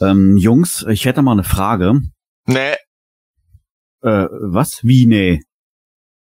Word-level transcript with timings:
Ähm, 0.00 0.36
Jungs, 0.36 0.84
ich 0.88 1.04
hätte 1.04 1.22
mal 1.22 1.32
eine 1.32 1.44
Frage. 1.44 2.00
Nee, 2.46 2.74
Äh, 4.02 4.26
was? 4.30 4.80
Wie, 4.82 5.06
nee? 5.06 5.42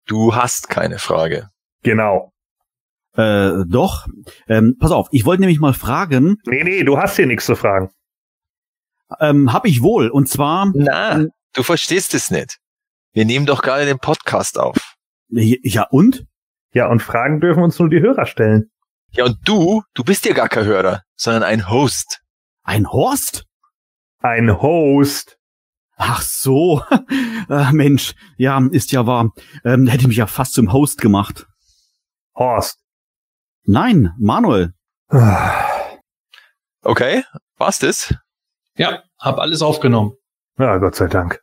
du 0.06 0.34
hast 0.34 0.68
keine 0.68 0.98
Frage. 0.98 1.48
Genau. 1.82 2.32
Äh, 3.16 3.64
doch. 3.66 4.06
Ähm, 4.48 4.76
pass 4.78 4.90
auf, 4.92 5.08
ich 5.12 5.24
wollte 5.24 5.40
nämlich 5.40 5.60
mal 5.60 5.72
fragen, 5.74 6.36
Nee, 6.46 6.62
nee, 6.64 6.82
du 6.84 6.98
hast 6.98 7.16
hier 7.16 7.26
nichts 7.26 7.46
zu 7.46 7.56
fragen. 7.56 7.90
ähm, 9.20 9.52
hab 9.52 9.66
ich 9.66 9.82
wohl, 9.82 10.08
und 10.10 10.28
zwar, 10.28 10.70
Na, 10.74 11.24
du 11.54 11.62
verstehst 11.62 12.14
es 12.14 12.30
nicht. 12.30 12.58
Wir 13.12 13.24
nehmen 13.24 13.46
doch 13.46 13.62
gerade 13.62 13.86
den 13.86 13.98
Podcast 13.98 14.58
auf. 14.58 14.94
ja 15.28 15.84
und? 15.90 16.24
Ja, 16.72 16.88
und 16.88 17.00
Fragen 17.02 17.40
dürfen 17.40 17.62
uns 17.62 17.78
nur 17.78 17.88
die 17.88 18.00
Hörer 18.00 18.26
stellen. 18.26 18.70
Ja, 19.12 19.24
und 19.26 19.38
du, 19.44 19.82
du 19.94 20.02
bist 20.04 20.24
ja 20.26 20.32
gar 20.34 20.48
kein 20.48 20.64
Hörer, 20.64 21.02
sondern 21.16 21.44
ein 21.44 21.68
Host. 21.70 22.20
Ein 22.64 22.90
Horst? 22.90 23.44
Ein 24.24 24.62
Host. 24.62 25.36
Ach 25.96 26.22
so. 26.22 26.82
äh, 27.50 27.72
Mensch, 27.72 28.14
ja, 28.38 28.58
ist 28.70 28.90
ja 28.90 29.06
wahr. 29.06 29.34
Ähm, 29.66 29.86
hätte 29.86 30.08
mich 30.08 30.16
ja 30.16 30.26
fast 30.26 30.54
zum 30.54 30.72
Host 30.72 31.02
gemacht. 31.02 31.46
Horst. 32.34 32.78
Nein, 33.64 34.14
Manuel. 34.18 34.72
Okay, 36.86 37.24
war's 37.56 37.78
das? 37.78 38.14
Ja, 38.76 39.04
hab 39.18 39.38
alles 39.38 39.62
aufgenommen. 39.62 40.12
Ja, 40.58 40.76
Gott 40.76 40.94
sei 40.96 41.06
Dank. 41.06 41.40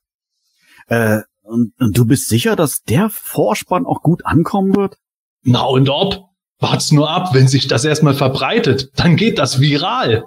Äh, 0.86 1.22
und, 1.42 1.74
und 1.80 1.98
du 1.98 2.06
bist 2.06 2.30
sicher, 2.30 2.56
dass 2.56 2.84
der 2.84 3.10
Vorspann 3.10 3.88
auch 3.88 4.04
gut 4.04 4.24
ankommen 4.24 4.76
wird? 4.76 4.98
Na 5.42 5.64
und 5.64 5.90
ob? 5.90 6.28
Wart's 6.60 6.92
nur 6.92 7.10
ab, 7.10 7.34
wenn 7.34 7.48
sich 7.48 7.68
das 7.68 7.86
erstmal 7.86 8.14
verbreitet, 8.14 8.92
dann 9.00 9.16
geht 9.16 9.40
das 9.40 9.60
viral. 9.60 10.26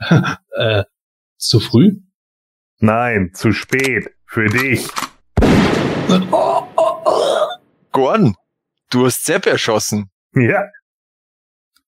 äh, 0.56 0.82
zu 1.40 1.60
früh? 1.60 1.96
Nein, 2.78 3.30
zu 3.34 3.52
spät. 3.52 4.10
Für 4.26 4.46
dich. 4.46 4.88
Gorn, 7.92 8.34
du 8.90 9.06
hast 9.06 9.24
Sepp 9.24 9.46
erschossen. 9.46 10.10
Ja. 10.34 10.64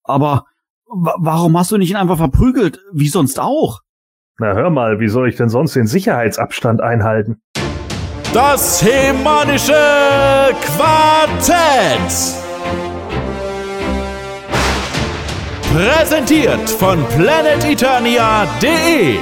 Aber 0.04 0.44
wa 0.86 1.14
warum 1.18 1.56
hast 1.56 1.70
du 1.70 1.78
nicht 1.78 1.90
ihn 1.90 1.96
einfach 1.96 2.18
verprügelt, 2.18 2.80
wie 2.92 3.08
sonst 3.08 3.38
auch? 3.38 3.80
Na 4.38 4.54
hör 4.54 4.70
mal, 4.70 4.98
wie 4.98 5.08
soll 5.08 5.28
ich 5.28 5.36
denn 5.36 5.48
sonst 5.48 5.76
den 5.76 5.86
Sicherheitsabstand 5.86 6.80
einhalten? 6.80 7.40
Das 8.34 8.82
hemanische 8.82 9.72
Quartett. 10.62 12.10
Präsentiert 15.72 16.68
von 16.68 17.02
planeteternia.de. 17.16 19.16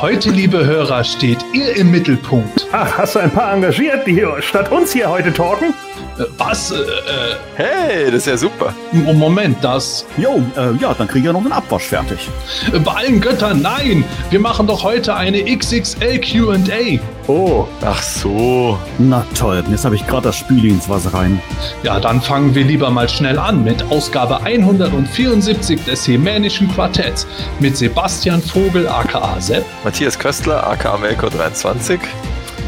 Heute, 0.00 0.30
liebe 0.30 0.64
Hörer, 0.64 1.04
steht 1.04 1.44
ihr 1.52 1.76
im 1.76 1.90
Mittelpunkt. 1.90 2.66
Ach, 2.72 2.96
hast 2.96 3.16
du 3.16 3.18
ein 3.18 3.30
paar 3.30 3.52
engagiert, 3.52 4.06
die 4.06 4.14
hier 4.14 4.40
statt 4.40 4.72
uns 4.72 4.94
hier 4.94 5.10
heute 5.10 5.34
talken? 5.34 5.74
Was? 6.38 6.70
Äh, 6.70 6.76
äh, 6.76 6.80
Hey, 7.56 8.06
das 8.06 8.14
ist 8.14 8.26
ja 8.26 8.36
super. 8.36 8.74
Moment, 8.92 9.58
das. 9.62 10.04
Jo, 10.16 10.42
äh, 10.56 10.72
ja, 10.80 10.94
dann 10.94 11.06
krieg 11.08 11.20
ich 11.20 11.26
ja 11.26 11.32
noch 11.32 11.40
einen 11.42 11.52
Abwasch 11.52 11.84
fertig. 11.84 12.28
Bei 12.84 12.92
allen 12.92 13.20
Göttern, 13.20 13.60
nein! 13.60 14.04
Wir 14.30 14.40
machen 14.40 14.66
doch 14.66 14.82
heute 14.82 15.14
eine 15.14 15.42
XXL 15.44 16.18
QA. 16.20 16.98
Oh, 17.26 17.66
Ach 17.84 18.02
so. 18.02 18.78
Na 18.98 19.24
toll, 19.38 19.62
jetzt 19.70 19.84
habe 19.84 19.94
ich 19.94 20.06
gerade 20.06 20.24
das 20.24 20.36
Spüli 20.36 20.70
ins 20.70 20.88
Wasser 20.88 21.12
rein. 21.14 21.40
Ja, 21.82 22.00
dann 22.00 22.20
fangen 22.20 22.54
wir 22.54 22.64
lieber 22.64 22.90
mal 22.90 23.08
schnell 23.08 23.38
an 23.38 23.62
mit 23.62 23.82
Ausgabe 23.90 24.42
174 24.42 25.84
des 25.84 26.08
Hemänischen 26.08 26.72
Quartetts 26.74 27.26
mit 27.60 27.76
Sebastian 27.76 28.42
Vogel 28.42 28.88
aka 28.88 29.40
Sepp, 29.40 29.64
Matthias 29.84 30.18
Köstler, 30.18 30.66
aka 30.66 30.96
Melko 30.96 31.28
23. 31.28 32.00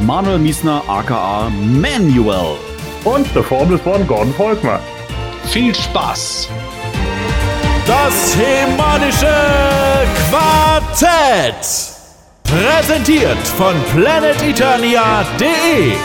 Manuel 0.07 0.39
Miesner, 0.39 0.83
aka 0.87 1.51
Manuel. 1.51 2.57
Und 3.05 3.27
The 3.35 3.43
Formless 3.43 3.85
One 3.87 4.05
Gordon 4.05 4.35
Volkmar. 4.35 4.81
Viel 5.47 5.75
Spaß! 5.75 6.49
Das 7.87 8.37
hemanische 8.37 9.35
Quartett. 10.31 11.57
Präsentiert 12.45 13.39
von 13.57 13.75
planeteternia.de. 13.93 15.97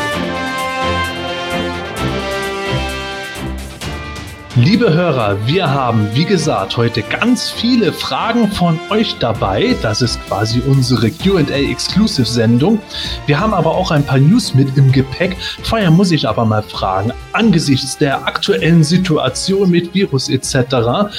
Liebe 4.59 4.91
Hörer, 4.91 5.37
wir 5.45 5.69
haben, 5.69 6.09
wie 6.15 6.25
gesagt, 6.25 6.77
heute 6.77 7.03
ganz 7.03 7.51
viele 7.51 7.93
Fragen 7.93 8.47
von 8.47 8.79
euch 8.89 9.15
dabei. 9.19 9.75
Das 9.83 10.01
ist 10.01 10.19
quasi 10.25 10.61
unsere 10.61 11.11
QA-Exclusive-Sendung. 11.11 12.79
Wir 13.27 13.39
haben 13.39 13.53
aber 13.53 13.75
auch 13.75 13.91
ein 13.91 14.03
paar 14.03 14.17
News 14.17 14.55
mit 14.55 14.75
im 14.75 14.91
Gepäck. 14.91 15.37
Vorher 15.61 15.91
muss 15.91 16.11
ich 16.11 16.27
aber 16.27 16.43
mal 16.43 16.63
fragen, 16.63 17.13
angesichts 17.33 17.99
der 17.99 18.25
aktuellen 18.25 18.83
Situation 18.83 19.69
mit 19.69 19.93
Virus 19.93 20.27
etc., 20.27 21.11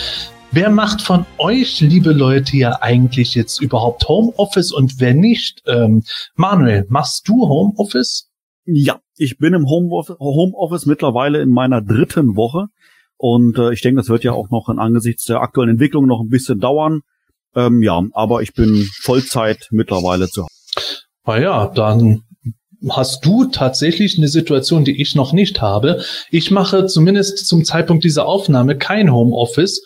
wer 0.51 0.69
macht 0.69 1.01
von 1.01 1.25
euch, 1.39 1.81
liebe 1.81 2.11
Leute, 2.11 2.57
ja 2.57 2.79
eigentlich 2.81 3.37
jetzt 3.37 3.63
überhaupt 3.63 4.09
Homeoffice 4.09 4.73
und 4.73 4.99
wer 4.99 5.15
nicht? 5.15 5.63
Ähm, 5.69 6.03
Manuel, 6.35 6.87
machst 6.89 7.29
du 7.29 7.47
Homeoffice? 7.47 8.29
Ja, 8.65 8.99
ich 9.17 9.39
bin 9.39 9.55
im 9.55 9.67
Homeoffice, 9.67 10.19
Homeoffice 10.19 10.87
mittlerweile 10.87 11.41
in 11.41 11.51
meiner 11.51 11.81
dritten 11.81 12.35
Woche. 12.35 12.67
Und 13.19 13.59
äh, 13.59 13.73
ich 13.73 13.83
denke, 13.83 14.01
das 14.01 14.09
wird 14.09 14.25
ja 14.25 14.33
auch 14.33 14.51
noch 14.51 14.69
in 14.69 14.79
angesichts 14.79 15.25
der 15.25 15.41
aktuellen 15.41 15.71
Entwicklung 15.71 16.07
noch 16.07 16.21
ein 16.21 16.29
bisschen 16.29 16.61
dauern. 16.61 17.01
Ähm, 17.55 17.83
ja, 17.83 18.03
aber 18.13 18.43
ich 18.43 18.55
bin 18.55 18.89
Vollzeit 19.03 19.69
mittlerweile 19.71 20.29
zu 20.29 20.43
Hause. 20.43 20.53
Na 21.27 21.39
ja, 21.39 21.67
dann 21.67 22.23
hast 22.89 23.25
du 23.25 23.47
tatsächlich 23.47 24.19
eine 24.19 24.29
Situation, 24.29 24.85
die 24.85 25.01
ich 25.03 25.15
noch 25.15 25.33
nicht 25.33 25.61
habe. 25.61 26.03
Ich 26.31 26.51
mache 26.51 26.87
zumindest 26.87 27.47
zum 27.47 27.65
Zeitpunkt 27.65 28.05
dieser 28.05 28.27
Aufnahme 28.27 28.79
kein 28.79 29.13
Homeoffice, 29.13 29.83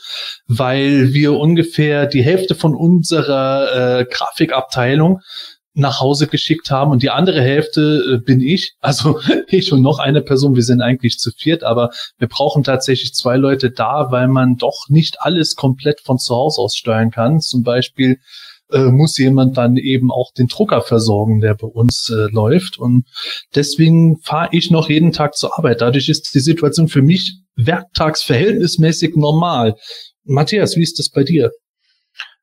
weil 0.46 1.12
wir 1.14 1.32
ungefähr 1.34 2.06
die 2.06 2.22
Hälfte 2.22 2.54
von 2.54 2.74
unserer 2.74 4.00
äh, 4.00 4.04
Grafikabteilung 4.04 5.20
nach 5.74 6.00
Hause 6.00 6.26
geschickt 6.26 6.70
haben 6.70 6.90
und 6.90 7.02
die 7.02 7.10
andere 7.10 7.40
Hälfte 7.40 8.14
äh, 8.14 8.18
bin 8.18 8.40
ich, 8.40 8.74
also 8.80 9.20
ich 9.48 9.72
und 9.72 9.82
noch 9.82 9.98
eine 9.98 10.22
Person, 10.22 10.54
wir 10.54 10.62
sind 10.62 10.82
eigentlich 10.82 11.18
zu 11.18 11.30
viert, 11.30 11.64
aber 11.64 11.90
wir 12.18 12.28
brauchen 12.28 12.62
tatsächlich 12.62 13.14
zwei 13.14 13.36
Leute 13.36 13.70
da, 13.70 14.10
weil 14.10 14.28
man 14.28 14.56
doch 14.56 14.88
nicht 14.88 15.16
alles 15.20 15.54
komplett 15.54 16.00
von 16.00 16.18
zu 16.18 16.34
Hause 16.34 16.60
aus 16.60 16.76
steuern 16.76 17.10
kann. 17.10 17.40
Zum 17.40 17.62
Beispiel 17.62 18.18
äh, 18.70 18.84
muss 18.84 19.18
jemand 19.18 19.56
dann 19.56 19.76
eben 19.76 20.10
auch 20.10 20.32
den 20.32 20.48
Drucker 20.48 20.82
versorgen, 20.82 21.40
der 21.40 21.54
bei 21.54 21.66
uns 21.66 22.10
äh, 22.10 22.32
läuft. 22.32 22.78
Und 22.78 23.06
deswegen 23.54 24.18
fahre 24.18 24.48
ich 24.52 24.70
noch 24.70 24.88
jeden 24.88 25.12
Tag 25.12 25.36
zur 25.36 25.56
Arbeit. 25.58 25.80
Dadurch 25.80 26.08
ist 26.08 26.34
die 26.34 26.40
Situation 26.40 26.88
für 26.88 27.02
mich 27.02 27.38
werktags 27.56 28.22
verhältnismäßig 28.22 29.14
normal. 29.16 29.76
Matthias, 30.24 30.76
wie 30.76 30.82
ist 30.82 30.98
das 30.98 31.10
bei 31.10 31.24
dir? 31.24 31.50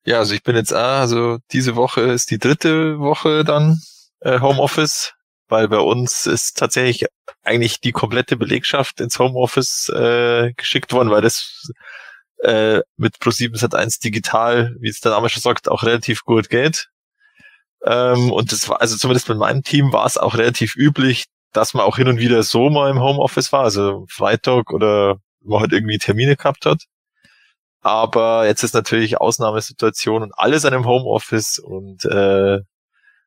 Ja, 0.10 0.18
also 0.18 0.34
ich 0.34 0.42
bin 0.42 0.56
jetzt, 0.56 0.74
ah, 0.74 1.02
also 1.02 1.38
diese 1.52 1.76
Woche 1.76 2.02
ist 2.02 2.32
die 2.32 2.40
dritte 2.40 2.98
Woche 2.98 3.44
dann 3.44 3.80
äh, 4.22 4.40
Homeoffice, 4.40 5.14
weil 5.50 5.68
bei 5.68 5.78
uns 5.78 6.26
ist 6.26 6.58
tatsächlich 6.58 7.06
eigentlich 7.44 7.80
die 7.80 7.92
komplette 7.92 8.36
Belegschaft 8.36 9.02
ins 9.02 9.20
Homeoffice 9.20 9.88
äh, 9.90 10.52
geschickt 10.54 10.94
worden, 10.94 11.12
weil 11.12 11.22
das 11.22 11.72
äh, 12.40 12.80
mit 12.98 13.18
Pro7 13.18 13.56
Sat1 13.56 14.02
digital, 14.02 14.76
wie 14.80 14.90
es 14.90 15.00
der 15.00 15.12
Name 15.12 15.30
schon 15.30 15.44
sagt, 15.44 15.70
auch 15.70 15.84
relativ 15.84 16.24
gut 16.26 16.50
geht. 16.50 16.88
Ähm, 17.86 18.32
und 18.32 18.52
das 18.52 18.68
war, 18.68 18.82
also 18.82 18.98
zumindest 18.98 19.30
mit 19.30 19.38
meinem 19.38 19.62
Team 19.62 19.94
war 19.94 20.08
es 20.08 20.18
auch 20.18 20.34
relativ 20.34 20.76
üblich, 20.76 21.26
dass 21.54 21.76
man 21.76 21.84
auch 21.86 21.98
hin 21.98 22.08
und 22.08 22.18
wieder 22.18 22.42
so 22.42 22.72
mal 22.72 22.90
im 22.90 23.00
Homeoffice 23.00 23.52
war, 23.52 23.62
also 23.62 24.08
Freitag 24.10 24.72
oder 24.74 25.18
man 25.44 25.60
halt 25.60 25.72
irgendwie 25.72 26.00
Termine 26.00 26.36
gehabt 26.36 26.66
hat. 26.66 26.86
Aber 27.82 28.46
jetzt 28.46 28.64
ist 28.64 28.74
natürlich 28.74 29.20
Ausnahmesituation 29.20 30.24
und 30.24 30.34
alles 30.38 30.66
an 30.66 30.74
dem 30.74 30.86
Homeoffice 30.86 31.60
und 31.60 32.06
äh, 32.06 32.60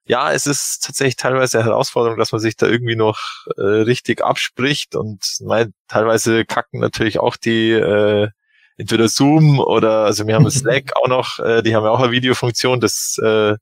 ja, 0.05 0.33
es 0.33 0.47
ist 0.47 0.85
tatsächlich 0.85 1.17
teilweise 1.17 1.59
eine 1.61 1.69
Herausforderung, 1.69 2.19
dass 2.19 2.33
man 2.33 2.41
sich 2.41 2.57
da 2.57 2.67
irgendwie 2.67 2.97
noch 2.97 3.19
äh, 3.57 3.63
richtig 3.63 4.23
abspricht 4.23 4.97
und 4.97 5.25
mein, 5.41 5.73
teilweise 5.89 6.45
kacken 6.45 6.81
natürlich 6.81 7.21
auch 7.21 7.37
die 7.37 7.71
äh, 7.71 8.29
entweder 8.77 9.09
Zoom 9.09 9.61
oder 9.61 10.05
also 10.05 10.27
wir 10.27 10.35
haben 10.35 10.51
Slack 10.51 10.91
auch 10.97 11.09
noch, 11.09 11.39
äh, 11.39 11.63
die 11.63 11.75
haben 11.75 11.85
ja 11.85 11.91
auch 11.91 12.01
eine 12.01 12.13
Videofunktion, 12.13 12.81
das 12.81 13.17
äh, 13.23 13.57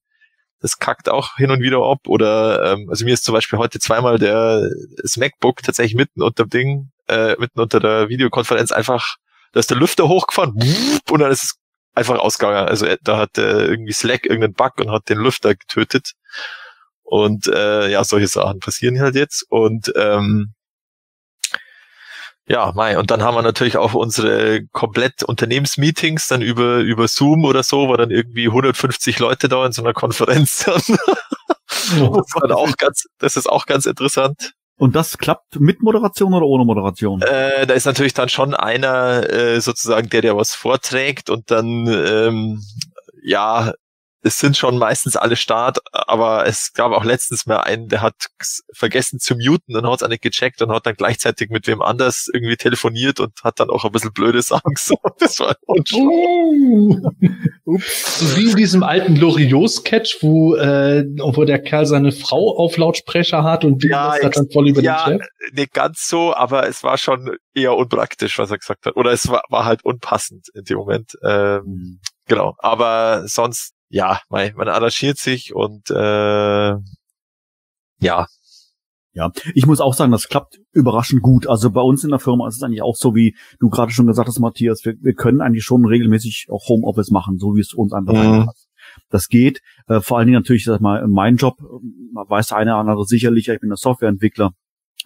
das 0.60 0.78
kackt 0.78 1.08
auch 1.08 1.36
hin 1.36 1.50
und 1.50 1.60
wieder 1.62 1.78
ab 1.78 2.00
oder 2.06 2.72
ähm, 2.72 2.88
also 2.90 3.04
mir 3.04 3.14
ist 3.14 3.24
zum 3.24 3.34
Beispiel 3.34 3.58
heute 3.58 3.78
zweimal 3.78 4.18
der 4.18 4.68
das 5.02 5.16
MacBook 5.16 5.62
tatsächlich 5.62 5.94
mitten 5.94 6.22
unter 6.22 6.44
dem 6.44 6.50
Ding, 6.50 6.90
äh, 7.08 7.36
mitten 7.38 7.60
unter 7.60 7.80
der 7.80 8.08
Videokonferenz 8.08 8.72
einfach, 8.72 9.16
da 9.52 9.60
ist 9.60 9.70
der 9.70 9.78
Lüfter 9.78 10.08
hochgefahren 10.08 10.54
und 11.10 11.20
dann 11.20 11.30
ist 11.30 11.42
es 11.42 11.54
einfach 11.94 12.18
ausgegangen. 12.18 12.68
Also 12.68 12.86
äh, 12.86 12.98
da 13.02 13.18
hat 13.18 13.38
äh, 13.38 13.66
irgendwie 13.66 13.92
Slack 13.92 14.24
irgendeinen 14.24 14.54
Bug 14.54 14.78
und 14.78 14.90
hat 14.90 15.08
den 15.08 15.18
Lüfter 15.18 15.54
getötet. 15.54 16.12
Und 17.02 17.48
äh, 17.48 17.90
ja, 17.90 18.04
solche 18.04 18.28
Sachen 18.28 18.60
passieren 18.60 19.00
halt 19.00 19.16
jetzt. 19.16 19.44
Und 19.48 19.92
ähm, 19.96 20.54
ja, 22.46 22.72
Mai. 22.74 22.98
Und 22.98 23.10
dann 23.10 23.22
haben 23.22 23.36
wir 23.36 23.42
natürlich 23.42 23.76
auch 23.76 23.94
unsere 23.94 24.66
komplett 24.72 25.22
Unternehmensmeetings 25.22 26.28
dann 26.28 26.42
über, 26.42 26.78
über 26.78 27.06
Zoom 27.06 27.44
oder 27.44 27.62
so, 27.62 27.88
wo 27.88 27.96
dann 27.96 28.10
irgendwie 28.10 28.46
150 28.46 29.18
Leute 29.18 29.48
da 29.48 29.66
in 29.66 29.72
so 29.72 29.82
einer 29.82 29.92
Konferenz 29.92 30.64
sind. 30.64 30.98
Das, 31.70 31.96
ist 31.96 32.52
auch 32.52 32.76
ganz, 32.76 33.06
das 33.18 33.36
ist 33.36 33.48
auch 33.48 33.64
ganz 33.64 33.86
interessant. 33.86 34.52
Und 34.80 34.96
das 34.96 35.18
klappt 35.18 35.60
mit 35.60 35.82
Moderation 35.82 36.32
oder 36.32 36.46
ohne 36.46 36.64
Moderation? 36.64 37.20
Äh, 37.20 37.66
da 37.66 37.74
ist 37.74 37.84
natürlich 37.84 38.14
dann 38.14 38.30
schon 38.30 38.54
einer 38.54 39.30
äh, 39.30 39.60
sozusagen, 39.60 40.08
der 40.08 40.22
der 40.22 40.38
was 40.38 40.54
vorträgt 40.54 41.28
und 41.28 41.50
dann 41.50 41.86
ähm, 41.86 42.62
ja 43.22 43.74
es 44.22 44.38
sind 44.38 44.56
schon 44.56 44.78
meistens 44.78 45.16
alle 45.16 45.36
Start, 45.36 45.78
aber 45.92 46.46
es 46.46 46.72
gab 46.74 46.92
auch 46.92 47.04
letztens 47.04 47.46
mal 47.46 47.58
einen, 47.58 47.88
der 47.88 48.02
hat 48.02 48.14
vergessen 48.72 49.18
zu 49.18 49.34
muten 49.34 49.76
und 49.76 49.86
hat 49.86 50.02
es 50.02 50.08
nicht 50.08 50.22
gecheckt 50.22 50.60
und 50.62 50.70
hat 50.72 50.86
dann 50.86 50.94
gleichzeitig 50.94 51.50
mit 51.50 51.66
wem 51.66 51.80
anders 51.80 52.28
irgendwie 52.32 52.56
telefoniert 52.56 53.20
und 53.20 53.32
hat 53.42 53.60
dann 53.60 53.70
auch 53.70 53.84
ein 53.84 53.92
bisschen 53.92 54.12
blöde 54.12 54.42
Sachen 54.42 54.74
gesagt. 54.74 55.20
Das 55.20 55.40
war 55.40 55.56
Uh. 55.92 57.10
So 57.64 58.36
wie 58.36 58.50
in 58.50 58.56
diesem 58.56 58.82
alten 58.82 59.16
Loriot-Sketch, 59.16 60.18
wo, 60.22 60.54
äh, 60.56 61.04
wo 61.18 61.44
der 61.44 61.60
Kerl 61.60 61.86
seine 61.86 62.12
Frau 62.12 62.56
auf 62.58 62.76
Lautsprecher 62.76 63.44
hat 63.44 63.64
und 63.64 63.82
die 63.82 63.88
Ja, 63.88 64.12
lästert 64.12 64.36
dann 64.36 64.50
voll 64.50 64.68
über 64.68 64.82
ja, 64.82 65.08
den 65.08 65.20
Chef. 65.20 65.28
nicht 65.52 65.72
ganz 65.72 66.06
so, 66.06 66.34
aber 66.34 66.68
es 66.68 66.82
war 66.82 66.98
schon 66.98 67.36
eher 67.54 67.74
unpraktisch, 67.76 68.38
was 68.38 68.50
er 68.50 68.58
gesagt 68.58 68.86
hat. 68.86 68.96
Oder 68.96 69.12
es 69.12 69.28
war, 69.28 69.42
war 69.48 69.64
halt 69.64 69.84
unpassend 69.84 70.48
in 70.54 70.64
dem 70.64 70.78
Moment. 70.78 71.12
Ähm, 71.24 72.00
genau. 72.26 72.54
Aber 72.58 73.26
sonst, 73.26 73.72
ja, 73.90 74.20
man, 74.30 74.54
man 74.54 74.68
arrangiert 74.68 75.18
sich 75.18 75.54
und 75.54 75.90
äh, 75.90 76.74
ja, 78.00 78.26
Ja, 79.12 79.32
ich 79.54 79.66
muss 79.66 79.80
auch 79.80 79.94
sagen, 79.94 80.12
das 80.12 80.28
klappt 80.28 80.60
überraschend 80.72 81.20
gut. 81.20 81.48
Also 81.48 81.70
bei 81.70 81.80
uns 81.80 82.04
in 82.04 82.10
der 82.10 82.20
Firma 82.20 82.46
ist 82.46 82.56
es 82.56 82.62
eigentlich 82.62 82.82
auch 82.82 82.94
so, 82.94 83.14
wie 83.16 83.36
du 83.58 83.68
gerade 83.68 83.90
schon 83.90 84.06
gesagt 84.06 84.28
hast, 84.28 84.38
Matthias, 84.38 84.84
wir, 84.84 84.94
wir 85.00 85.14
können 85.14 85.40
eigentlich 85.40 85.64
schon 85.64 85.84
regelmäßig 85.84 86.46
auch 86.48 86.68
Homeoffice 86.68 87.10
machen, 87.10 87.38
so 87.38 87.56
wie 87.56 87.60
es 87.60 87.74
uns 87.74 87.92
einfach 87.92 88.14
Mhm. 88.14 88.48
Das 89.08 89.28
geht. 89.28 89.60
Äh, 89.88 90.00
vor 90.00 90.18
allen 90.18 90.26
Dingen 90.26 90.38
natürlich, 90.38 90.64
sag 90.64 90.80
mal, 90.80 91.06
mein 91.06 91.36
Job, 91.36 91.58
ähm, 91.60 92.12
weiß 92.14 92.48
der 92.48 92.58
eine 92.58 92.72
oder 92.72 92.80
andere 92.80 93.04
sicherlich, 93.04 93.48
ich 93.48 93.60
bin 93.60 93.68
der 93.68 93.76
Softwareentwickler, 93.76 94.52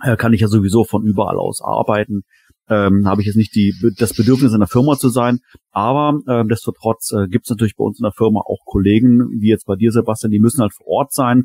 äh, 0.03 0.17
kann 0.17 0.33
ich 0.33 0.41
ja 0.41 0.49
sowieso 0.49 0.85
von 0.85 1.03
überall 1.05 1.39
aus 1.39 1.61
arbeiten. 1.63 2.23
Ähm, 2.69 3.07
habe 3.07 3.21
ich 3.21 3.27
jetzt 3.27 3.37
nicht 3.37 3.55
die, 3.55 3.75
das 3.99 4.15
Bedürfnis 4.15 4.55
in 4.55 4.61
der 4.61 4.69
Firma 4.69 4.97
zu 4.97 5.11
sein, 5.11 5.41
aber 5.71 6.19
äh, 6.27 6.47
destotrotz 6.47 7.13
äh, 7.13 7.29
gibt 7.29 7.45
es 7.45 7.51
natürlich 7.51 7.77
bei 7.77 7.85
uns 7.85 7.99
in 7.99 8.05
der 8.05 8.13
Firma 8.13 8.41
auch 8.41 8.65
Kollegen, 8.65 9.29
wie 9.39 9.51
jetzt 9.51 9.67
bei 9.67 9.77
dir, 9.77 9.93
Sebastian, 9.93 10.31
die 10.31 10.41
müssen 10.41 10.63
halt 10.63 10.73
vor 10.73 10.87
Ort 10.87 11.13
sein, 11.13 11.45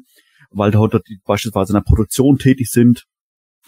weil 0.50 0.74
heute 0.76 1.02
beispielsweise 1.26 1.74
in 1.74 1.76
der 1.76 1.82
Produktion 1.82 2.38
tätig 2.38 2.70
sind 2.70 3.04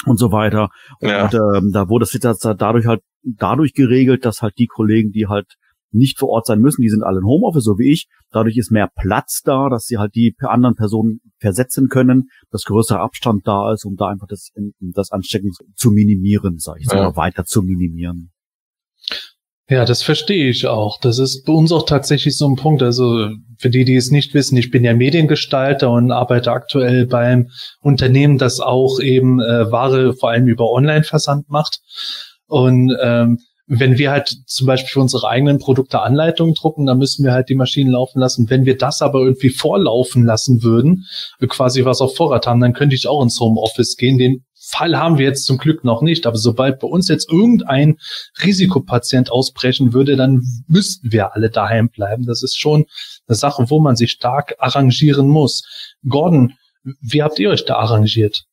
und 0.06 0.18
so 0.18 0.32
weiter. 0.32 0.70
Ja. 1.02 1.26
Und 1.26 1.34
ähm, 1.34 1.72
da 1.74 1.90
wurde 1.90 2.04
das 2.04 2.14
jetzt 2.14 2.46
dadurch 2.46 2.86
halt 2.86 3.02
dadurch 3.24 3.74
geregelt, 3.74 4.26
dass 4.26 4.42
halt 4.42 4.58
die 4.58 4.68
Kollegen, 4.68 5.12
die 5.12 5.28
halt 5.28 5.56
nicht 5.92 6.20
vor 6.20 6.30
Ort 6.30 6.46
sein 6.46 6.60
müssen, 6.60 6.82
die 6.82 6.90
sind 6.90 7.04
alle 7.04 7.20
in 7.20 7.26
Homeoffice, 7.26 7.64
so 7.64 7.78
wie 7.78 7.92
ich. 7.92 8.08
Dadurch 8.32 8.58
ist 8.58 8.72
mehr 8.72 8.90
Platz 8.96 9.42
da, 9.44 9.70
dass 9.70 9.86
sie 9.86 9.98
halt 9.98 10.16
die 10.16 10.34
anderen 10.40 10.76
Personen 10.76 11.20
versetzen 11.40 11.90
können, 11.90 12.30
dass 12.50 12.64
größerer 12.64 13.00
Abstand 13.00 13.48
da 13.48 13.74
ist, 13.74 13.86
um 13.86 13.96
da 13.96 14.08
einfach 14.08 14.28
das, 14.28 14.52
das 14.80 15.12
Anstecken 15.12 15.52
zu 15.76 15.92
minimieren, 15.92 16.58
sage 16.58 16.80
ich, 16.82 16.92
Ja. 16.92 17.00
oder 17.08 17.16
weiter 17.16 17.46
zu 17.46 17.62
minimieren. 17.62 18.32
Ja, 19.70 19.86
das 19.86 20.04
verstehe 20.04 20.50
ich 20.50 20.68
auch. 20.68 21.00
Das 21.00 21.18
ist 21.18 21.46
bei 21.46 21.54
uns 21.54 21.72
auch 21.72 21.86
tatsächlich 21.86 22.36
so 22.36 22.46
ein 22.46 22.58
Punkt. 22.58 22.84
Also 22.84 23.30
für 23.58 23.70
die, 23.70 23.86
die 23.86 23.96
es 23.96 24.12
nicht 24.12 24.34
wissen, 24.34 24.58
ich 24.58 24.70
bin 24.70 24.84
ja 24.84 24.94
Mediengestalter 24.94 25.90
und 25.90 26.12
arbeite 26.12 26.52
aktuell 26.52 27.06
beim 27.06 27.50
Unternehmen, 27.80 28.38
das 28.38 28.60
auch 28.60 29.00
eben 29.00 29.40
äh, 29.40 29.72
Ware 29.72 30.14
vor 30.14 30.32
allem 30.32 30.48
über 30.50 30.70
Online-Versand 30.70 31.50
macht. 31.50 31.80
Und 32.48 32.94
ähm, 33.02 33.40
wenn 33.68 33.98
wir 33.98 34.12
halt 34.12 34.36
zum 34.46 34.68
Beispiel 34.68 34.90
für 34.90 35.00
unsere 35.00 35.30
eigenen 35.30 35.60
Produkte 35.60 36.02
Anleitungen 36.02 36.56
drucken, 36.56 36.86
dann 36.86 36.98
müssen 36.98 37.24
wir 37.24 37.32
halt 37.32 37.50
die 37.50 37.56
Maschinen 37.56 37.92
laufen 37.92 38.20
lassen. 38.20 38.50
Wenn 38.50 38.66
wir 38.66 38.78
das 38.78 39.02
aber 39.02 39.20
irgendwie 39.20 39.50
vorlaufen 39.50 40.26
lassen 40.26 40.64
würden, 40.64 41.06
quasi 41.48 41.86
was 41.86 42.02
auf 42.02 42.16
Vorrat 42.16 42.48
haben, 42.48 42.60
dann 42.60 42.74
könnte 42.74 42.96
ich 42.96 43.08
auch 43.08 43.22
ins 43.22 43.40
Homeoffice 43.40 43.96
gehen. 43.98 44.18
Den 44.18 44.44
Fall 44.64 44.98
haben 44.98 45.18
wir 45.18 45.26
jetzt 45.26 45.46
zum 45.46 45.58
Glück 45.58 45.84
noch 45.84 46.02
nicht. 46.02 46.26
Aber 46.28 46.38
sobald 46.38 46.80
bei 46.80 46.88
uns 46.88 47.08
jetzt 47.08 47.32
irgendein 47.32 47.98
Risikopatient 48.44 49.32
ausbrechen 49.32 49.94
würde, 49.94 50.16
dann 50.16 50.44
müssten 50.68 51.12
wir 51.12 51.34
alle 51.34 51.50
daheim 51.50 51.90
bleiben. 51.90 52.26
Das 52.26 52.44
ist 52.44 52.60
schon 52.60 52.86
eine 53.28 53.36
Sache, 53.36 53.70
wo 53.70 53.80
man 53.80 53.96
sich 53.96 54.12
stark 54.12 54.56
arrangieren 54.60 55.28
muss. 55.28 55.64
Gordon, 56.08 56.54
wie 56.84 57.24
habt 57.24 57.40
ihr 57.40 57.50
euch 57.50 57.66
da 57.66 57.76
arrangiert? 57.76 58.46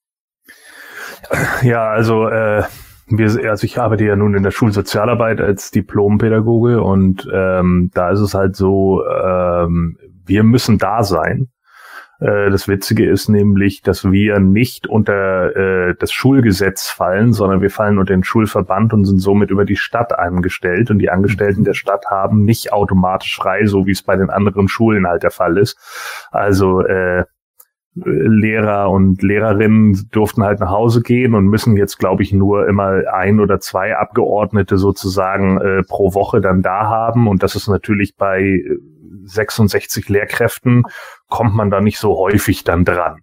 Ja, 1.63 1.89
also 1.89 2.29
äh, 2.29 2.63
wir, 3.11 3.51
also 3.51 3.65
ich 3.65 3.79
arbeite 3.79 4.05
ja 4.05 4.17
nun 4.17 4.35
in 4.35 4.43
der 4.43 4.51
Schulsozialarbeit 4.51 5.41
als 5.41 5.71
Diplompädagoge 5.71 6.83
und 6.83 7.29
ähm, 7.33 7.91
da 7.95 8.11
ist 8.11 8.21
es 8.21 8.35
halt 8.35 8.57
so, 8.57 9.03
ähm, 9.07 9.97
wir 10.27 10.43
müssen 10.43 10.79
da 10.79 11.03
sein. 11.03 11.49
Äh, 12.21 12.51
das 12.51 12.69
Witzige 12.69 13.09
ist 13.09 13.29
nämlich, 13.29 13.83
dass 13.83 14.11
wir 14.11 14.41
nicht 14.41 14.87
unter 14.87 15.57
äh, 15.57 15.95
das 15.99 16.13
Schulgesetz 16.13 16.89
fallen, 16.89 17.33
sondern 17.33 17.61
wir 17.61 17.71
fallen 17.71 17.99
unter 17.99 18.13
den 18.13 18.25
Schulverband 18.25 18.93
und 18.93 19.05
sind 19.05 19.21
somit 19.21 19.51
über 19.51 19.65
die 19.65 19.77
Stadt 19.77 20.19
angestellt. 20.19 20.91
Und 20.91 20.99
die 20.99 21.11
Angestellten 21.11 21.65
der 21.65 21.75
Stadt 21.75 22.07
haben 22.11 22.45
nicht 22.45 22.73
automatisch 22.73 23.37
frei, 23.37 23.67
so 23.67 23.87
wie 23.87 23.93
es 23.93 24.03
bei 24.03 24.17
den 24.17 24.31
anderen 24.31 24.69
Schulen 24.69 25.07
halt 25.07 25.23
der 25.23 25.31
Fall 25.31 25.57
ist. 25.59 25.79
Also 26.31 26.81
äh, 26.83 27.25
Lehrer 28.05 28.91
und 28.91 29.23
Lehrerinnen 29.23 30.09
durften 30.11 30.45
halt 30.45 30.61
nach 30.61 30.71
Hause 30.71 31.03
gehen 31.03 31.35
und 31.35 31.47
müssen 31.47 31.77
jetzt, 31.77 31.99
glaube 31.99 32.23
ich, 32.23 32.33
nur 32.33 32.69
immer 32.69 33.03
ein 33.13 33.41
oder 33.41 33.61
zwei 33.61 33.97
Abgeordnete 33.97 34.79
sozusagen 34.79 35.61
äh, 35.61 35.83
pro 35.83 36.15
Woche 36.15 36.41
dann 36.41 36.63
da 36.63 36.89
haben. 36.89 37.29
Und 37.29 37.43
das 37.43 37.55
ist 37.55 37.69
natürlich 37.69 38.17
bei 38.17 38.43
äh, 38.43 38.79
66 39.25 40.09
Lehrkräften 40.09 40.85
kommt 41.29 41.55
man 41.55 41.71
da 41.71 41.81
nicht 41.81 41.99
so 41.99 42.17
häufig 42.17 42.65
dann 42.65 42.85
dran. 42.85 43.21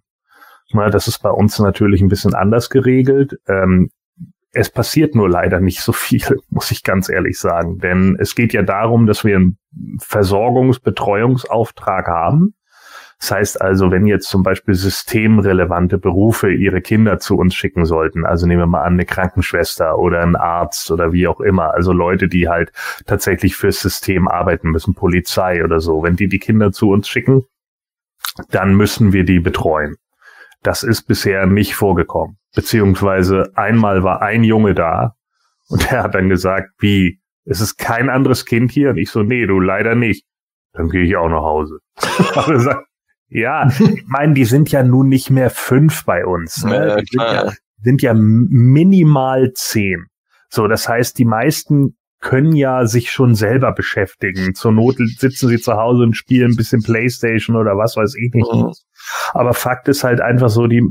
Na, 0.72 0.90
das 0.90 1.08
ist 1.08 1.20
bei 1.20 1.30
uns 1.30 1.58
natürlich 1.58 2.00
ein 2.00 2.08
bisschen 2.08 2.34
anders 2.34 2.70
geregelt. 2.70 3.38
Ähm, 3.48 3.90
es 4.52 4.70
passiert 4.70 5.14
nur 5.14 5.28
leider 5.28 5.60
nicht 5.60 5.80
so 5.80 5.92
viel, 5.92 6.40
muss 6.48 6.70
ich 6.70 6.82
ganz 6.82 7.08
ehrlich 7.08 7.38
sagen. 7.38 7.78
Denn 7.78 8.16
es 8.18 8.34
geht 8.34 8.52
ja 8.52 8.62
darum, 8.62 9.06
dass 9.06 9.24
wir 9.24 9.36
einen 9.36 9.58
Versorgungsbetreuungsauftrag 10.00 12.08
haben. 12.08 12.55
Das 13.18 13.30
heißt 13.30 13.60
also, 13.62 13.90
wenn 13.90 14.06
jetzt 14.06 14.28
zum 14.28 14.42
Beispiel 14.42 14.74
systemrelevante 14.74 15.98
Berufe 15.98 16.52
ihre 16.52 16.82
Kinder 16.82 17.18
zu 17.18 17.36
uns 17.36 17.54
schicken 17.54 17.86
sollten, 17.86 18.26
also 18.26 18.46
nehmen 18.46 18.60
wir 18.60 18.66
mal 18.66 18.82
an, 18.82 18.94
eine 18.94 19.06
Krankenschwester 19.06 19.98
oder 19.98 20.20
ein 20.20 20.36
Arzt 20.36 20.90
oder 20.90 21.12
wie 21.12 21.26
auch 21.26 21.40
immer, 21.40 21.72
also 21.72 21.92
Leute, 21.92 22.28
die 22.28 22.48
halt 22.48 22.72
tatsächlich 23.06 23.56
fürs 23.56 23.80
System 23.80 24.28
arbeiten 24.28 24.70
müssen, 24.70 24.94
Polizei 24.94 25.64
oder 25.64 25.80
so, 25.80 26.02
wenn 26.02 26.16
die 26.16 26.28
die 26.28 26.38
Kinder 26.38 26.72
zu 26.72 26.90
uns 26.90 27.08
schicken, 27.08 27.44
dann 28.50 28.74
müssen 28.74 29.12
wir 29.12 29.24
die 29.24 29.40
betreuen. 29.40 29.96
Das 30.62 30.82
ist 30.82 31.02
bisher 31.02 31.46
nicht 31.46 31.74
vorgekommen. 31.74 32.36
Beziehungsweise 32.54 33.52
einmal 33.54 34.02
war 34.02 34.20
ein 34.20 34.44
Junge 34.44 34.74
da 34.74 35.14
und 35.68 35.90
der 35.90 36.02
hat 36.02 36.14
dann 36.14 36.28
gesagt, 36.28 36.70
wie, 36.78 37.20
es 37.44 37.60
ist 37.60 37.76
kein 37.76 38.10
anderes 38.10 38.44
Kind 38.44 38.72
hier? 38.72 38.90
Und 38.90 38.98
ich 38.98 39.10
so, 39.10 39.22
nee, 39.22 39.46
du 39.46 39.60
leider 39.60 39.94
nicht. 39.94 40.26
Dann 40.72 40.90
gehe 40.90 41.04
ich 41.04 41.16
auch 41.16 41.28
nach 41.28 41.42
Hause. 41.42 41.78
Aber 42.34 42.52
er 42.52 42.60
sagt, 42.60 42.86
ja, 43.28 43.68
ich 43.78 44.04
meine, 44.06 44.34
die 44.34 44.44
sind 44.44 44.70
ja 44.70 44.82
nun 44.82 45.08
nicht 45.08 45.30
mehr 45.30 45.50
fünf 45.50 46.04
bei 46.04 46.24
uns. 46.24 46.64
Ne? 46.64 46.96
Die 47.00 47.16
sind 47.16 47.22
ja, 47.22 47.52
sind 47.82 48.02
ja 48.02 48.14
minimal 48.14 49.52
zehn. 49.54 50.06
So, 50.48 50.68
das 50.68 50.88
heißt, 50.88 51.18
die 51.18 51.24
meisten 51.24 51.96
können 52.20 52.56
ja 52.56 52.86
sich 52.86 53.10
schon 53.10 53.34
selber 53.34 53.72
beschäftigen. 53.72 54.54
Zur 54.54 54.72
Not 54.72 54.96
sitzen 54.96 55.48
sie 55.48 55.58
zu 55.58 55.74
Hause 55.74 56.02
und 56.02 56.16
spielen 56.16 56.52
ein 56.52 56.56
bisschen 56.56 56.82
Playstation 56.82 57.56
oder 57.56 57.76
was 57.76 57.96
weiß 57.96 58.16
ich 58.16 58.32
nicht. 58.32 58.52
Mhm. 58.52 58.72
Aber 59.32 59.54
Fakt 59.54 59.86
ist 59.88 60.02
halt 60.02 60.20
einfach 60.20 60.48
so, 60.48 60.66
die, 60.66 60.82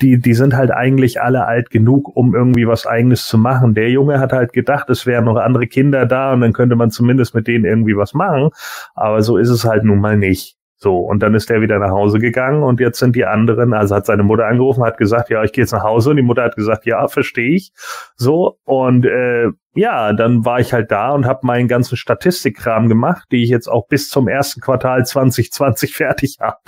die, 0.00 0.18
die 0.18 0.34
sind 0.34 0.54
halt 0.56 0.70
eigentlich 0.70 1.20
alle 1.20 1.46
alt 1.46 1.70
genug, 1.70 2.16
um 2.16 2.34
irgendwie 2.34 2.66
was 2.66 2.86
eigenes 2.86 3.26
zu 3.26 3.36
machen. 3.38 3.74
Der 3.74 3.90
Junge 3.90 4.18
hat 4.18 4.32
halt 4.32 4.52
gedacht, 4.52 4.88
es 4.90 5.06
wären 5.06 5.26
noch 5.26 5.36
andere 5.36 5.66
Kinder 5.66 6.06
da 6.06 6.32
und 6.32 6.40
dann 6.40 6.52
könnte 6.52 6.76
man 6.76 6.90
zumindest 6.90 7.34
mit 7.34 7.46
denen 7.46 7.64
irgendwie 7.64 7.96
was 7.96 8.14
machen. 8.14 8.48
Aber 8.94 9.22
so 9.22 9.36
ist 9.36 9.50
es 9.50 9.64
halt 9.64 9.84
nun 9.84 10.00
mal 10.00 10.16
nicht. 10.16 10.56
So, 10.82 10.96
und 10.98 11.22
dann 11.22 11.32
ist 11.34 11.48
der 11.48 11.60
wieder 11.60 11.78
nach 11.78 11.92
Hause 11.92 12.18
gegangen 12.18 12.64
und 12.64 12.80
jetzt 12.80 12.98
sind 12.98 13.14
die 13.14 13.24
anderen, 13.24 13.72
also 13.72 13.94
hat 13.94 14.04
seine 14.04 14.24
Mutter 14.24 14.48
angerufen, 14.48 14.82
hat 14.82 14.98
gesagt, 14.98 15.30
ja, 15.30 15.44
ich 15.44 15.52
gehe 15.52 15.62
jetzt 15.62 15.70
nach 15.70 15.84
Hause 15.84 16.10
und 16.10 16.16
die 16.16 16.24
Mutter 16.24 16.42
hat 16.42 16.56
gesagt, 16.56 16.86
ja, 16.86 17.06
verstehe 17.06 17.54
ich. 17.54 17.72
So, 18.16 18.58
und 18.64 19.06
äh, 19.06 19.50
ja, 19.74 20.12
dann 20.12 20.44
war 20.44 20.58
ich 20.58 20.72
halt 20.72 20.90
da 20.90 21.12
und 21.12 21.24
habe 21.24 21.46
meinen 21.46 21.68
ganzen 21.68 21.96
Statistikkram 21.96 22.88
gemacht, 22.88 23.28
die 23.30 23.44
ich 23.44 23.48
jetzt 23.48 23.68
auch 23.68 23.86
bis 23.86 24.08
zum 24.08 24.26
ersten 24.26 24.60
Quartal 24.60 25.06
2020 25.06 25.94
fertig 25.94 26.38
habe. 26.40 26.58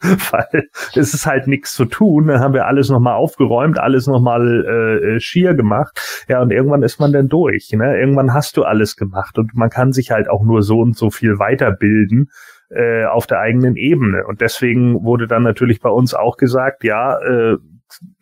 Weil 0.00 0.68
es 0.96 1.14
ist 1.14 1.26
halt 1.26 1.46
nichts 1.46 1.72
zu 1.72 1.84
tun. 1.84 2.26
Dann 2.26 2.40
haben 2.40 2.54
wir 2.54 2.66
alles 2.66 2.90
nochmal 2.90 3.14
aufgeräumt, 3.14 3.78
alles 3.78 4.08
nochmal 4.08 4.64
äh, 4.66 5.14
äh, 5.14 5.20
schier 5.20 5.54
gemacht. 5.54 6.24
Ja, 6.28 6.42
und 6.42 6.50
irgendwann 6.50 6.82
ist 6.82 6.98
man 6.98 7.12
dann 7.12 7.28
durch. 7.28 7.70
Ne? 7.72 7.98
Irgendwann 8.00 8.34
hast 8.34 8.56
du 8.56 8.64
alles 8.64 8.96
gemacht 8.96 9.38
und 9.38 9.54
man 9.54 9.70
kann 9.70 9.92
sich 9.92 10.10
halt 10.10 10.28
auch 10.28 10.42
nur 10.42 10.62
so 10.62 10.80
und 10.80 10.96
so 10.96 11.10
viel 11.10 11.38
weiterbilden 11.38 12.30
äh, 12.70 13.04
auf 13.04 13.26
der 13.26 13.40
eigenen 13.40 13.76
Ebene. 13.76 14.26
Und 14.26 14.40
deswegen 14.40 15.02
wurde 15.04 15.26
dann 15.26 15.42
natürlich 15.42 15.80
bei 15.80 15.90
uns 15.90 16.14
auch 16.14 16.36
gesagt, 16.36 16.84
ja, 16.84 17.18
äh, 17.18 17.56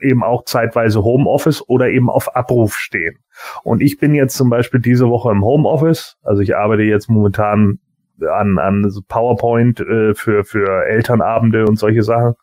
eben 0.00 0.24
auch 0.24 0.44
zeitweise 0.44 1.02
Homeoffice 1.04 1.62
oder 1.68 1.88
eben 1.90 2.08
auf 2.08 2.34
Abruf 2.34 2.74
stehen. 2.74 3.18
Und 3.62 3.82
ich 3.82 3.98
bin 3.98 4.14
jetzt 4.14 4.36
zum 4.36 4.50
Beispiel 4.50 4.80
diese 4.80 5.08
Woche 5.08 5.30
im 5.30 5.44
Homeoffice. 5.44 6.16
Also 6.22 6.42
ich 6.42 6.56
arbeite 6.56 6.82
jetzt 6.82 7.08
momentan 7.08 7.78
an, 8.20 8.58
an 8.58 8.90
PowerPoint 9.08 9.80
äh, 9.80 10.14
für, 10.14 10.44
für 10.44 10.86
Elternabende 10.86 11.66
und 11.66 11.78
solche 11.78 12.02
Sachen. 12.02 12.34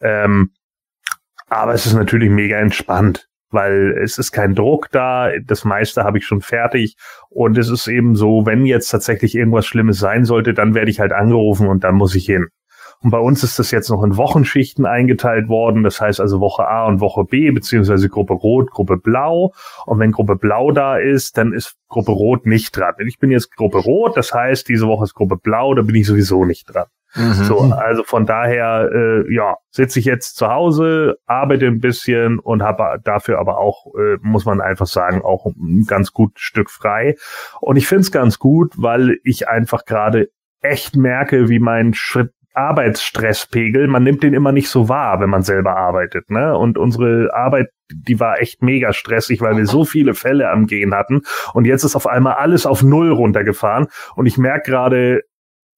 Ähm, 0.00 0.50
aber 1.48 1.72
es 1.74 1.86
ist 1.86 1.94
natürlich 1.94 2.30
mega 2.30 2.56
entspannt, 2.58 3.28
weil 3.54 3.96
es 4.02 4.18
ist 4.18 4.32
kein 4.32 4.54
Druck 4.54 4.90
da. 4.90 5.30
Das 5.46 5.64
meiste 5.64 6.04
habe 6.04 6.18
ich 6.18 6.26
schon 6.26 6.42
fertig. 6.42 6.96
Und 7.30 7.56
es 7.56 7.70
ist 7.70 7.86
eben 7.86 8.16
so, 8.16 8.44
wenn 8.44 8.66
jetzt 8.66 8.88
tatsächlich 8.88 9.34
irgendwas 9.34 9.64
Schlimmes 9.64 9.98
sein 9.98 10.24
sollte, 10.24 10.52
dann 10.52 10.74
werde 10.74 10.90
ich 10.90 11.00
halt 11.00 11.12
angerufen 11.12 11.68
und 11.68 11.84
dann 11.84 11.94
muss 11.94 12.14
ich 12.14 12.26
hin. 12.26 12.48
Und 13.02 13.10
bei 13.10 13.18
uns 13.18 13.42
ist 13.42 13.58
das 13.58 13.70
jetzt 13.70 13.90
noch 13.90 14.02
in 14.02 14.16
Wochenschichten 14.16 14.86
eingeteilt 14.86 15.48
worden. 15.48 15.82
Das 15.82 16.00
heißt 16.00 16.20
also 16.20 16.40
Woche 16.40 16.66
A 16.66 16.86
und 16.86 17.00
Woche 17.00 17.24
B, 17.24 17.50
beziehungsweise 17.50 18.08
Gruppe 18.08 18.34
Rot, 18.34 18.70
Gruppe 18.70 18.96
Blau. 18.96 19.52
Und 19.86 19.98
wenn 19.98 20.10
Gruppe 20.10 20.36
Blau 20.36 20.70
da 20.72 20.96
ist, 20.96 21.36
dann 21.36 21.52
ist 21.52 21.76
Gruppe 21.88 22.12
Rot 22.12 22.46
nicht 22.46 22.76
dran. 22.76 22.94
Ich 23.06 23.18
bin 23.18 23.30
jetzt 23.30 23.54
Gruppe 23.54 23.78
Rot, 23.78 24.16
das 24.16 24.32
heißt, 24.32 24.68
diese 24.68 24.86
Woche 24.86 25.04
ist 25.04 25.14
Gruppe 25.14 25.36
Blau, 25.36 25.74
da 25.74 25.82
bin 25.82 25.94
ich 25.94 26.06
sowieso 26.06 26.44
nicht 26.44 26.74
dran. 26.74 26.86
Mhm. 27.14 27.44
So, 27.44 27.60
also 27.60 28.02
von 28.04 28.26
daher, 28.26 28.90
äh, 28.92 29.34
ja, 29.34 29.56
sitze 29.70 29.98
ich 29.98 30.04
jetzt 30.04 30.36
zu 30.36 30.48
Hause, 30.48 31.16
arbeite 31.26 31.66
ein 31.66 31.80
bisschen 31.80 32.38
und 32.38 32.62
habe 32.62 33.00
dafür 33.02 33.38
aber 33.38 33.58
auch, 33.58 33.86
äh, 33.98 34.16
muss 34.20 34.44
man 34.44 34.60
einfach 34.60 34.86
sagen, 34.86 35.22
auch 35.22 35.46
ein 35.46 35.84
ganz 35.86 36.12
gutes 36.12 36.42
Stück 36.42 36.70
frei. 36.70 37.16
Und 37.60 37.76
ich 37.76 37.86
finde 37.86 38.02
es 38.02 38.12
ganz 38.12 38.38
gut, 38.38 38.74
weil 38.76 39.18
ich 39.22 39.48
einfach 39.48 39.84
gerade 39.84 40.28
echt 40.60 40.96
merke, 40.96 41.48
wie 41.48 41.58
mein 41.58 41.94
Schritt 41.94 42.32
Arbeitsstresspegel, 42.54 43.88
man 43.88 44.04
nimmt 44.04 44.22
den 44.22 44.32
immer 44.32 44.52
nicht 44.52 44.68
so 44.68 44.88
wahr, 44.88 45.20
wenn 45.20 45.28
man 45.28 45.42
selber 45.42 45.76
arbeitet, 45.76 46.30
ne? 46.30 46.56
Und 46.56 46.78
unsere 46.78 47.34
Arbeit, 47.34 47.68
die 47.90 48.20
war 48.20 48.40
echt 48.40 48.62
mega 48.62 48.92
stressig, 48.92 49.40
weil 49.40 49.56
wir 49.56 49.66
so 49.66 49.84
viele 49.84 50.14
Fälle 50.14 50.48
am 50.48 50.66
Gehen 50.66 50.94
hatten. 50.94 51.22
Und 51.52 51.64
jetzt 51.64 51.82
ist 51.82 51.96
auf 51.96 52.06
einmal 52.06 52.34
alles 52.34 52.64
auf 52.64 52.82
Null 52.82 53.10
runtergefahren. 53.10 53.88
Und 54.14 54.26
ich 54.26 54.38
merke 54.38 54.70
gerade, 54.70 55.22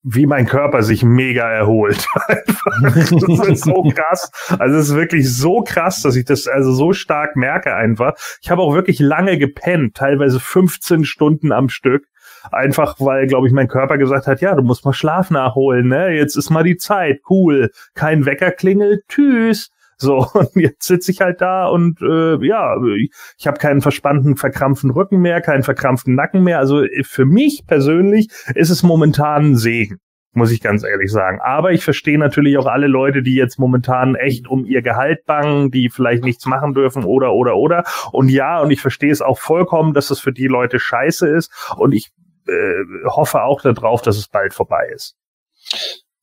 wie 0.08 0.26
mein 0.26 0.46
Körper 0.46 0.84
sich 0.84 1.02
mega 1.02 1.50
erholt. 1.50 2.06
das 2.82 3.10
ist 3.10 3.64
so 3.64 3.82
krass. 3.92 4.30
Also 4.56 4.76
es 4.76 4.88
ist 4.90 4.94
wirklich 4.94 5.34
so 5.34 5.62
krass, 5.62 6.00
dass 6.02 6.14
ich 6.14 6.25
das 6.25 6.46
also 6.46 6.72
so 6.72 6.92
stark 6.92 7.34
merke 7.34 7.75
einfach. 7.75 8.14
Ich 8.40 8.50
habe 8.50 8.62
auch 8.62 8.72
wirklich 8.72 9.00
lange 9.00 9.36
gepennt, 9.36 9.96
teilweise 9.96 10.38
15 10.38 11.04
Stunden 11.04 11.50
am 11.50 11.68
Stück. 11.68 12.06
Einfach 12.52 12.94
weil, 13.00 13.26
glaube 13.26 13.48
ich, 13.48 13.52
mein 13.52 13.66
Körper 13.66 13.98
gesagt 13.98 14.28
hat, 14.28 14.40
ja, 14.40 14.54
du 14.54 14.62
musst 14.62 14.84
mal 14.84 14.92
Schlaf 14.92 15.30
nachholen, 15.30 15.88
ne? 15.88 16.10
Jetzt 16.10 16.36
ist 16.36 16.50
mal 16.50 16.62
die 16.62 16.76
Zeit, 16.76 17.20
cool. 17.28 17.72
Kein 17.94 18.25
Wecker 18.25 18.52
klingelt, 18.52 19.02
tschüss. 19.08 19.72
So, 19.97 20.26
und 20.35 20.55
jetzt 20.57 20.87
sitze 20.87 21.11
ich 21.11 21.21
halt 21.21 21.41
da 21.41 21.67
und 21.67 22.00
äh, 22.03 22.37
ja, 22.47 22.76
ich 23.38 23.47
habe 23.47 23.59
keinen 23.59 23.81
verspannten, 23.81 24.37
verkrampften 24.37 24.91
Rücken 24.91 25.19
mehr, 25.19 25.41
keinen 25.41 25.62
verkrampften 25.62 26.15
Nacken 26.15 26.43
mehr. 26.43 26.59
Also 26.59 26.85
für 27.03 27.25
mich 27.25 27.65
persönlich 27.67 28.29
ist 28.55 28.71
es 28.71 28.83
momentan 28.83 29.53
ein 29.53 29.57
Segen, 29.57 29.99
muss 30.33 30.53
ich 30.53 30.61
ganz 30.61 30.85
ehrlich 30.85 31.11
sagen. 31.11 31.41
Aber 31.41 31.73
ich 31.73 31.83
verstehe 31.83 32.19
natürlich 32.19 32.59
auch 32.59 32.67
alle 32.67 32.87
Leute, 32.88 33.23
die 33.23 33.35
jetzt 33.35 33.59
momentan 33.59 34.15
echt 34.15 34.49
um 34.49 34.65
ihr 34.65 34.83
Gehalt 34.83 35.25
bangen, 35.25 35.71
die 35.71 35.88
vielleicht 35.88 36.25
nichts 36.25 36.47
machen 36.47 36.75
dürfen 36.75 37.05
oder 37.05 37.33
oder 37.33 37.57
oder. 37.57 37.85
Und 38.12 38.29
ja, 38.29 38.61
und 38.61 38.71
ich 38.71 38.81
verstehe 38.81 39.12
es 39.12 39.23
auch 39.23 39.38
vollkommen, 39.38 39.95
dass 39.95 40.11
es 40.11 40.21
für 40.21 40.33
die 40.33 40.49
Leute 40.49 40.79
scheiße 40.79 41.26
ist. 41.29 41.50
Und 41.76 41.93
ich 41.93 42.11
äh, 42.47 42.85
hoffe 43.07 43.43
auch 43.43 43.62
darauf, 43.62 44.03
dass 44.03 44.19
es 44.19 44.29
bald 44.29 44.53
vorbei 44.53 44.88
ist. 44.95 45.17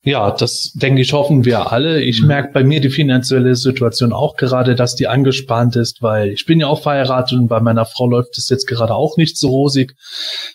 Ja, 0.06 0.30
das 0.30 0.72
denke 0.74 1.00
ich, 1.00 1.14
hoffen 1.14 1.46
wir 1.46 1.72
alle. 1.72 2.02
Ich 2.02 2.20
mhm. 2.20 2.28
merke 2.28 2.52
bei 2.52 2.62
mir 2.62 2.82
die 2.82 2.90
finanzielle 2.90 3.56
Situation 3.56 4.12
auch 4.12 4.36
gerade, 4.36 4.74
dass 4.74 4.94
die 4.94 5.08
angespannt 5.08 5.76
ist, 5.76 6.02
weil 6.02 6.28
ich 6.28 6.44
bin 6.44 6.60
ja 6.60 6.66
auch 6.66 6.82
verheiratet 6.82 7.38
und 7.38 7.48
bei 7.48 7.60
meiner 7.60 7.86
Frau 7.86 8.06
läuft 8.06 8.36
es 8.36 8.50
jetzt 8.50 8.66
gerade 8.66 8.94
auch 8.94 9.16
nicht 9.16 9.38
so 9.38 9.48
rosig. 9.48 9.94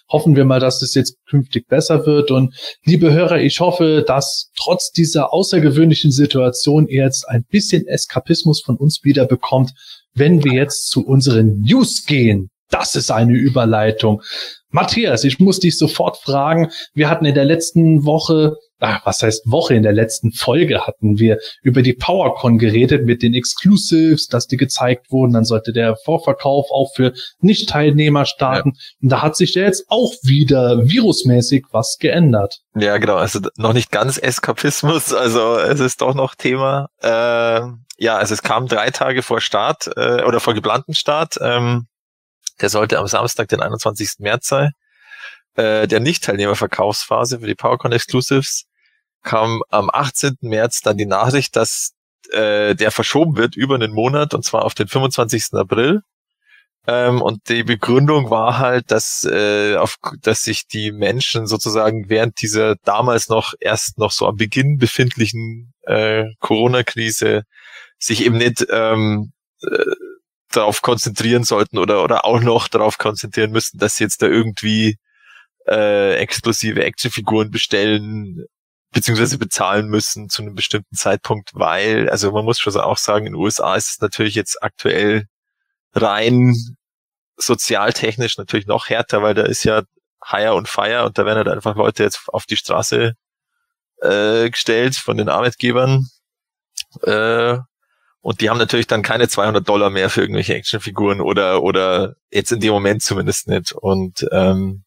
Hoffen 0.07 0.35
wir 0.35 0.45
mal, 0.45 0.59
dass 0.59 0.83
es 0.83 0.93
jetzt 0.93 1.15
künftig 1.27 1.67
besser 1.67 2.05
wird. 2.05 2.29
Und 2.29 2.53
liebe 2.85 3.11
Hörer, 3.11 3.41
ich 3.41 3.59
hoffe, 3.59 4.03
dass 4.05 4.51
trotz 4.55 4.91
dieser 4.91 5.33
außergewöhnlichen 5.33 6.11
Situation 6.11 6.87
ihr 6.87 7.05
jetzt 7.05 7.27
ein 7.27 7.43
bisschen 7.49 7.87
Eskapismus 7.87 8.61
von 8.61 8.77
uns 8.77 9.03
wieder 9.03 9.25
bekommt, 9.25 9.71
wenn 10.13 10.43
wir 10.43 10.53
jetzt 10.53 10.89
zu 10.89 11.03
unseren 11.03 11.61
News 11.61 12.05
gehen. 12.05 12.51
Das 12.69 12.95
ist 12.95 13.09
eine 13.09 13.33
Überleitung. 13.33 14.21
Matthias, 14.69 15.23
ich 15.23 15.39
muss 15.39 15.59
dich 15.59 15.75
sofort 15.75 16.17
fragen. 16.17 16.69
Wir 16.93 17.09
hatten 17.09 17.25
in 17.25 17.33
der 17.33 17.45
letzten 17.45 18.05
Woche, 18.05 18.55
ach, 18.79 19.05
was 19.05 19.21
heißt 19.21 19.49
Woche, 19.49 19.75
in 19.75 19.83
der 19.83 19.93
letzten 19.93 20.31
Folge 20.31 20.85
hatten 20.85 21.19
wir 21.19 21.37
über 21.61 21.81
die 21.81 21.93
PowerCon 21.93 22.57
geredet 22.57 23.05
mit 23.05 23.21
den 23.21 23.33
Exclusives, 23.33 24.27
dass 24.27 24.47
die 24.47 24.57
gezeigt 24.57 25.11
wurden. 25.11 25.33
Dann 25.33 25.45
sollte 25.45 25.73
der 25.73 25.95
Vorverkauf 25.97 26.67
auch 26.71 26.93
für 26.95 27.13
Nicht-Teilnehmer 27.41 28.25
starten. 28.25 28.73
Ja. 28.75 28.81
Und 29.01 29.09
da 29.09 29.21
hat 29.21 29.35
sich 29.35 29.55
ja 29.55 29.63
jetzt 29.63 29.85
auch 29.89 30.13
wieder 30.23 30.87
virusmäßig 30.87 31.65
was 31.71 31.97
geändert. 31.99 32.61
Ja, 32.75 32.97
genau. 32.97 33.15
Also 33.15 33.39
noch 33.57 33.73
nicht 33.73 33.91
ganz 33.91 34.17
Eskapismus. 34.17 35.13
Also 35.13 35.57
es 35.57 35.79
ist 35.79 36.01
doch 36.01 36.13
noch 36.13 36.35
Thema. 36.35 36.89
Äh, 37.01 37.61
ja, 37.97 38.15
also 38.15 38.33
es 38.33 38.41
kam 38.41 38.67
drei 38.67 38.91
Tage 38.91 39.21
vor 39.23 39.41
Start 39.41 39.89
äh, 39.97 40.23
oder 40.23 40.39
vor 40.39 40.53
geplanten 40.53 40.93
Start. 40.93 41.37
Ähm, 41.41 41.87
der 42.61 42.69
sollte 42.69 42.97
am 42.99 43.07
Samstag, 43.07 43.49
den 43.49 43.61
21. 43.61 44.19
März 44.19 44.47
sein. 44.47 44.71
Äh, 45.55 45.87
der 45.87 45.99
Nicht-Teilnehmer-Verkaufsphase 45.99 47.39
für 47.39 47.47
die 47.47 47.55
PowerCon 47.55 47.91
Exclusives 47.91 48.68
kam 49.23 49.61
am 49.69 49.89
18. 49.91 50.37
März 50.41 50.81
dann 50.81 50.97
die 50.97 51.05
Nachricht, 51.05 51.55
dass 51.55 51.93
äh, 52.31 52.75
der 52.75 52.91
verschoben 52.91 53.37
wird 53.37 53.55
über 53.55 53.75
einen 53.75 53.93
Monat 53.93 54.33
und 54.33 54.43
zwar 54.43 54.65
auf 54.65 54.73
den 54.73 54.87
25. 54.87 55.53
April. 55.53 56.01
Ähm, 56.87 57.21
und 57.21 57.49
die 57.49 57.63
Begründung 57.63 58.29
war 58.29 58.57
halt, 58.57 58.91
dass, 58.91 59.23
äh, 59.29 59.75
auf, 59.75 59.97
dass 60.21 60.43
sich 60.43 60.67
die 60.67 60.91
Menschen 60.91 61.45
sozusagen 61.45 62.09
während 62.09 62.41
dieser 62.41 62.75
damals 62.83 63.29
noch 63.29 63.53
erst 63.59 63.97
noch 63.97 64.11
so 64.11 64.27
am 64.27 64.37
Beginn 64.37 64.77
befindlichen 64.77 65.73
äh, 65.83 66.25
Corona-Krise 66.39 67.43
sich 67.99 68.25
eben 68.25 68.37
nicht 68.37 68.65
ähm, 68.71 69.33
äh, 69.61 69.85
darauf 70.51 70.81
konzentrieren 70.81 71.43
sollten 71.43 71.77
oder, 71.77 72.03
oder 72.03 72.25
auch 72.25 72.41
noch 72.41 72.67
darauf 72.67 72.97
konzentrieren 72.97 73.51
müssten, 73.51 73.77
dass 73.77 73.97
sie 73.97 74.05
jetzt 74.05 74.21
da 74.21 74.27
irgendwie 74.27 74.97
äh, 75.67 76.15
explosive 76.15 76.83
Actionfiguren 76.83 77.51
bestellen 77.51 78.45
beziehungsweise 78.91 79.37
bezahlen 79.37 79.87
müssen 79.87 80.29
zu 80.29 80.41
einem 80.41 80.55
bestimmten 80.55 80.95
Zeitpunkt, 80.95 81.51
weil, 81.53 82.09
also 82.09 82.31
man 82.31 82.45
muss 82.45 82.59
schon 82.59 82.75
auch 82.77 82.97
sagen, 82.97 83.27
in 83.27 83.33
den 83.33 83.41
USA 83.41 83.75
ist 83.75 83.89
es 83.89 84.01
natürlich 84.01 84.35
jetzt 84.35 84.63
aktuell 84.63 85.25
rein 85.93 86.55
sozialtechnisch 87.37 88.37
natürlich 88.37 88.67
noch 88.67 88.89
härter, 88.89 89.21
weil 89.21 89.33
da 89.33 89.43
ist 89.43 89.63
ja 89.63 89.83
Hire 90.25 90.55
und 90.55 90.67
Fire 90.67 91.05
und 91.05 91.17
da 91.17 91.25
werden 91.25 91.37
halt 91.37 91.47
einfach 91.47 91.75
Leute 91.75 92.03
jetzt 92.03 92.27
auf 92.27 92.45
die 92.45 92.57
Straße 92.57 93.13
äh, 94.01 94.49
gestellt 94.49 94.95
von 94.95 95.17
den 95.17 95.29
Arbeitgebern 95.29 96.07
äh, 97.03 97.57
und 98.21 98.41
die 98.41 98.49
haben 98.49 98.57
natürlich 98.57 98.87
dann 98.87 99.01
keine 99.01 99.27
200 99.27 99.67
Dollar 99.67 99.89
mehr 99.89 100.09
für 100.09 100.21
irgendwelche 100.21 100.55
Actionfiguren 100.55 101.21
oder, 101.21 101.63
oder 101.63 102.15
jetzt 102.31 102.51
in 102.51 102.59
dem 102.59 102.73
Moment 102.73 103.01
zumindest 103.01 103.47
nicht. 103.47 103.71
Und 103.71 104.27
ähm, 104.31 104.83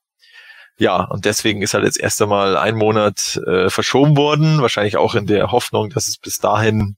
ja, 0.78 1.04
und 1.04 1.24
deswegen 1.24 1.62
ist 1.62 1.74
halt 1.74 1.84
jetzt 1.84 2.00
erst 2.00 2.20
einmal 2.22 2.56
ein 2.56 2.76
Monat 2.76 3.40
äh, 3.46 3.70
verschoben 3.70 4.16
worden, 4.16 4.62
wahrscheinlich 4.62 4.96
auch 4.96 5.14
in 5.14 5.26
der 5.26 5.52
Hoffnung, 5.52 5.90
dass 5.90 6.08
es 6.08 6.18
bis 6.18 6.38
dahin 6.38 6.96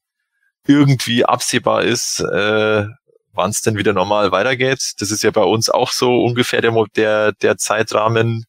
irgendwie 0.67 1.25
absehbar 1.25 1.83
ist, 1.83 2.21
äh, 2.21 2.87
wann 3.33 3.51
es 3.51 3.61
denn 3.61 3.77
wieder 3.77 3.93
normal 3.93 4.33
weitergeht. 4.33 4.95
Das 4.99 5.11
ist 5.11 5.23
ja 5.23 5.31
bei 5.31 5.43
uns 5.43 5.69
auch 5.69 5.91
so 5.91 6.23
ungefähr 6.23 6.61
der, 6.63 6.73
der, 6.97 7.33
der 7.33 7.57
Zeitrahmen, 7.59 8.45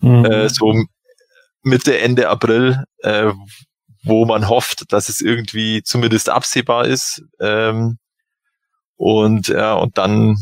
mhm. 0.00 0.24
äh, 0.24 0.48
so 0.48 0.74
Mitte, 1.62 1.98
Ende 1.98 2.28
April, 2.28 2.84
äh, 2.98 3.32
wo 4.02 4.24
man 4.24 4.48
hofft, 4.48 4.92
dass 4.92 5.08
es 5.08 5.20
irgendwie 5.20 5.82
zumindest 5.82 6.30
absehbar 6.30 6.86
ist. 6.86 7.22
Ähm, 7.38 7.98
und 8.96 9.48
ja, 9.48 9.74
und 9.74 9.98
dann 9.98 10.36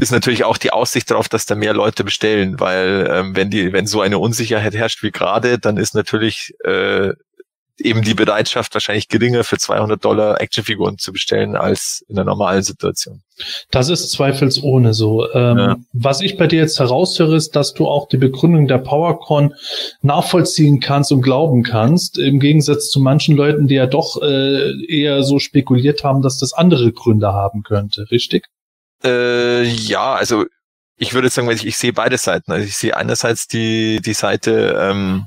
ist 0.00 0.12
natürlich 0.12 0.44
auch 0.44 0.58
die 0.58 0.72
Aussicht 0.72 1.10
darauf, 1.10 1.28
dass 1.28 1.46
da 1.46 1.54
mehr 1.54 1.74
Leute 1.74 2.04
bestellen, 2.04 2.58
weil 2.58 3.08
ähm, 3.10 3.36
wenn 3.36 3.50
die, 3.50 3.72
wenn 3.72 3.86
so 3.86 4.00
eine 4.00 4.18
Unsicherheit 4.18 4.74
herrscht 4.74 5.02
wie 5.02 5.10
gerade, 5.10 5.58
dann 5.58 5.76
ist 5.76 5.94
natürlich 5.94 6.54
äh, 6.64 7.12
eben 7.82 8.02
die 8.02 8.14
Bereitschaft 8.14 8.74
wahrscheinlich 8.74 9.08
geringer 9.08 9.44
für 9.44 9.58
200 9.58 10.04
Dollar 10.04 10.40
Actionfiguren 10.40 10.98
zu 10.98 11.12
bestellen 11.12 11.56
als 11.56 12.04
in 12.08 12.16
der 12.16 12.24
normalen 12.24 12.62
Situation. 12.62 13.22
Das 13.70 13.88
ist 13.88 14.10
zweifelsohne 14.10 14.92
so. 14.92 15.30
Ähm, 15.32 15.58
ja. 15.58 15.76
Was 15.92 16.20
ich 16.20 16.36
bei 16.36 16.46
dir 16.46 16.60
jetzt 16.60 16.78
heraushöre, 16.78 17.36
ist, 17.36 17.56
dass 17.56 17.74
du 17.74 17.88
auch 17.88 18.08
die 18.08 18.18
Begründung 18.18 18.68
der 18.68 18.78
PowerCon 18.78 19.54
nachvollziehen 20.02 20.80
kannst 20.80 21.10
und 21.10 21.22
glauben 21.22 21.62
kannst, 21.62 22.18
im 22.18 22.38
Gegensatz 22.38 22.90
zu 22.90 23.00
manchen 23.00 23.36
Leuten, 23.36 23.66
die 23.66 23.76
ja 23.76 23.86
doch 23.86 24.20
äh, 24.22 24.84
eher 24.86 25.22
so 25.22 25.38
spekuliert 25.38 26.04
haben, 26.04 26.22
dass 26.22 26.38
das 26.38 26.52
andere 26.52 26.92
Gründe 26.92 27.32
haben 27.32 27.62
könnte, 27.62 28.10
richtig? 28.10 28.46
Äh, 29.04 29.62
ja, 29.62 30.14
also 30.14 30.46
ich 30.96 31.14
würde 31.14 31.30
sagen, 31.30 31.50
ich, 31.50 31.66
ich 31.66 31.78
sehe 31.78 31.92
beide 31.92 32.18
Seiten. 32.18 32.52
Also 32.52 32.66
ich 32.66 32.76
sehe 32.76 32.96
einerseits 32.96 33.46
die, 33.48 34.00
die 34.02 34.12
Seite, 34.12 34.78
ähm, 34.78 35.26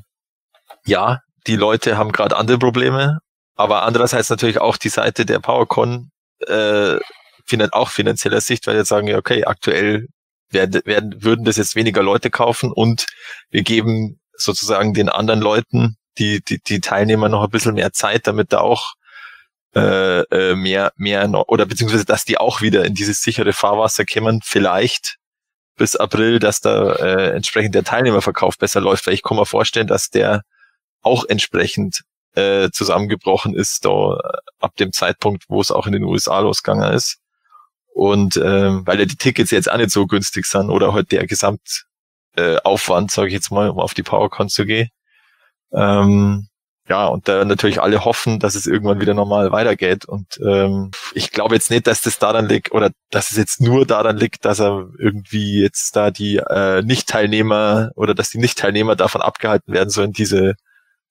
ja, 0.86 1.22
die 1.48 1.56
Leute 1.56 1.98
haben 1.98 2.12
gerade 2.12 2.38
andere 2.38 2.60
Probleme, 2.60 3.20
aber 3.56 3.84
andererseits 3.84 4.30
natürlich 4.30 4.60
auch 4.60 4.78
die 4.78 4.90
Seite 4.90 5.26
der 5.26 5.40
PowerCon, 5.40 6.12
äh, 6.48 6.98
finan 7.46 7.72
auch 7.72 7.90
finanzieller 7.90 8.42
Sicht, 8.42 8.68
weil 8.68 8.76
jetzt 8.76 8.90
sagen, 8.90 9.08
ja, 9.08 9.18
okay, 9.18 9.46
aktuell 9.46 10.08
werden, 10.50 10.82
werden, 10.86 11.24
würden 11.24 11.46
das 11.46 11.58
jetzt 11.58 11.76
weniger 11.76 12.04
Leute 12.04 12.30
kaufen 12.30 12.72
und 12.72 13.08
wir 13.50 13.64
geben 13.64 14.20
sozusagen 14.36 14.94
den 14.94 15.10
anderen 15.10 15.42
Leuten, 15.42 15.98
die, 16.18 16.42
die, 16.44 16.60
die 16.60 16.80
Teilnehmer 16.80 17.30
noch 17.30 17.44
ein 17.44 17.50
bisschen 17.50 17.74
mehr 17.74 17.92
Zeit, 17.92 18.28
damit 18.28 18.54
da 18.54 18.60
auch 18.60 18.94
äh, 19.76 20.22
äh, 20.22 20.56
mehr, 20.56 20.94
mehr 20.98 21.28
oder 21.50 21.66
beziehungsweise, 21.66 22.06
dass 22.06 22.26
die 22.26 22.38
auch 22.38 22.62
wieder 22.62 22.86
in 22.86 22.94
dieses 22.94 23.22
sichere 23.22 23.54
Fahrwasser 23.54 24.06
kämen, 24.06 24.42
vielleicht 24.44 25.18
bis 25.76 25.96
April, 25.96 26.40
dass 26.40 26.62
da 26.62 26.94
äh, 26.94 27.32
entsprechend 27.36 27.74
der 27.76 27.84
Teilnehmerverkauf 27.84 28.58
besser 28.58 28.82
läuft, 28.82 29.08
weil 29.08 29.16
ich 29.16 29.24
kann 29.24 29.38
mir 29.38 29.46
vorstellen, 29.46 29.88
dass 29.88 30.10
der 30.10 30.44
auch 31.02 31.26
entsprechend 31.26 32.04
äh, 32.36 32.70
zusammengebrochen 32.72 33.56
ist, 33.56 33.86
da 33.86 34.18
äh, 34.18 34.38
ab 34.60 34.76
dem 34.76 34.92
Zeitpunkt, 34.92 35.46
wo 35.50 35.62
es 35.62 35.72
auch 35.72 35.88
in 35.88 35.94
den 35.94 36.04
USA 36.04 36.40
losgegangen 36.40 36.94
ist. 36.94 37.18
Und 37.94 38.38
ähm, 38.38 38.84
weil 38.86 39.00
ja 39.00 39.06
die 39.06 39.18
Tickets 39.18 39.52
jetzt 39.52 39.72
auch 39.72 39.78
nicht 39.78 39.92
so 39.92 40.08
günstig 40.08 40.46
sind 40.46 40.70
oder 40.70 40.94
halt 40.94 41.12
der 41.12 41.28
Gesamtaufwand, 41.28 43.12
äh, 43.12 43.14
sage 43.14 43.28
ich 43.28 43.34
jetzt 43.34 43.52
mal, 43.52 43.70
um 43.70 43.80
auf 43.80 43.94
die 43.94 44.04
PowerCon 44.04 44.50
zu 44.50 44.66
gehen. 44.66 44.90
Ähm, 45.72 46.48
ja, 46.90 47.08
und 47.08 47.30
da 47.30 47.46
natürlich 47.46 47.82
alle 47.82 48.04
hoffen, 48.04 48.40
dass 48.40 48.56
es 48.56 48.68
irgendwann 48.68 49.00
wieder 49.00 49.14
normal 49.14 49.52
weitergeht. 49.54 50.04
Und 50.06 50.38
ähm, 50.46 50.92
ich 51.14 51.32
glaube 51.32 51.56
jetzt 51.56 51.72
nicht, 51.72 51.88
dass 51.88 52.02
das 52.02 52.20
daran 52.20 52.50
liegt 52.50 52.74
oder 52.74 52.92
dass 53.10 53.32
es 53.32 53.38
jetzt 53.38 53.62
nur 53.62 53.86
daran 53.86 54.18
liegt, 54.18 54.44
dass 54.44 54.60
er 54.60 54.90
irgendwie 55.00 55.62
jetzt 55.62 55.96
da 55.96 56.12
die 56.12 56.38
äh, 56.38 56.82
Nicht-Teilnehmer 56.82 57.92
oder 57.96 58.14
dass 58.14 58.30
die 58.30 58.38
Nicht-Teilnehmer 58.38 58.98
davon 58.98 59.22
abgehalten 59.22 59.74
werden 59.74 59.90
sollen, 59.90 60.12
diese 60.12 60.56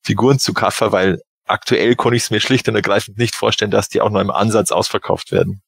Figuren 0.03 0.39
zu 0.39 0.53
kaufen, 0.53 0.93
weil 0.93 1.21
aktuell 1.47 1.95
konnte 1.97 2.17
ich 2.17 2.25
es 2.25 2.31
mir 2.31 2.41
schlicht 2.41 2.69
und 2.69 2.75
ergreifend 2.75 3.17
nicht 3.17 3.35
vorstellen, 3.35 3.71
dass 3.71 3.89
die 3.89 4.03
auch 4.03 4.11
nur 4.11 4.21
im 4.21 4.31
Ansatz 4.31 4.73
ausverkauft 4.73 5.33
werden. 5.33 5.63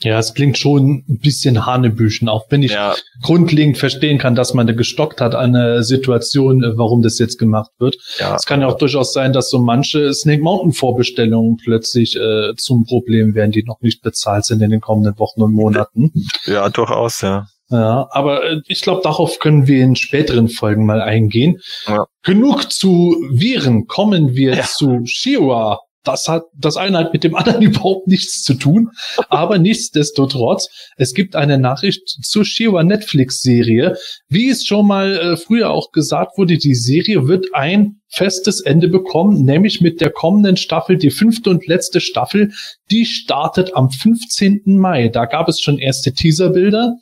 Ja, 0.00 0.18
es 0.18 0.34
klingt 0.34 0.58
schon 0.58 1.04
ein 1.08 1.18
bisschen 1.18 1.66
Hanebüchen, 1.66 2.28
auch 2.28 2.46
wenn 2.50 2.62
ich 2.62 2.72
ja. 2.72 2.94
grundlegend 3.22 3.78
verstehen 3.78 4.18
kann, 4.18 4.34
dass 4.34 4.54
man 4.54 4.66
da 4.66 4.72
gestockt 4.72 5.20
hat 5.20 5.34
an 5.34 5.54
der 5.54 5.82
Situation, 5.82 6.62
äh, 6.62 6.78
warum 6.78 7.02
das 7.02 7.18
jetzt 7.18 7.38
gemacht 7.38 7.70
wird. 7.78 7.96
Ja. 8.18 8.36
Es 8.36 8.46
kann 8.46 8.60
ja 8.60 8.68
auch 8.68 8.78
durchaus 8.78 9.12
sein, 9.12 9.32
dass 9.32 9.50
so 9.50 9.58
manche 9.58 10.12
Snake 10.14 10.42
Mountain 10.42 10.72
Vorbestellungen 10.72 11.56
plötzlich 11.56 12.16
äh, 12.16 12.54
zum 12.56 12.84
Problem 12.84 13.34
werden, 13.34 13.50
die 13.50 13.64
noch 13.64 13.80
nicht 13.80 14.02
bezahlt 14.02 14.44
sind 14.44 14.62
in 14.62 14.70
den 14.70 14.80
kommenden 14.80 15.18
Wochen 15.18 15.42
und 15.42 15.52
Monaten. 15.52 16.12
Ja, 16.46 16.68
durchaus, 16.68 17.20
ja. 17.22 17.46
Ja, 17.68 18.06
aber 18.10 18.44
äh, 18.44 18.60
ich 18.66 18.82
glaube, 18.82 19.00
darauf 19.02 19.40
können 19.40 19.66
wir 19.66 19.82
in 19.82 19.96
späteren 19.96 20.48
Folgen 20.48 20.86
mal 20.86 21.00
eingehen. 21.00 21.60
Ja. 21.86 22.06
Genug 22.22 22.70
zu 22.70 23.16
Viren, 23.30 23.86
kommen 23.86 24.34
wir 24.34 24.54
ja. 24.54 24.62
zu 24.62 25.00
Shiwa 25.04 25.80
das 26.06 26.28
hat, 26.28 26.44
das 26.54 26.76
eine 26.76 26.98
hat 26.98 27.12
mit 27.12 27.24
dem 27.24 27.34
anderen 27.36 27.62
überhaupt 27.62 28.06
nichts 28.06 28.42
zu 28.42 28.54
tun. 28.54 28.90
Aber 29.28 29.58
nichtsdestotrotz, 29.58 30.68
es 30.96 31.14
gibt 31.14 31.36
eine 31.36 31.58
Nachricht 31.58 32.08
zur 32.22 32.44
Shiva 32.44 32.82
Netflix-Serie. 32.82 33.96
Wie 34.28 34.48
es 34.48 34.64
schon 34.64 34.86
mal 34.86 35.18
äh, 35.18 35.36
früher 35.36 35.70
auch 35.70 35.92
gesagt 35.92 36.38
wurde, 36.38 36.58
die 36.58 36.74
Serie 36.74 37.28
wird 37.28 37.54
ein 37.54 38.00
festes 38.08 38.60
Ende 38.60 38.88
bekommen, 38.88 39.44
nämlich 39.44 39.80
mit 39.80 40.00
der 40.00 40.10
kommenden 40.10 40.56
Staffel, 40.56 40.96
die 40.96 41.10
fünfte 41.10 41.50
und 41.50 41.66
letzte 41.66 42.00
Staffel, 42.00 42.52
die 42.90 43.04
startet 43.04 43.74
am 43.74 43.90
15. 43.90 44.62
Mai. 44.64 45.08
Da 45.08 45.26
gab 45.26 45.48
es 45.48 45.60
schon 45.60 45.78
erste 45.78 46.12
Teaserbilder 46.12 46.94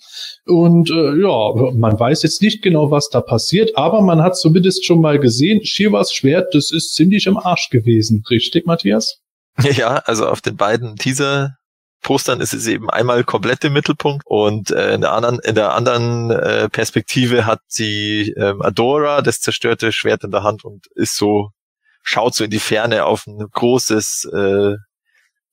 und 0.46 0.90
äh, 0.90 1.20
ja, 1.20 1.73
man 1.73 1.99
weiß 1.99 2.23
jetzt 2.23 2.42
nicht 2.42 2.62
genau, 2.62 2.90
was 2.90 3.08
da 3.11 3.20
passiert, 3.20 3.76
aber 3.76 4.00
man 4.00 4.23
hat 4.23 4.37
zumindest 4.37 4.84
schon 4.84 5.00
mal 5.00 5.18
gesehen, 5.18 5.64
Shivas 5.64 6.12
Schwert, 6.12 6.54
das 6.54 6.70
ist 6.70 6.94
ziemlich 6.94 7.26
im 7.26 7.37
Arsch 7.37 7.68
gewesen. 7.70 8.23
Richtig, 8.30 8.66
Matthias? 8.66 9.20
Ja, 9.76 10.02
also 10.04 10.26
auf 10.26 10.40
den 10.40 10.56
beiden 10.56 10.96
Teaser 10.96 11.56
Postern 12.04 12.40
ist 12.40 12.54
es 12.54 12.66
eben 12.68 12.88
einmal 12.90 13.25
komplett 13.25 13.64
im 13.64 13.73
Mittelpunkt 13.73 14.25
und 14.26 14.70
äh, 14.70 14.94
in 14.94 15.00
der 15.00 15.12
anderen, 15.12 15.40
in 15.40 15.54
der 15.56 15.73
anderen 15.73 16.30
äh, 16.30 16.68
Perspektive 16.68 17.46
hat 17.46 17.61
sie 17.66 18.32
ähm, 18.37 18.62
Adora, 18.62 19.23
das 19.23 19.40
zerstörte 19.40 19.90
Schwert 19.90 20.23
in 20.23 20.30
der 20.30 20.44
Hand 20.44 20.64
und 20.64 20.87
ist 20.94 21.16
so, 21.16 21.50
schaut 22.02 22.34
so 22.34 22.44
in 22.44 22.50
die 22.50 22.61
Ferne 22.61 23.06
auf 23.06 23.26
ein 23.26 23.38
großes, 23.38 24.28
äh, 24.33 24.74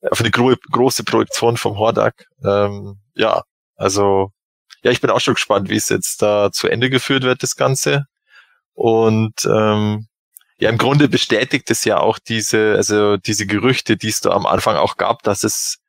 auf 0.08 0.20
eine 0.20 0.30
gro 0.30 0.54
große 0.70 1.04
Projektion 1.04 1.56
vom 1.56 1.78
Hordak. 1.78 2.26
Ähm, 2.44 3.00
ja, 3.14 3.42
also 3.76 4.30
ja, 4.84 4.90
ich 4.90 5.00
bin 5.00 5.10
auch 5.10 5.20
schon 5.20 5.34
gespannt, 5.34 5.70
wie 5.70 5.76
es 5.76 5.88
jetzt 5.88 6.20
da 6.20 6.52
zu 6.52 6.68
Ende 6.68 6.90
geführt 6.90 7.22
wird, 7.22 7.42
das 7.42 7.56
Ganze. 7.56 8.04
Und 8.74 9.46
ähm, 9.46 10.06
ja, 10.58 10.68
im 10.70 10.78
Grunde 10.78 11.08
bestätigt 11.08 11.70
es 11.70 11.84
ja 11.84 11.98
auch 11.98 12.18
diese, 12.18 12.74
also 12.76 13.16
diese 13.16 13.46
Gerüchte, 13.46 13.96
die 13.96 14.08
es 14.08 14.20
da 14.20 14.30
am 14.30 14.46
Anfang 14.46 14.76
auch 14.76 14.96
gab, 14.96 15.22
dass 15.22 15.44
es 15.44 15.81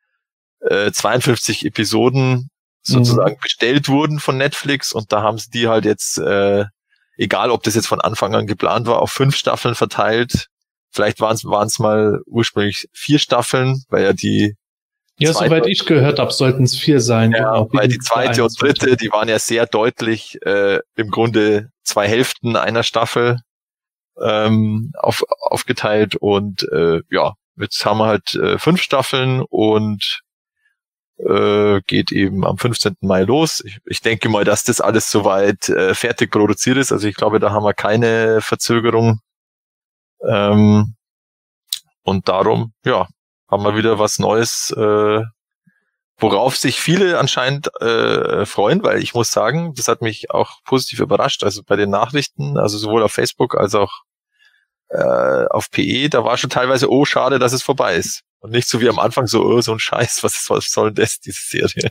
äh, 0.68 0.90
52 0.90 1.64
Episoden 1.64 2.48
sozusagen 2.82 3.34
mhm. 3.34 3.40
bestellt 3.40 3.88
wurden 3.88 4.20
von 4.20 4.36
Netflix 4.36 4.92
und 4.92 5.12
da 5.12 5.22
haben 5.22 5.38
sie 5.38 5.50
die 5.50 5.68
halt 5.68 5.84
jetzt, 5.84 6.18
äh, 6.18 6.64
egal 7.16 7.50
ob 7.50 7.62
das 7.62 7.74
jetzt 7.74 7.86
von 7.86 8.00
Anfang 8.00 8.34
an 8.34 8.46
geplant 8.46 8.86
war, 8.86 9.00
auf 9.00 9.10
fünf 9.10 9.36
Staffeln 9.36 9.74
verteilt. 9.74 10.48
Vielleicht 10.90 11.20
waren 11.20 11.66
es 11.66 11.78
mal 11.78 12.20
ursprünglich 12.26 12.88
vier 12.92 13.18
Staffeln, 13.18 13.82
weil 13.88 14.04
ja 14.04 14.12
die 14.12 14.54
ja, 15.18 15.32
soweit 15.32 15.66
ich 15.68 15.86
gehört 15.86 16.18
habe, 16.18 16.32
sollten 16.32 16.64
es 16.64 16.76
vier 16.76 17.00
sein. 17.00 17.30
Ja, 17.30 17.38
genau, 17.38 17.68
weil 17.72 17.86
die 17.86 17.98
zweite 17.98 18.42
und 18.42 18.60
dritte, 18.60 18.96
die 18.96 19.12
waren 19.12 19.28
ja 19.28 19.38
sehr 19.38 19.66
deutlich 19.66 20.38
äh, 20.44 20.80
im 20.96 21.10
Grunde 21.10 21.70
zwei 21.84 22.08
Hälften 22.08 22.56
einer 22.56 22.82
Staffel 22.82 23.38
ähm, 24.20 24.90
auf, 24.98 25.22
aufgeteilt 25.50 26.16
und 26.16 26.66
äh, 26.72 27.00
ja, 27.10 27.34
jetzt 27.56 27.84
haben 27.84 27.98
wir 27.98 28.06
halt 28.06 28.34
äh, 28.34 28.58
fünf 28.58 28.82
Staffeln 28.82 29.42
und 29.48 30.20
äh, 31.18 31.80
geht 31.86 32.12
eben 32.12 32.44
am 32.44 32.58
15. 32.58 32.96
Mai 33.00 33.22
los. 33.22 33.62
Ich, 33.64 33.78
ich 33.86 34.00
denke 34.00 34.28
mal, 34.28 34.44
dass 34.44 34.64
das 34.64 34.80
alles 34.80 35.10
soweit 35.10 35.68
äh, 35.68 35.94
fertig 35.94 36.30
produziert 36.30 36.76
ist. 36.76 36.92
Also 36.92 37.06
ich 37.06 37.14
glaube, 37.14 37.38
da 37.40 37.50
haben 37.50 37.64
wir 37.64 37.74
keine 37.74 38.40
Verzögerung. 38.40 39.20
Ähm, 40.26 40.94
und 42.02 42.28
darum, 42.28 42.72
ja, 42.84 43.06
haben 43.50 43.62
wir 43.64 43.76
wieder 43.76 43.98
was 43.98 44.18
Neues, 44.18 44.74
äh, 44.76 45.22
worauf 46.18 46.56
sich 46.56 46.80
viele 46.80 47.18
anscheinend 47.18 47.68
äh, 47.80 48.46
freuen, 48.46 48.82
weil 48.82 49.02
ich 49.02 49.14
muss 49.14 49.30
sagen, 49.30 49.74
das 49.74 49.88
hat 49.88 50.02
mich 50.02 50.30
auch 50.30 50.62
positiv 50.64 51.00
überrascht. 51.00 51.44
Also 51.44 51.62
bei 51.64 51.76
den 51.76 51.90
Nachrichten, 51.90 52.58
also 52.58 52.78
sowohl 52.78 53.02
auf 53.02 53.12
Facebook 53.12 53.56
als 53.56 53.74
auch 53.74 54.02
äh, 54.88 55.46
auf 55.50 55.70
PE, 55.70 56.08
da 56.10 56.24
war 56.24 56.36
schon 56.36 56.50
teilweise, 56.50 56.90
oh, 56.90 57.04
schade, 57.04 57.38
dass 57.38 57.52
es 57.52 57.62
vorbei 57.62 57.96
ist. 57.96 58.22
Und 58.44 58.50
nicht 58.50 58.68
so 58.68 58.82
wie 58.82 58.90
am 58.90 58.98
Anfang 58.98 59.26
so, 59.26 59.42
oh, 59.42 59.62
so 59.62 59.72
ein 59.72 59.78
Scheiß, 59.78 60.22
was, 60.22 60.44
soll 60.70 60.92
das, 60.92 61.18
diese 61.18 61.40
Serie? 61.40 61.90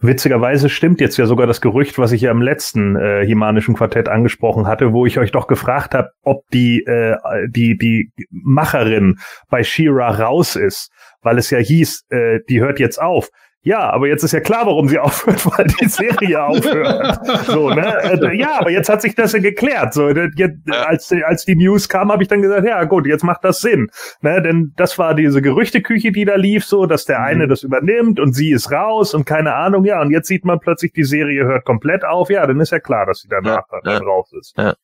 Witzigerweise 0.00 0.68
stimmt 0.68 1.00
jetzt 1.00 1.16
ja 1.16 1.26
sogar 1.26 1.48
das 1.48 1.60
Gerücht, 1.60 1.98
was 1.98 2.12
ich 2.12 2.20
ja 2.20 2.30
im 2.30 2.40
letzten 2.40 2.94
äh, 2.94 3.26
Himanischen 3.26 3.74
Quartett 3.74 4.08
angesprochen 4.08 4.68
hatte, 4.68 4.92
wo 4.92 5.06
ich 5.06 5.18
euch 5.18 5.32
doch 5.32 5.48
gefragt 5.48 5.94
habe, 5.94 6.10
ob 6.22 6.46
die 6.52 6.84
äh, 6.84 7.16
die 7.48 7.76
die 7.76 8.12
Macherin 8.30 9.18
bei 9.50 9.64
Shira 9.64 10.10
raus 10.10 10.54
ist, 10.54 10.92
weil 11.22 11.36
es 11.36 11.50
ja 11.50 11.58
hieß, 11.58 12.04
äh, 12.10 12.38
die 12.48 12.60
hört 12.60 12.78
jetzt 12.78 13.02
auf. 13.02 13.30
Ja, 13.62 13.90
aber 13.90 14.06
jetzt 14.06 14.22
ist 14.22 14.32
ja 14.32 14.40
klar, 14.40 14.66
warum 14.66 14.88
sie 14.88 14.98
aufhört, 15.00 15.44
weil 15.46 15.66
die 15.66 15.88
Serie 15.88 16.42
aufhört. 16.42 17.18
So, 17.48 17.70
ne? 17.70 18.02
Äh, 18.02 18.36
ja, 18.38 18.60
aber 18.60 18.70
jetzt 18.70 18.88
hat 18.88 19.02
sich 19.02 19.14
das 19.14 19.32
ja 19.32 19.38
geklärt. 19.38 19.94
So, 19.94 20.08
jetzt, 20.08 20.70
als, 20.70 21.12
als 21.24 21.44
die 21.44 21.56
News 21.56 21.88
kam, 21.88 22.12
habe 22.12 22.22
ich 22.22 22.28
dann 22.28 22.42
gesagt, 22.42 22.66
ja 22.66 22.84
gut, 22.84 23.06
jetzt 23.06 23.24
macht 23.24 23.44
das 23.44 23.60
Sinn. 23.60 23.88
Ne? 24.20 24.42
Denn 24.42 24.72
das 24.76 24.98
war 24.98 25.14
diese 25.14 25.42
Gerüchteküche, 25.42 26.12
die 26.12 26.24
da 26.24 26.36
lief, 26.36 26.64
so, 26.64 26.86
dass 26.86 27.04
der 27.04 27.22
eine 27.22 27.46
mhm. 27.46 27.48
das 27.48 27.62
übernimmt 27.62 28.20
und 28.20 28.32
sie 28.32 28.50
ist 28.50 28.70
raus 28.70 29.14
und 29.14 29.24
keine 29.24 29.54
Ahnung, 29.54 29.84
ja, 29.84 30.00
und 30.00 30.10
jetzt 30.10 30.28
sieht 30.28 30.44
man 30.44 30.60
plötzlich, 30.60 30.92
die 30.92 31.04
Serie 31.04 31.44
hört 31.44 31.64
komplett 31.64 32.04
auf. 32.04 32.30
Ja, 32.30 32.46
dann 32.46 32.60
ist 32.60 32.70
ja 32.70 32.80
klar, 32.80 33.06
dass 33.06 33.20
sie 33.20 33.28
danach 33.28 33.64
ja, 33.70 33.80
dann 33.82 34.02
ja. 34.02 34.06
raus 34.06 34.32
ist. 34.38 34.54
Ja. 34.56 34.74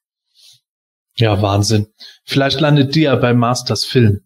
ja, 1.16 1.42
Wahnsinn. 1.42 1.86
Vielleicht 2.24 2.60
landet 2.60 2.94
die 2.94 3.02
ja 3.02 3.16
beim 3.16 3.38
Masters 3.38 3.84
Film. 3.84 4.20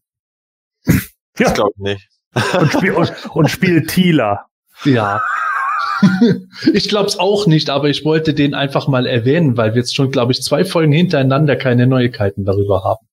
Ja. 1.38 1.52
glaube 1.52 1.72
ich 1.76 1.82
nicht. 1.82 2.17
Und, 2.58 2.72
spiel, 2.72 2.92
und, 2.92 3.12
und 3.30 3.50
spielt 3.50 3.90
Tila. 3.90 4.46
Ja. 4.84 5.22
ich 6.72 6.88
glaube 6.88 7.08
es 7.08 7.18
auch 7.18 7.46
nicht, 7.46 7.70
aber 7.70 7.88
ich 7.88 8.04
wollte 8.04 8.34
den 8.34 8.54
einfach 8.54 8.88
mal 8.88 9.06
erwähnen, 9.06 9.56
weil 9.56 9.74
wir 9.74 9.80
jetzt 9.80 9.94
schon, 9.94 10.10
glaube 10.10 10.32
ich, 10.32 10.42
zwei 10.42 10.64
Folgen 10.64 10.92
hintereinander 10.92 11.56
keine 11.56 11.86
Neuigkeiten 11.86 12.44
darüber 12.44 12.84
haben. 12.84 13.06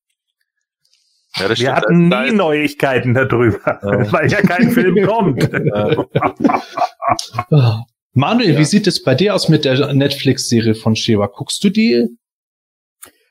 Ja, 1.36 1.56
wir 1.56 1.74
hatten 1.74 2.08
nie 2.08 2.32
Neuigkeiten 2.32 3.12
darüber, 3.12 3.58
ja. 3.66 3.80
weil 4.12 4.30
ja 4.30 4.40
kein 4.40 4.70
Film 4.70 5.06
kommt. 5.06 5.50
Manuel, 8.14 8.54
ja. 8.54 8.58
wie 8.58 8.64
sieht 8.64 8.86
es 8.86 9.02
bei 9.02 9.14
dir 9.14 9.34
aus 9.34 9.50
mit 9.50 9.66
der 9.66 9.92
Netflix-Serie 9.92 10.74
von 10.74 10.96
Shiva? 10.96 11.26
Guckst 11.26 11.62
du 11.62 11.68
die? 11.68 12.08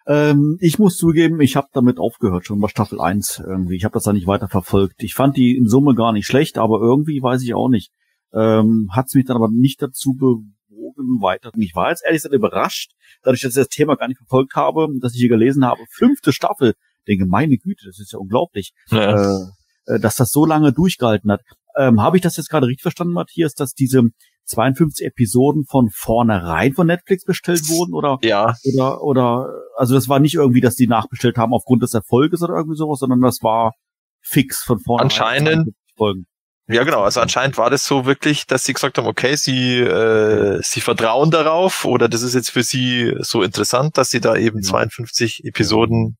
Ähm, 0.07 0.57
ich 0.59 0.77
muss 0.77 0.97
zugeben, 0.97 1.41
ich 1.41 1.55
habe 1.55 1.67
damit 1.73 1.97
aufgehört, 1.97 2.45
schon 2.45 2.59
bei 2.59 2.67
Staffel 2.67 3.01
1 3.01 3.43
irgendwie. 3.45 3.75
Ich 3.75 3.85
habe 3.85 3.93
das 3.93 4.03
da 4.03 4.13
nicht 4.13 4.27
weiter 4.27 4.47
verfolgt. 4.47 5.03
Ich 5.03 5.15
fand 5.15 5.35
die 5.35 5.57
in 5.57 5.67
Summe 5.67 5.95
gar 5.95 6.13
nicht 6.13 6.27
schlecht, 6.27 6.57
aber 6.57 6.79
irgendwie 6.79 7.21
weiß 7.21 7.41
ich 7.41 7.53
auch 7.55 7.69
nicht. 7.69 7.91
Ähm, 8.33 8.89
Hat 8.91 9.07
es 9.07 9.15
mich 9.15 9.25
dann 9.25 9.37
aber 9.37 9.49
nicht 9.49 9.81
dazu 9.81 10.13
bewogen, 10.13 11.21
weiter. 11.21 11.51
Ich 11.57 11.75
war 11.75 11.89
jetzt 11.89 12.03
ehrlich 12.05 12.19
gesagt 12.19 12.35
überrascht, 12.35 12.91
dadurch, 13.23 13.41
dass 13.41 13.55
ich 13.55 13.61
das 13.61 13.69
Thema 13.69 13.95
gar 13.95 14.07
nicht 14.07 14.17
verfolgt 14.17 14.55
habe, 14.55 14.87
dass 14.99 15.13
ich 15.13 15.19
hier 15.19 15.29
gelesen 15.29 15.65
habe, 15.65 15.81
fünfte 15.89 16.31
Staffel. 16.33 16.73
Denke, 17.07 17.25
meine 17.25 17.57
Güte, 17.57 17.85
das 17.85 17.99
ist 17.99 18.11
ja 18.11 18.19
unglaublich. 18.19 18.73
Ja. 18.89 19.13
Äh, 19.13 19.45
äh 19.87 19.99
dass 19.99 20.15
das 20.15 20.29
so 20.31 20.45
lange 20.45 20.73
durchgehalten 20.73 21.31
hat. 21.31 21.41
ähm, 21.77 22.01
habe 22.01 22.17
ich 22.17 22.23
das 22.23 22.37
jetzt 22.37 22.49
gerade 22.49 22.67
richtig 22.67 22.81
verstanden, 22.81 23.13
Matthias, 23.13 23.53
dass 23.53 23.73
diese 23.73 24.03
52 24.45 25.05
Episoden 25.05 25.65
von 25.65 25.89
vornherein 25.91 26.73
von 26.73 26.87
Netflix 26.87 27.25
bestellt 27.25 27.67
wurden 27.69 27.93
oder 27.93 28.17
Ja, 28.21 28.53
oder 28.73 29.01
oder 29.03 29.49
also 29.77 29.93
das 29.95 30.07
war 30.07 30.19
nicht 30.19 30.35
irgendwie, 30.35 30.61
dass 30.61 30.75
die 30.75 30.87
nachbestellt 30.87 31.37
haben 31.37 31.53
aufgrund 31.53 31.83
des 31.83 31.93
Erfolges 31.93 32.41
oder 32.41 32.55
irgendwie 32.55 32.77
sowas, 32.77 32.99
sondern 32.99 33.21
das 33.21 33.39
war 33.41 33.73
fix 34.21 34.63
von 34.63 34.79
vornherein. 34.79 35.05
Anscheinend. 35.05 35.45
52 35.47 35.73
Folgen. 35.97 36.25
ja 36.67 36.83
genau. 36.83 37.01
Also 37.01 37.21
anscheinend 37.21 37.57
war 37.57 37.69
das 37.69 37.85
so 37.85 38.05
wirklich, 38.05 38.47
dass 38.47 38.63
sie 38.63 38.73
gesagt 38.73 38.97
haben, 38.97 39.07
okay, 39.07 39.35
sie 39.35 39.77
äh, 39.79 40.59
sie 40.63 40.81
vertrauen 40.81 41.31
darauf 41.31 41.85
oder 41.85 42.09
das 42.09 42.21
ist 42.21 42.33
jetzt 42.35 42.49
für 42.51 42.63
sie 42.63 43.13
so 43.19 43.41
interessant, 43.43 43.97
dass 43.97 44.09
sie 44.09 44.19
da 44.19 44.35
eben 44.35 44.59
Ja. 44.61 44.69
52 44.71 45.45
Episoden 45.45 46.17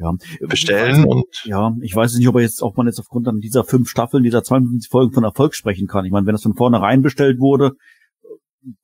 Ja. 0.00 0.12
bestellen 0.40 1.04
und 1.04 1.26
Ja, 1.44 1.76
ich 1.82 1.94
weiß 1.94 2.14
nicht, 2.14 2.26
ob 2.28 2.36
er 2.36 2.42
jetzt, 2.42 2.62
ob 2.62 2.76
man 2.76 2.86
jetzt 2.86 2.98
aufgrund 2.98 3.26
dann 3.26 3.40
dieser 3.40 3.64
fünf 3.64 3.90
Staffeln, 3.90 4.22
dieser 4.22 4.42
52 4.42 4.90
Folgen 4.90 5.12
von 5.12 5.24
Erfolg 5.24 5.54
sprechen 5.54 5.86
kann. 5.86 6.04
Ich 6.04 6.12
meine, 6.12 6.26
wenn 6.26 6.34
das 6.34 6.42
von 6.42 6.56
vornherein 6.56 7.02
bestellt 7.02 7.38
wurde, 7.38 7.72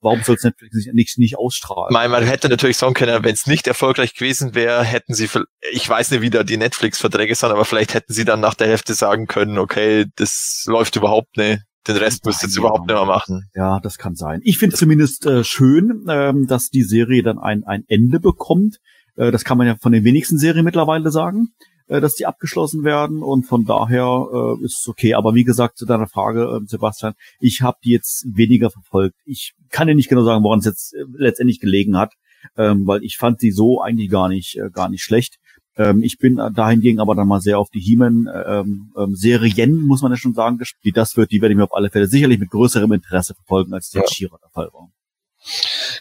warum 0.01 0.21
soll 0.21 0.35
es 0.35 0.43
Netflix 0.43 0.75
nicht, 0.75 0.93
nicht, 0.93 1.17
nicht 1.17 1.37
ausstrahlen? 1.37 1.91
Man, 1.91 2.11
man 2.11 2.23
hätte 2.23 2.49
natürlich 2.49 2.77
sagen 2.77 2.93
können, 2.93 3.23
wenn 3.23 3.33
es 3.33 3.47
nicht 3.47 3.67
erfolgreich 3.67 4.13
gewesen 4.13 4.55
wäre, 4.55 4.83
hätten 4.83 5.13
sie, 5.13 5.27
ich 5.71 5.89
weiß 5.89 6.11
nicht, 6.11 6.21
wie 6.21 6.29
da 6.29 6.43
die 6.43 6.57
Netflix-Verträge 6.57 7.35
sind, 7.35 7.49
aber 7.49 7.65
vielleicht 7.65 7.93
hätten 7.93 8.13
sie 8.13 8.25
dann 8.25 8.39
nach 8.39 8.53
der 8.53 8.67
Hälfte 8.67 8.93
sagen 8.93 9.27
können, 9.27 9.57
okay, 9.57 10.05
das 10.15 10.65
läuft 10.67 10.95
überhaupt 10.95 11.37
nicht, 11.37 11.63
den 11.87 11.97
Rest 11.97 12.25
müsst 12.25 12.43
ihr 12.43 12.47
jetzt 12.47 12.57
überhaupt 12.57 12.89
ja. 12.89 12.95
nicht 12.95 13.05
mehr 13.05 13.15
machen. 13.15 13.49
Ja, 13.55 13.79
das 13.79 13.97
kann 13.97 14.15
sein. 14.15 14.41
Ich 14.43 14.57
finde 14.57 14.75
zumindest 14.75 15.25
äh, 15.25 15.43
schön, 15.43 16.05
ähm, 16.09 16.47
dass 16.47 16.69
die 16.69 16.83
Serie 16.83 17.23
dann 17.23 17.39
ein, 17.39 17.63
ein 17.63 17.83
Ende 17.87 18.19
bekommt. 18.19 18.77
Äh, 19.17 19.31
das 19.31 19.43
kann 19.43 19.57
man 19.57 19.67
ja 19.67 19.75
von 19.75 19.91
den 19.91 20.03
wenigsten 20.03 20.37
Serien 20.37 20.63
mittlerweile 20.63 21.11
sagen, 21.11 21.49
äh, 21.87 21.99
dass 21.99 22.15
die 22.15 22.25
abgeschlossen 22.25 22.83
werden 22.83 23.21
und 23.21 23.43
von 23.43 23.65
daher 23.65 24.27
äh, 24.33 24.63
ist 24.63 24.79
es 24.81 24.87
okay. 24.87 25.15
Aber 25.15 25.35
wie 25.35 25.43
gesagt, 25.43 25.77
zu 25.77 25.85
deiner 25.85 26.07
Frage, 26.07 26.43
äh, 26.61 26.65
Sebastian, 26.65 27.13
ich 27.39 27.61
habe 27.61 27.77
die 27.83 27.91
jetzt 27.91 28.25
weniger 28.33 28.69
verfolgt. 28.69 29.15
Ich 29.25 29.53
kann 29.69 29.87
dir 29.87 29.95
nicht 29.95 30.09
genau 30.09 30.23
sagen, 30.23 30.43
woran 30.43 30.59
es 30.59 30.65
jetzt 30.65 30.93
äh, 30.93 31.03
letztendlich 31.17 31.59
gelegen 31.59 31.97
hat, 31.97 32.13
ähm, 32.55 32.87
weil 32.87 33.03
ich 33.03 33.17
fand 33.17 33.39
sie 33.39 33.51
so 33.51 33.81
eigentlich 33.81 34.09
gar 34.09 34.29
nicht, 34.29 34.57
äh, 34.57 34.69
gar 34.71 34.89
nicht 34.89 35.03
schlecht. 35.03 35.37
Ähm, 35.77 36.01
ich 36.01 36.17
bin 36.17 36.39
äh, 36.39 36.51
dahingegen 36.51 36.99
aber 36.99 37.15
dann 37.15 37.27
mal 37.27 37.41
sehr 37.41 37.59
auf 37.59 37.69
die 37.69 37.79
He-Man 37.79 38.27
ähm, 38.47 38.91
ähm, 38.97 39.85
muss 39.85 40.01
man 40.01 40.11
ja 40.11 40.17
schon 40.17 40.33
sagen, 40.33 40.59
wie 40.81 40.91
das 40.91 41.17
wird. 41.17 41.31
Die 41.31 41.41
werde 41.41 41.53
ich 41.53 41.57
mir 41.57 41.65
auf 41.65 41.73
alle 41.73 41.89
Fälle 41.89 42.07
sicherlich 42.07 42.39
mit 42.39 42.49
größerem 42.49 42.91
Interesse 42.91 43.35
verfolgen, 43.35 43.73
als 43.73 43.87
es 43.87 43.93
Ja. 43.93 44.03
Shira 44.07 44.37
der 44.41 44.49
Fall 44.49 44.69
war. 44.73 44.89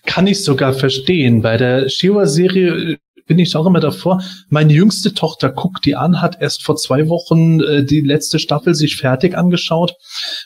Kann 0.04 0.26
ich 0.26 0.42
sogar 0.42 0.72
verstehen. 0.72 1.42
Bei 1.42 1.56
der 1.56 1.88
Shiva-Serie 1.88 2.98
bin 3.26 3.38
ich 3.38 3.54
auch 3.56 3.66
immer 3.66 3.80
davor. 3.80 4.22
Meine 4.48 4.72
jüngste 4.72 5.12
Tochter 5.12 5.50
guckt 5.50 5.84
die 5.84 5.96
an, 5.96 6.22
hat 6.22 6.40
erst 6.40 6.62
vor 6.62 6.76
zwei 6.76 7.08
Wochen 7.08 7.60
äh, 7.60 7.84
die 7.84 8.00
letzte 8.00 8.38
Staffel 8.38 8.74
sich 8.74 8.96
fertig 8.96 9.36
angeschaut. 9.36 9.94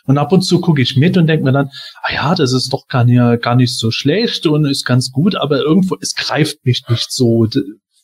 Und 0.05 0.19
ab 0.19 0.33
und 0.33 0.43
zu 0.43 0.61
gucke 0.61 0.83
ich 0.83 0.97
mit 0.97 1.17
und 1.17 1.27
denke 1.27 1.45
mir 1.45 1.53
dann, 1.53 1.71
ah 2.03 2.13
ja, 2.13 2.35
das 2.35 2.53
ist 2.53 2.73
doch 2.73 2.87
gar 2.89 3.05
nicht, 3.05 3.43
gar 3.43 3.55
nicht 3.55 3.79
so 3.79 3.91
schlecht 3.91 4.47
und 4.47 4.65
ist 4.65 4.85
ganz 4.85 5.11
gut, 5.11 5.37
aber 5.37 5.61
irgendwo, 5.61 5.97
es 6.01 6.15
greift 6.15 6.65
mich 6.65 6.83
nicht 6.89 7.13
so. 7.13 7.47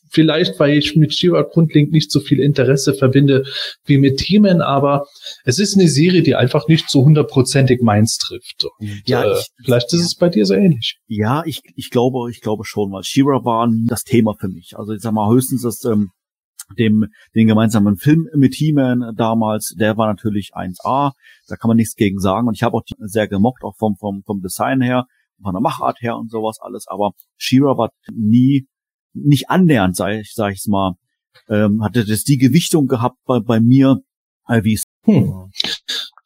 Vielleicht, 0.09 0.59
weil 0.59 0.77
ich 0.77 0.95
mit 0.95 1.13
Shiva 1.13 1.41
grundlegend 1.43 1.91
nicht 1.91 2.11
so 2.11 2.19
viel 2.19 2.39
Interesse 2.39 2.93
verbinde 2.93 3.45
wie 3.85 3.97
mit 3.97 4.17
Themen, 4.17 4.61
aber 4.61 5.05
es 5.43 5.59
ist 5.59 5.75
eine 5.77 5.87
Serie, 5.87 6.23
die 6.23 6.35
einfach 6.35 6.67
nicht 6.67 6.89
so 6.89 7.03
hundertprozentig 7.03 7.81
meins 7.81 8.17
trifft. 8.17 8.65
Und, 8.79 9.01
Ja, 9.07 9.23
äh, 9.23 9.33
ich- 9.33 9.47
vielleicht 9.65 9.93
ist 9.93 10.01
es 10.01 10.15
bei 10.15 10.29
dir 10.29 10.45
so 10.45 10.53
ähnlich. 10.53 10.97
Ja, 11.07 11.43
ich, 11.45 11.61
ich 11.75 11.89
glaube, 11.89 12.29
ich 12.31 12.41
glaube 12.41 12.63
schon, 12.65 12.91
weil 12.91 13.03
Shira 13.03 13.43
war 13.43 13.69
das 13.87 14.03
Thema 14.03 14.33
für 14.39 14.47
mich. 14.47 14.73
Also 14.77 14.93
ich 14.93 15.01
sag 15.01 15.13
mal 15.13 15.29
höchstens 15.31 15.63
das 15.63 15.83
ähm, 15.85 16.11
dem 16.77 17.05
den 17.33 17.47
gemeinsamen 17.47 17.95
Film 17.97 18.27
mit 18.35 18.53
He-Man 18.55 19.13
damals, 19.15 19.73
der 19.79 19.95
war 19.97 20.07
natürlich 20.07 20.51
1A, 20.53 21.11
da 21.47 21.55
kann 21.55 21.69
man 21.69 21.77
nichts 21.77 21.95
gegen 21.95 22.19
sagen 22.19 22.47
und 22.47 22.55
ich 22.55 22.63
habe 22.63 22.75
auch 22.75 22.83
die 22.83 22.95
sehr 22.99 23.27
gemocht, 23.29 23.63
auch 23.63 23.75
vom 23.77 23.95
vom 23.97 24.21
vom 24.25 24.41
Design 24.41 24.81
her, 24.81 25.05
von 25.41 25.53
der 25.53 25.61
Machart 25.61 26.01
her 26.01 26.17
und 26.17 26.29
sowas 26.29 26.57
alles, 26.59 26.85
aber 26.87 27.11
Shira 27.37 27.77
war 27.77 27.91
nie 28.13 28.67
nicht 29.25 29.49
annähernd, 29.49 29.95
sag 29.95 30.13
ich 30.13 30.33
sag 30.33 30.53
ich's 30.53 30.67
mal, 30.67 30.95
ähm, 31.49 31.83
hatte 31.83 32.05
das 32.05 32.23
die 32.23 32.37
Gewichtung 32.37 32.87
gehabt 32.87 33.17
bei 33.25 33.39
bei 33.39 33.59
mir, 33.59 33.97
äh, 34.47 34.63
wie 34.63 34.73
es 34.73 34.83
Hm. 35.03 35.51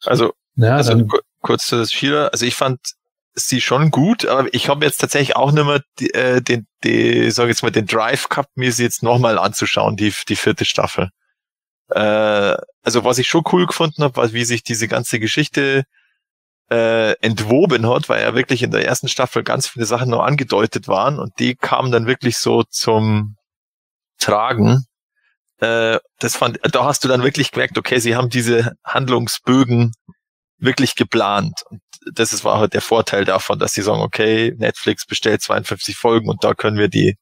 Also, 0.04 0.32
Ja, 0.56 0.76
also 0.76 0.90
dann, 0.94 1.06
ku- 1.08 1.20
kurz 1.40 1.66
zu 1.66 1.76
das 1.76 1.92
Shira, 1.92 2.26
also 2.28 2.44
ich 2.46 2.54
fand 2.54 2.80
sie 3.34 3.60
schon 3.60 3.90
gut, 3.90 4.26
aber 4.26 4.52
ich 4.52 4.68
habe 4.68 4.84
jetzt 4.84 4.98
tatsächlich 5.00 5.36
auch 5.36 5.52
nicht 5.52 5.64
mehr 5.64 5.82
die, 6.00 6.12
äh, 6.12 6.42
den, 6.42 6.66
die, 6.84 7.30
sag 7.30 7.48
jetzt 7.48 7.62
mal, 7.62 7.70
den 7.70 7.86
Drive 7.86 8.28
gehabt, 8.28 8.50
mir 8.56 8.72
sie 8.72 8.82
jetzt 8.82 9.02
nochmal 9.02 9.38
anzuschauen, 9.38 9.96
die, 9.96 10.12
die 10.28 10.36
vierte 10.36 10.64
Staffel. 10.64 11.08
Äh, 11.90 12.56
also 12.82 13.04
was 13.04 13.18
ich 13.18 13.28
schon 13.28 13.44
cool 13.52 13.66
gefunden 13.66 14.02
habe, 14.02 14.16
war, 14.16 14.32
wie 14.32 14.44
sich 14.44 14.62
diese 14.62 14.88
ganze 14.88 15.20
Geschichte 15.20 15.84
äh, 16.70 17.12
entwoben 17.20 17.88
hat, 17.88 18.08
weil 18.08 18.22
ja 18.22 18.34
wirklich 18.34 18.62
in 18.62 18.70
der 18.70 18.86
ersten 18.86 19.08
Staffel 19.08 19.42
ganz 19.42 19.68
viele 19.68 19.86
Sachen 19.86 20.10
noch 20.10 20.22
angedeutet 20.22 20.88
waren 20.88 21.18
und 21.18 21.38
die 21.38 21.54
kamen 21.54 21.92
dann 21.92 22.06
wirklich 22.06 22.38
so 22.38 22.62
zum 22.62 23.36
Tragen. 24.18 24.84
Äh, 25.58 25.98
das 26.18 26.36
fand, 26.36 26.58
da 26.62 26.84
hast 26.84 27.04
du 27.04 27.08
dann 27.08 27.22
wirklich 27.22 27.50
gemerkt, 27.50 27.78
okay, 27.78 27.98
sie 27.98 28.16
haben 28.16 28.30
diese 28.30 28.72
Handlungsbögen 28.84 29.92
wirklich 30.58 30.94
geplant. 30.94 31.60
Und 31.70 31.82
das 32.14 32.32
ist, 32.32 32.44
war 32.44 32.58
halt 32.58 32.74
der 32.74 32.80
Vorteil 32.80 33.24
davon, 33.24 33.58
dass 33.58 33.74
sie 33.74 33.82
sagen, 33.82 34.00
okay, 34.00 34.54
Netflix 34.56 35.06
bestellt 35.06 35.42
52 35.42 35.96
Folgen 35.96 36.28
und 36.28 36.44
da 36.44 36.54
können 36.54 36.78
wir 36.78 36.88
die, 36.88 37.16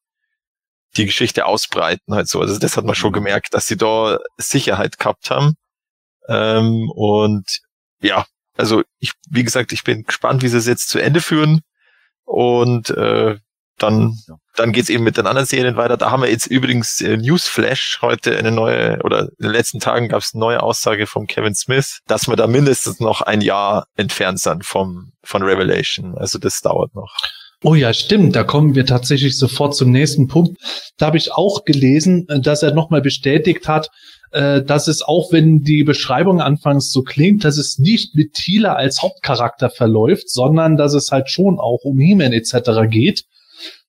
die 0.97 1.07
Geschichte 1.07 1.47
ausbreiten 1.47 2.15
halt 2.15 2.29
so. 2.29 2.41
Also 2.41 2.59
das 2.59 2.77
hat 2.77 2.85
man 2.85 2.95
schon 2.95 3.13
gemerkt, 3.13 3.55
dass 3.55 3.67
sie 3.67 3.77
da 3.77 4.19
Sicherheit 4.37 4.99
gehabt 4.99 5.31
haben. 5.31 5.55
Ähm, 6.29 6.91
und 6.95 7.61
ja, 8.01 8.27
also 8.61 8.83
ich, 8.99 9.13
wie 9.31 9.43
gesagt, 9.43 9.73
ich 9.73 9.85
bin 9.85 10.05
gespannt, 10.05 10.43
wie 10.43 10.49
sie 10.49 10.59
es 10.59 10.67
jetzt 10.67 10.91
zu 10.91 10.99
Ende 10.99 11.21
führen. 11.21 11.63
Und 12.25 12.91
äh, 12.91 13.37
dann, 13.79 14.19
dann 14.57 14.73
geht's 14.73 14.91
eben 14.91 15.03
mit 15.03 15.17
den 15.17 15.27
anderen 15.27 15.47
Serien 15.47 15.77
weiter. 15.77 15.97
Da 15.97 16.11
haben 16.11 16.23
wir 16.23 16.31
jetzt 16.31 16.47
übrigens 16.47 17.01
äh, 17.01 17.17
Newsflash 17.17 18.01
heute 18.03 18.37
eine 18.37 18.53
neue, 18.53 18.99
oder 19.03 19.23
in 19.23 19.45
den 19.45 19.51
letzten 19.51 19.81
Tagen 19.81 20.09
gab 20.09 20.21
es 20.21 20.35
eine 20.35 20.41
neue 20.41 20.63
Aussage 20.63 21.07
von 21.07 21.27
Kevin 21.27 21.55
Smith, 21.55 22.01
dass 22.07 22.29
wir 22.29 22.37
da 22.37 22.47
mindestens 22.47 23.01
noch 23.01 23.23
ein 23.23 23.41
Jahr 23.41 23.87
entfernt 23.97 24.39
sind 24.39 24.67
vom, 24.67 25.13
von 25.25 25.43
Revelation. 25.43 26.17
Also 26.19 26.39
das 26.39 26.61
dauert 26.61 26.95
noch. 26.95 27.17
Oh 27.65 27.75
ja, 27.75 27.93
stimmt. 27.95 28.37
Da 28.37 28.45
kommen 28.45 28.75
wir 28.75 28.85
tatsächlich 28.85 29.39
sofort 29.39 29.75
zum 29.75 29.91
nächsten 29.91 30.29
Punkt. 30.29 30.59
Da 30.99 31.07
habe 31.07 31.17
ich 31.17 31.33
auch 31.33 31.65
gelesen, 31.65 32.29
äh, 32.29 32.41
dass 32.41 32.63
er 32.63 32.75
nochmal 32.75 33.01
bestätigt 33.01 33.67
hat, 33.67 33.89
äh, 34.33 34.63
dass 34.63 34.89
es 34.89 35.03
auch, 35.03 35.33
wenn 35.33 35.63
die 35.63 35.83
Beschreibung 35.83 36.41
anfangs 36.41 36.93
so 36.93 37.03
klingt, 37.03 37.45
dass 37.45 37.59
es 37.59 37.79
nicht 37.79 38.15
mit 38.15 38.35
Thiele 38.35 38.77
als 38.77 39.03
Hauptcharakter 39.03 39.71
verläuft, 39.71 40.31
sondern 40.31 40.77
dass 40.77 40.95
es 40.95 41.11
halt 41.11 41.31
schon 41.31 41.59
auch 41.59 41.81
um 41.83 41.99
He-Man 41.99 42.33
etc. 42.33 42.89
geht. 42.89 43.25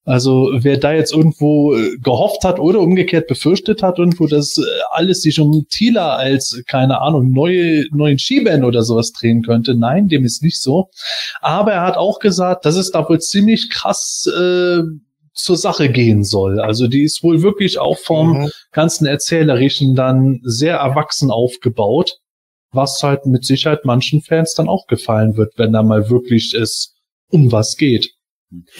Also 0.04 0.50
wer 0.54 0.78
da 0.78 0.94
jetzt 0.94 1.14
irgendwo 1.14 1.76
äh, 1.76 1.96
gehofft 2.02 2.44
hat 2.44 2.60
oder 2.60 2.80
umgekehrt 2.80 3.28
befürchtet 3.28 3.84
hat, 3.84 4.00
irgendwo, 4.00 4.26
dass 4.26 4.58
äh, 4.58 4.62
alles 4.90 5.22
sich 5.22 5.40
um 5.40 5.68
Tila 5.70 6.16
als, 6.16 6.64
keine 6.66 7.02
Ahnung, 7.02 7.32
neue, 7.32 7.86
neuen 7.92 8.18
Skiban 8.18 8.64
oder 8.64 8.82
sowas 8.82 9.12
drehen 9.12 9.44
könnte. 9.44 9.76
Nein, 9.76 10.08
dem 10.08 10.26
ist 10.26 10.42
nicht 10.42 10.60
so. 10.60 10.90
Aber 11.40 11.74
er 11.74 11.82
hat 11.82 11.98
auch 11.98 12.18
gesagt, 12.18 12.66
dass 12.66 12.78
es 12.78 12.90
da 12.90 13.08
wohl 13.08 13.20
ziemlich 13.20 13.70
krass 13.70 14.28
äh, 14.28 14.82
zur 15.34 15.58
Sache 15.58 15.90
gehen 15.90 16.24
soll. 16.24 16.60
Also 16.60 16.88
die 16.88 17.04
ist 17.04 17.24
wohl 17.24 17.42
wirklich 17.42 17.80
auch 17.80 17.98
vom 17.98 18.34
Mhm. 18.34 18.52
ganzen 18.72 19.06
Erzählerischen 19.06 19.96
dann 19.96 20.40
sehr 20.44 20.78
erwachsen 20.78 21.32
aufgebaut, 21.32 22.18
was 22.72 23.02
halt 23.04 23.26
mit 23.26 23.46
Sicherheit 23.46 23.86
manchen 23.86 24.22
Fans 24.22 24.54
dann 24.54 24.68
auch 24.70 24.88
gefallen 24.88 25.38
wird, 25.38 25.54
wenn 25.58 25.74
da 25.74 25.84
mal 25.84 26.10
wirklich 26.10 26.54
es 26.54 26.96
um 27.30 27.52
was 27.52 27.78
geht. 27.78 28.12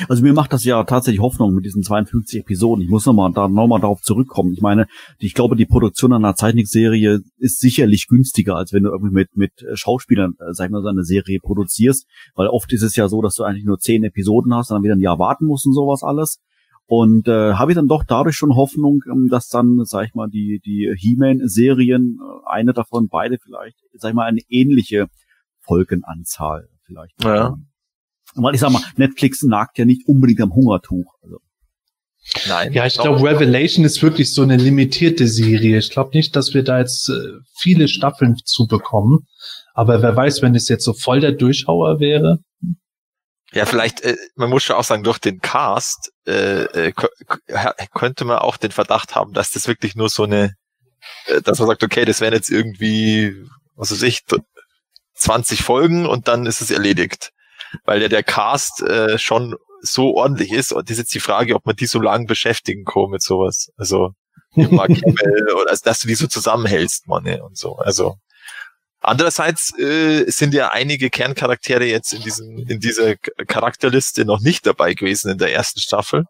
Also 0.08 0.24
mir 0.24 0.34
macht 0.34 0.54
das 0.54 0.64
ja 0.64 0.84
tatsächlich 0.84 1.22
Hoffnung 1.22 1.54
mit 1.54 1.66
diesen 1.66 1.84
52 1.84 2.42
Episoden. 2.42 2.84
Ich 2.84 2.90
muss 2.90 3.06
nochmal 3.06 3.32
da 3.32 3.48
nochmal 3.48 3.80
darauf 3.80 4.02
zurückkommen. 4.02 4.54
Ich 4.54 4.62
meine, 4.62 4.88
ich 5.20 5.34
glaube, 5.34 5.56
die 5.56 5.66
Produktion 5.66 6.14
einer 6.14 6.36
Zeichentrickserie 6.36 7.20
ist 7.38 7.60
sicherlich 7.60 8.08
günstiger, 8.08 8.56
als 8.56 8.74
wenn 8.74 8.84
du 8.84 8.90
irgendwie 8.90 9.14
mit 9.14 9.36
mit 9.36 9.66
Schauspielern, 9.74 10.34
äh, 10.40 10.54
sag 10.54 10.66
ich 10.66 10.72
mal, 10.72 10.82
so 10.82 10.90
eine 10.90 11.04
Serie 11.04 11.40
produzierst, 11.42 12.06
weil 12.36 12.48
oft 12.48 12.72
ist 12.74 12.84
es 12.84 12.96
ja 12.96 13.08
so, 13.08 13.22
dass 13.22 13.36
du 13.36 13.44
eigentlich 13.44 13.66
nur 13.66 13.80
zehn 13.80 14.04
Episoden 14.04 14.54
hast 14.54 14.72
und 14.72 14.76
dann 14.76 14.84
wieder 14.84 14.96
ein 14.96 15.02
Jahr 15.02 15.20
warten 15.20 15.46
musst 15.46 15.66
und 15.66 15.74
sowas 15.74 16.04
alles. 16.04 16.40
Und 16.86 17.30
äh, 17.30 17.54
habe 17.54 17.72
ich 17.72 17.76
dann 17.76 17.88
doch 17.88 18.04
dadurch 18.04 18.36
schon 18.36 18.56
Hoffnung, 18.56 19.00
ähm, 19.10 19.30
dass 19.30 19.48
dann, 19.48 19.80
sag 19.86 20.08
ich 20.08 20.14
mal, 20.14 20.28
die 20.28 20.60
die 20.66 20.94
He-Man-Serien, 20.94 22.20
äh, 22.20 22.50
eine 22.50 22.74
davon, 22.74 23.08
beide 23.10 23.38
vielleicht, 23.42 23.78
sag 23.94 24.10
ich 24.10 24.16
mal, 24.16 24.26
eine 24.26 24.42
ähnliche 24.50 25.08
Folgenanzahl 25.62 26.68
vielleicht. 26.84 27.24
Ja. 27.24 27.56
Weil 28.36 28.56
ich 28.56 28.62
sag 28.62 28.72
mal, 28.72 28.82
Netflix 28.96 29.44
nagt 29.44 29.78
ja 29.78 29.86
nicht 29.86 30.08
unbedingt 30.08 30.42
am 30.42 30.54
Hungertuch. 30.54 31.14
Also, 31.22 31.38
Nein. 32.48 32.72
Ja, 32.74 32.86
ich 32.86 32.98
glaube, 32.98 33.22
Revelation 33.24 33.84
ist 33.84 34.02
wirklich 34.04 34.34
so 34.34 34.44
eine 34.44 34.56
limitierte 34.58 35.28
Serie. 35.28 35.80
Ich 35.80 35.90
glaube 35.90 36.12
nicht, 36.14 36.36
dass 36.36 36.54
wir 36.54 36.64
da 36.64 36.80
jetzt 36.80 37.10
äh, 37.10 37.14
viele 37.58 37.88
Staffeln 37.88 38.38
zu 38.46 38.68
bekommen. 38.68 39.28
Aber 39.74 40.02
wer 40.02 40.16
weiß, 40.16 40.42
wenn 40.42 40.56
es 40.56 40.70
jetzt 40.70 40.86
so 40.86 40.94
voll 40.94 41.20
der 41.20 41.32
Durchhauer 41.32 42.00
wäre. 42.00 42.40
Ja, 43.54 43.66
vielleicht, 43.66 44.02
äh, 44.02 44.16
man 44.36 44.50
muss 44.50 44.64
schon 44.64 44.76
auch 44.78 44.84
sagen, 44.84 45.04
durch 45.04 45.18
den 45.20 45.40
Cast 45.42 46.12
äh, 46.26 46.64
äh, 46.64 46.94
kö- 46.94 47.10
kö- 47.50 47.88
könnte 47.94 48.24
man 48.24 48.38
auch 48.38 48.56
den 48.58 48.72
Verdacht 48.72 49.16
haben, 49.16 49.34
dass 49.34 49.52
das 49.52 49.68
wirklich 49.68 49.96
nur 49.96 50.08
so 50.10 50.24
eine, 50.24 50.54
äh, 51.26 51.42
dass 51.42 51.60
man 51.60 51.68
sagt, 51.68 51.84
okay, 51.84 52.06
das 52.06 52.22
wären 52.22 52.34
jetzt 52.34 52.50
irgendwie, 52.50 53.36
was 53.76 53.92
weiß 53.92 54.04
ich, 54.04 54.22
20 55.16 55.64
Folgen 55.64 56.06
und 56.06 56.28
dann 56.30 56.46
ist 56.46 56.62
es 56.62 56.72
erledigt. 56.72 57.32
Weil 57.86 58.02
ja 58.02 58.08
der 58.08 58.24
Cast 58.24 58.82
äh, 58.82 59.18
schon 59.18 59.56
so 59.82 60.16
ordentlich 60.16 60.52
ist 60.52 60.72
und 60.74 60.90
das 60.90 60.94
ist 60.94 61.00
jetzt 61.00 61.16
die 61.16 61.20
Frage, 61.20 61.56
ob 61.56 61.66
man 61.66 61.76
die 61.76 61.88
so 61.88 62.00
lange 62.00 62.26
beschäftigen 62.26 62.86
kann 62.86 63.10
mit 63.10 63.22
sowas. 63.24 63.72
Also 63.78 64.12
Mark 64.56 64.90
Hamill 65.06 65.48
oder 65.60 65.72
also, 65.72 65.82
dass 65.84 66.02
du 66.02 66.08
die 66.08 66.16
so 66.16 66.28
zusammenhältst, 66.28 67.08
Mann, 67.08 67.26
und 67.42 67.58
so. 67.58 67.78
Also 67.78 68.18
andererseits 69.00 69.78
äh, 69.80 70.30
sind 70.30 70.54
ja 70.54 70.70
einige 70.70 71.10
Kerncharaktere 71.10 71.86
jetzt 71.86 72.14
in 72.14 72.22
diesem 72.22 72.58
in 72.68 72.80
dieser 72.80 73.16
Charakterliste 73.16 74.26
noch 74.26 74.40
nicht 74.40 74.68
dabei 74.68 74.94
gewesen 74.94 75.32
in 75.32 75.38
der 75.40 75.54
ersten 75.54 75.80
Staffel 75.80 76.26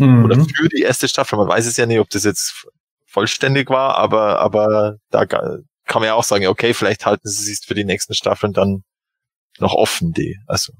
Mhm. 0.00 0.24
oder 0.24 0.36
für 0.36 0.68
die 0.68 0.82
erste 0.82 1.08
Staffel. 1.08 1.38
Man 1.38 1.48
weiß 1.48 1.66
es 1.66 1.76
ja 1.76 1.86
nicht, 1.86 2.00
ob 2.00 2.08
das 2.10 2.24
jetzt 2.24 2.66
vollständig 3.06 3.70
war, 3.70 3.96
aber 3.96 4.38
aber 4.38 4.96
da 5.10 5.26
kann 5.26 5.62
man 5.94 6.04
ja 6.04 6.14
auch 6.14 6.24
sagen, 6.24 6.46
okay, 6.46 6.74
vielleicht 6.74 7.06
halten 7.06 7.28
sie 7.28 7.44
sich 7.44 7.60
für 7.66 7.74
die 7.74 7.84
nächsten 7.84 8.14
Staffeln 8.14 8.52
dann 8.52 8.82
noch 9.60 9.74
offen, 9.74 10.12
die. 10.12 10.38
Also 10.46 10.72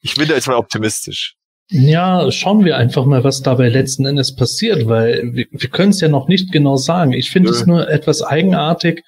ich 0.00 0.14
bin 0.14 0.28
da 0.28 0.34
jetzt 0.34 0.48
mal 0.48 0.56
optimistisch. 0.56 1.36
Ja, 1.68 2.30
schauen 2.30 2.64
wir 2.66 2.76
einfach 2.76 3.06
mal, 3.06 3.24
was 3.24 3.40
dabei 3.40 3.70
letzten 3.70 4.04
Endes 4.04 4.34
passiert, 4.36 4.86
weil 4.88 5.22
wir, 5.32 5.46
wir 5.52 5.70
können 5.70 5.90
es 5.90 6.00
ja 6.02 6.08
noch 6.08 6.28
nicht 6.28 6.52
genau 6.52 6.76
sagen. 6.76 7.12
Ich 7.14 7.30
finde 7.30 7.50
es 7.50 7.64
nur 7.64 7.88
etwas 7.88 8.20
eigenartig, 8.22 9.02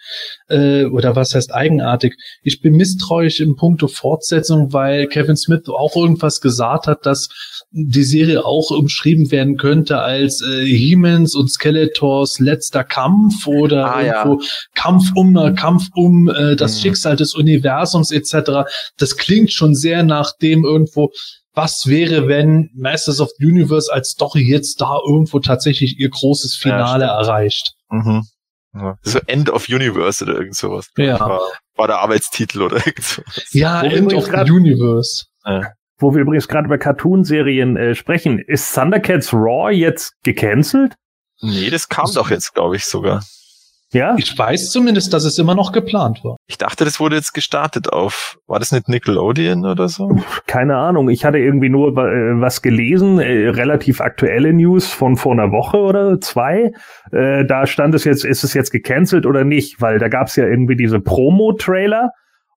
äh, 0.48 0.84
oder 0.84 1.14
was 1.14 1.34
heißt 1.34 1.52
eigenartig? 1.52 2.14
Ich 2.42 2.62
bin 2.62 2.74
misstrauisch 2.76 3.40
im 3.40 3.56
Punkto 3.56 3.86
Fortsetzung, 3.86 4.72
weil 4.72 5.08
Kevin 5.08 5.36
Smith 5.36 5.68
auch 5.68 5.94
irgendwas 5.94 6.40
gesagt 6.40 6.86
hat, 6.86 7.04
dass 7.04 7.28
die 7.70 8.04
Serie 8.04 8.46
auch 8.46 8.70
umschrieben 8.70 9.30
werden 9.30 9.58
könnte 9.58 9.98
als 9.98 10.40
äh, 10.40 10.64
He-Mans 10.64 11.34
und 11.34 11.50
Skeletors 11.50 12.38
letzter 12.38 12.84
Kampf 12.84 13.46
oder 13.46 13.94
Ah, 13.94 14.02
ja. 14.02 14.24
irgendwo 14.24 14.42
Kampf 14.74 15.10
um 15.16 15.34
Kampf 15.56 15.88
um 15.94 16.30
äh, 16.30 16.56
das 16.56 16.76
Mhm. 16.76 16.80
Schicksal 16.82 17.16
des 17.16 17.34
Universums 17.34 18.10
etc. 18.10 18.62
Das 18.96 19.16
klingt 19.18 19.52
schon 19.52 19.74
sehr 19.74 20.02
nach 20.02 20.32
dem 20.40 20.64
irgendwo, 20.64 21.10
was 21.54 21.86
wäre, 21.86 22.28
wenn 22.28 22.70
Masters 22.74 23.20
of 23.20 23.30
the 23.38 23.46
Universe 23.46 23.92
als 23.92 24.10
Story 24.10 24.42
jetzt 24.42 24.80
da 24.80 24.98
irgendwo 25.06 25.38
tatsächlich 25.40 25.98
ihr 25.98 26.10
großes 26.10 26.56
Finale 26.56 27.04
Ja, 27.06 27.18
erreicht. 27.20 27.74
Mhm. 27.90 28.24
Ja. 28.74 28.96
So 29.02 29.20
End 29.26 29.50
of 29.50 29.68
Universe 29.68 30.24
oder 30.24 30.34
irgend 30.34 30.56
sowas. 30.56 30.88
Ja. 30.98 31.20
War, 31.20 31.40
war 31.76 31.86
der 31.86 31.98
Arbeitstitel 32.00 32.62
oder 32.62 32.76
irgend 32.86 33.04
sowas. 33.04 33.44
Ja, 33.52 33.82
Wo 33.82 33.86
End 33.86 34.12
of 34.14 34.28
grad- 34.28 34.46
the 34.48 34.52
Universe. 34.52 35.26
Wo 35.98 36.12
wir 36.12 36.22
übrigens 36.22 36.48
gerade 36.48 36.66
über 36.66 36.76
Cartoon-Serien 36.78 37.76
äh, 37.76 37.94
sprechen, 37.94 38.40
ist 38.40 38.74
Thundercats 38.74 39.32
Raw 39.32 39.70
jetzt 39.72 40.14
gecancelt? 40.24 40.94
Nee, 41.40 41.70
das 41.70 41.88
kam 41.88 42.12
doch 42.14 42.30
jetzt, 42.30 42.52
glaube 42.54 42.74
ich, 42.76 42.84
sogar. 42.84 43.22
Ja? 43.94 44.16
Ich 44.18 44.36
weiß 44.36 44.70
zumindest, 44.70 45.12
dass 45.12 45.24
es 45.24 45.38
immer 45.38 45.54
noch 45.54 45.70
geplant 45.72 46.24
war. 46.24 46.36
Ich 46.46 46.58
dachte, 46.58 46.84
das 46.84 46.98
wurde 46.98 47.14
jetzt 47.16 47.32
gestartet 47.32 47.92
auf, 47.92 48.36
war 48.46 48.58
das 48.58 48.72
nicht 48.72 48.88
Nickelodeon 48.88 49.64
oder 49.64 49.88
so? 49.88 50.20
Keine 50.46 50.76
Ahnung. 50.76 51.08
Ich 51.08 51.24
hatte 51.24 51.38
irgendwie 51.38 51.68
nur 51.68 51.96
äh, 51.96 52.40
was 52.40 52.60
gelesen, 52.60 53.20
äh, 53.20 53.48
relativ 53.48 54.00
aktuelle 54.00 54.52
News 54.52 54.92
von 54.92 55.16
vor 55.16 55.32
einer 55.32 55.52
Woche 55.52 55.78
oder 55.78 56.20
zwei. 56.20 56.72
Äh, 57.12 57.44
da 57.46 57.66
stand 57.66 57.94
es 57.94 58.04
jetzt, 58.04 58.24
ist 58.24 58.42
es 58.42 58.52
jetzt 58.52 58.72
gecancelt 58.72 59.26
oder 59.26 59.44
nicht? 59.44 59.80
Weil 59.80 59.98
da 59.98 60.08
gab 60.08 60.26
es 60.26 60.36
ja 60.36 60.44
irgendwie 60.44 60.76
diese 60.76 60.98
Promo-Trailer 61.00 62.10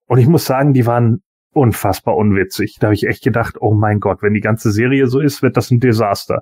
und 0.07 0.17
ich 0.17 0.27
muss 0.27 0.45
sagen, 0.45 0.73
die 0.73 0.87
waren 0.87 1.21
unfassbar 1.53 2.15
unwitzig. 2.15 2.77
Da 2.79 2.87
habe 2.87 2.95
ich 2.95 3.07
echt 3.07 3.23
gedacht, 3.23 3.55
oh 3.59 3.73
mein 3.73 3.99
Gott, 3.99 4.19
wenn 4.21 4.33
die 4.33 4.41
ganze 4.41 4.71
Serie 4.71 5.07
so 5.07 5.19
ist, 5.19 5.41
wird 5.41 5.57
das 5.57 5.71
ein 5.71 5.79
Desaster. 5.79 6.41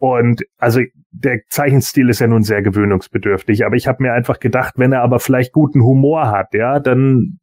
Und 0.00 0.42
also 0.56 0.80
der 1.12 1.40
Zeichenstil 1.50 2.08
ist 2.08 2.20
ja 2.20 2.26
nun 2.26 2.42
sehr 2.42 2.62
gewöhnungsbedürftig, 2.62 3.66
aber 3.66 3.76
ich 3.76 3.86
habe 3.86 4.02
mir 4.02 4.14
einfach 4.14 4.40
gedacht, 4.40 4.74
wenn 4.78 4.92
er 4.92 5.02
aber 5.02 5.20
vielleicht 5.20 5.52
guten 5.52 5.82
Humor 5.82 6.30
hat, 6.30 6.54
ja, 6.54 6.80
dann 6.80 7.38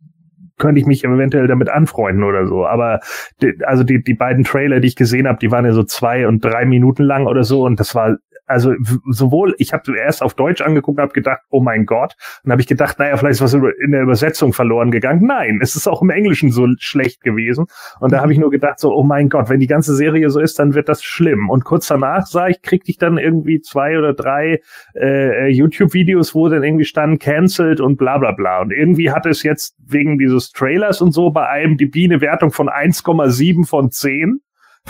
könnte 0.57 0.81
ich 0.81 0.87
mich 0.87 1.03
eventuell 1.03 1.45
damit 1.45 1.69
anfreunden 1.69 2.23
oder 2.23 2.47
so. 2.47 2.65
Aber 2.65 2.99
die, 3.43 3.53
also 3.63 3.83
die, 3.83 4.03
die 4.03 4.15
beiden 4.15 4.43
Trailer, 4.43 4.79
die 4.79 4.87
ich 4.87 4.95
gesehen 4.95 5.27
habe, 5.27 5.37
die 5.37 5.51
waren 5.51 5.65
ja 5.65 5.71
so 5.71 5.83
zwei 5.83 6.27
und 6.27 6.43
drei 6.43 6.65
Minuten 6.65 7.03
lang 7.03 7.27
oder 7.27 7.43
so 7.43 7.63
und 7.63 7.79
das 7.79 7.93
war 7.93 8.17
also 8.47 8.73
sowohl, 9.09 9.55
ich 9.57 9.73
habe 9.73 9.97
erst 9.97 10.23
auf 10.23 10.33
Deutsch 10.33 10.61
angeguckt 10.61 10.99
habe 10.99 11.13
gedacht, 11.13 11.41
oh 11.49 11.61
mein 11.61 11.85
Gott, 11.85 12.15
und 12.43 12.51
habe 12.51 12.61
ich 12.61 12.67
gedacht, 12.67 12.97
naja, 12.99 13.15
vielleicht 13.17 13.41
ist 13.41 13.41
was 13.41 13.53
in 13.53 13.91
der 13.91 14.01
Übersetzung 14.01 14.53
verloren 14.53 14.89
gegangen. 14.89 15.25
Nein, 15.25 15.59
es 15.61 15.75
ist 15.75 15.87
auch 15.87 16.01
im 16.01 16.09
Englischen 16.09 16.51
so 16.51 16.67
schlecht 16.79 17.21
gewesen. 17.21 17.65
Und 17.99 18.13
da 18.13 18.21
habe 18.21 18.31
ich 18.31 18.39
nur 18.39 18.49
gedacht, 18.49 18.79
so, 18.79 18.93
oh 18.93 19.03
mein 19.03 19.29
Gott, 19.29 19.49
wenn 19.49 19.59
die 19.59 19.67
ganze 19.67 19.95
Serie 19.95 20.29
so 20.29 20.39
ist, 20.39 20.59
dann 20.59 20.73
wird 20.73 20.89
das 20.89 21.03
schlimm. 21.03 21.49
Und 21.49 21.65
kurz 21.65 21.87
danach 21.87 22.25
sah 22.25 22.47
ich, 22.47 22.61
kriegte 22.61 22.89
ich 22.89 22.97
dann 22.97 23.17
irgendwie 23.17 23.61
zwei 23.61 23.97
oder 23.97 24.13
drei 24.13 24.61
äh, 24.95 25.49
YouTube-Videos, 25.49 26.33
wo 26.33 26.49
dann 26.49 26.63
irgendwie 26.63 26.85
stand, 26.85 27.19
cancelled 27.19 27.81
und 27.81 27.97
bla 27.97 28.17
bla 28.17 28.31
bla. 28.31 28.61
Und 28.61 28.71
irgendwie 28.71 29.11
hatte 29.11 29.29
es 29.29 29.43
jetzt 29.43 29.75
wegen 29.85 30.17
dieses 30.17 30.51
Trailers 30.51 31.01
und 31.01 31.11
so 31.11 31.31
bei 31.31 31.63
IMDb 31.63 32.05
eine 32.05 32.21
Wertung 32.21 32.51
von 32.51 32.69
1,7 32.69 33.67
von 33.67 33.91
10. 33.91 34.39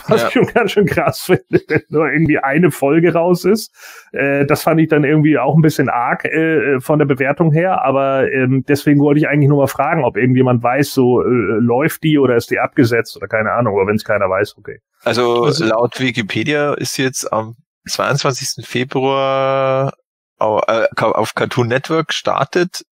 Was 0.07 0.21
Ja. 0.21 0.27
ich 0.27 0.33
schon 0.33 0.45
ganz 0.47 0.71
schön 0.71 0.85
krass 0.85 1.21
finde, 1.21 1.61
wenn 1.67 1.81
nur 1.89 2.11
irgendwie 2.11 2.37
eine 2.39 2.71
Folge 2.71 3.13
raus 3.13 3.45
ist. 3.45 3.73
Äh, 4.13 4.45
das 4.45 4.63
fand 4.63 4.79
ich 4.79 4.87
dann 4.89 5.03
irgendwie 5.03 5.37
auch 5.37 5.55
ein 5.55 5.61
bisschen 5.61 5.89
arg 5.89 6.25
äh, 6.25 6.79
von 6.79 6.99
der 6.99 7.05
Bewertung 7.05 7.51
her, 7.51 7.83
aber 7.83 8.31
ähm, 8.31 8.63
deswegen 8.67 8.99
wollte 9.01 9.19
ich 9.19 9.27
eigentlich 9.27 9.49
nur 9.49 9.57
mal 9.59 9.67
fragen, 9.67 10.03
ob 10.03 10.15
irgendjemand 10.17 10.61
weiß, 10.63 10.93
so 10.93 11.21
äh, 11.21 11.25
läuft 11.25 12.03
die 12.03 12.17
oder 12.19 12.35
ist 12.35 12.51
die 12.51 12.59
abgesetzt 12.59 13.17
oder 13.17 13.27
keine 13.27 13.51
Ahnung, 13.51 13.73
aber 13.75 13.87
wenn 13.87 13.95
es 13.95 14.03
keiner 14.05 14.29
weiß, 14.29 14.55
okay. 14.57 14.79
Also, 15.03 15.43
Also- 15.45 15.65
laut 15.65 15.99
Wikipedia 15.99 16.73
ist 16.73 16.97
jetzt 16.97 17.31
am 17.33 17.55
22. 17.87 18.65
Februar 18.65 19.93
äh, 20.39 20.87
auf 20.95 21.33
Cartoon 21.35 21.67
Network 21.67 22.09
gestartet. 22.09 22.83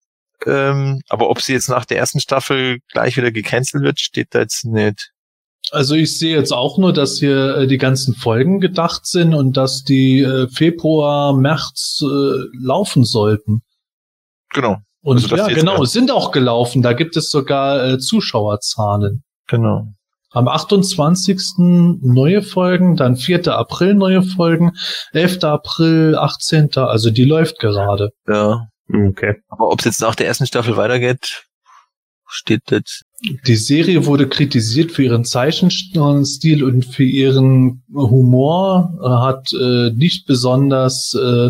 Ähm, 0.46 1.02
aber 1.10 1.30
ob 1.30 1.41
sie 1.41 1.54
jetzt 1.54 1.70
nach 1.70 1.86
der 1.86 1.98
ersten 1.98 2.20
Staffel 2.20 2.80
gleich 2.91 3.18
wieder 3.18 3.32
gecancelt 3.32 3.84
wird, 3.84 4.00
steht 4.00 4.28
da 4.36 4.39
jetzt 4.39 4.65
nicht. 4.65 5.12
Also 5.71 5.95
ich 5.95 6.17
sehe 6.17 6.36
jetzt 6.38 6.54
auch 6.54 6.78
nur, 6.78 6.93
dass 6.93 7.17
hier 7.19 7.58
äh, 7.58 7.67
die 7.67 7.78
ganzen 7.78 8.13
Folgen 8.15 8.60
gedacht 8.60 9.06
sind 9.06 9.34
und 9.34 9.58
dass 9.58 9.84
die 9.84 10.21
äh, 10.21 10.47
Februar, 10.47 11.34
März 11.36 12.01
äh, 12.04 12.38
laufen 12.62 13.04
sollten. 13.04 13.62
Genau, 14.54 14.78
Und 15.01 15.23
Also 15.23 15.36
ja, 15.36 15.47
genau, 15.47 15.78
grad- 15.78 15.88
sind 15.89 16.12
auch 16.12 16.32
gelaufen. 16.32 16.82
Da 16.82 16.93
gibt 16.93 17.17
es 17.17 17.30
sogar 17.30 17.84
äh, 17.93 17.97
Zuschauerzahlen. 17.99 19.23
genau. 19.47 19.88
Am 20.32 20.49
28. 20.49 21.38
neue 22.01 22.41
Folgen, 22.41 22.97
dann 22.97 23.15
4. 23.15 23.47
April 23.58 23.93
neue 23.93 24.21
Folgen, 24.21 24.73
11. 25.13 25.43
April, 25.45 26.15
18. 26.17 26.71
Also 26.75 27.10
die 27.10 27.23
läuft 27.23 27.58
gerade. 27.60 28.10
Ja. 28.28 28.67
Okay. 28.93 29.36
Aber 29.47 29.69
ob 29.71 29.80
es 29.80 29.86
jetzt 29.86 30.01
nach 30.01 30.13
der 30.13 30.28
ersten 30.28 30.45
Staffel 30.45 30.75
weitergeht, 30.75 31.45
steht 32.28 32.62
jetzt. 32.72 33.04
Die 33.48 33.56
Serie 33.56 34.06
wurde 34.06 34.28
kritisiert 34.28 34.92
für 34.92 35.04
ihren 35.04 35.26
Zeichenstil 35.26 36.64
und 36.64 36.86
für 36.86 37.04
ihren 37.04 37.84
Humor, 37.94 38.94
äh, 39.02 39.08
hat 39.08 39.52
äh, 39.54 39.92
nicht 39.96 40.28
besonders 40.28 41.14
äh, 41.16 41.50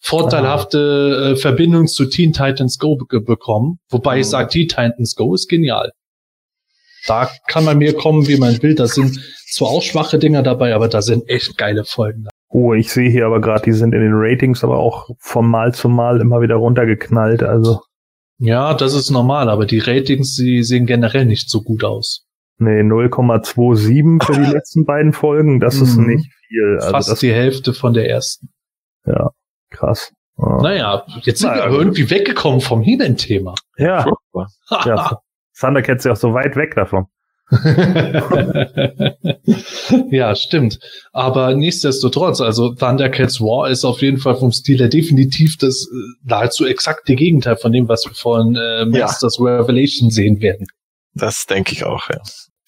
vorteilhafte 0.00 1.32
äh, 1.32 1.36
Verbindung 1.36 1.86
zu 1.86 2.06
Teen 2.06 2.32
Titans 2.32 2.78
Go 2.78 2.96
be 2.96 3.20
bekommen. 3.20 3.78
Wobei 3.90 4.20
ich 4.20 4.26
Mhm. 4.26 4.30
sage, 4.30 4.48
Teen 4.48 4.68
Titans 4.68 5.14
Go 5.16 5.34
ist 5.34 5.48
genial. 5.48 5.90
Da 7.06 7.28
kann 7.48 7.64
man 7.64 7.78
mir 7.78 7.94
kommen, 7.94 8.28
wie 8.28 8.36
man 8.36 8.62
will. 8.62 8.74
Da 8.74 8.86
sind 8.86 9.18
zwar 9.50 9.68
auch 9.68 9.82
schwache 9.82 10.18
Dinger 10.18 10.42
dabei, 10.42 10.74
aber 10.74 10.88
da 10.88 11.02
sind 11.02 11.28
echt 11.28 11.58
geile 11.58 11.84
Folgen. 11.84 12.28
Oh, 12.48 12.74
ich 12.74 12.92
sehe 12.92 13.10
hier 13.10 13.26
aber 13.26 13.40
gerade, 13.40 13.64
die 13.64 13.72
sind 13.72 13.92
in 13.94 14.02
den 14.02 14.12
Ratings 14.14 14.62
aber 14.62 14.78
auch 14.78 15.08
vom 15.18 15.50
Mal 15.50 15.74
zu 15.74 15.88
Mal 15.88 16.20
immer 16.20 16.40
wieder 16.42 16.56
runtergeknallt. 16.56 17.42
Also, 17.42 17.80
Ja, 18.44 18.74
das 18.74 18.94
ist 18.94 19.10
normal, 19.10 19.48
aber 19.48 19.66
die 19.66 19.78
Ratings, 19.78 20.34
die 20.34 20.64
sehen 20.64 20.86
generell 20.86 21.26
nicht 21.26 21.48
so 21.48 21.62
gut 21.62 21.84
aus. 21.84 22.26
nee, 22.58 22.80
0,27 22.82 24.22
für 24.24 24.32
die 24.32 24.50
letzten 24.52 24.84
beiden 24.84 25.12
Folgen, 25.12 25.60
das 25.60 25.76
ist 25.80 25.96
Mhm. 25.96 26.06
nicht 26.06 26.32
viel. 26.48 26.78
Also 26.80 26.90
Fast 26.90 27.22
die 27.22 27.32
Hälfte 27.32 27.72
von 27.72 27.92
der 27.94 28.08
ersten. 28.10 28.48
krass. 29.70 30.12
Ja. 30.38 30.62
Naja, 30.62 31.06
jetzt 31.22 31.40
sind 31.40 31.50
Naja, 31.50 31.70
wir 31.70 31.78
irgendwie 31.78 32.10
weggekommen 32.10 32.60
vom 32.60 32.82
He-Man-Thema. 32.82 33.54
ja, 33.76 34.06
ja. 34.84 35.18
Thundercats 35.58 36.00
ist 36.00 36.04
ja 36.06 36.12
auch 36.12 36.16
so 36.16 36.32
weit 36.34 36.56
weg 36.56 36.74
davon. 36.74 37.06
ja, 40.10 40.34
stimmt. 40.34 40.78
Aber 41.12 41.54
nichtsdestotrotz, 41.54 42.40
also 42.40 42.74
Thundercats 42.74 43.40
War 43.40 43.68
ist 43.68 43.84
auf 43.84 44.00
jeden 44.00 44.18
Fall 44.18 44.36
vom 44.36 44.52
Stil 44.52 44.78
her 44.78 44.88
definitiv 44.88 45.58
das 45.58 45.86
äh, 45.92 45.96
nahezu 46.24 46.64
exakte 46.64 47.14
Gegenteil 47.14 47.56
von 47.56 47.72
dem, 47.72 47.88
was 47.88 48.06
wir 48.06 48.14
von 48.14 48.56
äh, 48.56 48.86
Masters 48.86 49.38
Revelation 49.38 50.10
sehen 50.10 50.40
werden. 50.40 50.66
Das 51.14 51.44
denke 51.44 51.72
ich 51.72 51.84
auch, 51.84 52.08
ja. 52.08 52.20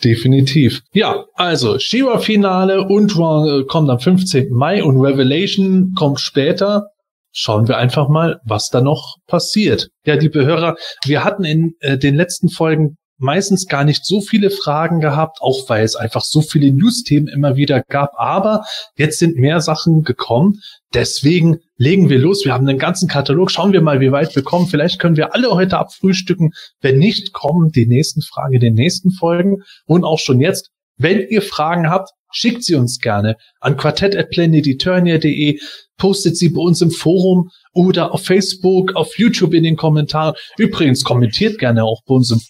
Definitiv. 0.02 0.82
Ja, 0.92 1.24
also 1.34 1.78
Shiva-Finale 1.78 2.82
und 2.82 3.16
Raw 3.16 3.60
äh, 3.60 3.64
kommt 3.64 3.88
am 3.88 4.00
15. 4.00 4.50
Mai 4.50 4.84
und 4.84 5.00
Revelation 5.00 5.94
kommt 5.96 6.20
später. 6.20 6.88
Schauen 7.32 7.68
wir 7.68 7.78
einfach 7.78 8.08
mal, 8.08 8.38
was 8.44 8.68
da 8.68 8.82
noch 8.82 9.16
passiert. 9.26 9.88
Ja, 10.04 10.14
liebe 10.14 10.44
Hörer, 10.44 10.76
wir 11.04 11.24
hatten 11.24 11.44
in 11.44 11.72
äh, 11.80 11.96
den 11.96 12.16
letzten 12.16 12.50
Folgen 12.50 12.96
meistens 13.24 13.66
gar 13.66 13.84
nicht 13.84 14.06
so 14.06 14.20
viele 14.20 14.50
Fragen 14.50 15.00
gehabt, 15.00 15.38
auch 15.40 15.68
weil 15.68 15.84
es 15.84 15.96
einfach 15.96 16.22
so 16.22 16.42
viele 16.42 16.72
News-Themen 16.72 17.26
immer 17.26 17.56
wieder 17.56 17.82
gab. 17.82 18.12
Aber 18.16 18.64
jetzt 18.96 19.18
sind 19.18 19.37
mehr 19.37 19.60
Sachen 19.60 20.04
gekommen. 20.04 20.60
Deswegen 20.92 21.58
legen 21.76 22.08
wir 22.08 22.18
los. 22.18 22.44
Wir 22.44 22.52
haben 22.52 22.68
einen 22.68 22.78
ganzen 22.78 23.08
Katalog. 23.08 23.50
Schauen 23.50 23.72
wir 23.72 23.80
mal, 23.80 24.00
wie 24.00 24.12
weit 24.12 24.37
wir 24.37 24.44
kommen. 24.44 24.68
Vielleicht 24.68 25.00
können 25.00 25.16
wir 25.16 25.34
alle 25.34 25.50
heute 25.50 25.78
abfrühstücken. 25.78 26.52
Wenn 26.80 26.98
nicht, 26.98 27.32
kommen 27.32 27.72
die 27.72 27.87
nächsten 27.87 28.22
Fragen 28.22 28.54
in 28.54 28.60
den 28.60 28.74
nächsten 28.74 29.10
Folgen. 29.10 29.62
Und 29.87 30.04
auch 30.04 30.20
schon 30.20 30.38
jetzt, 30.38 30.70
wenn 30.96 31.26
ihr 31.28 31.42
Fragen 31.42 31.90
habt, 31.90 32.10
schickt 32.30 32.64
sie 32.64 32.74
uns 32.74 32.98
gerne 33.00 33.37
an 33.60 33.76
quartett.planeteturnia.de, 33.76 35.60
postet 35.96 36.37
sie 36.37 36.50
bei 36.50 36.60
uns 36.60 36.82
im 36.82 36.90
Forum 36.90 37.50
oder 37.72 38.12
auf 38.12 38.24
Facebook, 38.24 38.94
auf 38.96 39.18
YouTube 39.18 39.54
in 39.54 39.62
den 39.62 39.76
Kommentaren. 39.76 40.34
Übrigens 40.58 41.04
kommentiert 41.04 41.58
gerne 41.58 41.84
auch 41.84 42.02
bei 42.06 42.14
uns 42.14 42.30
im 42.30 42.40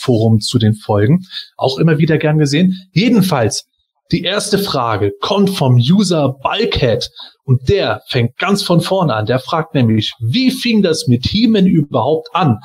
Forum 0.00 0.40
zu 0.40 0.58
den 0.58 0.74
Folgen. 0.74 1.20
Auch 1.56 1.78
immer 1.78 1.98
wieder 1.98 2.18
gern 2.18 2.38
gesehen. 2.38 2.74
Jedenfalls, 2.92 3.66
die 4.12 4.22
erste 4.22 4.58
Frage 4.58 5.12
kommt 5.20 5.50
vom 5.50 5.76
User 5.76 6.34
Bulkhead 6.42 7.08
und 7.44 7.68
der 7.68 8.02
fängt 8.08 8.36
ganz 8.38 8.62
von 8.62 8.80
vorne 8.80 9.14
an. 9.14 9.26
Der 9.26 9.38
fragt 9.38 9.74
nämlich, 9.74 10.12
wie 10.20 10.50
fing 10.50 10.82
das 10.82 11.06
mit 11.06 11.26
Heeman 11.26 11.66
überhaupt 11.66 12.28
an? 12.32 12.58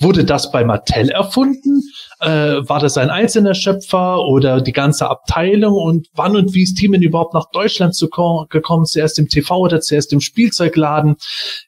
Wurde 0.00 0.24
das 0.24 0.50
bei 0.50 0.64
Mattel 0.64 1.10
erfunden? 1.10 1.82
Äh, 2.20 2.28
war 2.68 2.80
das 2.80 2.96
ein 2.96 3.10
einzelner 3.10 3.54
Schöpfer 3.54 4.24
oder 4.24 4.62
die 4.62 4.72
ganze 4.72 5.08
Abteilung? 5.08 5.74
Und 5.74 6.08
wann 6.14 6.36
und 6.36 6.54
wie 6.54 6.62
ist 6.62 6.76
Teamen 6.76 7.02
überhaupt 7.02 7.34
nach 7.34 7.50
Deutschland 7.52 7.94
zu 7.94 8.08
gekommen? 8.08 8.86
Zuerst 8.86 9.18
im 9.18 9.28
TV 9.28 9.58
oder 9.58 9.80
zuerst 9.80 10.12
im 10.12 10.20
Spielzeugladen? 10.20 11.16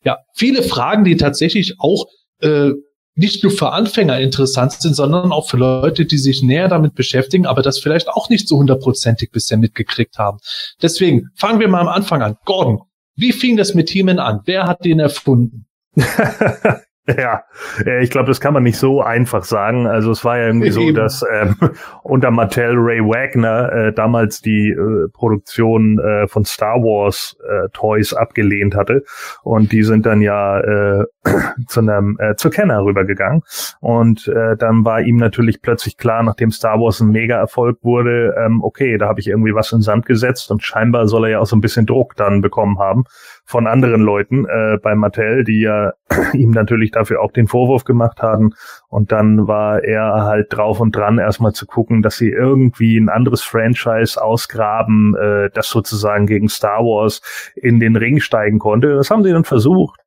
Ja, 0.05 0.17
viele 0.35 0.63
Fragen, 0.63 1.05
die 1.05 1.17
tatsächlich 1.17 1.75
auch 1.79 2.07
äh, 2.41 2.71
nicht 3.15 3.43
nur 3.43 3.53
für 3.53 3.73
Anfänger 3.73 4.21
interessant 4.21 4.73
sind, 4.73 4.95
sondern 4.95 5.33
auch 5.33 5.49
für 5.49 5.57
Leute, 5.57 6.07
die 6.07 6.19
sich 6.19 6.43
näher 6.43 6.69
damit 6.69 6.95
beschäftigen, 6.95 7.47
aber 7.47 7.63
das 7.63 7.79
vielleicht 7.79 8.09
auch 8.09 8.29
nicht 8.29 8.49
so 8.49 8.57
hundertprozentig 8.57 9.31
bisher 9.31 9.59
mitgekriegt 9.59 10.19
haben. 10.19 10.39
Deswegen 10.81 11.29
fangen 11.35 11.61
wir 11.61 11.69
mal 11.69 11.81
am 11.81 11.89
Anfang 11.89 12.23
an. 12.23 12.37
Gordon, 12.45 12.83
wie 13.15 13.33
fing 13.33 13.57
das 13.57 13.75
mit 13.75 13.89
Teamen 13.89 14.19
an? 14.19 14.41
Wer 14.45 14.67
hat 14.67 14.85
den 14.85 14.99
erfunden? 14.99 15.67
Ja, 17.19 17.43
äh, 17.85 18.03
ich 18.03 18.11
glaube, 18.11 18.29
das 18.29 18.41
kann 18.41 18.55
man 18.55 18.63
nicht 18.63 18.79
so 18.79 19.03
einfach 19.03 19.45
sagen. 19.45 19.87
Also 19.87 20.11
es 20.13 20.25
war 20.25 20.39
ja 20.39 20.47
irgendwie 20.47 20.71
so, 20.71 20.91
dass 20.95 21.25
ähm, 21.31 21.57
unter 22.03 22.31
Mattel 22.31 22.75
Ray 22.77 23.01
Wagner 23.01 23.73
äh, 23.73 23.93
damals 23.93 24.41
die 24.41 24.71
äh, 24.71 25.09
Produktion 25.13 25.99
äh, 25.99 26.29
von 26.29 26.45
Star 26.45 26.77
Wars 26.77 27.37
äh, 27.49 27.69
Toys 27.73 28.15
abgelehnt 28.15 28.77
hatte. 28.77 29.03
Und 29.43 29.73
die 29.73 29.83
sind 29.83 30.07
dann 30.07 30.23
ja 30.23 30.61
äh, 30.61 31.05
zu 31.67 31.81
einem 31.81 32.17
äh, 32.21 32.37
zu 32.37 32.51
Kenner 32.51 32.85
rübergegangen. 32.85 33.43
Und 33.81 34.29
äh, 34.29 34.57
dann 34.57 34.85
war 34.85 35.01
ihm 35.01 35.17
natürlich 35.17 35.61
plötzlich 35.61 35.97
klar, 35.97 36.23
nachdem 36.23 36.53
Star 36.53 36.79
Wars 36.79 37.01
ein 37.01 37.11
Mega-Erfolg 37.11 37.79
wurde, 37.83 38.35
ähm, 38.39 38.63
okay, 38.63 38.97
da 38.97 39.09
habe 39.09 39.21
ich 39.21 39.29
irgendwie 39.29 39.55
was 39.55 39.73
in 39.73 39.81
Sand 39.81 40.07
gesetzt 40.07 40.51
und 40.51 40.63
scheinbar 40.63 41.09
soll 41.09 41.25
er 41.25 41.31
ja 41.31 41.39
auch 41.41 41.47
so 41.47 41.57
ein 41.57 41.61
bisschen 41.61 41.87
Druck 41.87 42.15
dann 42.17 42.41
bekommen 42.43 42.79
haben 42.79 43.05
von 43.45 43.67
anderen 43.67 44.01
Leuten 44.01 44.47
äh, 44.47 44.79
bei 44.83 44.95
Mattel, 44.95 45.45
die 45.45 45.61
ja 45.61 45.93
ihm 46.33 46.51
natürlich 46.51 46.91
dafür 46.91 47.21
auch 47.21 47.33
den 47.33 47.49
Vorwurf 47.49 47.85
gemacht 47.85 48.23
haben. 48.23 48.51
Und 48.89 49.13
dann 49.13 49.47
war 49.47 49.83
er 49.83 50.25
halt 50.25 50.47
drauf 50.51 50.81
und 50.81 50.95
dran, 50.95 51.19
erstmal 51.19 51.53
zu 51.53 51.67
gucken, 51.67 52.03
dass 52.03 52.17
sie 52.17 52.31
irgendwie 52.31 52.97
ein 52.97 53.09
anderes 53.09 53.43
Franchise 53.43 54.23
ausgraben, 54.23 55.15
äh, 55.17 55.51
das 55.53 55.69
sozusagen 55.69 56.27
gegen 56.27 56.49
Star 56.49 56.81
Wars 56.81 57.21
in 57.55 57.81
den 57.81 57.97
Ring 57.97 58.21
steigen 58.21 58.59
konnte. 58.59 58.95
Das 58.95 59.11
haben 59.11 59.23
sie 59.23 59.33
dann 59.33 59.45
versucht 59.45 60.01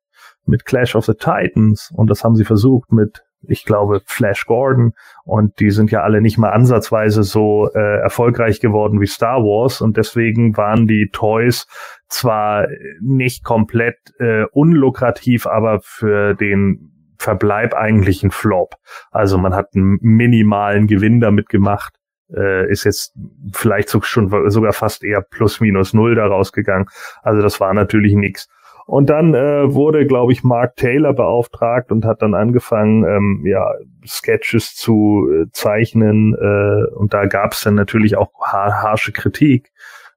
mit 0.46 0.64
Clash 0.64 0.94
of 0.94 1.04
the 1.04 1.14
Titans 1.14 1.92
und 1.94 2.08
das 2.08 2.24
haben 2.24 2.36
sie 2.36 2.44
versucht 2.44 2.92
mit 2.92 3.22
ich 3.48 3.64
glaube, 3.64 4.00
Flash 4.04 4.46
Gordon 4.46 4.92
und 5.24 5.60
die 5.60 5.70
sind 5.70 5.90
ja 5.90 6.02
alle 6.02 6.20
nicht 6.20 6.38
mal 6.38 6.50
ansatzweise 6.50 7.22
so 7.22 7.70
äh, 7.72 8.00
erfolgreich 8.00 8.60
geworden 8.60 9.00
wie 9.00 9.06
Star 9.06 9.42
Wars 9.42 9.80
und 9.80 9.96
deswegen 9.96 10.56
waren 10.56 10.86
die 10.86 11.10
Toys 11.12 11.66
zwar 12.08 12.68
nicht 13.00 13.44
komplett 13.44 13.98
äh, 14.18 14.44
unlukrativ, 14.52 15.46
aber 15.46 15.80
für 15.82 16.34
den 16.34 16.92
Verbleib 17.18 17.74
eigentlich 17.74 18.22
ein 18.22 18.30
Flop. 18.30 18.74
Also 19.10 19.38
man 19.38 19.54
hat 19.54 19.70
einen 19.74 19.98
minimalen 20.00 20.86
Gewinn 20.86 21.20
damit 21.20 21.48
gemacht, 21.48 21.94
äh, 22.34 22.70
ist 22.70 22.84
jetzt 22.84 23.14
vielleicht 23.52 23.88
so, 23.88 24.00
schon 24.02 24.50
sogar 24.50 24.72
fast 24.72 25.04
eher 25.04 25.22
plus 25.22 25.60
minus 25.60 25.94
null 25.94 26.14
daraus 26.14 26.52
gegangen. 26.52 26.86
Also 27.22 27.42
das 27.42 27.60
war 27.60 27.74
natürlich 27.74 28.14
nichts. 28.14 28.48
Und 28.86 29.10
dann 29.10 29.34
äh, 29.34 29.74
wurde, 29.74 30.06
glaube 30.06 30.32
ich, 30.32 30.44
Mark 30.44 30.76
Taylor 30.76 31.12
beauftragt 31.12 31.90
und 31.90 32.04
hat 32.04 32.22
dann 32.22 32.34
angefangen, 32.34 33.04
ähm, 33.04 33.42
ja, 33.44 33.68
Sketches 34.06 34.76
zu 34.76 35.28
äh, 35.28 35.46
zeichnen. 35.50 36.34
Äh, 36.34 36.94
und 36.94 37.12
da 37.12 37.26
gab 37.26 37.52
es 37.52 37.62
dann 37.62 37.74
natürlich 37.74 38.16
auch 38.16 38.30
har 38.40 38.82
harsche 38.82 39.10
Kritik 39.10 39.72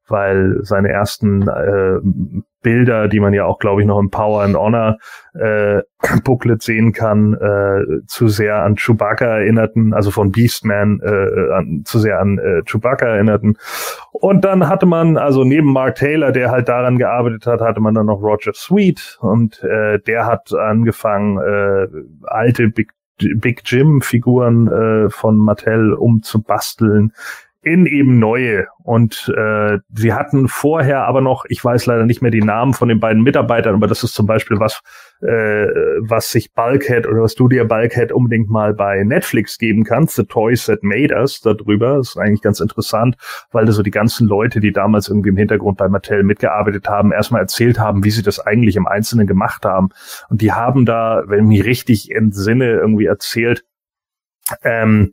weil 0.10 0.60
seine 0.62 0.90
ersten 0.90 1.48
äh, 1.48 2.00
Bilder, 2.62 3.08
die 3.08 3.20
man 3.20 3.34
ja 3.34 3.46
auch, 3.46 3.60
glaube 3.60 3.82
ich, 3.82 3.88
noch 3.88 4.00
im 4.00 4.10
Power 4.10 4.44
and 4.44 4.56
Honor 4.56 4.98
äh, 5.34 5.82
Booklet 6.24 6.62
sehen 6.62 6.92
kann, 6.92 7.34
äh, 7.34 8.06
zu 8.06 8.28
sehr 8.28 8.64
an 8.64 8.76
Chewbacca 8.76 9.26
erinnerten, 9.26 9.94
also 9.94 10.12
von 10.12 10.32
Beastman 10.32 11.00
äh, 11.02 11.54
an, 11.54 11.84
zu 11.86 12.00
sehr 12.00 12.20
an 12.20 12.38
äh, 12.38 12.62
Chewbacca 12.66 13.06
erinnerten. 13.06 13.58
Und 14.12 14.44
dann 14.44 14.68
hatte 14.68 14.86
man, 14.86 15.18
also 15.18 15.44
neben 15.44 15.72
Mark 15.72 15.96
Taylor, 15.96 16.32
der 16.32 16.52
halt 16.52 16.68
daran 16.68 16.98
gearbeitet 16.98 17.46
hat, 17.48 17.62
hatte 17.62 17.80
man 17.80 17.94
dann 17.94 18.08
noch 18.08 18.22
Roger 18.22 18.54
Sweet 18.54 19.18
und 19.22 19.64
äh, 19.64 20.00
der 20.00 20.26
hat 20.26 20.54
angefangen, 20.54 21.38
äh, 21.38 21.88
alte 22.24 22.68
Big 22.70 22.92
Big 23.36 23.64
Jim 23.66 24.02
Figuren 24.02 24.68
äh, 24.68 25.10
von 25.10 25.38
Mattel 25.38 25.94
umzubasteln 25.94 27.12
in 27.62 27.86
eben 27.86 28.20
neue. 28.20 28.68
Und 28.84 29.32
äh, 29.36 29.80
sie 29.94 30.14
hatten 30.14 30.48
vorher 30.48 31.06
aber 31.06 31.22
noch, 31.22 31.46
ich 31.50 31.64
weiß 31.64 31.86
leider 31.88 32.06
nicht 32.06 32.22
mehr 32.22 32.32
die 32.32 32.42
Namen 32.42 32.74
von 32.74 32.88
den 32.88 33.00
beiden 33.00 33.22
Mitarbeitern, 33.22 33.76
aber 33.76 33.88
das 33.88 34.04
ist 34.04 34.14
zum 34.14 34.26
Beispiel 34.26 34.60
was, 34.60 34.82
äh, 35.22 35.68
was 36.00 36.32
sich 36.32 36.54
Bulkhead 36.54 37.06
oder 37.06 37.22
was 37.22 37.36
du 37.36 37.50
dir 37.50 37.66
Bulkhead 37.66 38.14
unbedingt 38.14 38.50
mal 38.50 38.74
bei 38.74 39.04
Netflix 39.04 39.58
geben 39.58 39.84
kannst, 39.84 40.16
The 40.16 40.24
Toys 40.24 40.66
That 40.68 40.84
Made 40.84 41.14
Us 41.14 41.42
darüber. 41.42 41.98
Das 41.98 42.10
ist 42.10 42.18
eigentlich 42.18 42.42
ganz 42.42 42.62
interessant, 42.62 43.18
weil 43.52 43.66
da 43.66 43.74
so 43.74 43.84
die 43.84 43.92
ganzen 43.92 44.28
Leute, 44.28 44.62
die 44.62 44.72
damals 44.72 45.10
irgendwie 45.10 45.30
im 45.30 45.38
Hintergrund 45.38 45.78
bei 45.78 45.90
Mattel 45.90 46.24
mitgearbeitet 46.24 46.88
haben, 46.88 47.12
erstmal 47.12 47.42
erzählt 47.42 47.78
haben, 47.78 48.06
wie 48.06 48.12
sie 48.12 48.24
das 48.24 48.40
eigentlich 48.40 48.78
im 48.78 48.88
Einzelnen 48.88 49.28
gemacht 49.28 49.66
haben. 49.66 49.90
Und 50.30 50.42
die 50.42 50.54
haben 50.54 50.86
da, 50.86 51.24
wenn 51.28 51.40
ich 51.40 51.60
mich 51.60 51.66
richtig 51.66 52.16
entsinne, 52.16 52.72
irgendwie 52.72 53.06
erzählt, 53.06 53.66
ähm, 54.64 55.12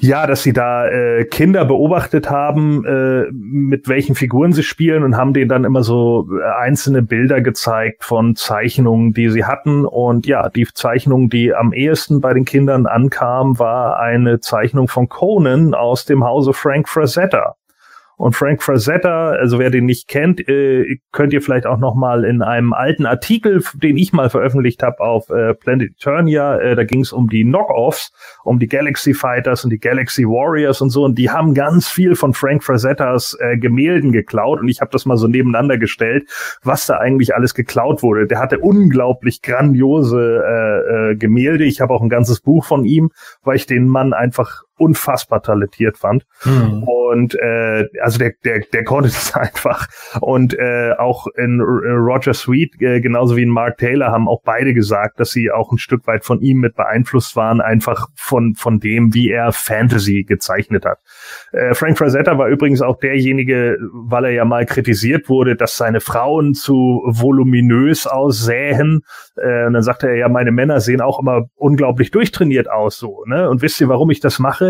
ja, 0.00 0.28
dass 0.28 0.44
sie 0.44 0.52
da 0.52 0.86
äh, 0.86 1.24
Kinder 1.24 1.64
beobachtet 1.64 2.30
haben, 2.30 2.84
äh, 2.84 3.24
mit 3.32 3.88
welchen 3.88 4.14
Figuren 4.14 4.52
sie 4.52 4.62
spielen 4.62 5.02
und 5.02 5.16
haben 5.16 5.34
denen 5.34 5.48
dann 5.48 5.64
immer 5.64 5.82
so 5.82 6.28
äh, 6.30 6.62
einzelne 6.62 7.02
Bilder 7.02 7.40
gezeigt 7.40 8.04
von 8.04 8.36
Zeichnungen, 8.36 9.12
die 9.12 9.28
sie 9.28 9.44
hatten. 9.44 9.84
Und 9.84 10.26
ja, 10.26 10.50
die 10.50 10.68
Zeichnung, 10.72 11.30
die 11.30 11.52
am 11.52 11.72
ehesten 11.72 12.20
bei 12.20 12.32
den 12.32 12.44
Kindern 12.44 12.86
ankam, 12.86 13.58
war 13.58 13.98
eine 13.98 14.38
Zeichnung 14.38 14.86
von 14.86 15.08
Conan 15.08 15.74
aus 15.74 16.04
dem 16.04 16.22
Hause 16.22 16.52
Frank 16.52 16.88
Frazetta. 16.88 17.56
Und 18.18 18.34
Frank 18.34 18.64
Frazetta, 18.64 19.30
also 19.30 19.60
wer 19.60 19.70
den 19.70 19.86
nicht 19.86 20.08
kennt, 20.08 20.46
äh, 20.48 20.98
könnt 21.12 21.32
ihr 21.32 21.40
vielleicht 21.40 21.66
auch 21.66 21.78
noch 21.78 21.94
mal 21.94 22.24
in 22.24 22.42
einem 22.42 22.72
alten 22.72 23.06
Artikel, 23.06 23.62
den 23.74 23.96
ich 23.96 24.12
mal 24.12 24.28
veröffentlicht 24.28 24.82
habe 24.82 24.98
auf 24.98 25.30
äh, 25.30 25.54
Planet 25.54 25.92
Eternia, 25.92 26.58
äh, 26.58 26.74
da 26.74 26.82
ging 26.82 27.02
es 27.02 27.12
um 27.12 27.28
die 27.28 27.44
Knockoffs, 27.44 28.12
um 28.42 28.58
die 28.58 28.66
Galaxy 28.66 29.14
Fighters 29.14 29.62
und 29.62 29.70
die 29.70 29.78
Galaxy 29.78 30.24
Warriors 30.24 30.80
und 30.80 30.90
so. 30.90 31.04
Und 31.04 31.16
die 31.16 31.30
haben 31.30 31.54
ganz 31.54 31.86
viel 31.86 32.16
von 32.16 32.34
Frank 32.34 32.64
Frazettas 32.64 33.38
äh, 33.38 33.56
Gemälden 33.56 34.10
geklaut. 34.10 34.58
Und 34.58 34.68
ich 34.68 34.80
habe 34.80 34.90
das 34.90 35.06
mal 35.06 35.16
so 35.16 35.28
nebeneinander 35.28 35.78
gestellt, 35.78 36.28
was 36.64 36.86
da 36.86 36.98
eigentlich 36.98 37.36
alles 37.36 37.54
geklaut 37.54 38.02
wurde. 38.02 38.26
Der 38.26 38.40
hatte 38.40 38.58
unglaublich 38.58 39.42
grandiose 39.42 40.42
äh, 40.44 41.12
äh, 41.12 41.16
Gemälde. 41.16 41.62
Ich 41.62 41.80
habe 41.80 41.94
auch 41.94 42.02
ein 42.02 42.08
ganzes 42.08 42.40
Buch 42.40 42.64
von 42.64 42.84
ihm, 42.84 43.10
weil 43.44 43.54
ich 43.54 43.66
den 43.66 43.86
Mann 43.86 44.12
einfach 44.12 44.64
unfassbar 44.78 45.42
talentiert 45.42 45.98
fand. 45.98 46.26
Mhm. 46.44 46.84
Und 46.84 47.34
äh, 47.34 47.88
also 48.02 48.18
der, 48.18 48.32
der, 48.44 48.60
der 48.72 48.84
konnte 48.84 49.08
das 49.08 49.34
einfach. 49.34 49.88
Und 50.20 50.54
äh, 50.54 50.92
auch 50.98 51.26
in 51.36 51.60
Roger 51.60 52.34
Sweet, 52.34 52.80
äh, 52.80 53.00
genauso 53.00 53.36
wie 53.36 53.42
in 53.42 53.50
Mark 53.50 53.78
Taylor, 53.78 54.10
haben 54.10 54.28
auch 54.28 54.42
beide 54.44 54.74
gesagt, 54.74 55.20
dass 55.20 55.30
sie 55.30 55.50
auch 55.50 55.72
ein 55.72 55.78
Stück 55.78 56.06
weit 56.06 56.24
von 56.24 56.40
ihm 56.40 56.58
mit 56.58 56.76
beeinflusst 56.76 57.36
waren, 57.36 57.60
einfach 57.60 58.08
von, 58.14 58.54
von 58.54 58.80
dem, 58.80 59.14
wie 59.14 59.30
er 59.30 59.52
Fantasy 59.52 60.24
gezeichnet 60.24 60.84
hat. 60.84 60.98
Äh, 61.52 61.74
Frank 61.74 61.98
Frazetta 61.98 62.38
war 62.38 62.48
übrigens 62.48 62.82
auch 62.82 62.98
derjenige, 62.98 63.78
weil 63.92 64.26
er 64.26 64.30
ja 64.32 64.44
mal 64.44 64.66
kritisiert 64.66 65.28
wurde, 65.28 65.56
dass 65.56 65.76
seine 65.76 66.00
Frauen 66.00 66.54
zu 66.54 67.02
voluminös 67.06 68.06
aussähen. 68.06 69.02
Äh, 69.36 69.66
und 69.66 69.72
dann 69.72 69.82
sagte 69.82 70.08
er 70.08 70.16
ja, 70.16 70.28
meine 70.28 70.52
Männer 70.52 70.80
sehen 70.80 71.00
auch 71.00 71.18
immer 71.18 71.48
unglaublich 71.56 72.10
durchtrainiert 72.10 72.70
aus 72.70 72.98
so. 72.98 73.24
Ne? 73.26 73.48
Und 73.48 73.62
wisst 73.62 73.80
ihr, 73.80 73.88
warum 73.88 74.10
ich 74.10 74.20
das 74.20 74.38
mache? 74.38 74.67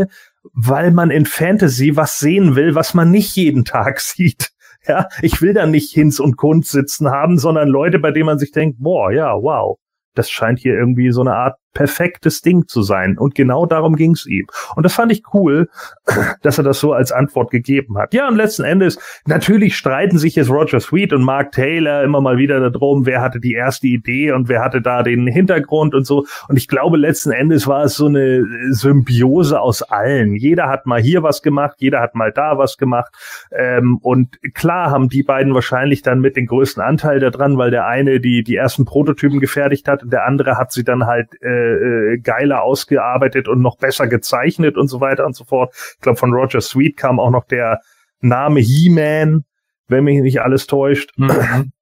Weil 0.52 0.90
man 0.90 1.10
in 1.10 1.26
Fantasy 1.26 1.96
was 1.96 2.18
sehen 2.18 2.56
will, 2.56 2.74
was 2.74 2.94
man 2.94 3.10
nicht 3.10 3.36
jeden 3.36 3.64
Tag 3.64 4.00
sieht. 4.00 4.50
Ja, 4.86 5.08
ich 5.22 5.42
will 5.42 5.52
da 5.52 5.66
nicht 5.66 5.92
Hinz 5.92 6.20
und 6.20 6.36
Kunz 6.36 6.70
sitzen 6.70 7.10
haben, 7.10 7.38
sondern 7.38 7.68
Leute, 7.68 7.98
bei 7.98 8.10
denen 8.10 8.26
man 8.26 8.38
sich 8.38 8.52
denkt, 8.52 8.78
boah, 8.80 9.10
ja, 9.12 9.34
wow, 9.34 9.76
das 10.14 10.30
scheint 10.30 10.60
hier 10.60 10.74
irgendwie 10.74 11.10
so 11.10 11.20
eine 11.20 11.34
Art 11.34 11.56
perfektes 11.78 12.42
Ding 12.42 12.66
zu 12.66 12.82
sein. 12.82 13.16
Und 13.16 13.36
genau 13.36 13.64
darum 13.64 13.94
ging 13.94 14.10
es 14.10 14.26
ihm. 14.26 14.48
Und 14.74 14.82
das 14.82 14.94
fand 14.94 15.12
ich 15.12 15.22
cool, 15.32 15.68
dass 16.42 16.58
er 16.58 16.64
das 16.64 16.80
so 16.80 16.92
als 16.92 17.12
Antwort 17.12 17.52
gegeben 17.52 17.96
hat. 17.98 18.12
Ja, 18.14 18.26
und 18.26 18.34
letzten 18.34 18.64
Endes, 18.64 18.98
natürlich 19.26 19.76
streiten 19.76 20.18
sich 20.18 20.34
jetzt 20.34 20.50
Roger 20.50 20.80
Sweet 20.80 21.12
und 21.12 21.22
Mark 21.22 21.52
Taylor 21.52 22.02
immer 22.02 22.20
mal 22.20 22.36
wieder 22.36 22.68
darum, 22.68 23.06
wer 23.06 23.20
hatte 23.20 23.38
die 23.38 23.52
erste 23.52 23.86
Idee 23.86 24.32
und 24.32 24.48
wer 24.48 24.60
hatte 24.60 24.82
da 24.82 25.04
den 25.04 25.28
Hintergrund 25.28 25.94
und 25.94 26.04
so. 26.04 26.26
Und 26.48 26.56
ich 26.56 26.66
glaube, 26.66 26.96
letzten 26.96 27.30
Endes 27.30 27.68
war 27.68 27.84
es 27.84 27.94
so 27.94 28.06
eine 28.06 28.44
Symbiose 28.70 29.60
aus 29.60 29.82
allen. 29.82 30.34
Jeder 30.34 30.68
hat 30.68 30.84
mal 30.84 31.00
hier 31.00 31.22
was 31.22 31.42
gemacht, 31.42 31.76
jeder 31.78 32.00
hat 32.00 32.16
mal 32.16 32.32
da 32.32 32.58
was 32.58 32.76
gemacht. 32.76 33.14
Ähm, 33.56 33.98
und 34.02 34.36
klar 34.54 34.90
haben 34.90 35.08
die 35.08 35.22
beiden 35.22 35.54
wahrscheinlich 35.54 36.02
dann 36.02 36.18
mit 36.18 36.34
den 36.34 36.46
größten 36.46 36.82
Anteil 36.82 37.20
daran, 37.20 37.56
weil 37.56 37.70
der 37.70 37.86
eine 37.86 38.18
die, 38.18 38.42
die 38.42 38.56
ersten 38.56 38.84
Prototypen 38.84 39.38
gefertigt 39.38 39.86
hat 39.86 40.02
und 40.02 40.12
der 40.12 40.26
andere 40.26 40.58
hat 40.58 40.72
sie 40.72 40.82
dann 40.82 41.06
halt 41.06 41.40
äh, 41.40 41.67
äh, 41.68 42.18
geiler 42.18 42.62
ausgearbeitet 42.62 43.48
und 43.48 43.60
noch 43.60 43.78
besser 43.78 44.06
gezeichnet 44.06 44.76
und 44.76 44.88
so 44.88 45.00
weiter 45.00 45.26
und 45.26 45.34
so 45.34 45.44
fort. 45.44 45.74
Ich 45.94 46.00
glaube, 46.00 46.18
von 46.18 46.32
Roger 46.32 46.60
Sweet 46.60 46.96
kam 46.96 47.20
auch 47.20 47.30
noch 47.30 47.44
der 47.44 47.80
Name 48.20 48.60
He-Man, 48.60 49.44
wenn 49.88 50.04
mich 50.04 50.20
nicht 50.20 50.40
alles 50.40 50.66
täuscht. 50.66 51.10
Mhm. 51.16 51.72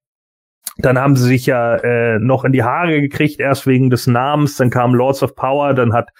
Dann 0.78 0.98
haben 0.98 1.16
sie 1.16 1.24
sich 1.24 1.46
ja 1.46 1.76
äh, 1.76 2.18
noch 2.18 2.44
in 2.44 2.52
die 2.52 2.62
Haare 2.62 3.00
gekriegt, 3.00 3.40
erst 3.40 3.66
wegen 3.66 3.88
des 3.88 4.06
Namens, 4.06 4.56
dann 4.56 4.68
kam 4.70 4.94
Lords 4.94 5.22
of 5.22 5.34
Power, 5.34 5.72
dann 5.72 5.94
hat 5.94 6.10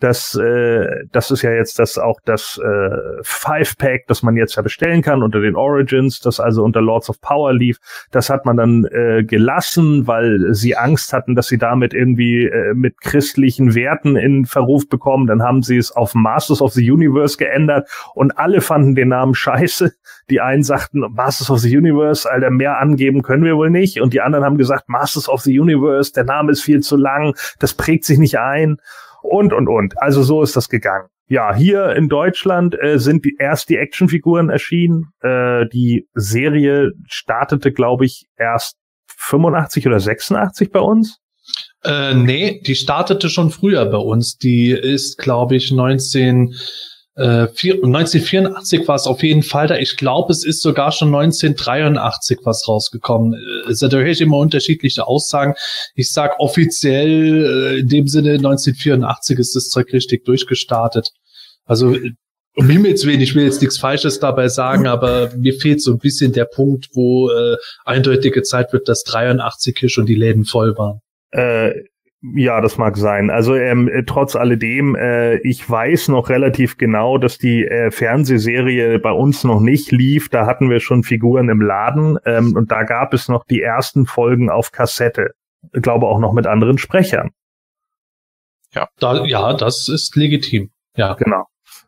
das, 0.00 0.34
äh, 0.34 0.86
das 1.12 1.30
ist 1.30 1.42
ja 1.42 1.52
jetzt 1.52 1.78
das 1.78 1.98
auch 1.98 2.20
das 2.24 2.60
äh, 2.62 2.96
Five-Pack, 3.22 4.06
das 4.08 4.22
man 4.22 4.36
jetzt 4.36 4.56
ja 4.56 4.62
bestellen 4.62 5.02
kann 5.02 5.22
unter 5.22 5.40
den 5.40 5.56
Origins, 5.56 6.20
das 6.20 6.40
also 6.40 6.64
unter 6.64 6.80
Lords 6.80 7.08
of 7.08 7.20
Power 7.20 7.52
lief. 7.52 7.78
Das 8.10 8.28
hat 8.28 8.44
man 8.44 8.56
dann 8.56 8.84
äh, 8.84 9.24
gelassen, 9.24 10.06
weil 10.06 10.52
sie 10.54 10.76
Angst 10.76 11.12
hatten, 11.12 11.34
dass 11.34 11.46
sie 11.46 11.58
damit 11.58 11.94
irgendwie 11.94 12.46
äh, 12.46 12.74
mit 12.74 13.00
christlichen 13.00 13.74
Werten 13.74 14.16
in 14.16 14.46
Verruf 14.46 14.88
bekommen. 14.88 15.26
Dann 15.26 15.42
haben 15.42 15.62
sie 15.62 15.76
es 15.76 15.92
auf 15.92 16.14
Masters 16.14 16.60
of 16.60 16.72
the 16.72 16.90
Universe 16.90 17.36
geändert 17.36 17.88
und 18.14 18.38
alle 18.38 18.60
fanden 18.60 18.94
den 18.94 19.08
Namen 19.08 19.34
scheiße. 19.34 19.92
Die 20.30 20.40
einen 20.40 20.62
sagten, 20.62 21.00
Masters 21.00 21.50
of 21.50 21.60
the 21.60 21.76
Universe, 21.76 22.30
Alter, 22.30 22.50
mehr 22.50 22.78
angeben 22.78 23.22
können 23.22 23.44
wir 23.44 23.56
wohl 23.56 23.70
nicht. 23.70 24.00
Und 24.00 24.12
die 24.12 24.20
anderen 24.20 24.44
haben 24.44 24.58
gesagt, 24.58 24.88
Masters 24.88 25.28
of 25.28 25.42
the 25.42 25.58
Universe, 25.58 26.12
der 26.12 26.24
Name 26.24 26.50
ist 26.50 26.62
viel 26.62 26.80
zu 26.80 26.96
lang, 26.96 27.34
das 27.58 27.74
prägt 27.74 28.04
sich 28.04 28.18
nicht 28.18 28.38
ein 28.38 28.78
und, 29.24 29.52
und, 29.52 29.68
und. 29.68 30.00
Also 30.00 30.22
so 30.22 30.42
ist 30.42 30.54
das 30.56 30.68
gegangen. 30.68 31.08
Ja, 31.26 31.54
hier 31.54 31.96
in 31.96 32.08
Deutschland 32.08 32.76
äh, 32.80 32.98
sind 32.98 33.24
die, 33.24 33.36
erst 33.38 33.70
die 33.70 33.76
Actionfiguren 33.76 34.50
erschienen. 34.50 35.06
Äh, 35.20 35.66
die 35.72 36.06
Serie 36.14 36.92
startete, 37.08 37.72
glaube 37.72 38.04
ich, 38.04 38.26
erst 38.36 38.76
85 39.16 39.86
oder 39.86 40.00
86 40.00 40.70
bei 40.70 40.80
uns. 40.80 41.18
Äh, 41.82 42.14
nee, 42.14 42.60
die 42.66 42.74
startete 42.74 43.30
schon 43.30 43.50
früher 43.50 43.86
bei 43.86 43.98
uns. 43.98 44.36
Die 44.36 44.70
ist, 44.70 45.18
glaube 45.18 45.56
ich, 45.56 45.72
19 45.72 46.54
äh, 47.16 47.46
1984 47.46 48.88
war 48.88 48.96
es 48.96 49.06
auf 49.06 49.22
jeden 49.22 49.42
Fall 49.44 49.68
da. 49.68 49.76
Ich 49.76 49.96
glaube, 49.96 50.32
es 50.32 50.44
ist 50.44 50.62
sogar 50.62 50.90
schon 50.90 51.14
1983 51.14 52.40
was 52.42 52.66
rausgekommen. 52.66 53.34
Äh, 53.34 53.70
es 53.70 53.78
sind 53.78 53.92
natürlich 53.92 54.20
immer 54.20 54.38
unterschiedliche 54.38 55.06
Aussagen. 55.06 55.54
Ich 55.94 56.10
sag 56.12 56.40
offiziell 56.40 57.76
äh, 57.76 57.80
in 57.80 57.88
dem 57.88 58.08
Sinne 58.08 58.32
1984 58.32 59.38
ist 59.38 59.54
das 59.54 59.68
Zeug 59.68 59.92
richtig 59.92 60.24
durchgestartet. 60.24 61.10
Also 61.64 61.96
um 62.56 62.70
Himmels 62.70 63.04
Willen, 63.04 63.20
ich 63.20 63.34
will 63.34 63.44
jetzt 63.44 63.60
nichts 63.60 63.78
Falsches 63.78 64.20
dabei 64.20 64.48
sagen, 64.48 64.86
aber 64.86 65.32
mir 65.36 65.54
fehlt 65.54 65.82
so 65.82 65.92
ein 65.92 65.98
bisschen 65.98 66.32
der 66.32 66.44
Punkt, 66.44 66.88
wo 66.94 67.30
äh, 67.30 67.56
eindeutige 67.84 68.42
Zeit 68.42 68.72
wird, 68.72 68.88
dass 68.88 69.02
83 69.04 69.76
hier 69.78 69.88
schon 69.88 70.06
die 70.06 70.14
Läden 70.14 70.44
voll 70.44 70.76
waren. 70.76 71.00
Äh, 71.30 71.72
ja, 72.32 72.60
das 72.62 72.78
mag 72.78 72.96
sein. 72.96 73.28
Also 73.28 73.54
ähm, 73.54 73.88
äh, 73.88 74.02
trotz 74.04 74.34
alledem, 74.34 74.96
äh, 74.96 75.36
ich 75.38 75.68
weiß 75.68 76.08
noch 76.08 76.30
relativ 76.30 76.78
genau, 76.78 77.18
dass 77.18 77.36
die 77.36 77.66
äh, 77.66 77.90
Fernsehserie 77.90 78.98
bei 78.98 79.12
uns 79.12 79.44
noch 79.44 79.60
nicht 79.60 79.92
lief. 79.92 80.30
Da 80.30 80.46
hatten 80.46 80.70
wir 80.70 80.80
schon 80.80 81.02
Figuren 81.02 81.50
im 81.50 81.60
Laden 81.60 82.18
ähm, 82.24 82.54
und 82.56 82.70
da 82.70 82.84
gab 82.84 83.12
es 83.12 83.28
noch 83.28 83.44
die 83.44 83.60
ersten 83.60 84.06
Folgen 84.06 84.48
auf 84.48 84.72
Kassette. 84.72 85.32
Ich 85.72 85.82
glaube 85.82 86.06
auch 86.06 86.18
noch 86.18 86.32
mit 86.32 86.46
anderen 86.46 86.78
Sprechern. 86.78 87.30
Ja, 88.72 88.88
da, 88.98 89.24
ja, 89.24 89.52
das 89.52 89.88
ist 89.88 90.16
legitim. 90.16 90.70
Ja, 90.96 91.14
genau. 91.14 91.44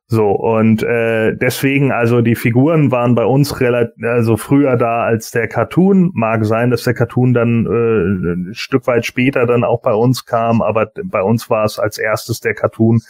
So, 0.08 0.30
und 0.30 0.84
äh, 0.84 1.34
deswegen, 1.36 1.90
also 1.90 2.20
die 2.20 2.36
Figuren 2.36 2.92
waren 2.92 3.16
bei 3.16 3.24
uns 3.24 3.60
relativ, 3.60 3.92
also 4.04 4.36
früher 4.36 4.76
da 4.76 5.02
als 5.02 5.32
der 5.32 5.48
Cartoon. 5.48 6.12
Mag 6.14 6.44
sein, 6.44 6.70
dass 6.70 6.84
der 6.84 6.94
Cartoon 6.94 7.34
dann 7.34 7.66
äh, 7.66 8.34
ein 8.34 8.54
Stück 8.54 8.86
weit 8.86 9.04
später 9.04 9.46
dann 9.46 9.64
auch 9.64 9.82
bei 9.82 9.92
uns 9.92 10.24
kam, 10.24 10.62
aber 10.62 10.92
bei 11.04 11.22
uns 11.22 11.50
war 11.50 11.64
es 11.64 11.80
als 11.80 11.98
erstes 11.98 12.38
der 12.38 12.54
Cartoon, 12.54 13.00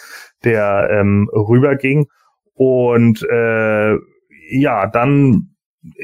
der 0.43 0.89
ähm, 0.91 1.29
rüberging. 1.33 2.07
Und 2.55 3.23
äh, 3.31 3.97
ja, 4.49 4.87
dann 4.87 5.51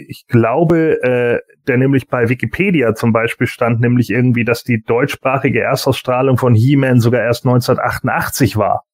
ich 0.08 0.26
glaube, 0.28 1.02
äh, 1.02 1.40
der 1.66 1.76
nämlich 1.78 2.06
bei 2.06 2.28
Wikipedia 2.28 2.94
zum 2.94 3.12
Beispiel 3.12 3.46
stand 3.46 3.80
nämlich 3.80 4.10
irgendwie, 4.10 4.44
dass 4.44 4.62
die 4.62 4.82
deutschsprachige 4.82 5.60
Erstausstrahlung 5.60 6.36
von 6.36 6.54
He-Man 6.54 7.00
sogar 7.00 7.22
erst 7.22 7.46
1988 7.46 8.56
war. 8.56 8.84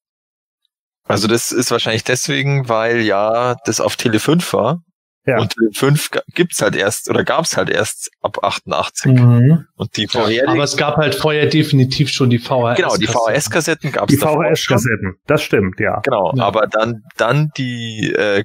Also 1.09 1.27
das 1.27 1.51
ist 1.51 1.71
wahrscheinlich 1.71 2.03
deswegen, 2.03 2.69
weil 2.69 3.01
ja 3.01 3.55
das 3.65 3.81
auf 3.81 3.95
Tele 3.95 4.19
5 4.19 4.53
war. 4.53 4.83
Ja. 5.25 5.39
Und 5.39 5.55
Tele 5.55 5.71
5 5.73 6.11
gibt's 6.35 6.61
halt 6.61 6.75
erst 6.75 7.09
oder 7.09 7.23
gab's 7.23 7.57
halt 7.57 7.71
erst 7.71 8.11
ab 8.21 8.43
88. 8.43 9.13
Mhm. 9.13 9.65
Und 9.75 9.97
die 9.97 10.07
vorherigen. 10.07 10.49
Aber 10.49 10.63
es 10.63 10.77
gab 10.77 10.97
halt 10.97 11.15
vorher 11.15 11.47
definitiv 11.47 12.11
schon 12.11 12.29
die 12.29 12.37
VHS. 12.37 12.77
Genau, 12.77 12.95
die 12.95 13.07
VHS-Kassetten 13.07 13.91
gab's 13.91 14.13
Die 14.13 14.17
VHS-Kassetten, 14.17 15.15
das 15.25 15.41
stimmt, 15.41 15.79
ja. 15.79 15.99
Genau, 16.03 16.31
ja. 16.35 16.43
aber 16.43 16.67
dann 16.67 17.01
dann 17.17 17.49
die 17.57 18.13
äh, 18.15 18.43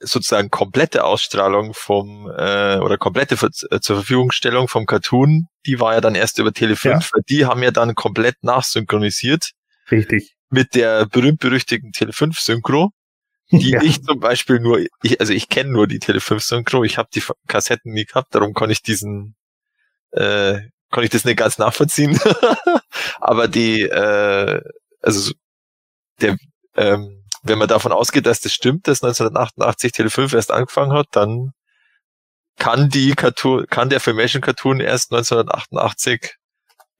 sozusagen 0.00 0.50
komplette 0.50 1.04
Ausstrahlung 1.04 1.72
vom 1.72 2.30
äh, 2.36 2.76
oder 2.76 2.98
komplette 2.98 3.34
äh, 3.34 3.80
zur 3.80 3.96
Verfügungstellung 3.96 4.68
vom 4.68 4.84
Cartoon, 4.84 5.46
die 5.64 5.80
war 5.80 5.94
ja 5.94 6.02
dann 6.02 6.14
erst 6.14 6.38
über 6.38 6.52
Tele 6.52 6.76
5, 6.76 6.94
ja. 6.94 7.10
weil 7.14 7.22
die 7.30 7.46
haben 7.46 7.62
ja 7.62 7.70
dann 7.70 7.94
komplett 7.94 8.36
nachsynchronisiert. 8.42 9.52
Richtig 9.90 10.33
mit 10.50 10.74
der 10.74 11.06
berühmt-berüchtigten 11.06 11.92
Tele5-Synchro, 11.92 12.90
die 13.50 13.70
ja. 13.72 13.82
ich 13.82 14.02
zum 14.02 14.20
Beispiel 14.20 14.60
nur, 14.60 14.80
ich, 15.02 15.20
also 15.20 15.32
ich 15.32 15.48
kenne 15.48 15.70
nur 15.70 15.86
die 15.86 16.00
Tele5-Synchro, 16.00 16.84
ich 16.84 16.98
habe 16.98 17.08
die 17.14 17.22
Kassetten 17.46 17.92
nie 17.92 18.04
gehabt, 18.04 18.34
darum 18.34 18.54
kann 18.54 18.70
ich 18.70 18.82
diesen, 18.82 19.36
äh, 20.12 20.60
kann 20.90 21.04
ich 21.04 21.10
das 21.10 21.24
nicht 21.24 21.36
ganz 21.36 21.58
nachvollziehen. 21.58 22.18
Aber 23.20 23.48
die, 23.48 23.82
äh, 23.82 24.60
also 25.02 25.32
der, 26.20 26.36
ähm, 26.76 27.24
wenn 27.42 27.58
man 27.58 27.68
davon 27.68 27.92
ausgeht, 27.92 28.26
dass 28.26 28.40
das 28.40 28.52
stimmt, 28.52 28.88
dass 28.88 29.02
1988 29.02 29.92
Tele5 29.92 30.34
erst 30.34 30.50
angefangen 30.50 30.92
hat, 30.92 31.08
dann 31.12 31.52
kann 32.56 32.88
die 32.88 33.14
Cartoon, 33.14 33.66
kann 33.66 33.90
der 33.90 34.00
Filmation 34.00 34.40
Cartoon 34.40 34.80
erst 34.80 35.12
1988 35.12 36.36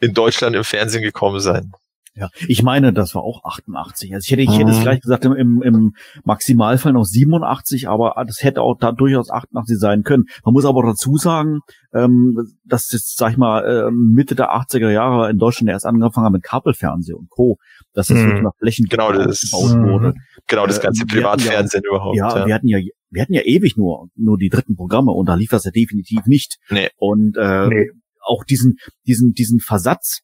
in 0.01 0.13
Deutschland 0.13 0.57
im 0.57 0.65
Fernsehen 0.65 1.03
gekommen 1.03 1.41
sein. 1.41 1.73
Ja, 2.17 2.29
ich 2.47 2.63
meine, 2.63 2.93
das 2.93 3.17
war 3.17 3.23
auch 3.23 3.43
88. 3.45 4.15
Also 4.15 4.25
ich 4.25 4.31
hätte, 4.31 4.43
ich 4.43 4.57
hätte 4.57 4.71
es 4.71 4.79
mhm. 4.79 4.83
gleich 4.83 5.01
gesagt, 5.01 5.25
im, 5.25 5.63
im 5.63 5.95
Maximalfall 6.23 6.93
noch 6.93 7.05
87, 7.05 7.89
aber 7.89 8.15
das 8.25 8.43
hätte 8.45 8.63
auch 8.63 8.77
da 8.79 8.93
durchaus 8.93 9.31
88 9.31 9.77
sein 9.79 10.05
können. 10.05 10.27
Man 10.45 10.53
muss 10.53 10.65
aber 10.65 10.85
dazu 10.85 11.17
sagen, 11.17 11.61
ähm, 11.93 12.39
dass 12.65 12.93
jetzt, 12.93 13.17
sag 13.17 13.33
ich 13.33 13.37
mal, 13.37 13.65
äh, 13.65 13.91
Mitte 13.91 14.37
der 14.37 14.53
80er 14.53 14.91
Jahre 14.91 15.29
in 15.29 15.39
Deutschland 15.39 15.71
erst 15.71 15.87
angefangen 15.87 16.27
haben 16.27 16.35
mit 16.35 16.45
Kabelfernsehen 16.45 17.19
und 17.19 17.31
Co., 17.31 17.59
dass 17.95 18.07
das 18.07 18.19
mhm. 18.19 18.27
wirklich 18.27 18.43
nach 18.43 18.57
Flächen 18.59 18.87
genau, 18.89 19.13
das, 19.13 19.51
wurde. 19.53 20.15
Genau, 20.47 20.67
das 20.69 20.81
ganze 20.81 21.03
äh, 21.03 21.07
Privatfernsehen 21.07 21.83
ja, 21.85 21.91
überhaupt. 21.91 22.17
Ja, 22.17 22.39
ja, 22.39 22.47
wir 22.47 22.55
hatten 22.55 22.69
ja 22.69 22.79
wir 23.11 23.23
hatten 23.23 23.35
ja 23.35 23.43
ewig 23.43 23.77
nur 23.77 24.09
nur 24.17 24.39
die 24.39 24.49
dritten 24.49 24.77
Programme 24.77 25.13
und 25.13 25.29
da 25.29 25.35
lief 25.35 25.51
das 25.51 25.65
ja 25.65 25.71
definitiv 25.71 26.27
nicht. 26.27 26.59
Nee. 26.71 26.91
Und 26.97 27.37
äh, 27.37 27.69
nee. 27.69 27.91
auch 28.21 28.45
diesen 28.45 28.77
diesen 29.07 29.33
diesen 29.33 29.61
Versatz 29.61 30.24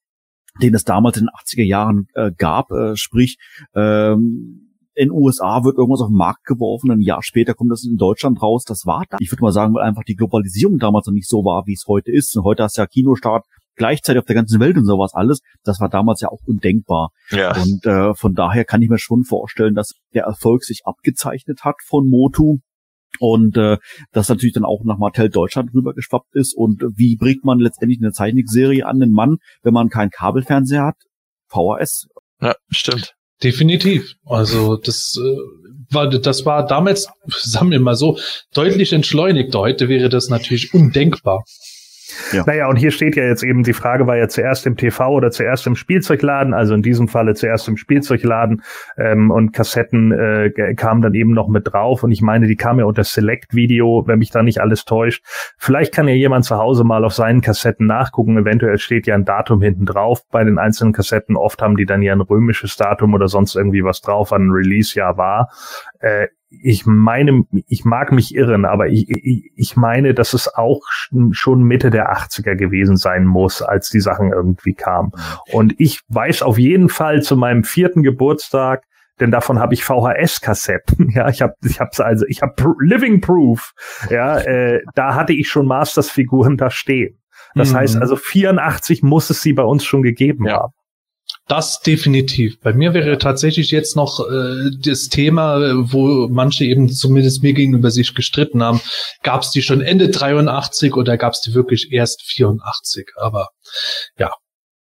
den 0.61 0.75
es 0.75 0.85
damals 0.85 1.17
in 1.17 1.25
den 1.25 1.31
80er 1.31 1.65
Jahren 1.65 2.09
äh, 2.15 2.31
gab, 2.37 2.71
äh, 2.71 2.97
sprich 2.97 3.39
ähm, 3.75 4.67
in 4.95 5.11
USA 5.11 5.65
wird 5.65 5.79
irgendwas 5.79 6.03
auf 6.03 6.09
den 6.09 6.17
Markt 6.17 6.45
geworfen, 6.45 6.91
ein 6.91 7.01
Jahr 7.01 7.23
später 7.23 7.55
kommt 7.55 7.71
das 7.71 7.85
in 7.85 7.97
Deutschland 7.97 8.43
raus. 8.43 8.65
Das 8.65 8.85
war 8.87 9.05
da. 9.09 9.17
Ich 9.21 9.31
würde 9.33 9.43
mal 9.43 9.53
sagen, 9.53 9.75
weil 9.75 9.85
einfach 9.85 10.05
die 10.05 10.17
Globalisierung 10.17 10.79
damals 10.79 11.07
noch 11.07 11.15
nicht 11.15 11.29
so 11.29 11.39
war, 11.39 11.63
wie 11.67 11.73
es 11.73 11.85
heute 11.89 12.13
ist. 12.13 12.37
Und 12.37 12.45
heute 12.45 12.65
hast 12.65 12.77
du 12.77 12.83
ja 12.83 12.87
Kinostart 12.87 13.47
gleichzeitig 13.77 14.21
auf 14.21 14.27
der 14.27 14.35
ganzen 14.35 14.61
Welt 14.61 14.77
und 14.77 14.85
sowas 14.85 15.15
alles. 15.15 15.41
Das 15.65 15.81
war 15.81 15.89
damals 15.89 16.21
ja 16.21 16.29
auch 16.29 16.41
undenkbar. 16.45 17.13
Ja. 17.31 17.57
Und 17.57 17.87
äh, 17.87 18.15
von 18.15 18.35
daher 18.35 18.67
kann 18.67 18.83
ich 18.83 18.91
mir 18.91 18.99
schon 18.99 19.25
vorstellen, 19.25 19.75
dass 19.75 19.95
der 20.13 20.25
Erfolg 20.25 20.65
sich 20.65 20.83
abgezeichnet 20.85 21.61
hat 21.65 21.77
von 21.87 22.07
Motu 22.07 22.59
und 23.19 23.57
äh, 23.57 23.79
das 24.13 24.29
natürlich 24.29 24.55
dann 24.55 24.65
auch 24.65 24.83
nach 24.85 24.99
Martell 24.99 25.29
Deutschland 25.29 25.75
rübergeschwappt 25.75 26.35
ist. 26.35 26.55
Und 26.57 26.83
wie 26.97 27.17
bringt 27.17 27.45
man 27.45 27.59
letztendlich 27.59 28.01
eine 28.01 28.13
Zeichentrickserie 28.13 28.87
an 28.87 29.01
den 29.01 29.11
Mann, 29.11 29.39
wenn 29.63 29.75
man 29.75 29.89
keinen 29.89 30.11
Kabelfernseher 30.11 30.85
hat? 30.85 30.97
VHS. 31.49 32.07
Ja, 32.41 32.55
stimmt. 32.71 33.15
Definitiv. 33.43 34.15
Also 34.25 34.77
das 34.77 35.19
äh, 35.19 35.37
war 35.91 36.09
das 36.09 36.45
war 36.45 36.67
damals, 36.67 37.09
sagen 37.29 37.71
wir 37.71 37.81
mal 37.81 37.97
so, 37.97 38.19
deutlich 38.55 38.93
entschleunigt. 38.93 39.55
Heute 39.55 39.89
wäre 39.89 40.09
das 40.09 40.29
natürlich 40.29 40.75
undenkbar. 40.75 41.45
Ja. 42.33 42.45
Naja, 42.47 42.69
und 42.69 42.77
hier 42.77 42.91
steht 42.91 43.17
ja 43.17 43.25
jetzt 43.25 43.43
eben, 43.43 43.63
die 43.63 43.73
Frage 43.73 44.07
war 44.07 44.17
ja 44.17 44.29
zuerst 44.29 44.67
im 44.67 44.77
TV 44.77 45.09
oder 45.09 45.31
zuerst 45.31 45.67
im 45.67 45.77
Spielzeugladen, 45.77 46.55
also 46.55 46.75
in 46.75 46.83
diesem 46.83 47.09
Falle 47.09 47.35
zuerst 47.35 47.69
im 47.69 47.77
Spielzeugladen 47.77 48.63
ähm, 48.97 49.31
und 49.31 49.53
Kassetten 49.53 50.13
äh, 50.13 50.75
kamen 50.75 51.03
dann 51.03 51.15
eben 51.15 51.33
noch 51.33 51.49
mit 51.49 51.73
drauf 51.73 52.03
und 52.03 52.13
ich 52.13 52.23
meine, 52.23 52.47
die 52.47 52.57
kam 52.57 52.79
ja 52.79 52.85
unter 52.85 53.05
Select-Video, 53.05 54.05
wenn 54.07 54.19
mich 54.19 54.31
da 54.31 54.43
nicht 54.43 54.61
alles 54.61 54.85
täuscht. 54.85 55.25
Vielleicht 55.59 55.93
kann 55.93 56.09
ja 56.09 56.15
jemand 56.15 56.45
zu 56.45 56.57
Hause 56.57 56.85
mal 56.85 57.05
auf 57.05 57.15
seinen 57.15 57.41
Kassetten 57.41 57.87
nachgucken, 57.87 58.39
eventuell 58.39 58.79
steht 58.79 59.07
ja 59.07 59.15
ein 59.15 59.25
Datum 59.25 59.63
hinten 59.63 59.87
drauf 59.87 60.23
bei 60.31 60.45
den 60.45 60.59
einzelnen 60.59 60.93
Kassetten, 60.93 61.37
oft 61.37 61.63
haben 61.63 61.77
die 61.77 61.87
dann 61.87 62.03
ja 62.03 62.13
ein 62.13 62.21
römisches 62.21 62.77
Datum 62.77 63.15
oder 63.15 63.29
sonst 63.29 63.57
irgendwie 63.57 63.85
was 63.85 64.01
drauf, 64.01 64.33
ein 64.33 64.51
Release-Jahr 64.51 65.17
war. 65.17 65.51
Äh, 66.01 66.29
ich 66.51 66.85
meine, 66.85 67.45
ich 67.69 67.85
mag 67.85 68.11
mich 68.11 68.35
irren, 68.35 68.65
aber 68.65 68.89
ich, 68.89 69.09
ich, 69.09 69.53
ich 69.55 69.77
meine, 69.77 70.15
dass 70.15 70.35
es 70.35 70.53
auch 70.53 70.83
schon 71.31 71.63
Mitte 71.63 71.91
der 71.91 72.13
80er 72.13 72.57
gewesen 72.57 72.97
sein 72.97 73.25
muss, 73.25 73.63
als 73.63 73.89
die 73.89 74.01
Sachen 74.01 74.33
irgendwie 74.33 74.75
kamen. 74.75 75.13
Und 75.53 75.75
ich 75.79 76.01
weiß 76.09 76.43
auf 76.43 76.59
jeden 76.59 76.89
Fall 76.89 77.23
zu 77.23 77.37
meinem 77.37 77.63
vierten 77.63 78.03
Geburtstag, 78.03 78.85
denn 79.21 79.31
davon 79.31 79.61
habe 79.61 79.75
ich 79.75 79.85
VHS-Kassetten. 79.85 81.11
Ja, 81.15 81.29
ich 81.29 81.43
habe, 81.43 81.55
ich 81.65 81.81
habe 81.81 81.91
also, 82.05 82.25
ich 82.29 82.43
habe 82.43 82.75
Living 82.81 83.21
Proof. 83.21 83.73
Ja, 84.11 84.39
äh, 84.39 84.83
da 84.95 85.15
hatte 85.15 85.33
ich 85.33 85.49
schon 85.49 85.67
Masters-Figuren 85.67 86.57
da 86.57 86.71
stehen. 86.71 87.19
Das 87.55 87.73
mhm. 87.73 87.77
heißt 87.77 87.97
also 87.97 88.17
84 88.17 89.03
muss 89.03 89.29
es 89.31 89.43
sie 89.43 89.53
bei 89.53 89.65
uns 89.65 89.85
schon 89.85 90.03
gegeben 90.03 90.47
ja. 90.47 90.61
haben. 90.61 90.73
Das 91.51 91.81
definitiv. 91.81 92.61
Bei 92.61 92.73
mir 92.73 92.95
wäre 92.95 93.19
tatsächlich 93.19 93.73
jetzt 93.73 93.97
noch 93.97 94.21
äh, 94.21 94.71
das 94.85 95.09
Thema, 95.09 95.59
wo 95.91 96.29
manche 96.29 96.65
eben 96.65 96.89
zumindest 96.89 97.43
mir 97.43 97.55
gegenüber 97.55 97.91
sich 97.91 98.15
gestritten 98.15 98.63
haben. 98.63 98.81
Gab 99.25 99.43
es 99.43 99.51
die 99.51 99.61
schon 99.61 99.81
Ende 99.81 100.11
83 100.11 100.95
oder 100.95 101.17
gab 101.17 101.33
es 101.33 101.41
die 101.41 101.53
wirklich 101.53 101.89
erst 101.91 102.23
84? 102.23 103.09
Aber 103.17 103.49
ja. 104.17 104.31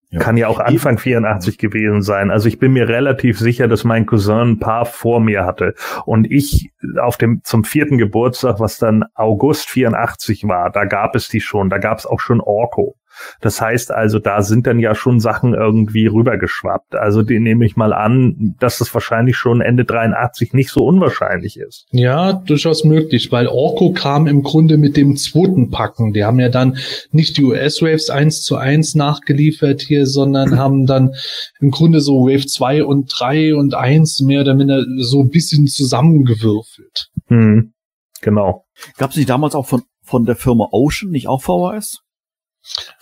ja. 0.08 0.18
Kann 0.18 0.38
ja 0.38 0.48
auch 0.48 0.58
Anfang 0.58 0.96
84 0.96 1.58
gewesen 1.58 2.00
sein. 2.00 2.30
Also 2.30 2.48
ich 2.48 2.58
bin 2.58 2.72
mir 2.72 2.88
relativ 2.88 3.38
sicher, 3.38 3.68
dass 3.68 3.84
mein 3.84 4.06
Cousin 4.06 4.52
ein 4.52 4.58
paar 4.58 4.86
vor 4.86 5.20
mir 5.20 5.44
hatte. 5.44 5.74
Und 6.06 6.26
ich 6.30 6.70
auf 6.98 7.18
dem 7.18 7.42
zum 7.44 7.64
vierten 7.64 7.98
Geburtstag, 7.98 8.60
was 8.60 8.78
dann 8.78 9.04
August 9.14 9.68
84 9.68 10.44
war, 10.44 10.70
da 10.70 10.86
gab 10.86 11.16
es 11.16 11.28
die 11.28 11.42
schon. 11.42 11.68
Da 11.68 11.76
gab 11.76 11.98
es 11.98 12.06
auch 12.06 12.20
schon 12.20 12.40
Orko. 12.40 12.96
Das 13.40 13.60
heißt 13.60 13.90
also, 13.90 14.18
da 14.18 14.42
sind 14.42 14.66
dann 14.66 14.78
ja 14.78 14.94
schon 14.94 15.20
Sachen 15.20 15.54
irgendwie 15.54 16.06
rübergeschwappt. 16.06 16.94
Also 16.94 17.22
den 17.22 17.42
nehme 17.42 17.64
ich 17.64 17.76
mal 17.76 17.92
an, 17.92 18.54
dass 18.58 18.78
das 18.78 18.92
wahrscheinlich 18.92 19.36
schon 19.36 19.60
Ende 19.60 19.84
83 19.84 20.52
nicht 20.52 20.70
so 20.70 20.84
unwahrscheinlich 20.84 21.58
ist. 21.58 21.86
Ja, 21.90 22.32
durchaus 22.32 22.84
möglich, 22.84 23.32
weil 23.32 23.46
Orko 23.46 23.92
kam 23.92 24.26
im 24.26 24.42
Grunde 24.42 24.76
mit 24.76 24.96
dem 24.96 25.16
zweiten 25.16 25.70
Packen. 25.70 26.12
Die 26.12 26.24
haben 26.24 26.40
ja 26.40 26.48
dann 26.48 26.76
nicht 27.10 27.36
die 27.36 27.44
US-Waves 27.44 28.10
eins 28.10 28.42
zu 28.42 28.56
eins 28.56 28.94
nachgeliefert 28.94 29.82
hier, 29.82 30.06
sondern 30.06 30.58
haben 30.58 30.86
dann 30.86 31.12
im 31.60 31.70
Grunde 31.70 32.00
so 32.00 32.26
Wave 32.26 32.46
2 32.46 32.84
und 32.84 33.12
3 33.18 33.54
und 33.54 33.74
1 33.74 34.20
mehr 34.22 34.42
oder 34.42 34.54
minder 34.54 34.84
so 34.98 35.22
ein 35.22 35.30
bisschen 35.30 35.66
zusammengewürfelt. 35.66 37.08
Hm, 37.26 37.72
genau. 38.20 38.64
Gab 38.98 39.10
es 39.10 39.16
nicht 39.16 39.28
damals 39.28 39.54
auch 39.54 39.66
von, 39.66 39.82
von 40.02 40.24
der 40.26 40.36
Firma 40.36 40.68
Ocean 40.70 41.10
nicht 41.10 41.28
auch 41.28 41.42
VHS? 41.42 42.05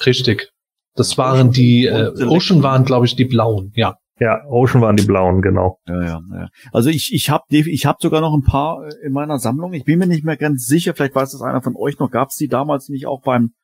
Richtig. 0.05 0.51
Das 0.95 1.19
waren 1.19 1.51
die, 1.51 1.87
äh, 1.87 2.13
Ocean 2.25 2.63
waren, 2.63 2.85
glaube 2.85 3.07
ich, 3.07 3.17
die 3.17 3.25
blauen, 3.25 3.73
ja. 3.75 3.97
Ja, 4.21 4.45
Ocean 4.47 4.81
waren 4.81 4.97
die 4.97 5.05
blauen, 5.05 5.43
genau. 5.43 5.81
Ja, 5.89 6.03
ja, 6.05 6.21
ja. 6.33 6.49
Also 6.73 6.89
ich, 6.89 7.13
ich 7.13 7.31
habe 7.31 7.45
ich 7.51 7.85
hab 7.85 8.01
sogar 8.01 8.21
noch 8.21 8.33
ein 8.33 8.45
paar 8.45 8.89
in 9.03 9.13
meiner 9.13 9.41
Sammlung. 9.41 9.73
Ich 9.73 9.85
bin 9.85 9.99
mir 9.99 10.07
nicht 10.07 10.25
mehr 10.25 10.37
ganz 10.37 10.67
sicher, 10.67 10.95
vielleicht 10.95 11.17
weiß 11.17 11.33
das 11.33 11.43
einer 11.43 11.63
von 11.63 11.75
euch 11.75 11.99
noch, 11.99 12.13
gab 12.13 12.29
es 12.29 12.37
die 12.37 12.47
damals 12.47 12.89
nicht 12.89 13.07
auch 13.07 13.23
beim 13.23 13.55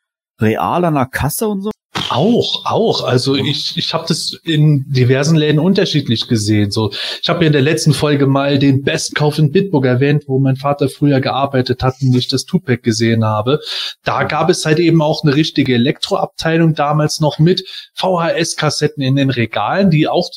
Real 0.41 0.85
an 0.85 0.95
der 0.95 1.07
Kasse 1.07 1.47
und 1.47 1.63
so? 1.63 1.71
Auch, 2.11 2.65
auch. 2.65 3.05
Also 3.05 3.37
ich, 3.37 3.77
ich 3.77 3.95
habe 3.95 4.05
das 4.09 4.37
in 4.43 4.85
diversen 4.89 5.37
Läden 5.37 5.61
unterschiedlich 5.61 6.27
gesehen. 6.27 6.73
So, 6.73 6.91
ich 7.23 7.29
habe 7.29 7.45
ja 7.45 7.47
in 7.47 7.53
der 7.53 7.63
letzten 7.63 7.93
Folge 7.93 8.27
mal 8.27 8.59
den 8.59 8.83
Bestkauf 8.83 9.39
in 9.39 9.53
Bitburg 9.53 9.85
erwähnt, 9.85 10.25
wo 10.27 10.41
mein 10.41 10.57
Vater 10.57 10.89
früher 10.89 11.21
gearbeitet 11.21 11.85
hat 11.85 11.95
und 12.03 12.13
ich 12.17 12.27
das 12.27 12.47
Tupac 12.47 12.83
gesehen 12.83 13.25
habe. 13.25 13.61
Da 14.03 14.25
gab 14.25 14.51
es 14.51 14.67
halt 14.67 14.81
eben 14.81 15.03
auch 15.03 15.23
eine 15.23 15.37
richtige 15.37 15.75
Elektroabteilung 15.75 16.75
damals 16.75 17.21
noch 17.21 17.39
mit 17.39 17.63
VHS-Kassetten 17.95 19.05
in 19.05 19.15
den 19.15 19.31
Regalen, 19.31 19.91
die 19.91 20.09
auch 20.09 20.31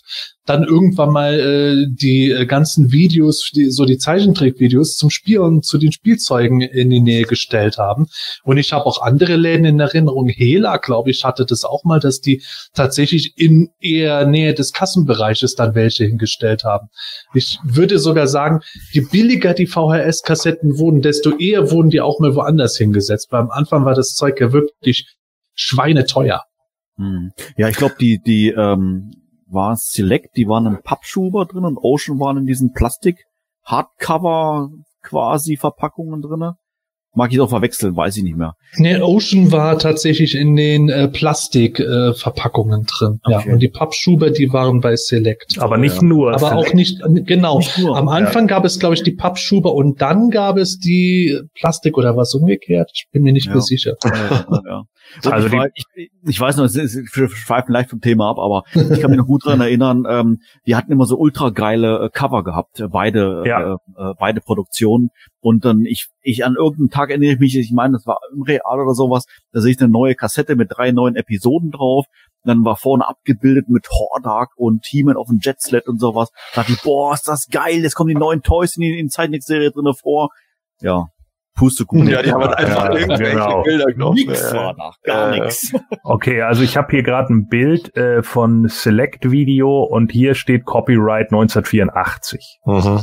dann 0.46 0.64
irgendwann 0.64 1.12
mal 1.12 1.39
äh, 1.39 1.86
die 1.89 2.30
äh, 2.30 2.46
ganzen 2.46 2.91
Videos, 2.91 3.50
die, 3.56 3.70
so 3.70 3.86
die 3.86 3.98
Zeichentrickvideos 3.98 4.98
zum 4.98 5.10
Spielen 5.10 5.62
zu 5.62 5.78
den 5.78 5.94
Spielzeugen 5.94 6.60
in 6.60 6.89
die 6.89 7.00
Nähe 7.00 7.24
gestellt 7.24 7.78
haben. 7.78 8.08
Und 8.44 8.58
ich 8.58 8.74
habe 8.74 8.86
auch 8.86 9.02
andere 9.02 9.38
Läden 9.38 9.66
in 9.66 9.80
Erinnerung. 9.80 10.28
Hela, 10.28 10.78
glaube 10.78 11.12
ich, 11.12 11.24
hatte 11.24 11.46
das 11.46 11.64
auch 11.64 11.86
mal, 11.86 12.02
dass 12.02 12.20
die 12.20 12.44
tatsächlich 12.74 13.34
in 13.38 13.70
eher 13.80 14.26
Nähe 14.26 14.54
des 14.54 14.74
Kassenbereiches 14.74 15.56
dann 15.56 15.76
welche 15.76 16.04
hingestellt 16.04 16.66
haben. 16.66 16.89
Ich 17.34 17.60
würde 17.64 17.98
sogar 17.98 18.28
sagen, 18.28 18.60
je 18.91 19.06
billiger 19.10 19.54
die 19.54 19.68
VHS-Kassetten 19.68 20.78
wurden, 20.78 21.02
desto 21.02 21.38
eher 21.38 21.72
wurden 21.72 21.89
die 21.89 22.02
auch 22.02 22.20
mal 22.20 22.36
woanders 22.36 22.76
hingesetzt. 22.76 23.28
Weil 23.32 23.41
am 23.41 23.52
Anfang 23.52 23.86
war 23.86 23.96
das 23.96 24.14
Zeug 24.14 24.41
ja 24.41 24.52
wirklich 24.52 25.16
schweineteuer. 25.54 26.44
Hm. 26.98 27.32
Ja, 27.56 27.70
ich 27.70 27.78
glaube, 27.78 27.96
die, 28.00 28.20
die, 28.26 28.50
ähm, 28.50 29.12
war 29.54 29.76
Select, 29.76 30.36
die 30.36 30.47
waren 30.47 30.66
im 30.66 30.82
Pappschuber 30.82 31.45
drin 31.45 31.66
und 31.66 31.78
Ocean 31.78 32.20
waren 32.20 32.38
in 32.38 32.45
diesen 32.45 32.74
Plastik 32.74 33.26
Hardcover 33.64 34.70
quasi 35.01 35.58
Verpackungen 35.58 36.22
drinne. 36.22 36.58
Mag 37.16 37.32
ich 37.32 37.39
auch 37.39 37.49
verwechseln, 37.49 37.95
weiß 37.95 38.18
ich 38.18 38.24
nicht 38.24 38.38
mehr. 38.38 38.55
Nee, 38.78 38.99
Ocean 38.99 39.51
war 39.51 39.78
tatsächlich 39.78 40.36
in 40.36 40.55
den 40.55 40.89
äh, 40.89 41.07
Plastikverpackungen 41.07 42.82
äh, 42.82 42.86
drin. 42.86 43.20
Okay. 43.24 43.43
Ja, 43.47 43.53
und 43.53 43.59
die 43.59 43.68
Pappschuber, 43.68 44.32
die 44.32 44.51
waren 44.51 44.82
bei 44.82 44.95
Select. 44.95 45.59
Aber 45.59 45.78
nicht 45.78 45.97
ja. 45.97 46.03
nur. 46.03 46.34
Aber 46.34 46.49
Select. 46.49 46.70
auch 46.70 46.74
nicht, 46.74 47.01
genau. 47.28 47.59
Nicht 47.59 47.78
nur, 47.78 47.95
Am 47.95 48.07
Anfang 48.07 48.47
ja. 48.47 48.55
gab 48.55 48.66
es, 48.66 48.80
glaube 48.80 48.95
ich, 48.95 49.03
die 49.03 49.11
Pappschuber 49.11 49.74
und 49.76 50.01
dann 50.01 50.32
gab 50.32 50.57
es 50.57 50.80
die 50.80 51.39
Plastik 51.53 51.97
oder 51.99 52.18
was 52.18 52.34
umgekehrt. 52.34 52.89
Ich 52.95 53.07
bin 53.11 53.22
mir 53.22 53.34
nicht 53.34 53.47
mehr 53.47 53.61
sicher. 53.61 53.95
Ja, 54.03 54.86
also 55.32 55.47
ich, 55.47 55.86
ich, 55.95 56.11
ich, 56.26 56.39
weiß 56.39 56.57
noch, 56.57 56.64
wir 56.74 57.30
schweifen 57.30 57.74
leicht 57.74 57.89
vom 57.89 58.01
Thema 58.01 58.32
ab, 58.32 58.39
aber 58.39 58.64
ich 58.74 58.99
kann 58.99 59.11
mich 59.11 59.20
noch 59.20 59.28
gut 59.28 59.45
daran 59.45 59.61
erinnern, 59.61 60.05
ähm, 60.09 60.39
die 60.66 60.76
hatten 60.76 60.91
immer 60.91 61.05
so 61.05 61.18
ultra 61.18 61.49
geile 61.49 62.05
äh, 62.05 62.09
Cover 62.09 62.43
gehabt, 62.43 62.80
äh, 62.80 62.88
beide, 62.88 63.43
ja. 63.45 63.74
äh, 63.74 63.76
äh, 63.97 64.14
beide 64.18 64.41
Produktionen. 64.41 65.09
Und 65.44 65.66
dann 65.66 65.84
ich, 65.86 66.08
ich 66.22 66.46
an 66.46 66.56
irgendeinem 66.56 66.89
Tag 66.89 67.10
erinnere 67.10 67.34
ich 67.34 67.39
mich, 67.39 67.58
ich 67.58 67.74
meine, 67.74 67.94
das 67.94 68.08
war 68.08 68.18
im 68.34 68.44
Real 68.44 68.80
oder 68.80 68.94
sowas, 68.94 69.26
da 69.52 69.60
sehe 69.60 69.74
ich 69.74 69.82
eine 69.82 69.91
neue 69.91 70.16
Kassette 70.16 70.56
mit 70.56 70.70
drei 70.72 70.91
neuen 70.91 71.18
Episoden 71.18 71.70
drauf. 71.70 72.06
Dann 72.46 72.64
war 72.64 72.78
vorne 72.78 73.08
abgebildet 73.08 73.68
mit 73.68 73.89
Hordak 73.89 74.52
und 74.56 74.86
He-Man 74.86 75.18
auf 75.18 75.28
dem 75.28 75.39
Jetsled 75.41 75.88
und 75.88 76.00
sowas. 76.00 76.30
Da 76.56 76.62
dachte 76.62 76.74
ich, 76.74 76.82
boah, 76.82 77.14
ist 77.14 77.28
das 77.28 77.50
geil, 77.50 77.82
jetzt 77.84 77.96
kommen 77.96 78.08
die 78.08 78.16
neuen 78.16 78.41
Toys 78.41 78.78
in 78.78 78.84
die, 78.84 79.00
in 79.00 79.08
die 79.08 79.10
Zeichentrickserie 79.10 79.72
drinne 79.72 79.94
vor. 79.94 80.30
Ja, 80.80 81.08
Pustekuchen. 81.56 82.08
Ja, 82.08 82.22
die 82.22 82.32
haben 82.32 82.41
halt 82.41 82.58
einfach 82.58 82.86
ja, 82.86 82.96
irgendwelche 82.96 83.32
genau. 83.34 83.64
Bilder 83.64 83.86
genommen. 83.86 84.16
Nix 84.16 84.54
war 84.54 84.74
da, 84.76 84.91
gar 85.04 85.34
äh, 85.34 85.39
nix. 85.41 85.74
Okay, 86.04 86.41
also 86.41 86.64
ich 86.64 86.78
habe 86.78 86.88
hier 86.91 87.04
gerade 87.04 87.34
ein 87.34 87.48
Bild 87.48 87.96
äh, 87.96 88.24
von 88.24 88.68
Select 88.68 89.30
Video 89.30 89.84
und 89.84 90.12
hier 90.12 90.36
steht 90.36 90.66
Copyright 90.66 91.32
1984. 91.32 92.60
Mhm. 92.66 93.02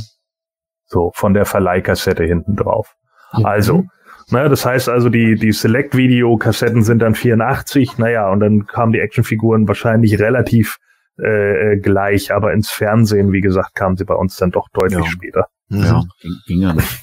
So, 0.91 1.11
von 1.15 1.33
der 1.33 1.45
Verleihkassette 1.45 2.25
hinten 2.25 2.57
drauf. 2.57 2.95
Mhm. 3.33 3.45
Also, 3.45 3.85
naja, 4.29 4.49
das 4.49 4.65
heißt 4.65 4.89
also, 4.89 5.07
die, 5.07 5.35
die 5.35 5.53
Select-Video-Kassetten 5.53 6.83
sind 6.83 6.99
dann 6.99 7.15
84, 7.15 7.97
naja, 7.97 8.29
und 8.29 8.41
dann 8.41 8.65
kamen 8.67 8.91
die 8.91 8.99
Actionfiguren 8.99 9.69
wahrscheinlich 9.69 10.19
relativ 10.19 10.79
äh, 11.17 11.73
äh, 11.73 11.77
gleich, 11.77 12.33
aber 12.33 12.51
ins 12.51 12.69
Fernsehen, 12.69 13.31
wie 13.31 13.41
gesagt, 13.41 13.73
kamen 13.73 13.95
sie 13.95 14.03
bei 14.03 14.15
uns 14.15 14.35
dann 14.35 14.51
doch 14.51 14.67
deutlich 14.73 15.05
ja. 15.05 15.11
später. 15.11 15.47
Ja, 15.69 16.03
ging, 16.21 16.35
ging 16.45 16.61
ja 16.61 16.73
nicht. 16.73 16.99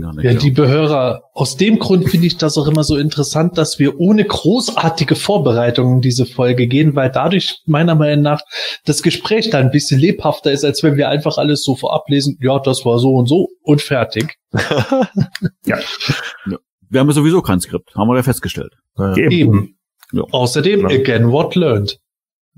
Ja, 0.00 0.30
liebe 0.32 0.68
Hörer, 0.68 1.22
aus 1.34 1.56
dem 1.56 1.78
Grund 1.78 2.08
finde 2.08 2.26
ich 2.26 2.36
das 2.36 2.56
auch 2.58 2.66
immer 2.66 2.84
so 2.84 2.96
interessant, 2.96 3.58
dass 3.58 3.78
wir 3.78 3.98
ohne 4.00 4.24
großartige 4.24 5.14
Vorbereitungen 5.14 6.00
diese 6.00 6.26
Folge 6.26 6.66
gehen, 6.66 6.94
weil 6.94 7.10
dadurch 7.10 7.60
meiner 7.66 7.94
Meinung 7.94 8.22
nach 8.22 8.40
das 8.84 9.02
Gespräch 9.02 9.50
da 9.50 9.58
ein 9.58 9.70
bisschen 9.70 10.00
lebhafter 10.00 10.52
ist, 10.52 10.64
als 10.64 10.82
wenn 10.82 10.96
wir 10.96 11.08
einfach 11.08 11.38
alles 11.38 11.64
so 11.64 11.76
vorab 11.76 12.08
lesen, 12.08 12.38
ja, 12.40 12.58
das 12.58 12.84
war 12.84 12.98
so 12.98 13.14
und 13.14 13.26
so 13.26 13.48
und 13.62 13.82
fertig. 13.82 14.36
ja. 15.64 15.78
Wir 16.88 17.00
haben 17.00 17.08
ja 17.08 17.14
sowieso 17.14 17.42
kein 17.42 17.60
Skript, 17.60 17.94
haben 17.94 18.08
wir 18.08 18.16
ja 18.16 18.22
festgestellt. 18.22 18.74
Ja. 18.98 19.16
Eben. 19.16 19.76
Ja. 20.12 20.22
Außerdem, 20.30 20.88
ja. 20.88 20.98
again, 20.98 21.30
what 21.30 21.54
learned. 21.54 21.98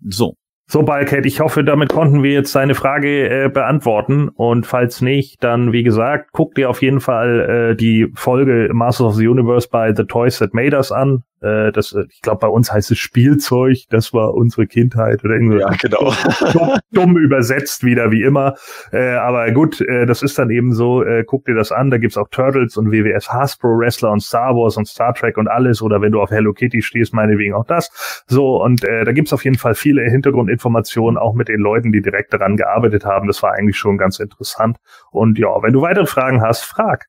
So. 0.09 0.35
So, 0.67 0.83
Balket, 0.83 1.27
ich 1.27 1.41
hoffe, 1.41 1.63
damit 1.63 1.91
konnten 1.91 2.23
wir 2.23 2.33
jetzt 2.33 2.55
deine 2.55 2.75
Frage 2.75 3.29
äh, 3.29 3.49
beantworten. 3.49 4.31
Und 4.31 4.67
falls 4.67 5.03
nicht, 5.03 5.45
dann, 5.45 5.73
wie 5.73 5.83
gesagt, 5.83 6.31
guck 6.33 6.55
dir 6.55 6.71
auf 6.71 6.81
jeden 6.81 7.01
Fall 7.01 7.73
äh, 7.73 7.77
die 7.77 8.11
Folge 8.15 8.71
Masters 8.73 9.09
of 9.09 9.15
the 9.17 9.29
Universe 9.29 9.69
bei 9.71 9.95
The 9.95 10.05
Toys 10.05 10.39
That 10.39 10.55
Made 10.55 10.75
Us 10.75 10.91
an. 10.91 11.23
Äh, 11.45 11.73
das, 11.73 11.93
äh, 11.93 12.05
ich 12.11 12.23
glaube, 12.23 12.39
bei 12.39 12.49
uns 12.49 12.73
heißt 12.73 12.91
es 12.91 12.99
Spielzeug. 12.99 13.79
Das 13.91 14.15
war 14.15 14.35
unsere 14.35 14.67
Kindheit 14.67 15.23
oder 15.25 15.35
irgendwie 15.35 15.59
Ja, 15.59 15.69
genau. 15.81 16.13
dumm, 16.53 16.71
dumm 16.93 17.17
übersetzt 17.19 17.85
wieder 17.85 18.11
wie 18.11 18.23
immer. 18.23 18.55
Äh, 18.93 19.15
aber 19.15 19.51
gut, 19.53 19.81
äh, 19.83 20.07
das 20.07 20.23
ist 20.23 20.39
dann 20.39 20.51
eben 20.51 20.73
so. 20.73 21.05
Äh, 21.05 21.25
guck 21.25 21.45
dir 21.45 21.55
das 21.55 21.71
an. 21.71 21.91
Da 21.91 21.99
gibt's 21.99 22.17
auch 22.17 22.29
Turtles 22.31 22.77
und 22.77 22.91
WWS 22.91 23.31
Hasbro 23.31 23.79
Wrestler 23.79 24.11
und 24.13 24.21
Star 24.21 24.55
Wars 24.55 24.77
und 24.77 24.89
Star 24.89 25.13
Trek 25.13 25.37
und 25.37 25.49
alles. 25.49 25.83
Oder 25.83 26.01
wenn 26.01 26.13
du 26.13 26.21
auf 26.23 26.31
Hello 26.31 26.53
Kitty 26.53 26.81
stehst, 26.81 27.13
meinetwegen 27.13 27.55
auch 27.55 27.67
das. 27.67 28.25
So 28.27 28.63
und 28.63 28.83
äh, 28.85 29.05
da 29.05 29.13
gibt's 29.13 29.33
auf 29.33 29.45
jeden 29.45 29.59
Fall 29.59 29.75
viele 29.75 30.03
Hintergrundinformationen 30.03 31.19
auch 31.19 31.35
mit 31.35 31.49
den 31.49 31.61
Leuten, 31.61 31.93
die 31.93 32.01
direkt 32.01 32.33
daran 32.33 32.57
gearbeitet 32.57 33.05
haben. 33.05 33.27
Das 33.27 33.43
war 33.43 33.53
eigentlich 33.53 33.77
schon 33.77 33.99
ganz 33.99 34.19
interessant. 34.19 34.79
Und 35.11 35.39
ja, 35.39 35.49
wenn 35.63 35.73
du 35.73 35.83
weitere 35.83 36.07
Fragen 36.07 36.41
hast, 36.41 36.65
frag. 36.65 37.07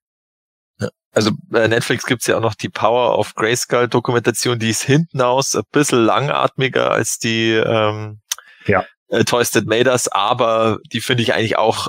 Also 1.16 1.32
bei 1.50 1.68
Netflix 1.68 2.06
gibt's 2.06 2.28
ja 2.28 2.38
auch 2.38 2.42
noch 2.42 2.56
die 2.56 2.70
Power 2.70 3.18
of 3.18 3.36
Grayskull 3.36 3.88
Dokumentation, 3.88 4.60
die 4.60 4.70
ist 4.70 4.84
hinten 4.84 5.22
aus 5.22 5.56
ein 5.56 5.64
bisschen 5.72 6.04
langatmiger 6.06 6.92
als 6.92 7.20
die 7.20 7.52
ähm, 7.54 8.20
Ja. 8.66 8.86
äh, 9.08 9.24
Toys 9.24 9.52
That 9.52 9.66
Made 9.66 9.90
Us, 9.90 10.08
aber 10.10 10.78
die 10.92 11.02
finde 11.02 11.24
ich 11.24 11.34
eigentlich 11.34 11.58
auch 11.58 11.88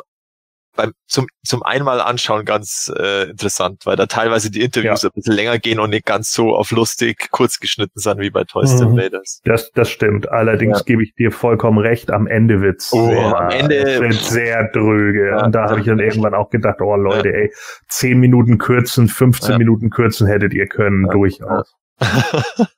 beim, 0.76 0.92
zum, 1.06 1.26
zum 1.44 1.62
einmal 1.62 2.00
anschauen 2.00 2.44
ganz 2.44 2.92
äh, 2.96 3.30
interessant, 3.30 3.86
weil 3.86 3.96
da 3.96 4.06
teilweise 4.06 4.50
die 4.50 4.60
Interviews 4.62 5.04
ein 5.04 5.10
bisschen 5.14 5.34
länger 5.34 5.58
gehen 5.58 5.80
und 5.80 5.90
nicht 5.90 6.06
ganz 6.06 6.30
so 6.32 6.54
auf 6.54 6.70
lustig 6.70 7.28
kurz 7.30 7.58
geschnitten 7.58 7.98
sind 7.98 8.20
wie 8.20 8.30
bei 8.30 8.44
Toys 8.44 8.76
That 8.76 8.88
Mhm. 8.88 8.94
Made 8.96 9.16
Us. 9.18 9.40
Das, 9.44 9.70
das 9.72 9.88
stimmt. 9.90 10.28
Allerdings 10.30 10.78
Ja. 10.80 10.84
gebe 10.84 11.02
ich 11.02 11.14
dir 11.14 11.32
vollkommen 11.32 11.78
recht. 11.78 12.10
Am 12.10 12.26
Ende 12.26 12.60
wird's 12.60 12.92
Oh, 12.92 13.06
sehr, 13.06 13.36
am 13.40 13.50
Ende- 13.50 14.12
sehr 14.12 14.68
dröge. 14.72 15.30
Ja, 15.30 15.44
und 15.46 15.52
da 15.54 15.68
habe 15.70 15.80
ich 15.80 15.86
dann 15.86 15.98
ja. 15.98 16.04
irgendwann 16.06 16.34
auch 16.34 16.50
gedacht, 16.50 16.80
oh 16.80 16.96
Leute, 16.96 17.32
ey, 17.32 17.52
10 17.88 18.18
Minuten 18.20 18.58
kürzen, 18.58 19.08
15 19.08 19.52
Ja. 19.52 19.58
Minuten 19.58 19.90
kürzen 19.90 20.26
hättet 20.26 20.52
ihr 20.54 20.66
können, 20.66 21.06
Ja. 21.06 21.12
durchaus. 21.12 21.72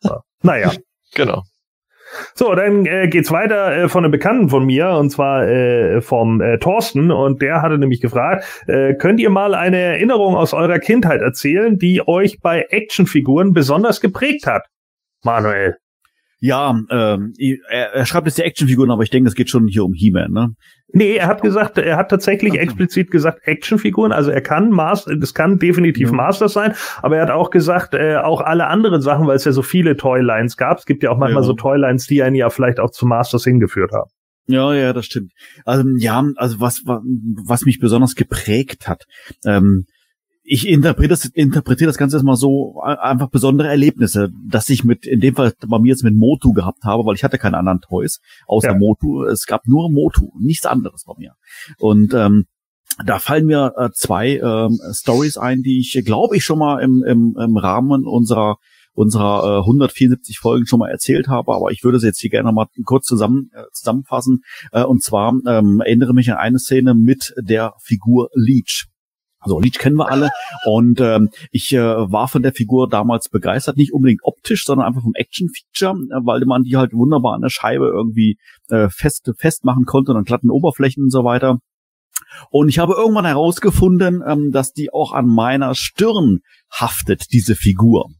Ja. 0.03 0.21
Naja. 0.43 0.73
Genau. 1.15 1.43
So, 2.35 2.55
dann 2.55 2.87
äh, 2.87 3.09
geht's 3.09 3.31
weiter 3.31 3.85
äh, 3.85 3.89
von 3.89 4.05
einem 4.05 4.13
Bekannten 4.13 4.49
von 4.49 4.65
mir, 4.65 4.91
und 4.91 5.11
zwar 5.11 5.47
äh, 5.47 6.01
vom 6.01 6.41
äh, 6.41 6.59
Thorsten. 6.59 7.11
Und 7.11 7.43
der 7.43 7.63
hatte 7.63 7.79
nämlich 7.79 8.01
gefragt, 8.01 8.45
äh, 8.67 8.95
könnt 8.95 9.21
ihr 9.21 9.31
mal 9.31 9.55
eine 9.55 9.79
Erinnerung 9.79 10.37
aus 10.37 10.55
eurer 10.55 10.79
Kindheit 10.79 11.21
erzählen, 11.21 11.79
die 11.79 12.07
euch 12.07 12.41
bei 12.41 12.67
Actionfiguren 12.71 13.53
besonders 13.53 14.01
geprägt 14.01 14.47
hat? 14.47 14.67
Manuel. 15.23 15.77
Ja, 16.41 16.79
ähm, 16.91 17.33
er, 17.69 17.93
er 17.93 18.07
schreibt 18.07 18.27
jetzt 18.27 18.39
die 18.39 18.43
Actionfiguren, 18.43 18.93
aber 18.93 19.03
ich 19.03 19.11
denke, 19.11 19.29
es 19.29 19.35
geht 19.35 19.51
schon 19.51 19.67
hier 19.67 19.85
um 19.85 19.93
He-Man, 19.93 20.31
ne? 20.31 20.55
Nee, 20.91 21.17
er 21.17 21.27
hat 21.27 21.43
gesagt, 21.43 21.77
er 21.77 21.97
hat 21.99 22.09
tatsächlich 22.11 22.53
Okay. 22.53 22.63
explizit 22.63 23.11
gesagt 23.11 23.41
Actionfiguren. 23.47 24.11
Also 24.11 24.31
er 24.31 24.41
kann 24.41 24.71
Master, 24.71 25.15
das 25.17 25.35
kann 25.35 25.59
definitiv 25.59 26.09
Ja. 26.11 26.15
Masters 26.17 26.55
sein, 26.55 26.75
aber 27.03 27.17
er 27.17 27.23
hat 27.25 27.31
auch 27.31 27.51
gesagt, 27.51 27.95
äh, 27.95 28.17
auch 28.17 28.41
alle 28.41 28.67
anderen 28.69 29.03
Sachen, 29.03 29.27
weil 29.27 29.37
es 29.37 29.45
ja 29.45 29.53
so 29.53 29.61
viele 29.63 29.97
Toylines 29.99 30.57
gab. 30.57 30.79
Es 30.79 30.87
gibt 30.87 31.03
ja 31.03 31.11
auch 31.11 31.19
manchmal 31.19 31.43
Ja. 31.43 31.47
so 31.47 31.53
Toylines, 31.53 32.07
die 32.07 32.23
einen 32.23 32.37
ja 32.37 32.49
vielleicht 32.49 32.81
auch 32.81 32.91
zu 32.91 33.07
Masters 33.07 33.45
hingeführt 33.45 33.93
haben. 33.93 34.11
Ja, 34.47 34.73
ja, 34.73 34.95
das 34.95 35.05
stimmt. 35.05 35.33
Also 35.67 35.85
ja, 35.99 36.25
also 36.37 36.59
was 36.59 36.81
wa- 36.87 37.03
was 37.45 37.67
mich 37.67 37.81
besonders 37.81 38.15
geprägt 38.15 38.89
hat. 38.89 39.05
Ähm, 39.45 39.85
ich 40.51 40.67
interpretiere 40.67 41.09
das, 41.11 41.27
interpretiere 41.27 41.89
das 41.89 41.99
Ganze 41.99 42.17
jetzt 42.17 42.25
mal 42.25 42.37
so 42.37 42.81
einfach 42.81 43.29
besondere 43.29 43.69
Erlebnisse, 43.69 44.31
dass 44.49 44.71
ich 44.71 44.83
mit 44.83 45.07
in 45.07 45.21
dem 45.21 45.35
Fall 45.35 45.53
bei 45.67 45.79
mir 45.79 45.91
jetzt 45.91 46.05
mit 46.05 46.17
Motu 46.17 46.53
gehabt 46.53 46.85
habe, 46.85 47.05
weil 47.05 47.15
ich 47.15 47.23
hatte 47.23 47.37
keine 47.37 47.59
anderen 47.59 47.81
Toys 47.81 48.21
außer 48.47 48.73
Ja. 48.73 48.79
Motu. 48.79 49.25
Es 49.25 49.45
gab 49.47 49.67
nur 49.67 49.91
Motu, 49.91 50.31
nichts 50.41 50.65
anderes 50.65 51.05
bei 51.05 51.13
mir. 51.19 51.35
Und 51.79 52.15
ähm, 52.15 52.47
da 53.05 53.19
fallen 53.19 53.45
mir 53.45 53.75
äh, 53.77 53.91
zwei 53.93 54.39
ähm, 54.39 54.81
Stories 54.93 55.37
ein, 55.37 55.63
die 55.63 55.81
ich 55.81 56.03
glaube 56.05 56.37
ich 56.37 56.45
schon 56.45 56.59
mal 56.59 56.81
im, 56.83 57.05
im, 57.05 57.37
im 57.39 57.57
Rahmen 57.59 58.07
unserer 58.07 58.57
unserer 58.95 59.59
äh, 59.59 59.61
174 59.61 60.39
Folgen 60.39 60.67
schon 60.67 60.81
mal 60.81 60.91
erzählt 60.91 61.29
habe, 61.29 61.55
aber 61.55 61.71
ich 61.71 61.85
würde 61.85 62.01
sie 62.01 62.07
jetzt 62.07 62.21
hier 62.21 62.31
gerne 62.31 62.51
mal 62.53 62.67
kurz 62.85 63.07
zusammen 63.07 63.51
äh, 63.53 63.63
zusammenfassen. 63.73 64.43
Äh, 64.73 64.83
und 64.83 65.05
zwar 65.05 65.35
ähm, 65.47 65.81
erinnere 65.81 66.15
mich 66.15 66.33
an 66.33 66.39
eine 66.39 66.59
Szene 66.59 66.95
mit 66.95 67.35
der 67.39 67.75
Figur 67.81 68.31
Leech. 68.35 68.87
Also 69.49 69.61
Leech 69.61 69.79
kennen 69.79 69.97
wir 69.97 70.11
alle 70.11 70.29
und 70.67 71.01
ähm, 71.01 71.31
ich 71.51 71.73
äh, 71.73 71.81
war 71.81 72.29
von 72.29 72.43
der 72.43 72.53
Figur 72.53 72.87
damals 72.87 73.31
begeistert, 73.31 73.79
nicht 73.79 73.95
unbedingt 73.95 74.21
optisch, 74.23 74.65
sondern 74.65 74.87
einfach 74.87 75.03
vom 75.03 75.15
Action-Feature, 75.15 75.95
äh, 75.95 76.27
weil 76.27 76.45
man 76.45 76.65
die 76.65 76.77
halt 76.77 76.93
wunderbar 76.93 77.35
an 77.35 77.41
der 77.41 77.49
Scheibe 77.49 77.87
irgendwie 77.87 78.37
äh, 78.69 78.89
fest 78.91 79.31
festmachen 79.39 79.87
konnte 79.87 80.13
und 80.13 80.19
an 80.19 80.25
glatten 80.25 80.51
Oberflächen 80.51 81.05
und 81.05 81.11
so 81.11 81.25
weiter. 81.25 81.61
Und 82.51 82.69
ich 82.69 82.79
habe 82.79 82.95
irgendwann 82.95 83.25
herausgefunden, 83.25 84.23
ähm, 84.27 84.51
dass 84.53 84.73
die 84.73 84.93
auch 84.93 85.13
an 85.13 85.27
meiner 85.27 85.75
Stirn 85.75 86.41
haftet, 86.71 87.33
diese 87.33 87.55
Figur. 87.55 88.11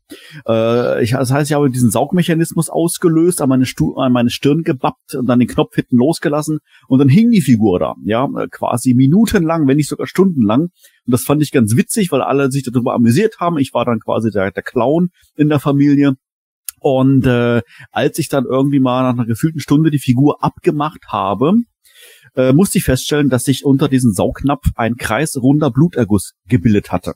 Äh, 0.47 1.03
ich, 1.03 1.13
das 1.13 1.31
heißt, 1.31 1.51
ich 1.51 1.55
habe 1.55 1.71
diesen 1.71 1.91
Saugmechanismus 1.91 2.71
ausgelöst, 2.71 3.43
an 3.43 3.49
meine, 3.49 3.67
Stu 3.67 3.95
an 3.97 4.13
meine 4.13 4.31
Stirn 4.31 4.63
gebappt 4.63 5.15
und 5.15 5.27
dann 5.27 5.39
den 5.39 5.49
Knopf 5.49 5.75
hinten 5.75 5.97
losgelassen 5.97 6.61
und 6.89 6.99
dann 6.99 7.09
hing 7.09 7.31
die 7.31 7.43
Figur 7.43 7.79
da, 7.79 7.95
ja, 8.05 8.29
quasi 8.51 8.95
minutenlang, 8.95 9.67
wenn 9.67 9.77
nicht 9.77 9.89
sogar 9.89 10.07
stundenlang. 10.07 10.63
Und 10.63 10.73
das 11.07 11.25
fand 11.25 11.43
ich 11.43 11.53
ganz 11.53 11.77
witzig, 11.77 12.11
weil 12.13 12.23
alle 12.23 12.51
sich 12.51 12.63
darüber 12.63 12.95
amüsiert 12.95 13.37
haben. 13.41 13.59
Ich 13.59 13.75
war 13.75 13.85
dann 13.85 14.01
quasi 14.01 14.31
der, 14.31 14.51
der 14.51 14.63
Clown 14.63 15.11
in 15.37 15.49
der 15.49 15.61
Familie. 15.61 16.15
Und 16.81 17.27
äh, 17.27 17.63
als 17.91 18.19
ich 18.19 18.29
dann 18.29 18.45
irgendwie 18.45 18.81
mal 18.81 19.03
nach 19.03 19.19
einer 19.19 19.27
gefühlten 19.27 19.61
Stunde 19.61 19.91
die 19.91 19.99
Figur 19.99 20.43
abgemacht 20.45 21.07
habe, 21.09 21.55
äh, 22.37 22.53
musste 22.53 22.79
ich 22.79 22.85
feststellen, 22.85 23.29
dass 23.29 23.45
sich 23.45 23.65
unter 23.65 23.89
diesem 23.89 24.13
Saugnapf 24.13 24.65
ein 24.75 24.97
kreisrunder 24.97 25.71
Bluterguss 25.71 26.35
gebildet 26.49 26.93
hatte. 26.93 27.15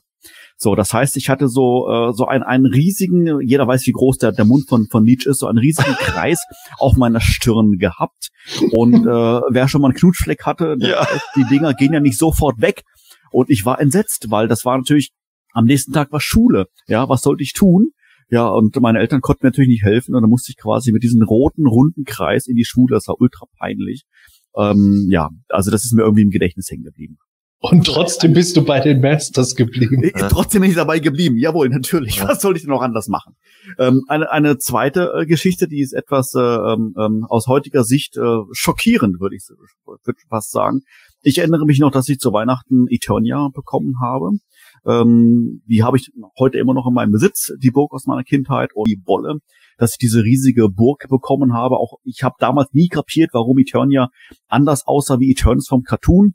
So, 0.55 0.75
das 0.75 0.93
heißt, 0.93 1.17
ich 1.17 1.29
hatte 1.29 1.49
so 1.49 1.89
äh, 1.89 2.13
so 2.13 2.25
einen, 2.25 2.43
einen 2.43 2.65
riesigen, 2.65 3.41
jeder 3.41 3.67
weiß, 3.67 3.85
wie 3.87 3.91
groß 3.91 4.17
der, 4.19 4.31
der 4.31 4.45
Mund 4.45 4.69
von 4.69 4.87
von 4.89 5.03
Nietzsche 5.03 5.29
ist, 5.29 5.39
so 5.39 5.47
einen 5.47 5.57
riesigen 5.57 5.93
Kreis 5.99 6.41
auf 6.77 6.95
meiner 6.95 7.19
Stirn 7.19 7.77
gehabt. 7.77 8.29
Und 8.71 9.05
äh, 9.05 9.09
wer 9.49 9.67
schon 9.67 9.81
mal 9.81 9.89
einen 9.89 9.97
Knutschfleck 9.97 10.45
hatte, 10.45 10.77
der 10.77 10.89
Ja. 10.89 11.07
die 11.35 11.43
Dinger 11.45 11.73
gehen 11.73 11.93
ja 11.93 11.99
nicht 11.99 12.17
sofort 12.17 12.61
weg. 12.61 12.83
Und 13.31 13.49
ich 13.49 13.65
war 13.65 13.81
entsetzt, 13.81 14.27
weil 14.29 14.47
das 14.47 14.63
war 14.63 14.77
natürlich 14.77 15.11
am 15.53 15.65
nächsten 15.65 15.91
Tag 15.91 16.11
war 16.11 16.21
Schule. 16.21 16.67
Ja, 16.87 17.09
was 17.09 17.21
sollte 17.21 17.43
ich 17.43 17.53
tun? 17.53 17.89
Ja, 18.29 18.47
und 18.47 18.75
meine 18.79 18.99
Eltern 18.99 19.21
konnten 19.21 19.45
mir 19.45 19.49
natürlich 19.49 19.69
nicht 19.69 19.83
helfen 19.83 20.15
und 20.15 20.21
dann 20.21 20.29
musste 20.29 20.51
ich 20.51 20.57
quasi 20.57 20.91
mit 20.91 21.03
diesem 21.03 21.21
roten, 21.23 21.67
runden 21.67 22.03
Kreis 22.05 22.47
in 22.47 22.55
die 22.55 22.65
Schule. 22.65 22.95
Das 22.95 23.07
war 23.07 23.19
ultra 23.19 23.45
peinlich. 23.59 24.03
Ähm, 24.57 25.07
ja, 25.09 25.29
also 25.49 25.71
das 25.71 25.83
ist 25.85 25.93
mir 25.93 26.03
irgendwie 26.03 26.23
im 26.23 26.29
Gedächtnis 26.29 26.69
hängen 26.69 26.83
geblieben. 26.83 27.17
Und 27.63 27.87
trotzdem 27.87 28.33
bist 28.33 28.57
du 28.57 28.65
bei 28.65 28.81
den 28.81 28.99
Masters 28.99 29.55
geblieben. 29.55 30.11
Trotzdem 30.29 30.61
bin 30.61 30.71
ich 30.71 30.75
dabei 30.75 30.99
geblieben. 30.99 31.37
Jawohl, 31.37 31.69
natürlich. 31.69 32.21
Was 32.21 32.41
soll 32.41 32.57
ich 32.57 32.63
denn 32.63 32.71
noch 32.71 32.81
anders 32.81 33.07
machen? 33.07 33.35
Ähm, 33.79 34.03
eine, 34.09 34.29
eine 34.29 34.57
zweite 34.57 35.13
äh, 35.15 35.25
Geschichte, 35.25 35.69
die 35.69 35.79
ist 35.79 35.93
etwas 35.93 36.33
äh, 36.35 36.41
ähm, 36.41 36.93
ähm, 36.99 37.25
aus 37.29 37.47
heutiger 37.47 37.85
Sicht 37.85 38.17
äh, 38.17 38.39
schockierend, 38.51 39.21
würde 39.21 39.37
ich, 39.37 39.43
würd 39.85 40.17
fast 40.27 40.51
sagen. 40.51 40.81
Ich 41.21 41.37
erinnere 41.37 41.65
mich 41.65 41.79
noch, 41.79 41.91
dass 41.91 42.09
ich 42.09 42.19
zu 42.19 42.33
Weihnachten 42.33 42.87
Eternia 42.89 43.47
bekommen 43.53 43.95
habe. 44.01 44.31
Ähm, 44.85 45.61
die 45.65 45.83
habe 45.83 45.95
ich 45.95 46.11
heute 46.37 46.57
immer 46.57 46.73
noch 46.73 46.85
in 46.85 46.93
meinem 46.93 47.11
Besitz, 47.11 47.53
die 47.59 47.71
Burg 47.71 47.93
aus 47.93 48.07
meiner 48.07 48.25
Kindheit 48.25 48.71
und 48.73 48.89
die 48.89 48.99
Wolle, 49.05 49.37
dass 49.77 49.91
ich 49.91 49.97
diese 49.97 50.23
riesige 50.23 50.69
Burg 50.69 51.07
bekommen 51.09 51.53
habe. 51.53 51.77
Auch 51.77 51.97
ich 52.03 52.23
habe 52.23 52.35
damals 52.39 52.69
nie 52.73 52.87
kapiert, 52.87 53.29
warum 53.33 53.57
Eternia 53.59 54.09
anders 54.47 54.85
aussah 54.85 55.19
wie 55.19 55.31
Eterns 55.31 55.67
vom 55.67 55.83
Cartoon. 55.83 56.33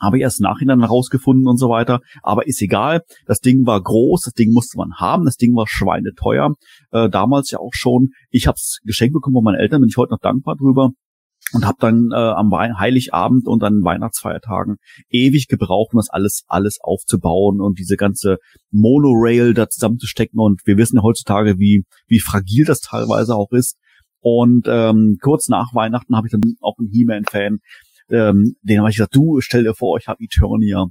Habe 0.00 0.18
ich 0.18 0.22
erst 0.22 0.40
Nachhinein 0.40 0.80
herausgefunden 0.80 1.48
und 1.48 1.56
so 1.56 1.70
weiter. 1.70 2.00
Aber 2.22 2.46
ist 2.46 2.60
egal. 2.60 3.00
Das 3.24 3.40
Ding 3.40 3.66
war 3.66 3.82
groß, 3.82 4.22
das 4.22 4.34
Ding 4.34 4.52
musste 4.52 4.76
man 4.76 4.94
haben, 4.98 5.24
das 5.24 5.36
Ding 5.36 5.54
war 5.54 5.66
schweineteuer. 5.66 6.54
Äh, 6.90 7.08
damals 7.08 7.50
ja 7.50 7.58
auch 7.58 7.72
schon. 7.72 8.10
Ich 8.30 8.46
habe 8.46 8.56
es 8.56 8.80
geschenkt 8.84 9.14
bekommen 9.14 9.36
von 9.36 9.44
meinen 9.44 9.60
Eltern, 9.60 9.80
bin 9.80 9.88
ich 9.88 9.96
heute 9.96 10.12
noch 10.12 10.20
dankbar 10.20 10.56
drüber. 10.56 10.90
Und 11.52 11.64
habe 11.64 11.76
dann 11.78 12.10
äh, 12.12 12.16
am 12.16 12.50
Heiligabend 12.52 13.46
und 13.46 13.62
an 13.62 13.84
Weihnachtsfeiertagen 13.84 14.76
ewig 15.10 15.46
gebraucht, 15.46 15.94
um 15.94 15.98
das 15.98 16.10
alles 16.10 16.42
alles 16.48 16.78
aufzubauen 16.80 17.60
und 17.60 17.78
diese 17.78 17.96
ganze 17.96 18.38
Monorail 18.72 19.54
da 19.54 19.68
zusammenzustecken. 19.68 20.40
Und 20.40 20.60
wir 20.64 20.76
wissen 20.76 20.96
ja 20.96 21.02
heutzutage, 21.02 21.58
wie 21.58 21.84
wie 22.08 22.18
fragil 22.18 22.64
das 22.64 22.80
teilweise 22.80 23.36
auch 23.36 23.52
ist. 23.52 23.78
Und 24.20 24.66
ähm, 24.68 25.18
kurz 25.22 25.48
nach 25.48 25.72
Weihnachten 25.72 26.16
habe 26.16 26.26
ich 26.26 26.32
dann 26.32 26.42
auch 26.60 26.76
einen 26.78 26.88
He-Man-Fan, 26.90 27.58
ähm, 28.10 28.56
den 28.62 28.78
habe 28.78 28.90
ich 28.90 28.96
gesagt, 28.96 29.14
du 29.14 29.40
stell 29.40 29.64
dir 29.64 29.74
vor, 29.74 29.98
ich 29.98 30.08
habe 30.08 30.22
Eternia. 30.22 30.86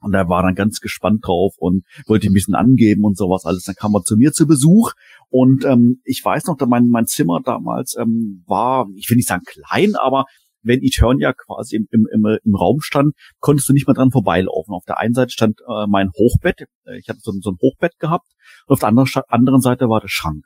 Und 0.00 0.14
er 0.14 0.28
war 0.28 0.42
dann 0.42 0.54
ganz 0.54 0.80
gespannt 0.80 1.26
drauf 1.26 1.54
und 1.58 1.84
wollte 2.06 2.28
ein 2.28 2.32
bisschen 2.32 2.54
angeben 2.54 3.04
und 3.04 3.16
sowas 3.16 3.44
alles. 3.44 3.64
Dann 3.64 3.74
kam 3.74 3.94
er 3.94 4.02
zu 4.02 4.16
mir 4.16 4.32
zu 4.32 4.46
Besuch 4.46 4.92
und 5.28 5.64
ähm, 5.64 6.00
ich 6.04 6.22
weiß 6.24 6.46
noch, 6.46 6.56
mein, 6.66 6.86
mein 6.88 7.06
Zimmer 7.06 7.40
damals 7.44 7.96
ähm, 7.98 8.44
war, 8.46 8.86
ich 8.94 9.10
will 9.10 9.16
nicht 9.16 9.28
sagen 9.28 9.42
klein, 9.44 9.94
aber 9.96 10.24
wenn 10.62 10.82
Eternia 10.82 11.32
quasi 11.32 11.76
im, 11.76 11.86
im, 11.90 12.06
im, 12.12 12.38
im 12.44 12.54
Raum 12.54 12.80
stand, 12.80 13.14
konntest 13.38 13.68
du 13.68 13.72
nicht 13.72 13.86
mehr 13.86 13.94
dran 13.94 14.10
vorbeilaufen. 14.10 14.74
Auf 14.74 14.84
der 14.86 14.98
einen 14.98 15.14
Seite 15.14 15.30
stand 15.30 15.60
äh, 15.60 15.86
mein 15.88 16.10
Hochbett, 16.16 16.62
äh, 16.84 16.98
ich 16.98 17.08
hatte 17.08 17.20
so, 17.22 17.30
ein- 17.32 17.40
so 17.40 17.50
ein 17.50 17.56
Hochbett 17.62 17.98
gehabt, 17.98 18.26
und 18.66 18.74
auf 18.74 18.80
der 18.80 18.88
anderen, 18.88 19.08
anderen 19.28 19.60
Seite 19.60 19.88
war 19.88 20.00
der 20.00 20.08
Schrank. 20.08 20.44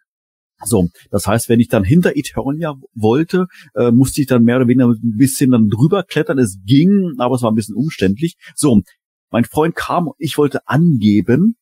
So, 0.65 0.89
das 1.11 1.27
heißt, 1.27 1.49
wenn 1.49 1.59
ich 1.61 1.69
dann 1.69 1.83
hinter 1.83 2.15
Eternia 2.17 2.75
wollte, 2.95 3.47
äh, 3.75 3.91
musste 3.91 4.21
ich 4.21 4.29
dann 4.29 4.45
mehr 4.45 4.57
oder 4.57 4.69
weniger 4.69 4.91
ein 4.91 5.17
bisschen 5.17 5.51
dann 5.51 5.69
drüber 5.69 6.05
klettern. 6.05 6.39
Es 6.39 6.59
ging, 6.65 7.15
aber 7.19 7.35
es 7.35 7.43
war 7.43 7.51
ein 7.51 7.57
bisschen 7.57 7.75
umständlich. 7.75 8.37
So, 8.55 8.81
mein 9.33 9.45
Freund 9.45 9.75
kam 9.75 10.09
und 10.09 10.17
ich 10.19 10.39
wollte 10.39 10.67
angeben 10.67 11.57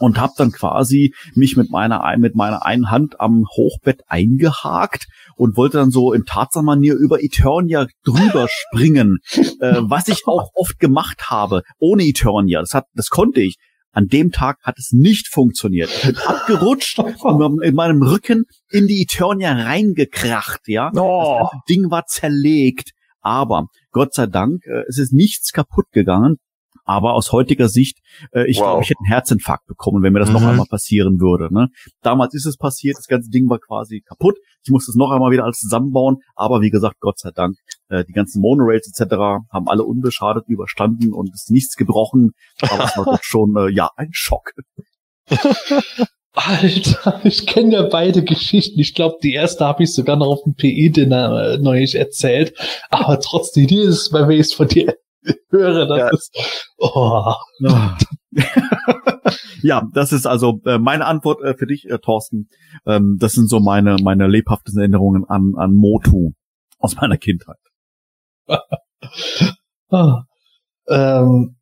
und 0.00 0.18
habe 0.18 0.32
dann 0.36 0.50
quasi 0.50 1.14
mich 1.34 1.56
mit 1.56 1.70
meiner 1.70 2.02
mit 2.16 2.34
meiner 2.34 2.64
einen 2.64 2.90
Hand 2.90 3.20
am 3.20 3.44
Hochbett 3.54 4.02
eingehakt 4.08 5.06
und 5.36 5.56
wollte 5.56 5.76
dann 5.76 5.90
so 5.90 6.12
in 6.12 6.24
Tarzan-Manier 6.24 6.94
über 6.94 7.22
Eternia 7.22 7.86
drüber 8.04 8.48
springen, 8.50 9.18
äh, 9.60 9.80
was 9.82 10.08
ich 10.08 10.26
auch 10.26 10.50
oft 10.54 10.78
gemacht 10.78 11.28
habe 11.28 11.62
ohne 11.78 12.04
Eternia. 12.04 12.60
Das 12.60 12.74
hat, 12.74 12.86
das 12.94 13.08
konnte 13.10 13.40
ich. 13.40 13.56
An 13.92 14.06
dem 14.06 14.30
Tag 14.30 14.58
hat 14.62 14.78
es 14.78 14.92
nicht 14.92 15.26
funktioniert. 15.26 15.90
Ich 15.90 16.02
bin 16.02 16.16
abgerutscht 16.26 17.00
und 17.00 17.62
in 17.62 17.74
meinem 17.74 18.02
Rücken 18.02 18.44
in 18.70 18.86
die 18.86 19.02
Eternia 19.02 19.52
reingekracht, 19.52 20.60
ja. 20.66 20.92
Oh. 20.94 21.40
Das 21.40 21.60
Ding 21.68 21.90
war 21.90 22.06
zerlegt. 22.06 22.92
Aber 23.20 23.66
Gott 23.90 24.14
sei 24.14 24.26
Dank, 24.26 24.64
äh, 24.64 24.84
es 24.88 24.96
ist 24.98 25.12
nichts 25.12 25.52
kaputt 25.52 25.86
gegangen. 25.92 26.36
Aber 26.84 27.14
aus 27.14 27.32
heutiger 27.32 27.68
Sicht, 27.68 27.98
äh, 28.32 28.48
ich 28.50 28.58
Wow. 28.58 28.64
glaube, 28.64 28.82
ich 28.82 28.90
hätte 28.90 29.00
einen 29.04 29.12
Herzinfarkt 29.12 29.66
bekommen, 29.66 30.02
wenn 30.02 30.12
mir 30.12 30.18
das 30.20 30.30
noch 30.30 30.40
Mhm. 30.40 30.48
einmal 30.48 30.66
passieren 30.68 31.20
würde. 31.20 31.52
Ne? 31.52 31.68
Damals 32.02 32.34
ist 32.34 32.46
es 32.46 32.56
passiert, 32.56 32.96
das 32.98 33.06
ganze 33.06 33.30
Ding 33.30 33.48
war 33.48 33.58
quasi 33.58 34.00
kaputt. 34.00 34.36
Ich 34.64 34.70
musste 34.70 34.90
es 34.90 34.96
noch 34.96 35.10
einmal 35.10 35.30
wieder 35.30 35.44
alles 35.44 35.58
zusammenbauen. 35.58 36.18
Aber 36.34 36.60
wie 36.60 36.70
gesagt, 36.70 36.96
Gott 37.00 37.18
sei 37.18 37.30
Dank, 37.30 37.56
äh, 37.88 38.04
die 38.04 38.12
ganzen 38.12 38.40
Monorails 38.42 38.86
etc. 38.88 39.14
haben 39.50 39.68
alle 39.68 39.84
unbeschadet 39.84 40.44
überstanden 40.48 41.12
und 41.12 41.28
es 41.34 41.42
ist 41.44 41.50
nichts 41.50 41.76
gebrochen. 41.76 42.32
Aber 42.62 42.84
es 42.84 42.96
war 42.96 43.04
doch 43.04 43.22
schon, 43.22 43.56
äh, 43.56 43.70
ja, 43.70 43.90
ein 43.96 44.10
Schock. 44.12 44.52
Alter, 46.32 47.20
ich 47.24 47.46
kenne 47.46 47.74
ja 47.74 47.82
beide 47.82 48.22
Geschichten. 48.22 48.78
Ich 48.78 48.94
glaube, 48.94 49.16
die 49.22 49.32
erste 49.32 49.64
habe 49.66 49.82
ich 49.82 49.92
sogar 49.92 50.16
noch 50.16 50.28
auf 50.28 50.42
dem 50.44 50.54
PI-Dinner 50.54 51.54
äh, 51.54 51.58
neulich 51.58 51.96
erzählt. 51.96 52.54
Aber 52.88 53.18
trotzdem, 53.20 53.66
dieses 53.66 54.10
Mal, 54.12 54.28
wenn 54.28 54.34
ich 54.36 54.46
es 54.46 54.52
von 54.54 54.68
dir 54.68 54.94
höre, 55.50 55.86
das 55.86 55.98
Ja. 55.98 56.08
ist. 56.10 56.74
Oh. 56.78 57.34
ja, 59.62 59.82
das 59.92 60.12
ist 60.12 60.26
also 60.26 60.60
äh, 60.64 60.78
meine 60.78 61.06
Antwort 61.06 61.42
äh, 61.42 61.54
für 61.54 61.66
dich, 61.66 61.88
äh, 61.88 61.98
Thorsten. 61.98 62.48
Ähm, 62.86 63.16
das 63.20 63.32
sind 63.32 63.48
so 63.48 63.60
meine 63.60 63.96
meine 64.02 64.26
lebhaftesten 64.28 64.80
Erinnerungen 64.80 65.24
an 65.28 65.52
an 65.56 65.74
Motu 65.74 66.32
aus 66.78 66.96
meiner 66.96 67.16
Kindheit. 67.18 67.58
Ah. 69.92 70.22
Ähm, 70.88 71.56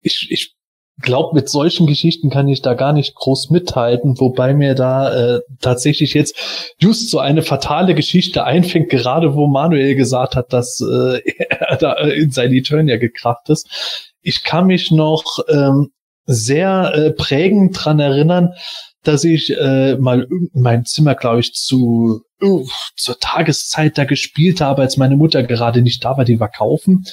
ich 0.00 0.28
ich 0.30 0.55
glaube, 1.00 1.34
mit 1.34 1.48
solchen 1.48 1.86
Geschichten 1.86 2.30
kann 2.30 2.48
ich 2.48 2.62
da 2.62 2.74
gar 2.74 2.92
nicht 2.92 3.14
groß 3.14 3.50
mithalten, 3.50 4.18
wobei 4.18 4.54
mir 4.54 4.74
da 4.74 5.36
äh, 5.36 5.40
tatsächlich 5.60 6.14
jetzt 6.14 6.74
just 6.78 7.10
so 7.10 7.18
eine 7.18 7.42
fatale 7.42 7.94
Geschichte 7.94 8.44
einfängt, 8.44 8.88
gerade 8.88 9.34
wo 9.34 9.46
Manuel 9.46 9.94
gesagt 9.94 10.36
hat, 10.36 10.52
dass 10.52 10.80
äh, 10.80 11.20
er 11.48 11.76
da 11.76 11.94
in 11.94 12.30
sein 12.30 12.52
Eternia 12.52 12.96
gekracht 12.96 13.48
ist. 13.50 14.14
Ich 14.22 14.42
kann 14.42 14.66
mich 14.66 14.90
noch 14.90 15.24
ähm, 15.48 15.90
sehr 16.24 16.92
äh, 16.94 17.10
prägend 17.12 17.76
dran 17.78 18.00
erinnern, 18.00 18.54
dass 19.02 19.22
ich 19.24 19.56
äh, 19.56 19.96
mal 19.96 20.26
in 20.30 20.50
meinem 20.62 20.84
Zimmer, 20.84 21.14
glaube 21.14 21.40
ich, 21.40 21.52
zu 21.52 22.22
uh, 22.42 22.66
zur 22.96 23.18
Tageszeit 23.18 23.98
da 23.98 24.04
gespielt 24.04 24.60
habe, 24.60 24.82
als 24.82 24.96
meine 24.96 25.16
Mutter 25.16 25.42
gerade 25.42 25.82
nicht 25.82 26.04
da 26.04 26.16
war, 26.16 26.24
die 26.24 26.40
war 26.40 26.48
kaufen. 26.48 27.04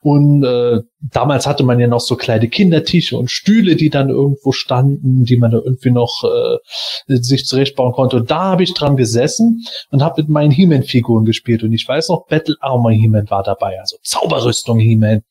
Und 0.00 0.44
äh, 0.44 0.80
damals 1.00 1.46
hatte 1.46 1.64
man 1.64 1.80
ja 1.80 1.86
noch 1.86 2.00
so 2.00 2.16
kleine 2.16 2.48
Kindertische 2.48 3.16
und 3.16 3.30
Stühle, 3.30 3.76
die 3.76 3.90
dann 3.90 4.08
irgendwo 4.08 4.52
standen, 4.52 5.24
die 5.24 5.36
man 5.36 5.50
da 5.50 5.58
irgendwie 5.58 5.90
noch 5.90 6.24
äh, 6.24 7.16
sich 7.16 7.46
zurechtbauen 7.46 7.92
konnte. 7.92 8.16
Und 8.16 8.30
da 8.30 8.40
habe 8.40 8.62
ich 8.62 8.74
dran 8.74 8.96
gesessen 8.96 9.64
und 9.90 10.02
habe 10.02 10.22
mit 10.22 10.30
meinen 10.30 10.50
He-Man-Figuren 10.50 11.24
gespielt. 11.24 11.62
Und 11.62 11.72
ich 11.72 11.86
weiß 11.86 12.08
noch, 12.08 12.26
Battle 12.26 12.56
Armor 12.60 12.92
He-Man 12.92 13.30
war 13.30 13.42
dabei, 13.42 13.78
also 13.80 13.96
Zauberrüstung 14.02 14.78
He-Man. 14.78 15.22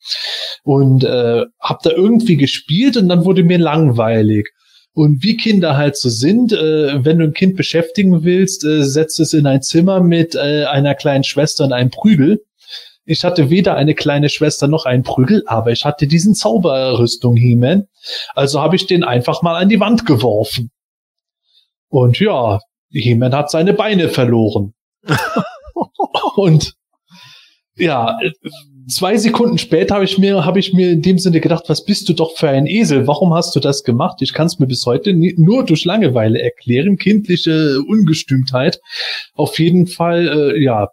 Und 0.62 1.04
äh, 1.04 1.44
habe 1.60 1.80
da 1.82 1.90
irgendwie 1.90 2.36
gespielt 2.36 2.96
und 2.96 3.08
dann 3.08 3.24
wurde 3.24 3.42
mir 3.42 3.58
langweilig. 3.58 4.48
Und 4.94 5.22
wie 5.22 5.36
Kinder 5.36 5.76
halt 5.76 5.96
so 5.96 6.08
sind, 6.08 6.52
äh, 6.52 7.04
wenn 7.04 7.18
du 7.18 7.24
ein 7.24 7.32
Kind 7.32 7.56
beschäftigen 7.56 8.24
willst, 8.24 8.64
äh, 8.64 8.82
setzt 8.82 9.20
es 9.20 9.32
in 9.32 9.46
ein 9.46 9.62
Zimmer 9.62 10.00
mit 10.00 10.34
äh, 10.34 10.64
einer 10.64 10.94
kleinen 10.94 11.24
Schwester 11.24 11.64
und 11.64 11.72
einem 11.72 11.90
Prügel. 11.90 12.42
Ich 13.04 13.24
hatte 13.24 13.48
weder 13.48 13.74
eine 13.74 13.94
kleine 13.94 14.28
Schwester 14.28 14.66
noch 14.66 14.84
einen 14.84 15.02
Prügel, 15.02 15.42
aber 15.46 15.70
ich 15.72 15.84
hatte 15.84 16.06
diesen 16.06 16.34
Zauberrüstung 16.34 17.36
He-Man. 17.36 17.86
Also 18.34 18.60
habe 18.60 18.76
ich 18.76 18.86
den 18.86 19.04
einfach 19.04 19.40
mal 19.40 19.56
an 19.56 19.68
die 19.68 19.80
Wand 19.80 20.04
geworfen. 20.04 20.70
Und 21.88 22.18
ja, 22.18 22.60
He-Man 22.90 23.34
hat 23.34 23.50
seine 23.50 23.72
Beine 23.72 24.08
verloren. 24.08 24.74
und 26.36 26.74
ja, 27.76 28.18
zwei 28.88 29.16
Sekunden 29.16 29.58
später 29.58 29.94
habe 29.94 30.04
ich 30.04 30.18
mir 30.18 30.44
habe 30.44 30.58
ich 30.58 30.72
mir 30.72 30.90
in 30.90 31.02
dem 31.02 31.18
Sinne 31.18 31.40
gedacht, 31.40 31.64
was 31.68 31.84
bist 31.84 32.08
du 32.08 32.12
doch 32.12 32.36
für 32.36 32.48
ein 32.48 32.66
Esel? 32.66 33.06
Warum 33.06 33.34
hast 33.34 33.54
du 33.54 33.60
das 33.60 33.84
gemacht? 33.84 34.20
Ich 34.20 34.32
kann 34.32 34.46
es 34.46 34.58
mir 34.58 34.66
bis 34.66 34.84
heute 34.86 35.12
nie, 35.12 35.34
nur 35.36 35.64
durch 35.64 35.84
Langeweile 35.84 36.40
erklären, 36.40 36.96
kindliche 36.96 37.80
Ungestümtheit. 37.86 38.80
Auf 39.34 39.58
jeden 39.58 39.86
Fall, 39.86 40.54
äh, 40.54 40.62
ja, 40.62 40.88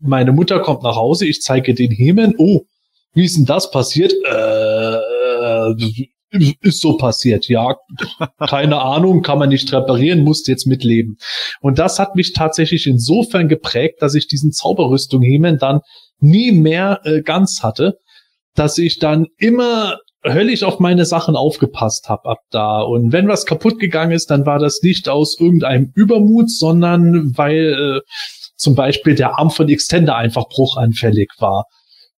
meine 0.00 0.32
Mutter 0.32 0.60
kommt 0.60 0.82
nach 0.82 0.96
Hause, 0.96 1.26
ich 1.26 1.42
zeige 1.42 1.74
den 1.74 1.90
Hemen. 1.90 2.34
Oh, 2.38 2.62
wie 3.14 3.24
ist 3.24 3.36
denn 3.36 3.46
das 3.46 3.70
passiert? 3.70 4.12
Äh, 4.12 4.98
ist 6.60 6.80
so 6.80 6.96
passiert, 6.98 7.48
ja. 7.48 7.76
Keine 8.48 8.82
Ahnung, 8.82 9.22
kann 9.22 9.38
man 9.38 9.48
nicht 9.48 9.72
reparieren, 9.72 10.24
musst 10.24 10.46
jetzt 10.46 10.66
mitleben. 10.66 11.16
Und 11.60 11.78
das 11.78 11.98
hat 11.98 12.16
mich 12.16 12.34
tatsächlich 12.34 12.86
insofern 12.86 13.48
geprägt, 13.48 14.02
dass 14.02 14.14
ich 14.14 14.28
diesen 14.28 14.52
Zauberrüstung 14.52 15.22
Hemen 15.22 15.58
dann 15.58 15.80
nie 16.20 16.52
mehr 16.52 17.00
äh, 17.04 17.22
ganz 17.22 17.62
hatte, 17.62 17.98
dass 18.54 18.78
ich 18.78 18.98
dann 18.98 19.26
immer 19.36 19.98
höllisch 20.24 20.64
auf 20.64 20.80
meine 20.80 21.04
Sachen 21.04 21.36
aufgepasst 21.36 22.08
habe 22.08 22.28
ab 22.28 22.38
da. 22.50 22.80
Und 22.80 23.12
wenn 23.12 23.28
was 23.28 23.46
kaputt 23.46 23.78
gegangen 23.78 24.12
ist, 24.12 24.30
dann 24.30 24.46
war 24.46 24.58
das 24.58 24.80
nicht 24.82 25.08
aus 25.08 25.38
irgendeinem 25.38 25.92
Übermut, 25.94 26.50
sondern 26.50 27.36
weil 27.36 27.74
äh, 27.74 28.00
zum 28.56 28.74
Beispiel 28.74 29.14
der 29.14 29.38
Arm 29.38 29.50
von 29.50 29.68
Extender 29.68 30.16
einfach 30.16 30.48
bruchanfällig 30.48 31.30
war. 31.38 31.66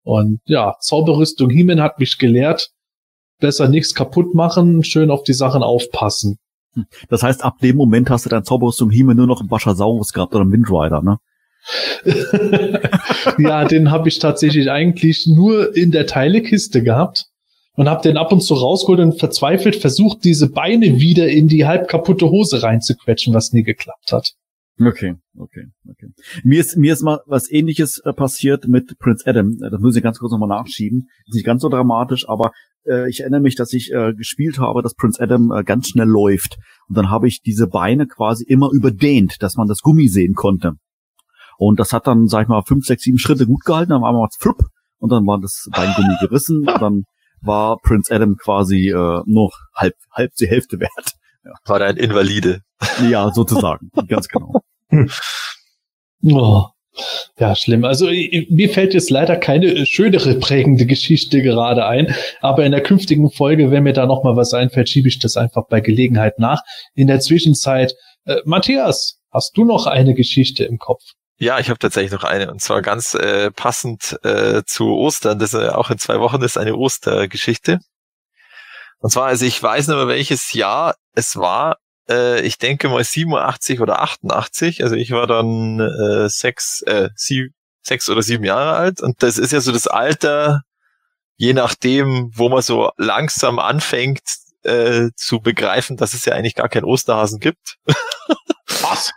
Und 0.03 0.41
ja, 0.47 0.77
Zauberrüstung 0.81 1.51
He-Man 1.51 1.83
hat 1.83 1.99
mich 1.99 2.19
gelehrt, 2.19 2.71
besser 3.39 3.69
nichts 3.69 3.95
kaputt 3.95 4.35
machen, 4.35 4.83
schön 4.83 5.11
auf 5.11 5.23
die 5.23 5.35
Sachen 5.35 5.63
aufpassen. 5.63 6.39
Das 7.09 7.23
heißt, 7.23 7.45
ab 7.45 7.59
dem 7.59 7.77
Moment 7.77 8.11
hast 8.11 8.25
du 8.25 8.31
dein 8.31 8.45
Zauberrüstung 8.45 8.91
Hime 8.91 9.15
nur 9.15 9.27
noch 9.27 9.41
im 9.41 9.49
Baschasaurus 9.49 10.13
gehabt 10.13 10.35
oder 10.35 10.45
im 10.45 10.53
Windrider, 10.53 11.03
ne? 11.03 11.19
ja, 13.39 13.65
den 13.65 13.91
habe 13.91 14.09
ich 14.09 14.19
tatsächlich 14.19 14.71
eigentlich 14.71 15.27
nur 15.27 15.77
in 15.77 15.91
der 15.91 16.07
Teilekiste 16.07 16.83
gehabt 16.83 17.27
und 17.75 17.89
habe 17.89 18.03
den 18.03 18.17
ab 18.17 18.33
und 18.33 18.43
zu 18.43 18.55
rausgeholt 18.55 19.01
und 19.01 19.19
verzweifelt 19.19 19.77
versucht, 19.77 20.25
diese 20.25 20.51
Beine 20.51 21.01
wieder 21.01 21.29
in 21.29 21.49
die 21.49 21.67
halb 21.67 21.89
kaputte 21.89 22.31
Hose 22.31 22.63
reinzuquetschen, 22.63 23.35
was 23.35 23.53
nie 23.53 23.63
geklappt 23.63 24.13
hat. 24.13 24.33
Okay, 24.81 25.15
okay, 25.37 25.67
okay. 25.91 26.07
Mir 26.43 26.61
ist, 26.61 26.77
mir 26.79 26.95
ist 26.95 27.03
mal 27.03 27.21
was 27.27 27.51
ähnliches 27.51 28.01
äh, 28.05 28.15
passiert 28.15 28.67
mit 28.67 28.99
Prince 28.99 29.27
Adam. 29.27 29.59
Äh, 29.63 29.71
Das 29.71 29.81
muss 29.81 29.95
ich 29.95 30.03
ganz 30.03 30.19
kurz 30.19 30.33
nochmal 30.33 30.49
nachschieben. 30.49 31.09
Ist 31.27 31.35
nicht 31.35 31.45
ganz 31.45 31.61
so 31.61 31.69
dramatisch, 31.69 32.27
aber 32.27 32.53
äh, 32.87 33.09
ich 33.11 33.21
erinnere 33.21 33.41
mich, 33.41 33.57
dass 33.57 33.75
ich 33.75 33.93
äh, 33.93 34.15
gespielt 34.15 34.59
habe, 34.59 34.83
dass 34.83 34.95
Prince 34.95 35.23
Adam 35.23 35.53
äh, 35.53 35.65
ganz 35.65 35.89
schnell 35.89 36.09
läuft. 36.09 36.57
Und 36.89 36.97
dann 36.97 37.11
habe 37.11 37.29
ich 37.29 37.43
diese 37.43 37.67
Beine 37.67 38.07
quasi 38.07 38.45
immer 38.45 38.71
überdehnt, 38.73 39.37
dass 39.41 39.57
man 39.57 39.69
das 39.69 39.81
Gummi 39.81 40.09
sehen 40.09 40.33
konnte. 40.33 40.73
Und 41.61 41.79
das 41.79 41.93
hat 41.93 42.07
dann, 42.07 42.27
sag 42.27 42.45
ich 42.45 42.49
mal, 42.49 42.63
fünf, 42.63 42.87
sechs, 42.87 43.03
sieben 43.03 43.19
Schritte 43.19 43.47
gut 43.47 43.67
gehalten, 43.67 43.91
dann 43.91 44.01
war 44.01 44.15
mal 44.15 44.29
flupp 44.39 44.63
und 44.99 45.13
dann 45.13 45.27
war 45.27 45.39
das 45.39 45.69
Beingummi 45.71 46.17
gerissen 46.21 46.67
und 46.67 46.81
dann 46.81 47.05
war 47.43 47.77
Prince 47.83 48.15
Adam 48.15 48.37
quasi 48.39 48.89
äh, 48.89 49.21
nur 49.27 49.51
halb, 49.75 49.93
halb 50.11 50.33
die 50.41 50.49
Hälfte 50.49 50.81
wert. 50.81 51.13
War 51.67 51.81
er 51.81 51.89
ein 51.89 51.97
Invalide. 51.97 52.61
Ja, 53.11 53.31
sozusagen. 53.33 53.91
ganz 54.09 54.29
genau. 54.29 54.61
Oh. 56.23 56.65
Ja, 57.39 57.55
schlimm. 57.55 57.85
Also 57.85 58.07
mir 58.07 58.71
fällt 58.71 58.95
jetzt 58.95 59.11
leider 59.11 59.37
keine 59.37 59.67
äh, 59.67 59.87
schönere 59.87 60.37
prägende 60.37 60.87
Geschichte 60.87 61.43
gerade 61.43 61.85
ein, 61.87 62.15
aber 62.41 62.65
in 62.65 62.73
der 62.73 62.83
künftigen 62.83 63.31
Folge, 63.31 63.71
wenn 63.71 63.85
mir 63.85 63.93
da 63.93 64.07
noch 64.07 64.25
mal 64.25 64.37
was 64.37 64.55
einfällt, 64.55 64.89
schiebe 64.89 65.09
ich 65.09 65.19
das 65.19 65.37
einfach 65.37 65.67
bei 65.69 65.81
Gelegenheit 65.81 66.39
nach. 66.39 66.63
In 66.95 67.07
der 67.07 67.21
Zwischenzeit, 67.21 67.95
äh, 68.25 68.37
Matthias, 68.45 69.21
hast 69.31 69.57
du 69.57 69.65
noch 69.65 69.87
eine 69.87 70.15
Geschichte 70.15 70.65
im 70.65 70.79
Kopf? 70.79 71.03
Ja, 71.43 71.59
ich 71.59 71.71
habe 71.71 71.79
tatsächlich 71.79 72.13
noch 72.13 72.25
eine 72.25 72.51
und 72.51 72.61
zwar 72.61 72.83
ganz 72.83 73.15
äh, 73.15 73.51
passend 73.51 74.19
äh, 74.25 74.63
zu 74.67 74.89
Ostern. 74.89 75.39
Das 75.39 75.55
ist 75.55 75.61
äh, 75.61 75.71
auch 75.71 75.91
in 75.91 75.99
zwei 75.99 76.21
Wochen 76.21 76.43
ist 76.43 76.59
eine 76.59 76.77
Ostergeschichte. 76.77 77.81
Und 78.99 79.11
zwar, 79.11 79.29
also 79.29 79.47
ich 79.47 79.63
weiß 79.63 79.89
nicht 79.89 79.97
mehr 79.97 80.07
welches 80.07 80.53
Jahr 80.53 80.97
es 81.15 81.37
war. 81.37 81.79
Äh, 82.11 82.43
ich 82.43 82.59
denke 82.59 82.91
mal 82.91 83.03
87 83.03 83.81
oder 83.81 84.03
88. 84.03 84.83
Also 84.83 84.97
ich 84.97 85.13
war 85.13 85.27
dann 85.27 85.81
äh, 85.81 86.29
sechs, 86.29 86.83
äh, 86.83 87.09
sieb, 87.15 87.55
sechs 87.81 88.11
oder 88.11 88.21
sieben 88.21 88.45
Jahre 88.45 88.75
alt 88.75 89.01
und 89.01 89.23
das 89.23 89.39
ist 89.39 89.53
ja 89.53 89.63
so 89.63 89.73
das 89.73 89.87
Alter, 89.87 90.61
je 91.37 91.55
nachdem, 91.55 92.31
wo 92.35 92.51
man 92.51 92.61
so 92.61 92.91
langsam 92.99 93.59
anfängt 93.59 94.21
äh, 94.63 95.09
zu 95.17 95.41
begreifen, 95.41 95.97
dass 95.97 96.13
es 96.13 96.27
ja 96.27 96.35
eigentlich 96.35 96.55
gar 96.55 96.69
keinen 96.69 96.85
Osterhasen 96.85 97.41
gibt. 97.41 97.79
Was? 98.83 99.13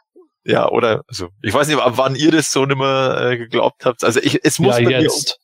Ja, 0.45 0.69
oder 0.69 1.03
also 1.07 1.29
ich 1.41 1.53
weiß 1.53 1.67
nicht, 1.67 1.79
ab 1.79 1.93
wann 1.95 2.15
ihr 2.15 2.31
das 2.31 2.51
so 2.51 2.65
nimmer 2.65 3.19
äh, 3.21 3.37
geglaubt 3.37 3.85
habt. 3.85 4.03
Also 4.03 4.19
ich, 4.19 4.43
es 4.43 4.59
muss 4.59 4.77
ja, 4.77 4.83
bei 4.83 4.89
mir 4.89 5.01
jetzt. 5.01 5.39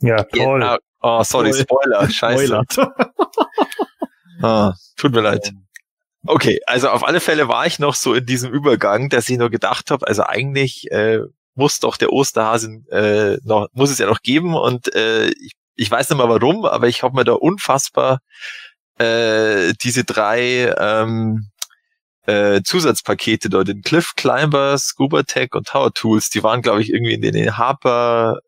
Ja, 0.00 0.22
toll. 0.24 0.62
Ja, 0.62 0.78
oh, 1.02 1.22
sorry, 1.22 1.50
Toll. 1.50 1.60
Spoiler, 1.60 2.10
scheiße. 2.10 2.44
Spoilert. 2.46 2.76
Ah, 4.42 4.72
tut 4.96 5.12
mir 5.12 5.20
leid. 5.20 5.52
Okay, 6.26 6.60
also 6.66 6.88
auf 6.88 7.04
alle 7.06 7.20
Fälle 7.20 7.48
war 7.48 7.66
ich 7.66 7.78
noch 7.78 7.94
so 7.94 8.14
in 8.14 8.24
diesem 8.24 8.52
Übergang, 8.52 9.10
dass 9.10 9.28
ich 9.28 9.36
nur 9.36 9.50
gedacht 9.50 9.90
habe, 9.90 10.06
also 10.06 10.22
eigentlich 10.22 10.90
äh, 10.90 11.20
muss 11.54 11.78
doch 11.78 11.96
der 11.96 12.10
Osterhasen 12.10 12.86
äh, 12.88 13.36
noch, 13.44 13.68
muss 13.72 13.90
es 13.90 13.98
ja 13.98 14.06
noch 14.06 14.22
geben 14.22 14.54
und 14.54 14.94
äh, 14.94 15.28
ich, 15.28 15.52
ich 15.74 15.90
weiß 15.90 16.08
nicht 16.08 16.18
mal 16.18 16.28
warum, 16.28 16.64
aber 16.64 16.88
ich 16.88 17.02
habe 17.02 17.16
mir 17.16 17.24
da 17.24 17.32
unfassbar 17.32 18.20
äh, 18.98 19.72
diese 19.82 20.04
drei 20.04 20.74
ähm, 20.78 21.50
äh, 22.26 22.62
Zusatzpakete 22.62 23.48
dort, 23.48 23.68
den 23.68 23.82
Cliff 23.82 24.14
Climber, 24.16 24.76
Scuba 24.78 25.22
Tech 25.22 25.54
und 25.54 25.68
Tower 25.68 25.92
Tools, 25.92 26.30
die 26.30 26.42
waren, 26.42 26.62
glaube 26.62 26.82
ich, 26.82 26.90
irgendwie 26.90 27.14
in 27.14 27.22
den 27.22 27.56
Harper 27.56 28.38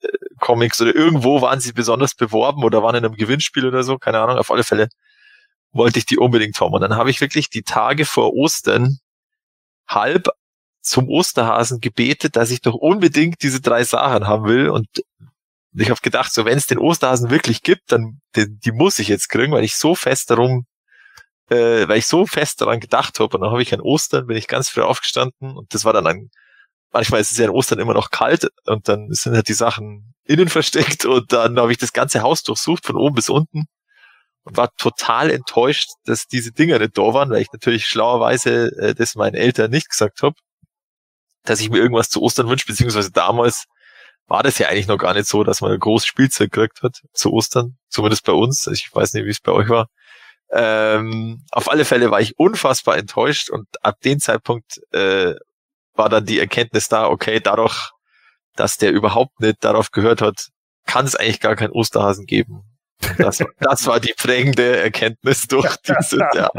äh, 0.00 0.08
Comics 0.40 0.80
oder 0.80 0.94
irgendwo 0.94 1.40
waren 1.40 1.60
sie 1.60 1.72
besonders 1.72 2.14
beworben 2.14 2.64
oder 2.64 2.82
waren 2.82 2.96
in 2.96 3.04
einem 3.04 3.16
Gewinnspiel 3.16 3.66
oder 3.66 3.82
so, 3.82 3.98
keine 3.98 4.20
Ahnung, 4.20 4.38
auf 4.38 4.50
alle 4.50 4.64
Fälle 4.64 4.88
wollte 5.72 5.98
ich 5.98 6.06
die 6.06 6.18
unbedingt 6.18 6.60
haben. 6.60 6.72
Und 6.72 6.80
dann 6.80 6.96
habe 6.96 7.10
ich 7.10 7.20
wirklich 7.20 7.50
die 7.50 7.62
Tage 7.62 8.04
vor 8.04 8.34
Ostern 8.34 8.98
halb 9.86 10.28
zum 10.80 11.08
Osterhasen 11.08 11.80
gebetet, 11.80 12.36
dass 12.36 12.50
ich 12.50 12.60
doch 12.60 12.74
unbedingt 12.74 13.42
diese 13.42 13.60
drei 13.60 13.84
Sachen 13.84 14.26
haben 14.26 14.44
will. 14.44 14.70
Und 14.70 14.86
ich 15.74 15.90
habe 15.90 16.00
gedacht, 16.00 16.32
so 16.32 16.44
wenn 16.44 16.58
es 16.58 16.66
den 16.66 16.78
Osterhasen 16.78 17.30
wirklich 17.30 17.62
gibt, 17.62 17.92
dann 17.92 18.20
die, 18.36 18.46
die, 18.48 18.72
muss 18.72 18.98
ich 18.98 19.08
jetzt 19.08 19.28
kriegen, 19.28 19.52
weil 19.52 19.64
ich 19.64 19.76
so 19.76 19.94
fest 19.94 20.30
darum, 20.30 20.66
äh, 21.50 21.88
weil 21.88 21.98
ich 21.98 22.06
so 22.06 22.26
fest 22.26 22.60
daran 22.60 22.80
gedacht 22.80 23.20
habe. 23.20 23.36
Und 23.36 23.42
dann 23.42 23.50
habe 23.50 23.62
ich 23.62 23.72
an 23.72 23.80
Ostern, 23.80 24.26
bin 24.26 24.36
ich 24.36 24.48
ganz 24.48 24.68
früh 24.68 24.82
aufgestanden 24.82 25.56
und 25.56 25.74
das 25.74 25.84
war 25.84 25.92
dann 25.92 26.06
ein, 26.06 26.30
manchmal 26.92 27.20
ist 27.20 27.32
es 27.32 27.38
ja 27.38 27.46
in 27.46 27.50
Ostern 27.50 27.78
immer 27.78 27.94
noch 27.94 28.10
kalt 28.10 28.48
und 28.66 28.88
dann 28.88 29.08
sind 29.10 29.34
halt 29.34 29.48
die 29.48 29.54
Sachen 29.54 30.14
innen 30.24 30.48
versteckt 30.48 31.04
und 31.04 31.32
dann 31.32 31.58
habe 31.58 31.72
ich 31.72 31.78
das 31.78 31.92
ganze 31.92 32.22
Haus 32.22 32.42
durchsucht 32.42 32.84
von 32.86 32.96
oben 32.96 33.14
bis 33.14 33.28
unten 33.28 33.64
und 34.44 34.56
war 34.56 34.70
total 34.76 35.30
enttäuscht, 35.30 35.90
dass 36.04 36.26
diese 36.26 36.52
Dinger 36.52 36.78
nicht 36.78 36.96
da 36.96 37.14
waren, 37.14 37.30
weil 37.30 37.42
ich 37.42 37.52
natürlich 37.52 37.86
schlauerweise 37.86 38.72
äh, 38.78 38.94
das 38.94 39.14
meinen 39.14 39.34
Eltern 39.34 39.70
nicht 39.70 39.90
gesagt 39.90 40.22
habe, 40.22 40.34
dass 41.44 41.60
ich 41.60 41.70
mir 41.70 41.78
irgendwas 41.78 42.10
zu 42.10 42.22
Ostern 42.22 42.48
wünsche, 42.48 42.66
beziehungsweise 42.66 43.10
damals 43.10 43.64
war 44.26 44.42
das 44.42 44.58
ja 44.58 44.68
eigentlich 44.68 44.88
noch 44.88 44.98
gar 44.98 45.14
nicht 45.14 45.26
so, 45.26 45.42
dass 45.42 45.62
man 45.62 45.72
ein 45.72 45.78
großes 45.78 46.06
Spielzeug 46.06 46.52
gekriegt 46.52 46.82
hat 46.82 47.00
zu 47.14 47.32
Ostern, 47.32 47.78
zumindest 47.88 48.24
bei 48.24 48.32
uns. 48.32 48.66
Ich 48.66 48.94
weiß 48.94 49.14
nicht, 49.14 49.24
wie 49.24 49.30
es 49.30 49.40
bei 49.40 49.52
euch 49.52 49.70
war. 49.70 49.88
Ähm, 50.50 51.44
auf 51.50 51.70
alle 51.70 51.84
Fälle 51.84 52.10
war 52.10 52.20
ich 52.20 52.38
unfassbar 52.38 52.96
enttäuscht 52.96 53.50
und 53.50 53.66
ab 53.82 54.00
dem 54.04 54.18
Zeitpunkt 54.18 54.80
äh, 54.92 55.34
war 55.94 56.08
dann 56.08 56.24
die 56.24 56.38
Erkenntnis 56.38 56.88
da, 56.88 57.08
okay, 57.08 57.40
dadurch, 57.40 57.90
dass 58.56 58.76
der 58.76 58.92
überhaupt 58.92 59.40
nicht 59.40 59.62
darauf 59.62 59.90
gehört 59.90 60.22
hat, 60.22 60.48
kann 60.86 61.04
es 61.04 61.16
eigentlich 61.16 61.40
gar 61.40 61.56
keinen 61.56 61.72
Osterhasen 61.72 62.26
geben. 62.26 62.62
Das, 63.18 63.42
das 63.60 63.86
war 63.86 64.00
die 64.00 64.14
prägende 64.16 64.76
Erkenntnis 64.78 65.46
durch 65.46 65.76
dieses 65.88 66.18
Jahr. 66.34 66.50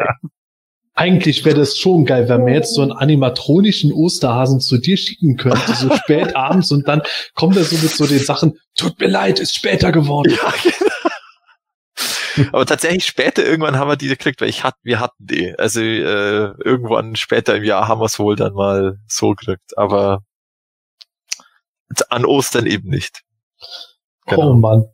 Eigentlich 0.94 1.46
wäre 1.46 1.58
das 1.58 1.78
schon 1.78 2.06
geil, 2.06 2.28
wenn 2.28 2.44
man 2.44 2.54
jetzt 2.54 2.76
so 2.76 2.82
einen 2.82 2.92
animatronischen 2.92 3.94
Osterhasen 3.94 4.60
zu 4.60 4.78
dir 4.78 4.98
schicken 4.98 5.38
könnte, 5.38 5.74
so 5.74 5.96
spät 6.04 6.36
abends 6.36 6.72
und 6.72 6.88
dann 6.88 7.02
kommt 7.36 7.56
er 7.56 7.64
so 7.64 7.78
mit 7.78 7.92
so 7.92 8.06
den 8.06 8.20
Sachen, 8.20 8.60
tut 8.76 9.00
mir 9.00 9.08
leid, 9.08 9.40
ist 9.40 9.56
später 9.56 9.92
geworden. 9.92 10.32
Ja, 10.32 10.54
genau. 10.62 10.89
Aber 12.52 12.66
tatsächlich 12.66 13.06
später 13.06 13.46
irgendwann 13.46 13.78
haben 13.78 13.90
wir 13.90 13.96
die 13.96 14.08
gekriegt, 14.08 14.42
weil 14.42 14.50
ich 14.50 14.64
hat, 14.64 14.76
wir 14.84 15.00
hatten 15.00 15.26
die. 15.26 15.58
Also 15.58 15.82
äh, 15.82 16.54
irgendwann 16.64 17.16
später 17.16 17.56
im 17.56 17.64
Jahr 17.64 17.88
haben 17.88 18.02
wir 18.02 18.06
es 18.06 18.20
wohl 18.20 18.36
dann 18.36 18.54
mal 18.54 19.00
so 19.08 19.32
gekriegt. 19.32 19.78
Aber 19.78 20.24
an 22.10 22.26
Ostern 22.26 22.66
eben 22.66 22.90
nicht. 22.90 23.22
Genau. 24.26 24.52
Oh 24.52 24.54
Mann. 24.54 24.86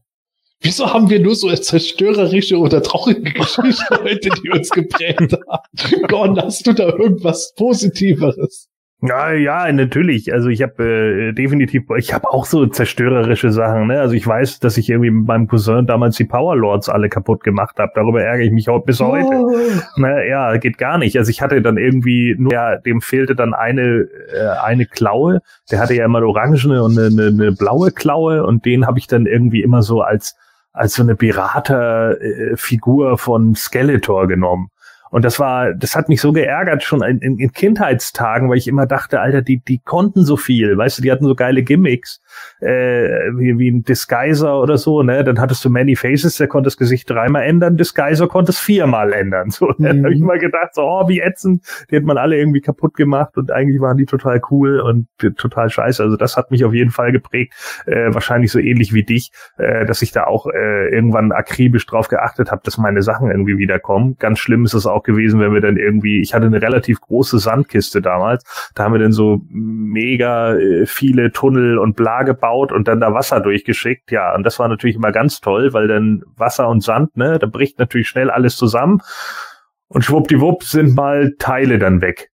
Wieso 0.61 0.91
haben 0.91 1.09
wir 1.09 1.19
nur 1.19 1.35
so 1.35 1.53
zerstörerische 1.53 2.57
oder 2.57 2.81
traurige 2.81 3.21
Geschichten 3.33 3.97
heute, 4.01 4.29
die 4.29 4.49
uns 4.49 4.69
geprägt 4.69 5.33
haben? 5.47 6.07
Gordon, 6.07 6.41
hast 6.41 6.65
du 6.65 6.73
da 6.73 6.85
irgendwas 6.85 7.53
Positiveres? 7.55 8.69
Ja, 9.01 9.33
ja, 9.33 9.71
natürlich. 9.71 10.33
Also 10.33 10.49
ich 10.49 10.61
habe 10.61 10.83
äh, 10.83 11.33
definitiv, 11.33 11.83
ich 11.97 12.13
habe 12.13 12.29
auch 12.29 12.45
so 12.45 12.65
zerstörerische 12.65 13.51
Sachen. 13.51 13.87
Ne? 13.87 13.99
Also 13.99 14.15
ich 14.15 14.25
weiß, 14.25 14.59
dass 14.59 14.77
ich 14.77 14.89
irgendwie 14.89 15.11
mit 15.11 15.27
meinem 15.27 15.47
Cousin 15.47 15.85
damals 15.85 16.15
die 16.15 16.23
Power 16.23 16.55
Lords 16.55 16.89
alle 16.89 17.09
kaputt 17.09 17.43
gemacht 17.43 17.77
habe. 17.77 17.91
Darüber 17.93 18.23
ärgere 18.23 18.45
ich 18.45 18.51
mich 18.51 18.69
auch 18.69 18.83
bis 18.83 19.01
heute. 19.01 19.27
Oh. 19.27 19.51
Ne, 19.97 20.27
ja, 20.27 20.55
geht 20.57 20.77
gar 20.77 20.97
nicht. 20.97 21.17
Also 21.17 21.29
ich 21.29 21.41
hatte 21.41 21.61
dann 21.61 21.77
irgendwie 21.77 22.35
nur, 22.37 22.53
ja, 22.53 22.77
dem 22.77 23.01
fehlte 23.01 23.35
dann 23.35 23.53
eine 23.53 24.07
äh, 24.33 24.47
eine 24.63 24.85
Klaue. 24.85 25.41
Der 25.69 25.79
hatte 25.79 25.93
ja 25.93 26.05
immer 26.05 26.19
eine 26.19 26.27
orangene 26.27 26.81
und 26.81 26.97
eine, 26.97 27.07
eine, 27.07 27.27
eine 27.27 27.51
blaue 27.51 27.91
Klaue 27.91 28.45
und 28.45 28.65
den 28.65 28.87
habe 28.87 28.97
ich 28.97 29.07
dann 29.07 29.25
irgendwie 29.25 29.61
immer 29.61 29.81
so 29.81 30.01
als 30.01 30.35
als 30.71 30.95
so 30.95 31.03
eine 31.03 31.15
Beraterfigur 31.15 33.17
von 33.17 33.55
Skeletor 33.55 34.27
genommen. 34.27 34.69
Und 35.15 35.23
das 35.23 35.39
war, 35.39 35.73
das 35.73 35.95
hat 35.95 36.09
mich 36.09 36.19
so 36.19 36.33
geärgert 36.33 36.83
schon 36.83 37.01
in, 37.01 37.19
in, 37.19 37.39
in, 37.39 37.53
Kindheitstagen, 37.53 38.49
weil 38.49 38.57
ich 38.57 38.67
immer 38.67 38.85
dachte, 38.85 39.21
Alter, 39.21 39.41
die, 39.41 39.59
die 39.59 39.79
konnten 39.79 40.25
so 40.25 40.35
viel, 40.35 40.77
weißt 40.77 40.97
du, 40.97 41.01
die 41.03 41.09
hatten 41.09 41.23
so 41.23 41.35
geile 41.35 41.63
Gimmicks, 41.63 42.19
äh, 42.59 43.31
wie, 43.35 43.57
wie 43.57 43.71
ein 43.71 43.83
Disguiser 43.83 44.61
oder 44.61 44.77
so, 44.77 45.03
ne? 45.03 45.23
Dann 45.23 45.39
hattest 45.39 45.63
du 45.65 45.69
Many 45.69 45.95
Faces, 45.95 46.37
der 46.37 46.47
konnte 46.47 46.67
das 46.67 46.77
Gesicht 46.77 47.09
dreimal 47.09 47.43
ändern, 47.43 47.77
Disguiser 47.77 48.27
konnte 48.27 48.51
es 48.51 48.59
viermal 48.59 49.13
ändern. 49.13 49.49
So, 49.49 49.67
mhm. 49.77 49.83
dann 49.83 50.03
habe 50.03 50.13
ich 50.13 50.19
immer 50.19 50.37
gedacht, 50.37 50.73
so, 50.73 50.83
oh, 50.83 51.07
wie 51.07 51.19
ätzend, 51.19 51.63
die 51.91 51.97
hat 51.97 52.03
man 52.03 52.17
alle 52.17 52.37
irgendwie 52.37 52.61
kaputt 52.61 52.95
gemacht 52.95 53.37
und 53.37 53.51
eigentlich 53.51 53.81
waren 53.81 53.97
die 53.97 54.05
total 54.05 54.41
cool 54.51 54.79
und 54.79 55.07
total 55.37 55.69
scheiße. 55.69 56.03
Also 56.03 56.17
das 56.17 56.37
hat 56.37 56.51
mich 56.51 56.65
auf 56.65 56.73
jeden 56.73 56.91
Fall 56.91 57.11
geprägt, 57.11 57.53
äh, 57.85 58.13
wahrscheinlich 58.13 58.51
so 58.51 58.59
ähnlich 58.59 58.93
wie 58.93 59.03
dich, 59.03 59.31
äh, 59.57 59.85
dass 59.85 60.01
ich 60.01 60.11
da 60.11 60.25
auch 60.25 60.47
äh, 60.47 60.89
irgendwann 60.89 61.31
akribisch 61.31 61.85
drauf 61.85 62.07
geachtet 62.07 62.51
habe, 62.51 62.61
dass 62.63 62.77
meine 62.77 63.01
Sachen 63.01 63.29
irgendwie 63.29 63.57
wiederkommen. 63.57 64.15
Ganz 64.19 64.39
schlimm 64.39 64.65
ist 64.65 64.73
es 64.73 64.85
auch 64.85 65.03
gewesen, 65.03 65.39
wenn 65.39 65.53
wir 65.53 65.61
dann 65.61 65.77
irgendwie, 65.77 66.21
ich 66.21 66.33
hatte 66.33 66.45
eine 66.45 66.61
relativ 66.61 67.01
große 67.01 67.39
Sandkiste 67.39 68.01
damals, 68.01 68.43
da 68.75 68.83
haben 68.83 68.93
wir 68.93 68.99
dann 68.99 69.11
so 69.11 69.41
mega 69.49 70.55
äh, 70.55 70.85
viele 70.85 71.31
Tunnel 71.31 71.77
und 71.77 71.95
bla 71.95 72.23
gebaut 72.25 72.71
und 72.71 72.87
dann 72.87 72.99
da 72.99 73.13
Wasser 73.13 73.39
durchgeschickt. 73.39 74.11
Ja, 74.11 74.35
und 74.35 74.43
das 74.43 74.59
war 74.59 74.67
natürlich 74.67 74.95
immer 74.95 75.11
ganz 75.11 75.39
toll, 75.39 75.73
weil 75.73 75.87
dann 75.87 76.23
Wasser 76.35 76.67
und 76.67 76.83
Sand, 76.83 77.15
ne, 77.15 77.39
da 77.39 77.47
bricht 77.47 77.79
natürlich 77.79 78.07
schnell 78.07 78.29
alles 78.29 78.57
zusammen 78.57 79.01
und 79.87 80.03
schwuppdiwupp 80.03 80.63
sind 80.63 80.95
mal 80.95 81.35
Teile 81.39 81.79
dann 81.79 82.01
weg. 82.01 82.31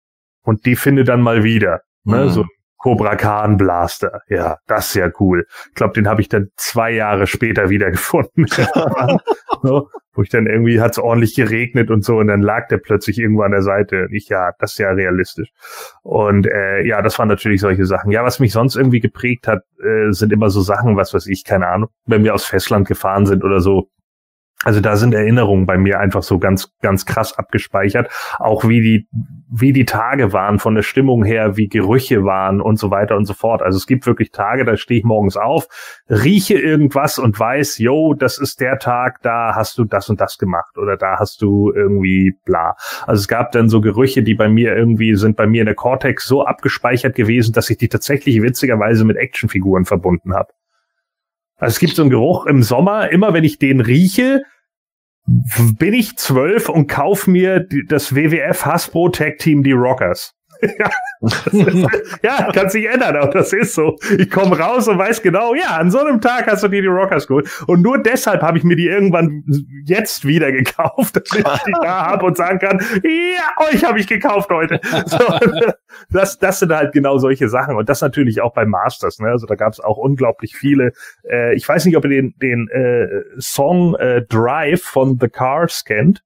Und 0.43 0.65
die 0.65 0.75
finde 0.75 1.03
dann 1.03 1.21
mal 1.21 1.43
wieder. 1.43 1.81
Ne, 2.03 2.25
mhm. 2.25 2.29
so 2.29 2.45
Cobra 2.87 3.17
Khan 3.17 3.57
Blaster. 3.57 4.21
Ja, 4.29 4.59
das 4.65 4.87
ist 4.87 4.95
ja 4.95 5.09
cool. 5.19 5.45
Ich 5.67 5.75
glaube, 5.75 5.93
den 5.93 6.07
habe 6.07 6.21
ich 6.21 6.29
dann 6.29 6.51
zwei 6.55 6.91
Jahre 6.91 7.27
später 7.27 7.69
wieder 7.69 7.91
gefunden. 7.91 8.45
so, 9.61 9.89
wo 10.13 10.21
ich 10.21 10.29
dann 10.29 10.47
irgendwie 10.47 10.79
hat 10.79 10.91
es 10.91 10.97
ordentlich 10.97 11.35
geregnet 11.35 11.91
und 11.91 12.05
so 12.05 12.15
und 12.15 12.27
dann 12.27 12.41
lag 12.41 12.69
der 12.69 12.77
plötzlich 12.77 13.19
irgendwo 13.19 13.41
an 13.41 13.51
der 13.51 13.61
Seite. 13.61 14.07
Ich, 14.11 14.29
ja, 14.29 14.51
das 14.59 14.71
ist 14.71 14.77
ja 14.77 14.91
realistisch. 14.91 15.49
Und 16.01 16.47
äh, 16.47 16.87
ja, 16.87 17.01
das 17.01 17.19
waren 17.19 17.27
natürlich 17.27 17.59
solche 17.59 17.85
Sachen. 17.85 18.09
Ja, 18.11 18.23
was 18.23 18.39
mich 18.39 18.53
sonst 18.53 18.77
irgendwie 18.77 19.01
geprägt 19.01 19.49
hat, 19.49 19.63
äh, 19.83 20.13
sind 20.13 20.31
immer 20.31 20.49
so 20.49 20.61
Sachen, 20.61 20.95
was 20.95 21.13
weiß 21.13 21.27
ich, 21.27 21.43
keine 21.43 21.67
Ahnung, 21.67 21.89
wenn 22.05 22.23
wir 22.23 22.33
aus 22.33 22.45
Festland 22.45 22.87
gefahren 22.87 23.25
sind 23.25 23.43
oder 23.43 23.59
so, 23.59 23.89
also 24.63 24.81
da 24.81 24.95
sind 24.95 25.13
Erinnerungen 25.13 25.67
bei 25.67 25.77
mir 25.77 25.99
einfach 25.99 26.23
so 26.23 26.39
ganz, 26.39 26.73
ganz 26.81 27.05
krass 27.05 27.37
abgespeichert. 27.37 28.09
Auch 28.39 28.67
wie 28.67 28.81
die, 28.81 29.07
wie 29.51 29.71
die 29.71 29.85
Tage 29.85 30.33
waren 30.33 30.57
von 30.57 30.73
der 30.73 30.81
Stimmung 30.81 31.23
her, 31.23 31.57
wie 31.57 31.67
Gerüche 31.67 32.23
waren 32.23 32.59
und 32.59 32.79
so 32.79 32.89
weiter 32.89 33.15
und 33.17 33.25
so 33.25 33.35
fort. 33.35 33.61
Also 33.61 33.77
es 33.77 33.85
gibt 33.85 34.07
wirklich 34.07 34.31
Tage, 34.31 34.65
da 34.65 34.75
stehe 34.75 34.99
ich 34.99 35.05
morgens 35.05 35.37
auf, 35.37 35.67
rieche 36.09 36.55
irgendwas 36.55 37.19
und 37.19 37.39
weiß, 37.39 37.77
yo, 37.77 38.15
das 38.15 38.39
ist 38.39 38.59
der 38.59 38.79
Tag, 38.79 39.21
da 39.21 39.53
hast 39.55 39.77
du 39.77 39.83
das 39.83 40.09
und 40.09 40.19
das 40.19 40.39
gemacht 40.39 40.79
oder 40.79 40.97
da 40.97 41.17
hast 41.19 41.43
du 41.43 41.71
irgendwie 41.71 42.35
bla. 42.43 42.75
Also 43.05 43.19
es 43.19 43.27
gab 43.27 43.51
dann 43.51 43.69
so 43.69 43.79
Gerüche, 43.79 44.23
die 44.23 44.33
bei 44.33 44.49
mir 44.49 44.75
irgendwie 44.75 45.15
sind 45.15 45.37
bei 45.37 45.45
mir 45.45 45.61
in 45.61 45.67
der 45.67 45.75
Cortex 45.75 46.25
so 46.25 46.43
abgespeichert 46.43 47.15
gewesen, 47.15 47.53
dass 47.53 47.69
ich 47.69 47.77
die 47.77 47.89
tatsächlich 47.89 48.41
witzigerweise 48.41 49.05
mit 49.05 49.17
Actionfiguren 49.17 49.85
verbunden 49.85 50.33
habe. 50.33 50.49
Also 51.57 51.73
es 51.73 51.79
gibt 51.79 51.95
so 51.95 52.03
einen 52.03 52.11
Geruch 52.11 52.45
im 52.45 52.63
Sommer, 52.63 53.09
immer 53.09 53.33
wenn 53.33 53.43
ich 53.43 53.57
den 53.57 53.81
rieche, 53.81 54.43
bin 55.77 55.93
ich 55.93 56.17
zwölf 56.17 56.69
und 56.69 56.87
kauf 56.87 57.27
mir 57.27 57.67
das 57.87 58.15
WWF 58.15 58.65
Hasbro 58.65 59.09
Tag 59.09 59.39
Team 59.39 59.63
die 59.63 59.73
Rockers. 59.73 60.36
ja, 60.79 60.89
ist, 61.51 61.87
ja, 62.23 62.51
kann 62.51 62.69
sich 62.69 62.87
ändern, 62.87 63.15
aber 63.15 63.31
das 63.31 63.53
ist 63.53 63.73
so. 63.73 63.95
Ich 64.17 64.29
komme 64.29 64.57
raus 64.57 64.87
und 64.87 64.97
weiß 64.97 65.21
genau, 65.21 65.53
ja, 65.53 65.77
an 65.77 65.91
so 65.91 65.99
einem 65.99 66.21
Tag 66.21 66.47
hast 66.47 66.63
du 66.63 66.67
dir 66.67 66.81
die 66.81 66.87
Rockers 66.87 67.27
geholt. 67.27 67.49
Und 67.67 67.81
nur 67.81 67.97
deshalb 68.01 68.41
habe 68.41 68.57
ich 68.57 68.63
mir 68.63 68.75
die 68.75 68.87
irgendwann 68.87 69.43
jetzt 69.85 70.25
wieder 70.25 70.51
gekauft, 70.51 71.15
dass 71.15 71.37
ich 71.37 71.43
die 71.43 71.71
da 71.81 72.07
habe 72.07 72.25
und 72.25 72.37
sagen 72.37 72.59
kann, 72.59 72.79
ja, 73.03 73.65
euch 73.71 73.83
habe 73.83 73.99
ich 73.99 74.07
gekauft 74.07 74.49
heute. 74.49 74.79
So, 75.05 75.17
das, 76.09 76.39
das 76.39 76.59
sind 76.59 76.71
halt 76.71 76.93
genau 76.93 77.17
solche 77.17 77.49
Sachen. 77.49 77.75
Und 77.75 77.89
das 77.89 78.01
natürlich 78.01 78.41
auch 78.41 78.53
bei 78.53 78.65
Masters. 78.65 79.19
Ne? 79.19 79.29
Also 79.29 79.47
da 79.47 79.55
gab 79.55 79.73
es 79.73 79.79
auch 79.79 79.97
unglaublich 79.97 80.55
viele. 80.55 80.91
Äh, 81.29 81.55
ich 81.55 81.67
weiß 81.67 81.85
nicht, 81.85 81.97
ob 81.97 82.05
ihr 82.05 82.09
den, 82.09 82.35
den 82.41 82.67
äh, 82.69 83.23
Song 83.39 83.95
äh, 83.95 84.21
Drive 84.23 84.83
von 84.83 85.17
The 85.19 85.29
Cars 85.29 85.83
kennt. 85.85 86.23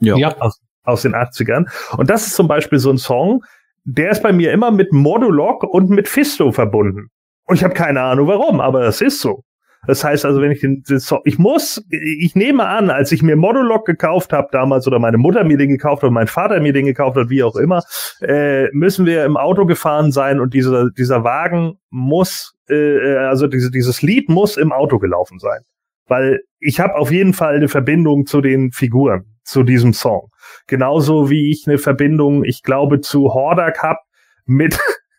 Ja. 0.00 0.16
ja. 0.16 0.36
Aus, 0.38 0.60
aus 0.84 1.02
den 1.02 1.14
80ern. 1.14 1.66
Und 1.96 2.10
das 2.10 2.26
ist 2.26 2.36
zum 2.36 2.48
Beispiel 2.48 2.78
so 2.78 2.90
ein 2.90 2.98
Song, 2.98 3.44
der 3.84 4.10
ist 4.10 4.22
bei 4.22 4.32
mir 4.32 4.52
immer 4.52 4.70
mit 4.70 4.92
Modulok 4.92 5.64
und 5.64 5.90
mit 5.90 6.08
Fisto 6.08 6.52
verbunden. 6.52 7.08
Und 7.46 7.56
ich 7.56 7.64
habe 7.64 7.74
keine 7.74 8.00
Ahnung 8.00 8.28
warum, 8.28 8.60
aber 8.60 8.82
es 8.86 9.00
ist 9.00 9.20
so. 9.20 9.42
Das 9.86 10.02
heißt 10.02 10.24
also, 10.24 10.40
wenn 10.40 10.50
ich 10.50 10.60
den, 10.60 10.82
den 10.82 11.00
Song, 11.00 11.20
ich 11.24 11.38
muss, 11.38 11.84
ich 11.90 12.34
nehme 12.34 12.66
an, 12.66 12.90
als 12.90 13.12
ich 13.12 13.22
mir 13.22 13.36
Modulog 13.36 13.84
gekauft 13.84 14.32
habe 14.32 14.48
damals 14.50 14.86
oder 14.86 14.98
meine 14.98 15.18
Mutter 15.18 15.44
mir 15.44 15.58
den 15.58 15.68
gekauft 15.68 16.02
hat, 16.02 16.10
mein 16.10 16.26
Vater 16.26 16.60
mir 16.60 16.72
den 16.72 16.86
gekauft 16.86 17.16
hat, 17.16 17.28
wie 17.28 17.42
auch 17.42 17.56
immer, 17.56 17.82
äh, 18.20 18.68
müssen 18.72 19.06
wir 19.06 19.24
im 19.24 19.36
Auto 19.36 19.66
gefahren 19.66 20.12
sein 20.12 20.40
und 20.40 20.54
dieser 20.54 20.90
dieser 20.90 21.24
Wagen 21.24 21.74
muss, 21.90 22.54
äh, 22.68 23.16
also 23.16 23.46
diese, 23.46 23.70
dieses 23.70 24.02
Lied 24.02 24.28
muss 24.28 24.56
im 24.56 24.72
Auto 24.72 24.98
gelaufen 24.98 25.38
sein, 25.38 25.60
weil 26.06 26.40
ich 26.60 26.80
habe 26.80 26.94
auf 26.94 27.10
jeden 27.10 27.34
Fall 27.34 27.56
eine 27.56 27.68
Verbindung 27.68 28.26
zu 28.26 28.40
den 28.40 28.72
Figuren, 28.72 29.33
zu 29.44 29.62
diesem 29.62 29.92
Song. 29.92 30.30
Genauso 30.66 31.30
wie 31.30 31.50
ich 31.50 31.64
eine 31.66 31.78
Verbindung, 31.78 32.44
ich 32.44 32.62
glaube, 32.62 33.00
zu 33.00 33.34
Hordak 33.34 33.82
hab 33.82 33.98
mit 34.46 34.78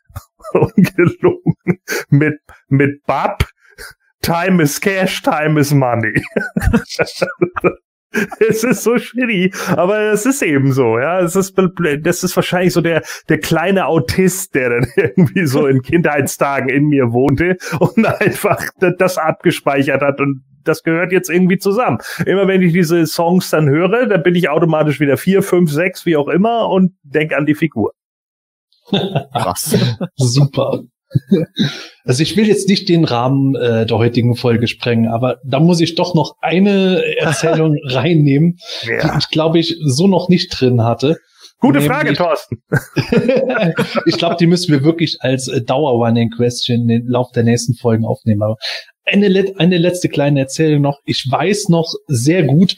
ungelogen 0.53 1.55
mit 2.09 2.39
mit 2.67 3.03
Bab 3.05 3.47
Time 4.21 4.63
is 4.63 4.80
Cash, 4.82 5.21
Time 5.21 5.59
is 5.59 5.71
Money. 5.71 6.19
es 8.39 8.63
ist 8.63 8.84
so 8.84 8.97
shitty, 8.97 9.53
aber 9.76 10.11
es 10.11 10.26
ist 10.26 10.41
eben 10.41 10.71
so, 10.71 10.97
ja. 10.97 11.19
Es 11.19 11.36
ist, 11.36 11.55
das 12.01 12.23
ist 12.23 12.36
wahrscheinlich 12.36 12.73
so 12.73 12.82
der, 12.82 13.03
der 13.30 13.39
kleine 13.39 13.86
Autist, 13.86 14.55
der 14.55 14.69
dann 14.71 14.88
irgendwie 14.95 15.45
so 15.45 15.67
in 15.67 15.84
Kindheitstagen 15.84 16.69
in 16.69 16.88
mir 16.88 17.11
wohnte 17.11 17.57
und 17.80 18.05
einfach 18.05 18.65
das 18.97 19.19
abgespeichert 19.19 20.01
hat 20.01 20.19
und 20.19 20.43
das 20.68 20.84
gehört 20.84 21.11
jetzt 21.11 21.30
irgendwie 21.30 21.57
zusammen. 21.57 21.99
Immer 22.26 22.47
wenn 22.47 22.61
ich 22.61 22.74
diese 22.74 23.05
Songs 23.07 23.49
dann 23.49 23.70
höre, 23.70 24.07
dann 24.07 24.24
bin 24.24 24.36
ich 24.36 24.49
automatisch 24.49 24.99
wieder 24.99 25.18
vier, 25.18 25.43
fünf, 25.43 25.72
sechs, 25.72 26.05
wie 26.05 26.18
auch 26.18 26.28
immer 26.28 26.70
und 26.70 26.93
denke 27.03 27.38
an 27.38 27.45
die 27.45 27.55
Figur. 27.55 27.91
Krass. 29.34 29.76
Super. 30.16 30.82
Also 32.03 32.24
ich 32.24 32.36
will 32.36 32.47
jetzt 32.47 32.68
nicht 32.68 32.89
den 32.89 33.05
Rahmen 33.05 33.55
äh, 33.55 33.86
der 33.86 33.97
heutigen 33.97 34.36
Folge 34.36 34.68
sprengen, 34.68 35.07
aber 35.07 35.38
da 35.45 35.59
muss 35.59 35.80
ich 35.80 35.95
doch 35.95 36.13
noch 36.13 36.36
eine 36.41 37.01
Erzählung 37.18 37.78
reinnehmen, 37.86 38.57
ja. 38.84 39.01
die 39.01 39.20
ich 39.20 39.30
glaube 39.30 39.59
ich 39.59 39.78
so 39.86 40.07
noch 40.07 40.28
nicht 40.30 40.49
drin 40.59 40.84
hatte. 40.84 41.18
Gute 41.59 41.80
Nämlich, 41.80 41.97
Frage, 41.97 42.13
Thorsten. 42.13 42.61
ich 44.05 44.18
glaube, 44.18 44.36
die 44.38 44.45
müssen 44.45 44.74
wir 44.74 44.84
wirklich 44.84 45.18
als 45.22 45.47
äh, 45.47 45.61
Dauer-Running 45.61 46.32
Question 46.32 46.89
im 46.89 47.07
Lauf 47.07 47.32
der 47.32 47.43
nächsten 47.43 47.76
Folgen 47.76 48.05
aufnehmen. 48.05 48.43
Aber 48.43 48.57
eine, 49.05 49.53
eine 49.57 49.77
letzte 49.77 50.09
kleine 50.09 50.41
Erzählung 50.41 50.81
noch. 50.81 50.99
Ich 51.05 51.25
weiß 51.29 51.69
noch 51.69 51.93
sehr 52.07 52.43
gut, 52.43 52.75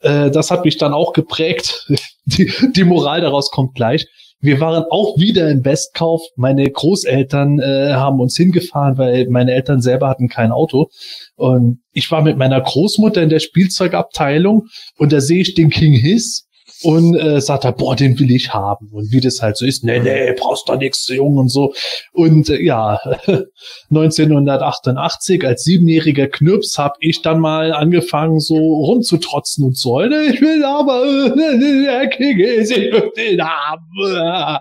äh, 0.00 0.30
das 0.30 0.50
hat 0.50 0.64
mich 0.64 0.76
dann 0.76 0.92
auch 0.92 1.12
geprägt. 1.12 1.86
Die, 2.26 2.52
die 2.76 2.84
Moral 2.84 3.22
daraus 3.22 3.50
kommt 3.50 3.74
gleich. 3.74 4.06
Wir 4.40 4.60
waren 4.60 4.84
auch 4.90 5.18
wieder 5.18 5.50
im 5.50 5.62
Bestkauf. 5.62 6.22
Meine 6.36 6.70
Großeltern 6.70 7.58
äh, 7.58 7.94
haben 7.94 8.20
uns 8.20 8.36
hingefahren, 8.36 8.98
weil 8.98 9.26
meine 9.30 9.52
Eltern 9.52 9.80
selber 9.80 10.08
hatten 10.08 10.28
kein 10.28 10.52
Auto. 10.52 10.90
Und 11.34 11.80
ich 11.92 12.10
war 12.12 12.22
mit 12.22 12.36
meiner 12.36 12.60
Großmutter 12.60 13.22
in 13.22 13.30
der 13.30 13.40
Spielzeugabteilung 13.40 14.68
und 14.96 15.12
da 15.12 15.20
sehe 15.20 15.40
ich 15.40 15.54
den 15.54 15.70
King 15.70 15.94
Hiss 15.94 16.46
und 16.82 17.14
äh, 17.16 17.40
sagt 17.40 17.64
er, 17.64 17.72
boah, 17.72 17.94
den 17.94 18.18
will 18.18 18.30
ich 18.30 18.52
haben. 18.54 18.88
Und 18.92 19.12
wie 19.12 19.20
das 19.20 19.42
halt 19.42 19.56
so 19.56 19.66
ist, 19.66 19.84
nee, 19.84 20.00
nee, 20.00 20.32
brauchst 20.38 20.68
doch 20.68 20.78
nichts, 20.78 21.08
Jung 21.08 21.36
und 21.36 21.48
so. 21.48 21.74
Und 22.12 22.48
äh, 22.48 22.62
ja, 22.62 23.00
1988 23.90 25.44
als 25.44 25.64
siebenjähriger 25.64 26.28
Knirps 26.28 26.78
habe 26.78 26.94
ich 27.00 27.22
dann 27.22 27.40
mal 27.40 27.72
angefangen, 27.72 28.40
so 28.40 28.56
rumzutrotzen 28.56 29.64
und 29.64 29.76
so. 29.76 30.00
Ich 30.00 30.40
will 30.40 30.64
aber, 30.64 31.04
der 31.36 32.08
King 32.08 32.38
ist, 32.38 32.70
ich 32.70 32.92
will 32.92 33.10
den 33.16 33.42
haben. 33.42 33.80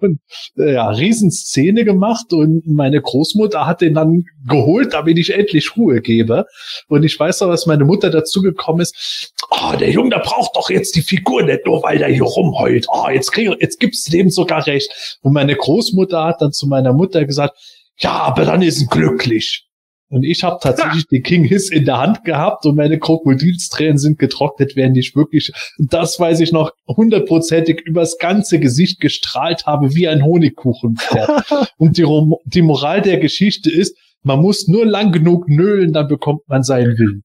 Und 0.00 0.20
äh, 0.56 0.74
ja, 0.74 0.88
Riesenszene 0.88 1.84
gemacht 1.84 2.32
und 2.32 2.66
meine 2.66 3.00
Großmutter 3.00 3.66
hat 3.66 3.80
den 3.80 3.94
dann 3.94 4.24
geholt, 4.48 4.92
damit 4.92 5.18
ich 5.18 5.34
endlich 5.34 5.76
Ruhe 5.76 6.00
gebe. 6.00 6.46
Und 6.88 7.04
ich 7.04 7.18
weiß 7.18 7.40
noch, 7.40 7.48
was 7.48 7.66
meine 7.66 7.84
Mutter 7.84 8.10
dazu 8.10 8.42
gekommen 8.42 8.80
ist. 8.80 9.32
Oh, 9.50 9.76
der 9.76 9.90
Junge, 9.90 10.10
der 10.10 10.20
braucht 10.20 10.56
doch 10.56 10.70
jetzt 10.70 10.96
die 10.96 11.02
Figur 11.02 11.42
nicht 11.52 11.66
nur, 11.66 11.82
weil 11.82 11.98
der 11.98 12.08
hier 12.08 12.22
rumheult. 12.22 12.86
Oh, 12.88 13.08
jetzt 13.12 13.32
krieg, 13.32 13.50
jetzt 13.60 13.78
gibt's 13.80 14.04
dem 14.04 14.30
sogar 14.30 14.66
recht. 14.66 15.18
Und 15.22 15.32
meine 15.32 15.54
Großmutter 15.54 16.24
hat 16.24 16.40
dann 16.40 16.52
zu 16.52 16.66
meiner 16.66 16.92
Mutter 16.92 17.24
gesagt, 17.24 17.56
ja, 17.98 18.12
aber 18.12 18.44
dann 18.44 18.62
ist 18.62 18.80
er 18.82 18.88
glücklich. 18.88 19.68
Und 20.08 20.24
ich 20.24 20.44
habe 20.44 20.58
tatsächlich 20.60 21.06
den 21.10 21.22
King 21.22 21.44
Hiss 21.44 21.70
in 21.70 21.86
der 21.86 21.98
Hand 21.98 22.24
gehabt 22.24 22.66
und 22.66 22.76
meine 22.76 22.98
Krokodilstränen 22.98 23.96
sind 23.96 24.18
getrocknet, 24.18 24.76
während 24.76 24.96
ich 24.98 25.16
wirklich, 25.16 25.52
das 25.78 26.20
weiß 26.20 26.40
ich 26.40 26.52
noch, 26.52 26.72
hundertprozentig 26.86 27.80
übers 27.80 28.18
ganze 28.18 28.60
Gesicht 28.60 29.00
gestrahlt 29.00 29.64
habe 29.64 29.94
wie 29.94 30.08
ein 30.08 30.22
Honigkuchen. 30.22 30.98
und 31.78 31.96
die, 31.96 32.06
die 32.44 32.62
Moral 32.62 33.00
der 33.00 33.18
Geschichte 33.18 33.70
ist, 33.70 33.96
man 34.22 34.40
muss 34.40 34.68
nur 34.68 34.84
lang 34.84 35.12
genug 35.12 35.48
nölen, 35.48 35.92
dann 35.92 36.08
bekommt 36.08 36.46
man 36.46 36.62
seinen 36.62 36.98
Willen. 36.98 37.22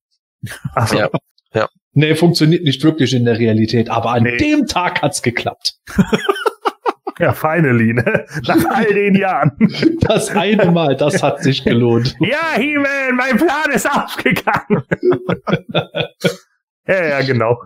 Ach 0.74 0.94
ja. 0.94 1.10
ja. 1.54 1.68
Nee, 1.98 2.14
funktioniert 2.14 2.64
nicht 2.64 2.84
wirklich 2.84 3.12
in 3.16 3.26
der 3.26 3.40
Realität, 3.40 3.90
aber 3.90 4.12
an 4.12 4.22
nee. 4.22 4.38
dem 4.38 4.68
Tag 4.68 5.02
hat's 5.02 5.22
geklappt. 5.22 5.74
Ja, 7.20 7.34
finally, 7.34 7.96
ne? 7.96 8.28
Nach 8.46 8.64
all 8.76 8.94
den 8.94 9.16
Jahren. 9.16 9.52
Das 10.02 10.30
eine 10.30 10.70
Mal, 10.70 10.96
das 10.96 11.24
hat 11.24 11.42
sich 11.42 11.64
gelohnt. 11.64 12.16
Ja, 12.20 12.54
He-Man, 12.56 13.16
mein 13.16 13.38
Plan 13.38 13.72
ist 13.74 13.90
aufgegangen. 13.90 14.84
ja, 16.88 17.08
ja, 17.08 17.22
genau. 17.24 17.58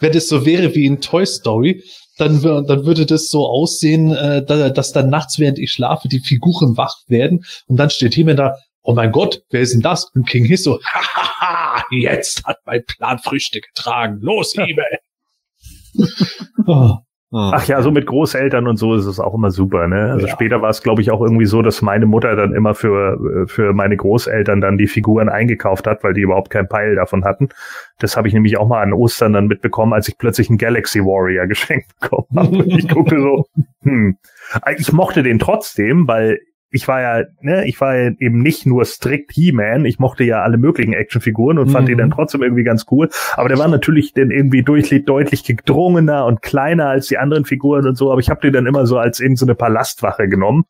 Wenn 0.00 0.12
es 0.12 0.28
so 0.28 0.44
wäre 0.44 0.74
wie 0.74 0.84
in 0.84 1.00
Toy 1.00 1.24
Story, 1.24 1.82
dann, 2.18 2.42
dann 2.42 2.84
würde 2.84 3.06
das 3.06 3.30
so 3.30 3.46
aussehen, 3.46 4.12
äh, 4.12 4.44
dass 4.44 4.92
dann 4.92 5.08
nachts, 5.08 5.38
während 5.38 5.58
ich 5.58 5.72
schlafe, 5.72 6.08
die 6.08 6.20
Figuren 6.20 6.76
wach 6.76 6.96
werden 7.06 7.46
und 7.68 7.78
dann 7.78 7.88
steht 7.88 8.12
He-Man 8.12 8.36
da, 8.36 8.56
oh 8.82 8.94
mein 8.94 9.10
Gott, 9.10 9.42
wer 9.50 9.62
ist 9.62 9.72
denn 9.72 9.80
das? 9.80 10.04
Und 10.14 10.28
King 10.28 10.44
Hiss 10.44 10.64
so, 10.64 10.78
hahaha, 10.84 11.75
jetzt 11.90 12.44
hat 12.46 12.58
mein 12.64 12.84
Plan 12.84 13.18
Früchte 13.18 13.60
getragen. 13.60 14.18
Los, 14.20 14.52
He-Man. 14.52 14.84
oh. 16.66 16.98
Ah. 17.32 17.50
Ach 17.54 17.66
ja, 17.66 17.82
so 17.82 17.90
mit 17.90 18.06
Großeltern 18.06 18.68
und 18.68 18.76
so 18.76 18.94
ist 18.94 19.04
es 19.04 19.18
auch 19.18 19.34
immer 19.34 19.50
super, 19.50 19.88
ne? 19.88 20.12
Also 20.12 20.26
ja. 20.26 20.32
später 20.32 20.62
war 20.62 20.70
es, 20.70 20.82
glaube 20.82 21.02
ich, 21.02 21.10
auch 21.10 21.20
irgendwie 21.20 21.46
so, 21.46 21.60
dass 21.60 21.82
meine 21.82 22.06
Mutter 22.06 22.36
dann 22.36 22.54
immer 22.54 22.74
für, 22.74 23.46
für 23.48 23.72
meine 23.72 23.96
Großeltern 23.96 24.60
dann 24.60 24.78
die 24.78 24.86
Figuren 24.86 25.28
eingekauft 25.28 25.88
hat, 25.88 26.04
weil 26.04 26.14
die 26.14 26.20
überhaupt 26.20 26.50
keinen 26.50 26.68
Peil 26.68 26.94
davon 26.94 27.24
hatten. 27.24 27.48
Das 27.98 28.16
habe 28.16 28.28
ich 28.28 28.34
nämlich 28.34 28.58
auch 28.58 28.68
mal 28.68 28.80
an 28.80 28.92
Ostern 28.92 29.32
dann 29.32 29.48
mitbekommen, 29.48 29.92
als 29.92 30.06
ich 30.06 30.18
plötzlich 30.18 30.48
einen 30.50 30.58
Galaxy 30.58 31.00
Warrior 31.00 31.46
geschenkt 31.48 31.88
bekommen 32.00 32.28
habe. 32.36 32.64
ich 32.68 32.88
guckte 32.88 33.20
so, 33.20 33.44
hm. 33.82 34.16
Ich 34.78 34.92
mochte 34.92 35.24
den 35.24 35.40
trotzdem, 35.40 36.06
weil 36.06 36.38
ich 36.70 36.88
war 36.88 37.00
ja, 37.00 37.24
ne, 37.40 37.66
ich 37.66 37.80
war 37.80 37.96
ja 37.96 38.10
eben 38.18 38.42
nicht 38.42 38.66
nur 38.66 38.84
strikt 38.84 39.32
He-Man, 39.32 39.84
ich 39.84 39.98
mochte 39.98 40.24
ja 40.24 40.42
alle 40.42 40.58
möglichen 40.58 40.92
Actionfiguren 40.92 41.58
und 41.58 41.70
fand 41.70 41.84
mhm. 41.84 41.90
den 41.90 41.98
dann 41.98 42.10
trotzdem 42.10 42.42
irgendwie 42.42 42.64
ganz 42.64 42.86
cool. 42.90 43.08
Aber 43.34 43.48
der 43.48 43.58
war 43.58 43.68
natürlich 43.68 44.12
dann 44.12 44.30
irgendwie 44.30 44.62
durch, 44.62 44.88
deutlich 45.04 45.44
gedrungener 45.44 46.26
und 46.26 46.42
kleiner 46.42 46.88
als 46.88 47.06
die 47.06 47.18
anderen 47.18 47.44
Figuren 47.44 47.86
und 47.86 47.96
so. 47.96 48.10
Aber 48.10 48.20
ich 48.20 48.30
habe 48.30 48.40
den 48.40 48.52
dann 48.52 48.66
immer 48.66 48.86
so 48.86 48.98
als 48.98 49.20
eben 49.20 49.36
so 49.36 49.46
eine 49.46 49.54
Palastwache 49.54 50.28
genommen. 50.28 50.64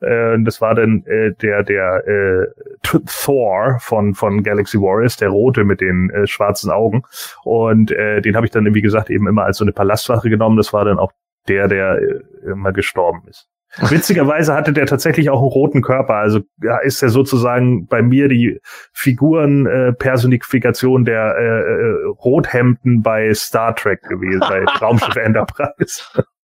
Äh, 0.00 0.38
das 0.42 0.60
war 0.60 0.74
dann 0.74 1.04
äh, 1.06 1.32
der 1.34 1.64
der 1.64 2.06
äh, 2.06 2.46
Thor 2.82 3.78
von 3.80 4.14
von 4.14 4.42
Galaxy 4.42 4.78
Warriors, 4.78 5.16
der 5.16 5.30
rote 5.30 5.64
mit 5.64 5.80
den 5.80 6.10
äh, 6.10 6.26
schwarzen 6.26 6.70
Augen. 6.70 7.02
Und 7.44 7.90
äh, 7.90 8.22
den 8.22 8.36
habe 8.36 8.46
ich 8.46 8.52
dann 8.52 8.72
wie 8.74 8.82
gesagt 8.82 9.10
eben 9.10 9.26
immer 9.26 9.44
als 9.44 9.58
so 9.58 9.64
eine 9.64 9.72
Palastwache 9.72 10.30
genommen. 10.30 10.56
Das 10.56 10.72
war 10.72 10.84
dann 10.84 10.98
auch 10.98 11.12
der, 11.48 11.68
der 11.68 12.00
äh, 12.00 12.50
immer 12.50 12.72
gestorben 12.72 13.22
ist. 13.28 13.49
Witzigerweise 13.78 14.54
hatte 14.54 14.72
der 14.72 14.86
tatsächlich 14.86 15.28
auch 15.30 15.40
einen 15.40 15.48
roten 15.48 15.82
Körper. 15.82 16.14
Also 16.14 16.40
ja, 16.62 16.78
ist 16.78 17.02
er 17.02 17.08
sozusagen 17.10 17.86
bei 17.86 18.02
mir 18.02 18.28
die 18.28 18.60
Figurenpersonifikation 18.92 21.02
äh, 21.02 21.04
der 21.04 21.36
äh, 21.38 21.42
äh, 21.42 22.06
Rothemden 22.24 23.02
bei 23.02 23.32
Star 23.32 23.76
Trek 23.76 24.02
gewesen, 24.02 24.40
bei 24.40 24.64
Raumschiff 24.80 25.14
Enterprise. 25.16 26.02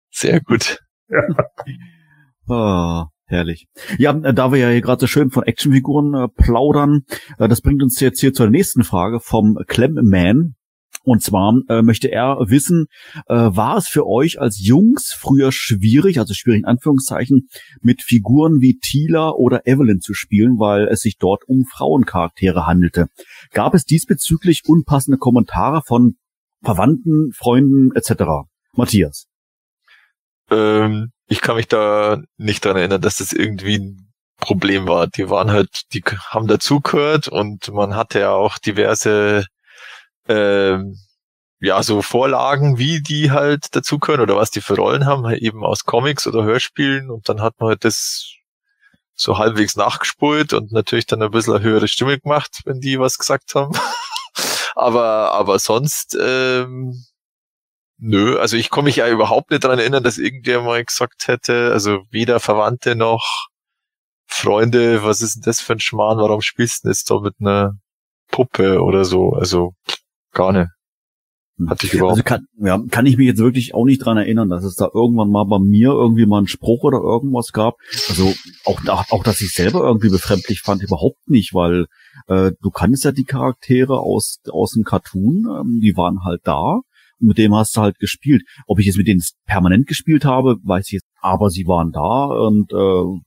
Sehr 0.10 0.42
gut. 0.42 0.80
Ja. 1.08 1.22
Oh, 2.48 3.04
herrlich. 3.26 3.68
Ja, 3.98 4.12
äh, 4.12 4.34
da 4.34 4.52
wir 4.52 4.60
ja 4.60 4.70
hier 4.70 4.82
gerade 4.82 5.02
so 5.02 5.08
schön 5.08 5.30
von 5.30 5.44
Actionfiguren 5.44 6.16
äh, 6.16 6.28
plaudern, 6.28 7.04
äh, 7.38 7.48
das 7.48 7.62
bringt 7.62 7.84
uns 7.84 8.00
jetzt 8.00 8.22
hier 8.22 8.34
zur 8.34 8.50
nächsten 8.50 8.84
Frage 8.84 9.20
vom 9.20 9.60
Clem-Man. 9.68 10.56
Und 11.04 11.22
zwar 11.22 11.54
äh, 11.68 11.82
möchte 11.82 12.10
er 12.12 12.38
wissen, 12.48 12.88
äh, 13.28 13.36
war 13.36 13.78
es 13.78 13.88
für 13.88 14.08
euch 14.08 14.40
als 14.40 14.66
Jungs 14.66 15.14
früher 15.18 15.52
schwierig, 15.52 16.18
also 16.18 16.34
schwierig 16.34 16.60
in 16.60 16.66
Anführungszeichen, 16.66 17.50
mit 17.82 18.02
Figuren 18.02 18.62
wie 18.62 18.80
Tila 18.80 19.32
oder 19.32 19.68
Evelyn 19.68 20.00
zu 20.00 20.14
spielen, 20.14 20.60
weil 20.60 20.88
es 20.88 21.02
sich 21.02 21.18
dort 21.18 21.44
um 21.48 21.66
Frauencharaktere 21.66 22.66
handelte? 22.66 23.08
Gab 23.52 23.74
es 23.74 23.84
diesbezüglich 23.84 24.62
unpassende 24.66 25.18
Kommentare 25.18 25.82
von 25.86 26.16
Verwandten, 26.64 27.32
Freunden 27.34 27.94
etc.? 27.96 28.48
Matthias. 28.74 29.26
Ähm, 30.50 31.12
ich 31.28 31.42
kann 31.42 31.58
mich 31.58 31.68
da 31.68 32.22
nicht 32.38 32.64
dran 32.64 32.78
erinnern, 32.78 33.02
dass 33.02 33.18
das 33.18 33.34
irgendwie 33.34 33.80
ein 33.80 34.14
Problem 34.40 34.88
war. 34.88 35.08
Die 35.08 35.30
waren 35.30 35.52
halt, 35.52 35.70
die 35.94 36.02
haben 36.30 36.48
dazugehört 36.48 37.28
und 37.28 37.72
man 37.74 37.96
hatte 37.96 38.20
ja 38.20 38.32
auch 38.32 38.58
diverse 38.58 39.46
ähm, 40.28 40.98
ja, 41.60 41.82
so 41.82 42.02
Vorlagen, 42.02 42.78
wie 42.78 43.02
die 43.02 43.32
halt 43.32 43.68
dazu 43.76 43.98
können 43.98 44.22
oder 44.22 44.36
was 44.36 44.52
die 44.52 44.62
für 44.62 44.76
Rollen 44.76 45.06
haben, 45.06 45.26
halt 45.26 45.42
eben 45.42 45.64
aus 45.64 45.86
Comics 45.86 46.28
oder 46.28 46.44
Hörspielen 46.44 47.10
und 47.10 47.30
dann 47.30 47.42
hat 47.42 47.60
man 47.60 47.70
halt 47.70 47.86
das 47.86 48.34
so 49.16 49.38
halbwegs 49.38 49.76
nachgespult 49.76 50.54
und 50.54 50.72
natürlich 50.72 51.06
dann 51.06 51.22
ein 51.22 51.32
bisschen 51.32 51.54
eine 51.54 51.64
höhere 51.64 51.88
Stimme 51.88 52.20
gemacht, 52.20 52.62
wenn 52.66 52.82
die 52.82 53.00
was 53.00 53.18
gesagt 53.18 53.56
haben. 53.56 53.72
aber, 54.76 55.32
aber 55.32 55.58
sonst, 55.60 56.18
ähm, 56.20 57.06
nö, 57.98 58.38
also 58.40 58.58
ich 58.58 58.70
komme 58.70 58.88
mich 58.88 58.98
ja 58.98 59.08
überhaupt 59.08 59.52
nicht 59.52 59.64
daran 59.64 59.80
erinnern, 59.80 60.04
dass 60.04 60.18
irgendjemand 60.18 60.66
mal 60.66 60.84
gesagt 60.84 61.28
hätte, 61.28 61.72
also 61.72 62.02
weder 62.10 62.40
Verwandte 62.42 62.96
noch 62.96 63.48
Freunde, 64.26 65.04
was 65.04 65.22
ist 65.22 65.36
denn 65.36 65.44
das 65.44 65.62
für 65.62 65.74
ein 65.74 65.80
Schmarrn, 65.80 66.18
warum 66.18 66.42
spielst 66.42 66.84
du 66.84 66.90
jetzt 66.90 67.10
da 67.10 67.20
mit 67.20 67.36
einer 67.40 67.78
Puppe 68.32 68.82
oder 68.82 69.06
so? 69.06 69.34
Also 69.34 69.76
gar 69.86 70.03
nicht. 70.52 70.70
Hm. 71.58 71.70
Hatte 71.70 71.86
ich 71.86 71.94
überhaupt. 71.94 72.12
Also 72.12 72.24
kann, 72.24 72.46
ja, 72.58 72.80
kann 72.90 73.06
ich 73.06 73.18
mich 73.18 73.28
jetzt 73.28 73.40
wirklich 73.40 73.76
auch 73.76 73.86
nicht 73.86 74.00
dran 74.00 74.18
erinnern, 74.18 74.50
dass 74.50 74.64
es 74.64 74.76
da 74.76 74.90
irgendwann 74.94 75.30
mal 75.30 75.46
bei 75.46 75.60
mir 75.60 75.90
irgendwie 75.90 76.26
mal 76.26 76.40
einen 76.40 76.48
Spruch 76.48 76.84
oder 76.84 77.00
irgendwas 77.00 77.52
gab. 77.52 77.76
Also 78.10 78.34
auch, 78.66 78.82
auch 79.12 79.24
dass 79.24 79.42
ich 79.42 79.54
selber 79.54 79.82
irgendwie 79.82 80.10
befremdlich 80.10 80.62
fand, 80.62 80.82
überhaupt 80.82 81.30
nicht, 81.30 81.54
weil 81.54 81.86
äh, 82.28 82.52
du 82.62 82.70
kannst 82.72 83.04
ja 83.04 83.12
die 83.12 83.26
Charaktere 83.26 84.00
aus, 84.00 84.40
aus 84.50 84.72
dem 84.72 84.84
Cartoon, 84.84 85.46
ähm, 85.60 85.80
die 85.82 85.96
waren 85.96 86.24
halt 86.24 86.42
da 86.44 86.80
und 87.20 87.28
mit 87.28 87.38
dem 87.38 87.56
hast 87.56 87.78
du 87.78 87.82
halt 87.82 88.00
gespielt. 88.00 88.44
Ob 88.68 88.80
ich 88.80 88.88
jetzt 88.88 88.98
mit 88.98 89.08
denen 89.08 89.22
permanent 89.46 89.88
gespielt 89.88 90.26
habe, 90.26 90.58
weiß 90.64 90.88
ich 90.88 90.94
jetzt, 90.94 91.08
aber 91.22 91.50
sie 91.50 91.66
waren 91.68 91.92
da 91.92 92.26
und 92.26 92.72
äh, 92.72 92.76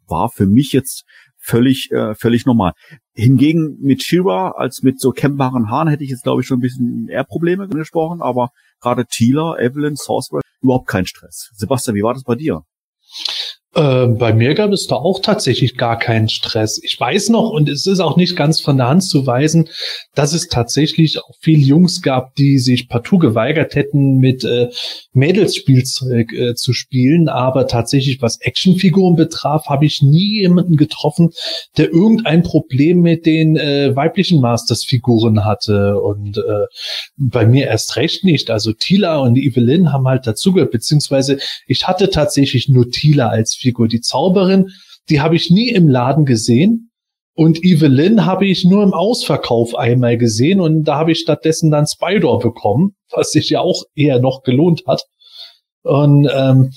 war 0.09 0.31
für 0.31 0.47
mich 0.47 0.73
jetzt 0.73 1.05
völlig, 1.47 1.91
äh, 1.93 2.15
völlig 2.15 2.45
normal. 2.45 2.73
Hingegen 3.15 3.79
mit 3.81 4.03
Shira 4.03 4.51
als 4.51 4.83
mit 4.83 5.01
so 5.01 5.13
kämmbaren 5.13 5.71
Haaren 5.71 5.89
hätte 5.89 6.05
ich 6.05 6.11
jetzt, 6.11 6.25
glaube 6.25 6.43
ich, 6.43 6.47
schon 6.47 6.59
ein 6.59 6.63
bisschen 6.63 7.09
eher 7.09 7.25
Probleme 7.25 7.69
gesprochen, 7.69 8.21
aber 8.21 8.51
gerade 8.81 9.07
Tila, 9.07 9.57
Evelyn, 9.59 9.95
Sorcerer, 9.95 10.41
überhaupt 10.61 10.89
kein 10.89 11.07
Stress. 11.07 11.51
Sebastian, 11.55 11.95
wie 11.95 12.03
war 12.03 12.15
das 12.15 12.25
bei 12.25 12.35
dir? 12.35 12.63
Äh, 13.77 14.07
bei 14.07 14.33
mir 14.33 14.55
gab 14.55 14.73
es 14.73 14.87
da 14.87 14.95
auch 14.95 15.21
tatsächlich 15.21 15.77
gar 15.77 15.99
keinen 15.99 16.31
Stress. 16.31 16.81
Ich 16.83 16.99
weiß 16.99 17.29
noch, 17.29 17.51
und 17.51 17.69
es 17.69 17.87
ist 17.87 18.01
auch 18.01 18.17
nicht 18.17 18.35
ganz 18.35 18.59
von 18.59 18.79
der 18.79 18.89
Hand 18.89 19.05
zu 19.05 19.27
weisen, 19.27 19.69
dass 20.15 20.33
es 20.33 20.49
tatsächlich 20.49 21.19
auch 21.19 21.35
viele 21.43 21.61
Jungs 21.63 22.01
gab, 22.01 22.35
die 22.37 22.59
sich 22.59 22.89
partout 22.89 23.19
geweigert 23.19 23.75
hätten, 23.75 24.17
mit 24.17 24.45
äh, 24.45 24.71
Mädelsspielzeug 25.13 26.33
äh, 26.33 26.55
zu 26.55 26.73
spielen. 26.73 27.29
Aber 27.29 27.67
tatsächlich, 27.67 28.23
was 28.23 28.41
Actionfiguren 28.41 29.15
betraf, 29.15 29.67
habe 29.67 29.85
ich 29.85 30.01
nie 30.01 30.41
jemanden 30.41 30.77
getroffen, 30.79 31.33
der 31.77 31.93
irgendein 31.93 32.43
Problem 32.43 33.03
mit 33.03 33.27
den 33.27 33.59
äh, 33.59 33.95
weiblichen 33.95 34.41
Masters-Figuren 34.41 35.45
hatte. 35.45 36.01
Und 36.01 36.39
äh, 36.39 36.65
bei 37.19 37.45
mir 37.45 37.67
erst 37.67 37.97
recht 37.97 38.25
nicht. 38.25 38.51
Also 38.51 38.73
Tila 38.73 39.19
und 39.19 39.37
Evelyn 39.37 39.93
haben 39.93 40.09
halt 40.09 40.27
dazugehört, 40.27 40.71
beziehungsweise 40.71 41.37
ich 41.67 41.87
hatte 41.87 42.09
tatsächlich 42.09 42.71
nur 42.71 42.91
Tila 42.91 43.29
als. 43.29 43.66
Die 43.73 44.01
Zauberin, 44.01 44.69
die 45.09 45.21
habe 45.21 45.37
ich 45.37 45.51
nie 45.51 45.71
im 45.71 45.89
Laden 45.89 46.25
gesehen. 46.25 46.91
Und 47.35 47.63
Evelyn 47.63 48.25
habe 48.25 48.47
ich 48.47 48.65
nur 48.65 48.83
im 48.83 48.95
Ausverkauf 48.95 49.75
einmal 49.75 50.17
gesehen 50.17 50.59
und 50.61 50.85
da 50.85 50.97
habe 50.97 51.13
ich 51.13 51.19
stattdessen 51.19 51.71
dann 51.71 51.87
Spider 51.87 52.39
bekommen, 52.39 52.97
was 53.11 53.31
sich 53.31 53.51
ja 53.51 53.61
auch 53.61 53.83
eher 53.95 54.21
noch 54.21 54.43
gelohnt 54.43 54.85
hat. 54.87 55.03
Und 55.83 56.29
ähm, 56.35 56.73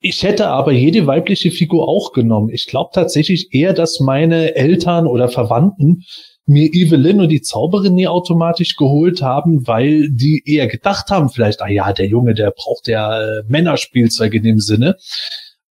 ich 0.00 0.24
hätte 0.24 0.48
aber 0.48 0.72
jede 0.72 1.06
weibliche 1.06 1.52
Figur 1.52 1.88
auch 1.88 2.12
genommen. 2.12 2.50
Ich 2.50 2.66
glaube 2.66 2.90
tatsächlich 2.92 3.54
eher, 3.54 3.72
dass 3.72 4.00
meine 4.00 4.56
Eltern 4.56 5.06
oder 5.06 5.28
Verwandten 5.28 6.02
mir 6.44 6.68
Evelyn 6.72 7.20
und 7.20 7.28
die 7.28 7.40
Zauberin 7.40 7.94
nie 7.94 8.08
automatisch 8.08 8.76
geholt 8.76 9.22
haben, 9.22 9.66
weil 9.68 10.10
die 10.10 10.42
eher 10.44 10.66
gedacht 10.66 11.10
haben, 11.10 11.28
vielleicht, 11.28 11.62
ah 11.62 11.68
ja, 11.68 11.92
der 11.92 12.06
Junge, 12.06 12.34
der 12.34 12.50
braucht 12.50 12.88
ja 12.88 13.22
äh, 13.22 13.42
Männerspielzeug 13.46 14.34
in 14.34 14.42
dem 14.42 14.58
Sinne. 14.58 14.96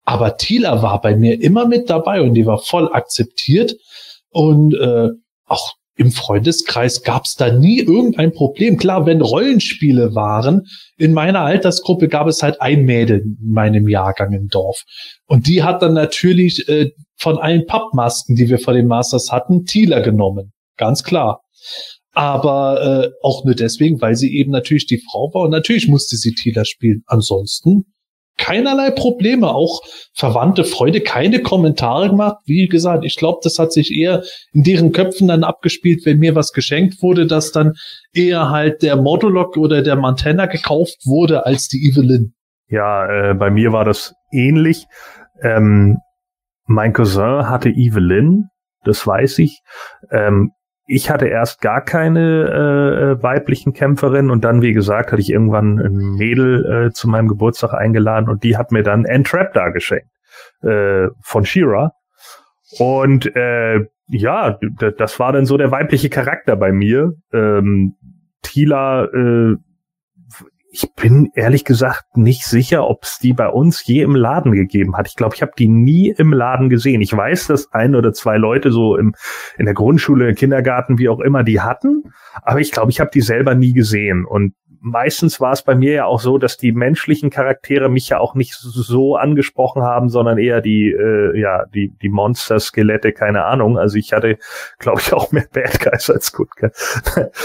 Aber 0.09 0.37
Tila 0.37 0.81
war 0.81 1.01
bei 1.01 1.15
mir 1.15 1.39
immer 1.39 1.67
mit 1.67 1.87
dabei 1.87 2.23
und 2.23 2.33
die 2.33 2.47
war 2.47 2.57
voll 2.57 2.91
akzeptiert. 2.91 3.75
Und 4.31 4.73
äh, 4.73 5.09
auch 5.45 5.73
im 5.97 6.11
Freundeskreis 6.11 7.03
gab 7.03 7.25
es 7.25 7.35
da 7.35 7.51
nie 7.51 7.77
irgendein 7.77 8.33
Problem. 8.33 8.77
Klar, 8.77 9.05
wenn 9.05 9.21
Rollenspiele 9.21 10.15
waren, 10.15 10.65
in 10.97 11.13
meiner 11.13 11.41
Altersgruppe 11.41 12.07
gab 12.07 12.25
es 12.25 12.41
halt 12.41 12.59
ein 12.59 12.85
Mädel 12.85 13.19
in 13.19 13.37
meinem 13.51 13.87
Jahrgang 13.87 14.33
im 14.33 14.47
Dorf. 14.47 14.81
Und 15.27 15.45
die 15.45 15.61
hat 15.61 15.83
dann 15.83 15.93
natürlich 15.93 16.67
äh, 16.67 16.89
von 17.15 17.37
allen 17.37 17.67
Pappmasken, 17.67 18.35
die 18.35 18.49
wir 18.49 18.57
vor 18.57 18.73
den 18.73 18.87
Masters 18.87 19.31
hatten, 19.31 19.65
Tila 19.65 19.99
genommen. 19.99 20.53
Ganz 20.75 21.03
klar. 21.03 21.41
Aber 22.13 22.81
äh, 22.81 23.09
auch 23.21 23.45
nur 23.45 23.53
deswegen, 23.53 24.01
weil 24.01 24.15
sie 24.15 24.35
eben 24.35 24.49
natürlich 24.49 24.87
die 24.87 25.03
Frau 25.11 25.31
war 25.35 25.43
und 25.43 25.51
natürlich 25.51 25.87
musste 25.87 26.15
sie 26.15 26.33
Tila 26.33 26.65
spielen. 26.65 27.03
Ansonsten 27.05 27.85
keinerlei 28.39 28.89
Probleme, 28.89 29.49
auch 29.49 29.81
verwandte 30.13 30.63
Freude, 30.63 31.01
keine 31.01 31.41
Kommentare 31.41 32.09
gemacht. 32.09 32.37
Wie 32.45 32.67
gesagt, 32.67 33.05
ich 33.05 33.15
glaube, 33.17 33.39
das 33.43 33.59
hat 33.59 33.71
sich 33.71 33.91
eher 33.91 34.23
in 34.53 34.63
deren 34.63 34.91
Köpfen 34.91 35.27
dann 35.27 35.43
abgespielt, 35.43 36.05
wenn 36.05 36.17
mir 36.17 36.33
was 36.33 36.53
geschenkt 36.53 37.03
wurde, 37.03 37.27
dass 37.27 37.51
dann 37.51 37.73
eher 38.13 38.49
halt 38.49 38.81
der 38.81 38.95
Modulok 38.95 39.57
oder 39.57 39.83
der 39.83 39.95
Montana 39.95 40.47
gekauft 40.47 40.97
wurde 41.05 41.45
als 41.45 41.67
die 41.67 41.87
Evelyn. 41.87 42.33
Ja, 42.67 43.31
äh, 43.31 43.33
bei 43.33 43.51
mir 43.51 43.71
war 43.73 43.85
das 43.85 44.13
ähnlich. 44.31 44.85
Ähm, 45.41 45.97
mein 46.65 46.93
Cousin 46.93 47.49
hatte 47.49 47.69
Evelyn, 47.69 48.45
das 48.83 49.05
weiß 49.05 49.39
ich. 49.39 49.59
Ähm, 50.11 50.51
ich 50.91 51.11
hatte 51.11 51.27
erst 51.27 51.61
gar 51.61 51.81
keine 51.81 52.19
äh, 52.49 53.11
äh, 53.11 53.23
weiblichen 53.23 53.73
Kämpferinnen 53.73 54.31
und 54.31 54.43
dann, 54.43 54.63
wie 54.63 54.73
gesagt, 54.73 55.11
hatte 55.11 55.21
ich 55.21 55.29
irgendwann 55.29 55.77
ein 55.77 56.15
Mädel 56.17 56.87
äh, 56.87 56.91
zu 56.91 57.07
meinem 57.07 57.27
Geburtstag 57.27 57.75
eingeladen 57.75 58.27
und 58.27 58.43
die 58.43 58.57
hat 58.57 58.71
mir 58.71 58.81
dann 58.81 59.05
Entrap 59.05 59.53
da 59.53 59.69
geschenkt 59.69 60.09
äh, 60.63 61.09
von 61.21 61.45
Shira. 61.45 61.91
Und 62.79 63.35
äh, 63.35 63.85
ja, 64.07 64.59
das 64.97 65.19
war 65.19 65.31
dann 65.31 65.45
so 65.45 65.57
der 65.57 65.69
weibliche 65.69 66.09
Charakter 66.09 66.55
bei 66.55 66.71
mir. 66.71 67.13
Ähm, 67.31 67.93
Tila 68.41 69.05
äh, 69.05 69.57
ich 70.71 70.93
bin 70.93 71.31
ehrlich 71.33 71.65
gesagt 71.65 72.15
nicht 72.15 72.43
sicher, 72.43 72.87
ob 72.87 73.03
es 73.03 73.17
die 73.19 73.33
bei 73.33 73.49
uns 73.49 73.85
je 73.85 74.01
im 74.01 74.15
Laden 74.15 74.51
gegeben 74.51 74.95
hat. 74.97 75.07
Ich 75.07 75.15
glaube, 75.15 75.35
ich 75.35 75.41
habe 75.41 75.53
die 75.57 75.67
nie 75.67 76.13
im 76.15 76.31
Laden 76.31 76.69
gesehen. 76.69 77.01
Ich 77.01 77.15
weiß, 77.15 77.47
dass 77.47 77.73
ein 77.73 77.95
oder 77.95 78.13
zwei 78.13 78.37
Leute 78.37 78.71
so 78.71 78.95
im, 78.95 79.15
in 79.57 79.65
der 79.65 79.73
Grundschule, 79.73 80.29
im 80.29 80.35
Kindergarten, 80.35 80.99
wie 80.99 81.09
auch 81.09 81.19
immer, 81.19 81.43
die 81.43 81.61
hatten, 81.61 82.13
aber 82.43 82.59
ich 82.59 82.71
glaube, 82.71 82.91
ich 82.91 82.99
habe 82.99 83.11
die 83.13 83.21
selber 83.21 83.55
nie 83.55 83.73
gesehen. 83.73 84.25
Und 84.25 84.53
meistens 84.81 85.39
war 85.39 85.51
es 85.51 85.61
bei 85.63 85.75
mir 85.75 85.91
ja 85.93 86.05
auch 86.05 86.19
so, 86.19 86.37
dass 86.37 86.57
die 86.57 86.71
menschlichen 86.71 87.29
Charaktere 87.29 87.89
mich 87.89 88.09
ja 88.09 88.19
auch 88.19 88.35
nicht 88.35 88.53
so 88.55 89.15
angesprochen 89.15 89.83
haben, 89.83 90.09
sondern 90.09 90.37
eher 90.37 90.61
die, 90.61 90.91
äh, 90.91 91.39
ja, 91.39 91.65
die, 91.65 91.93
die 92.01 92.09
Monster-Skelette, 92.09 93.11
keine 93.11 93.45
Ahnung. 93.45 93.77
Also 93.77 93.97
ich 93.97 94.13
hatte, 94.13 94.37
glaube 94.77 95.01
ich, 95.01 95.13
auch 95.13 95.31
mehr 95.31 95.47
Bad 95.51 95.79
Guys 95.79 96.09
als 96.09 96.31
Good 96.31 96.55
Guys. 96.55 97.01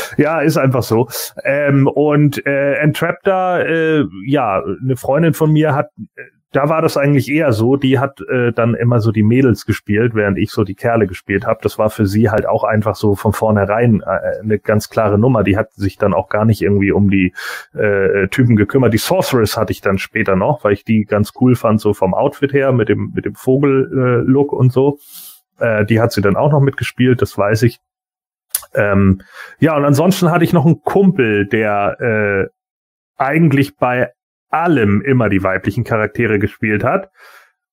ja, 0.16 0.40
ist 0.40 0.56
einfach 0.56 0.82
so. 0.82 1.08
Ähm, 1.44 1.86
und 1.86 2.44
äh, 2.46 2.74
Entrapta, 2.74 3.60
äh, 3.60 4.04
ja, 4.26 4.62
eine 4.62 4.96
Freundin 4.96 5.34
von 5.34 5.52
mir 5.52 5.74
hat 5.74 5.88
äh, 6.16 6.22
da 6.54 6.68
war 6.68 6.82
das 6.82 6.96
eigentlich 6.96 7.28
eher 7.28 7.52
so, 7.52 7.74
die 7.74 7.98
hat 7.98 8.20
äh, 8.20 8.52
dann 8.52 8.74
immer 8.74 9.00
so 9.00 9.10
die 9.10 9.24
Mädels 9.24 9.66
gespielt, 9.66 10.14
während 10.14 10.38
ich 10.38 10.52
so 10.52 10.62
die 10.62 10.76
Kerle 10.76 11.08
gespielt 11.08 11.46
habe. 11.46 11.58
Das 11.62 11.78
war 11.78 11.90
für 11.90 12.06
sie 12.06 12.30
halt 12.30 12.46
auch 12.46 12.62
einfach 12.62 12.94
so 12.94 13.16
von 13.16 13.32
vornherein 13.32 14.02
äh, 14.02 14.40
eine 14.40 14.60
ganz 14.60 14.88
klare 14.88 15.18
Nummer. 15.18 15.42
Die 15.42 15.56
hat 15.56 15.72
sich 15.72 15.98
dann 15.98 16.14
auch 16.14 16.28
gar 16.28 16.44
nicht 16.44 16.62
irgendwie 16.62 16.92
um 16.92 17.10
die 17.10 17.34
äh, 17.74 18.28
Typen 18.28 18.54
gekümmert. 18.54 18.94
Die 18.94 18.98
Sorceress 18.98 19.56
hatte 19.56 19.72
ich 19.72 19.80
dann 19.80 19.98
später 19.98 20.36
noch, 20.36 20.62
weil 20.62 20.74
ich 20.74 20.84
die 20.84 21.04
ganz 21.04 21.32
cool 21.40 21.56
fand, 21.56 21.80
so 21.80 21.92
vom 21.92 22.14
Outfit 22.14 22.52
her, 22.52 22.70
mit 22.70 22.88
dem, 22.88 23.10
mit 23.12 23.24
dem 23.24 23.34
Vogel-Look 23.34 24.52
äh, 24.52 24.56
und 24.56 24.72
so. 24.72 24.98
Äh, 25.58 25.84
die 25.84 26.00
hat 26.00 26.12
sie 26.12 26.22
dann 26.22 26.36
auch 26.36 26.52
noch 26.52 26.60
mitgespielt, 26.60 27.20
das 27.20 27.36
weiß 27.36 27.64
ich. 27.64 27.80
Ähm, 28.74 29.22
ja, 29.58 29.76
und 29.76 29.84
ansonsten 29.84 30.30
hatte 30.30 30.44
ich 30.44 30.52
noch 30.52 30.66
einen 30.66 30.82
Kumpel, 30.82 31.48
der 31.48 31.96
äh, 32.00 32.48
eigentlich 33.16 33.76
bei 33.76 34.12
allem 34.54 35.02
immer 35.02 35.28
die 35.28 35.42
weiblichen 35.42 35.84
Charaktere 35.84 36.38
gespielt 36.38 36.84
hat. 36.84 37.10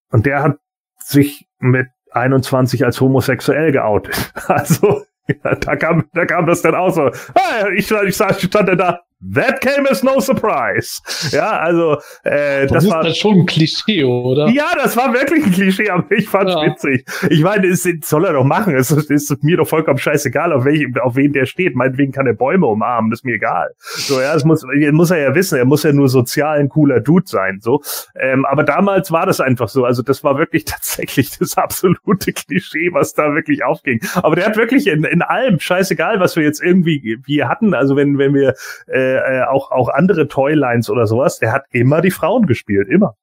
Und 0.10 0.26
der 0.26 0.44
hat 0.44 0.58
sich 0.98 1.48
mit 1.60 1.88
21 2.12 2.84
als 2.84 3.00
homosexuell 3.00 3.72
geoutet. 3.72 4.34
Also, 4.48 5.06
ja, 5.28 5.56
da 5.56 5.76
kam, 5.76 6.10
da 6.14 6.26
kam 6.26 6.46
das 6.46 6.62
dann 6.62 6.76
auch 6.76 6.90
so. 6.90 7.08
Ah, 7.36 7.68
ich, 7.76 7.90
ich, 7.92 8.08
ich 8.08 8.16
stand 8.16 8.80
da, 8.80 9.00
That 9.34 9.62
came 9.62 9.88
as 9.90 10.02
no 10.02 10.20
surprise. 10.20 11.00
Ja, 11.32 11.60
also 11.60 11.98
äh, 12.24 12.64
das, 12.64 12.72
das 12.72 12.84
ist 12.86 12.90
war 12.90 13.04
dann 13.04 13.14
schon 13.14 13.40
ein 13.40 13.46
Klischee, 13.46 14.04
oder? 14.04 14.48
Ja, 14.50 14.72
das 14.76 14.98
war 14.98 15.14
wirklich 15.14 15.46
ein 15.46 15.52
Klischee, 15.52 15.90
aber 15.90 16.12
ich 16.12 16.28
fand's 16.28 16.54
ja. 16.54 16.66
witzig. 16.66 17.06
Ich 17.30 17.44
meine, 17.44 17.68
es 17.68 17.88
soll 18.04 18.26
er 18.26 18.34
doch 18.34 18.44
machen. 18.44 18.76
Es 18.76 18.90
ist, 18.90 19.12
ist 19.12 19.44
mir 19.44 19.58
doch 19.58 19.68
vollkommen 19.68 20.00
scheißegal, 20.00 20.52
auf, 20.54 20.66
welch, 20.66 20.88
auf 21.02 21.16
wen 21.16 21.34
der 21.34 21.46
steht. 21.46 21.76
Meinetwegen 21.76 22.12
kann 22.12 22.26
er 22.26 22.34
Bäume 22.34 22.66
umarmen, 22.66 23.12
das 23.12 23.20
ist 23.20 23.26
mir 23.26 23.36
egal. 23.36 23.70
So, 23.80 24.20
ja, 24.20 24.34
das 24.34 24.44
muss, 24.44 24.66
muss 24.92 25.12
er 25.12 25.20
ja 25.20 25.36
wissen. 25.36 25.58
Er 25.58 25.66
muss 25.66 25.84
ja 25.84 25.94
nur 25.94 26.10
sozial 26.10 26.60
ein 26.60 26.70
cooler 26.70 27.00
Dude 27.00 27.28
sein. 27.28 27.60
So, 27.62 27.82
ähm, 28.20 28.46
aber 28.46 28.64
damals 28.64 29.12
war 29.12 29.28
das 29.28 29.40
einfach 29.40 29.70
so. 29.70 29.86
Also 29.86 30.02
das 30.02 30.24
war 30.24 30.40
wirklich 30.40 30.66
tatsächlich 30.66 31.38
das 31.38 31.58
absolute 31.58 32.34
Klischee, 32.34 32.92
was 32.92 33.14
da 33.14 33.36
wirklich 33.36 33.64
aufging. 33.64 34.00
Aber 34.16 34.36
der 34.36 34.48
hat 34.48 34.58
wirklich 34.58 34.88
in, 34.88 35.04
in 35.04 35.22
allem, 35.22 35.60
scheißegal, 35.60 36.20
was 36.20 36.36
wir 36.36 36.44
jetzt 36.44 36.62
irgendwie 36.64 37.20
wie 37.24 37.44
hatten. 37.44 37.76
Also 37.76 37.96
wenn 37.96 38.18
wenn 38.18 38.34
wir 38.34 38.56
äh, 38.88 39.11
äh, 39.18 39.44
auch, 39.50 39.72
auch 39.72 39.90
andere 39.90 40.28
Toylines 40.28 40.90
oder 40.90 41.08
sowas, 41.08 41.40
der 41.40 41.52
hat 41.52 41.64
immer 41.72 42.02
die 42.02 42.12
Frauen 42.12 42.46
gespielt, 42.48 42.88
immer. 42.90 43.16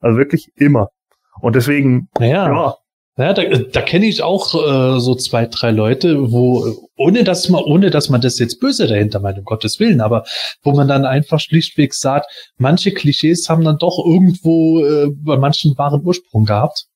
Also 0.00 0.18
wirklich 0.18 0.50
immer. 0.56 0.88
Und 1.40 1.56
deswegen, 1.56 2.08
ja. 2.18 2.48
ja 2.48 2.76
Ja, 3.16 3.32
da, 3.34 3.42
da 3.44 3.82
kenne 3.82 4.06
ich 4.06 4.22
auch 4.22 4.54
äh, 4.54 5.00
so 5.00 5.14
zwei, 5.14 5.46
drei 5.46 5.70
Leute, 5.70 6.32
wo, 6.32 6.88
ohne 6.96 7.24
dass 7.24 7.48
man, 7.48 7.62
ohne 7.62 7.90
dass 7.90 8.08
man 8.08 8.20
das 8.20 8.38
jetzt 8.38 8.60
böse 8.60 8.86
dahinter 8.86 9.20
meint, 9.20 9.38
um 9.38 9.44
Gottes 9.44 9.78
Willen, 9.78 10.00
aber 10.00 10.24
wo 10.62 10.72
man 10.72 10.88
dann 10.88 11.04
einfach 11.04 11.40
schlichtweg 11.40 11.94
sagt, 11.94 12.26
manche 12.56 12.92
Klischees 12.92 13.48
haben 13.48 13.64
dann 13.64 13.78
doch 13.78 13.98
irgendwo 14.04 14.84
äh, 14.84 15.08
bei 15.10 15.36
manchen 15.36 15.76
wahren 15.76 16.02
Ursprung 16.04 16.44
gehabt. 16.46 16.86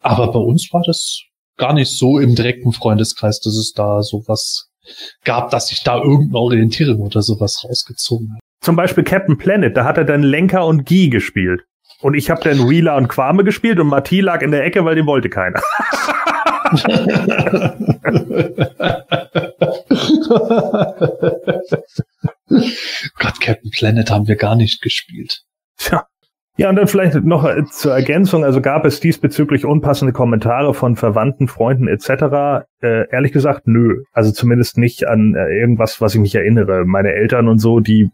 Aber 0.00 0.30
bei 0.30 0.38
uns 0.38 0.72
war 0.72 0.82
das 0.86 1.22
gar 1.56 1.72
nicht 1.72 1.90
so 1.90 2.18
im 2.18 2.34
direkten 2.34 2.72
Freundeskreis, 2.72 3.40
dass 3.40 3.56
es 3.56 3.72
da 3.72 4.02
sowas 4.02 4.67
gab, 5.24 5.50
dass 5.50 5.68
sich 5.68 5.82
da 5.82 5.96
irgendeine 5.96 6.38
Orientierung 6.38 7.00
oder 7.00 7.22
sowas 7.22 7.64
rausgezogen 7.68 8.34
hat. 8.34 8.40
Zum 8.60 8.76
Beispiel 8.76 9.04
Captain 9.04 9.38
Planet, 9.38 9.76
da 9.76 9.84
hat 9.84 9.98
er 9.98 10.04
dann 10.04 10.22
Lenker 10.22 10.66
und 10.66 10.86
Guy 10.86 11.08
gespielt. 11.08 11.62
Und 12.00 12.14
ich 12.14 12.30
habe 12.30 12.42
dann 12.42 12.68
Wheeler 12.68 12.96
und 12.96 13.08
Quame 13.08 13.44
gespielt 13.44 13.80
und 13.80 13.88
Matti 13.88 14.20
lag 14.20 14.42
in 14.42 14.50
der 14.50 14.64
Ecke, 14.64 14.84
weil 14.84 14.94
den 14.94 15.06
wollte 15.06 15.28
keiner. 15.28 15.60
Gott, 23.18 23.40
Captain 23.40 23.70
Planet 23.70 24.10
haben 24.10 24.28
wir 24.28 24.36
gar 24.36 24.56
nicht 24.56 24.82
gespielt. 24.82 25.44
Tja. 25.76 26.06
Ja, 26.58 26.68
und 26.68 26.74
dann 26.74 26.88
vielleicht 26.88 27.14
noch 27.22 27.44
äh, 27.44 27.64
zur 27.66 27.94
Ergänzung, 27.94 28.42
also 28.44 28.60
gab 28.60 28.84
es 28.84 28.98
diesbezüglich 28.98 29.64
unpassende 29.64 30.12
Kommentare 30.12 30.74
von 30.74 30.96
Verwandten, 30.96 31.46
Freunden 31.46 31.86
etc. 31.86 32.66
Äh, 32.80 33.08
ehrlich 33.12 33.30
gesagt, 33.30 33.68
nö. 33.68 34.02
Also 34.12 34.32
zumindest 34.32 34.76
nicht 34.76 35.06
an 35.06 35.36
äh, 35.36 35.56
irgendwas, 35.56 36.00
was 36.00 36.16
ich 36.16 36.20
mich 36.20 36.34
erinnere. 36.34 36.84
Meine 36.84 37.12
Eltern 37.12 37.46
und 37.46 37.60
so, 37.60 37.78
die 37.78 38.10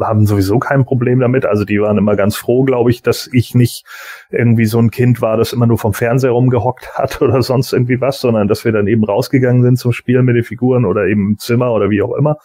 haben 0.00 0.26
sowieso 0.26 0.58
kein 0.58 0.84
Problem 0.84 1.20
damit. 1.20 1.46
Also 1.46 1.64
die 1.64 1.80
waren 1.80 1.98
immer 1.98 2.16
ganz 2.16 2.36
froh, 2.36 2.64
glaube 2.64 2.90
ich, 2.90 3.02
dass 3.02 3.28
ich 3.32 3.54
nicht 3.54 3.84
irgendwie 4.30 4.66
so 4.66 4.78
ein 4.78 4.90
Kind 4.90 5.20
war, 5.20 5.36
das 5.36 5.52
immer 5.52 5.66
nur 5.66 5.78
vom 5.78 5.92
Fernseher 5.92 6.30
rumgehockt 6.30 6.94
hat 6.94 7.22
oder 7.22 7.42
sonst 7.42 7.72
irgendwie 7.72 8.00
was, 8.00 8.20
sondern 8.20 8.48
dass 8.48 8.64
wir 8.64 8.72
dann 8.72 8.86
eben 8.86 9.04
rausgegangen 9.04 9.62
sind 9.62 9.78
zum 9.78 9.92
Spielen 9.92 10.24
mit 10.24 10.36
den 10.36 10.44
Figuren 10.44 10.84
oder 10.84 11.06
eben 11.06 11.30
im 11.30 11.38
Zimmer 11.38 11.72
oder 11.72 11.90
wie 11.90 12.02
auch 12.02 12.14
immer. 12.14 12.38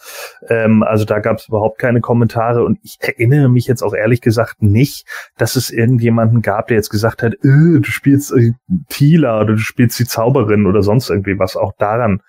Ähm, 0.48 0.82
also 0.82 1.04
da 1.04 1.18
gab 1.18 1.38
es 1.38 1.48
überhaupt 1.48 1.78
keine 1.78 2.00
Kommentare 2.00 2.64
und 2.64 2.78
ich 2.82 2.98
erinnere 3.00 3.48
mich 3.48 3.66
jetzt 3.66 3.82
auch 3.82 3.94
ehrlich 3.94 4.20
gesagt 4.20 4.62
nicht, 4.62 5.06
dass 5.36 5.56
es 5.56 5.70
irgendjemanden 5.70 6.42
gab, 6.42 6.68
der 6.68 6.76
jetzt 6.76 6.90
gesagt 6.90 7.22
hat, 7.22 7.34
äh, 7.34 7.80
du 7.80 7.84
spielst 7.84 8.32
äh, 8.32 8.52
Tila 8.88 9.40
oder 9.40 9.54
du 9.54 9.58
spielst 9.58 9.98
die 9.98 10.06
Zauberin 10.06 10.66
oder 10.66 10.82
sonst 10.82 11.10
irgendwie 11.10 11.38
was. 11.38 11.56
Auch 11.56 11.72
daran 11.78 12.20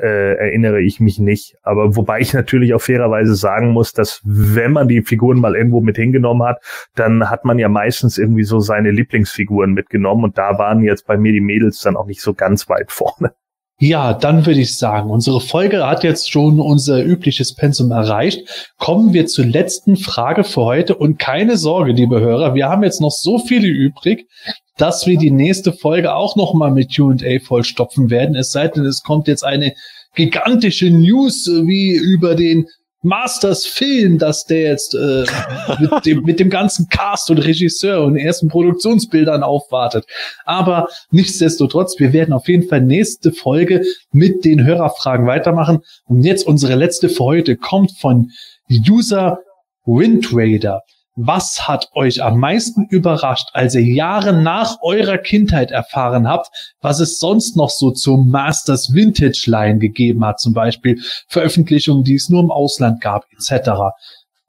äh, 0.00 0.34
erinnere 0.34 0.80
ich 0.80 1.00
mich 1.00 1.18
nicht. 1.18 1.56
Aber 1.62 1.96
wobei 1.96 2.20
ich 2.20 2.32
natürlich 2.32 2.74
auch 2.74 2.80
fairerweise 2.80 3.34
sagen 3.34 3.70
muss, 3.70 3.92
dass 3.92 4.20
wenn 4.24 4.72
man 4.72 4.88
die 4.88 5.02
Figuren 5.02 5.38
mal 5.38 5.56
irgendwo 5.56 5.80
mit 5.80 5.96
hingenommen 5.96 6.46
hat, 6.46 6.62
dann 6.94 7.30
hat 7.30 7.44
man 7.44 7.58
ja 7.58 7.68
meistens 7.68 8.18
irgendwie 8.18 8.44
so 8.44 8.60
seine 8.60 8.90
Lieblingsfiguren 8.90 9.72
mitgenommen 9.72 10.24
und 10.24 10.38
da 10.38 10.58
waren 10.58 10.82
jetzt 10.82 11.06
bei 11.06 11.16
mir 11.16 11.32
die 11.32 11.40
Mädels 11.40 11.80
dann 11.80 11.96
auch 11.96 12.06
nicht 12.06 12.20
so 12.20 12.34
ganz 12.34 12.68
weit 12.68 12.90
vorne. 12.90 13.32
Ja, 13.80 14.14
dann 14.14 14.46
würde 14.46 14.60
ich 14.60 14.78
sagen, 14.78 15.10
unsere 15.10 15.40
Folge 15.40 15.84
hat 15.84 16.04
jetzt 16.04 16.30
schon 16.30 16.60
unser 16.60 17.04
übliches 17.04 17.56
Pensum 17.56 17.90
erreicht. 17.90 18.72
Kommen 18.78 19.12
wir 19.12 19.26
zur 19.26 19.46
letzten 19.46 19.96
Frage 19.96 20.44
für 20.44 20.62
heute 20.62 20.94
und 20.94 21.18
keine 21.18 21.56
Sorge, 21.56 21.90
liebe 21.90 22.20
Hörer, 22.20 22.54
wir 22.54 22.68
haben 22.68 22.84
jetzt 22.84 23.00
noch 23.00 23.10
so 23.10 23.38
viele 23.38 23.66
übrig, 23.66 24.28
dass 24.76 25.06
wir 25.06 25.18
die 25.18 25.30
nächste 25.30 25.72
Folge 25.72 26.14
auch 26.14 26.36
noch 26.36 26.54
mal 26.54 26.70
mit 26.70 26.94
Q&A 26.94 27.38
vollstopfen 27.40 28.10
werden. 28.10 28.36
Es 28.36 28.52
sei 28.52 28.68
denn, 28.68 28.84
es 28.84 29.02
kommt 29.02 29.28
jetzt 29.28 29.44
eine 29.44 29.74
gigantische 30.14 30.90
News 30.90 31.46
wie 31.46 31.94
über 31.94 32.34
den 32.34 32.66
Masters 33.04 33.66
Film, 33.66 34.18
dass 34.18 34.46
der 34.46 34.62
jetzt 34.62 34.94
äh, 34.94 35.26
mit, 35.78 36.06
dem, 36.06 36.22
mit 36.22 36.40
dem 36.40 36.48
ganzen 36.48 36.88
Cast 36.88 37.30
und 37.30 37.38
Regisseur 37.38 38.02
und 38.02 38.16
ersten 38.16 38.48
Produktionsbildern 38.48 39.42
aufwartet. 39.42 40.06
Aber 40.46 40.88
nichtsdestotrotz, 41.10 42.00
wir 42.00 42.12
werden 42.12 42.32
auf 42.32 42.48
jeden 42.48 42.66
Fall 42.66 42.80
nächste 42.80 43.30
Folge 43.30 43.84
mit 44.10 44.44
den 44.44 44.64
Hörerfragen 44.64 45.26
weitermachen. 45.26 45.80
Und 46.06 46.24
jetzt 46.24 46.46
unsere 46.46 46.76
letzte 46.76 47.10
für 47.10 47.24
heute 47.24 47.56
kommt 47.56 47.92
von 47.98 48.30
User 48.70 49.38
Windrader. 49.84 50.80
Was 51.16 51.68
hat 51.68 51.90
euch 51.92 52.24
am 52.24 52.40
meisten 52.40 52.86
überrascht, 52.86 53.48
als 53.52 53.76
ihr 53.76 53.84
Jahre 53.84 54.32
nach 54.32 54.78
eurer 54.82 55.18
Kindheit 55.18 55.70
erfahren 55.70 56.26
habt, 56.26 56.48
was 56.80 56.98
es 56.98 57.20
sonst 57.20 57.56
noch 57.56 57.70
so 57.70 57.92
zum 57.92 58.30
Masters 58.30 58.92
Vintage 58.92 59.44
Line 59.46 59.78
gegeben 59.78 60.24
hat, 60.24 60.40
zum 60.40 60.54
Beispiel 60.54 61.00
Veröffentlichungen, 61.28 62.02
die 62.02 62.14
es 62.14 62.30
nur 62.30 62.42
im 62.42 62.50
Ausland 62.50 63.00
gab, 63.00 63.26
etc. 63.32 63.70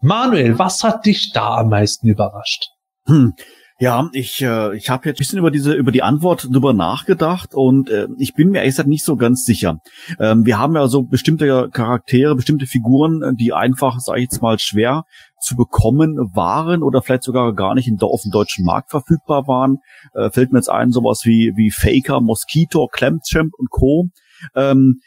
Manuel, 0.02 0.58
was 0.58 0.84
hat 0.84 1.06
dich 1.06 1.34
da 1.34 1.58
am 1.58 1.70
meisten 1.70 2.08
überrascht? 2.08 2.70
Hm. 3.06 3.34
Ja, 3.78 4.10
ich, 4.14 4.42
äh, 4.42 4.76
ich 4.78 4.90
habe 4.90 5.10
jetzt 5.10 5.18
ein 5.18 5.20
bisschen 5.20 5.40
über 5.40 5.52
diese 5.52 5.74
über 5.74 5.92
die 5.92 6.02
Antwort 6.02 6.48
drüber 6.50 6.72
nachgedacht 6.72 7.54
und 7.54 7.90
äh, 7.90 8.08
ich 8.18 8.34
bin 8.34 8.50
mir 8.50 8.60
ehrlich 8.60 8.72
gesagt 8.72 8.88
nicht 8.88 9.04
so 9.04 9.18
ganz 9.18 9.44
sicher. 9.44 9.80
Ähm, 10.18 10.46
wir 10.46 10.58
haben 10.58 10.76
ja 10.76 10.88
so 10.88 11.04
bestimmte 11.04 11.70
Charaktere, 11.74 12.36
bestimmte 12.36 12.68
Figuren, 12.68 13.36
die 13.36 13.52
einfach, 13.52 14.00
sage 14.00 14.20
ich 14.20 14.30
jetzt 14.32 14.42
mal, 14.42 14.60
schwer 14.60 15.04
zu 15.42 15.56
bekommen 15.56 16.18
waren 16.34 16.84
oder 16.84 17.02
vielleicht 17.02 17.24
sogar 17.24 17.54
gar 17.54 17.76
nicht 17.76 17.88
in, 17.88 18.00
auf 18.02 18.22
dem 18.24 18.32
deutschen 18.32 18.66
Markt 18.66 18.92
verfügbar 18.92 19.48
waren. 19.48 19.78
Äh, 20.14 20.30
fällt 20.32 20.52
mir 20.52 20.60
jetzt 20.60 20.70
ein, 20.70 20.92
sowas 20.92 21.22
wie 21.26 21.54
wie 21.56 21.72
Faker, 21.72 22.22
Mosquito, 22.22 22.88
Clamchamp 22.92 23.54
und 23.58 23.70
Co. 23.70 24.10
Ähm, 24.56 25.00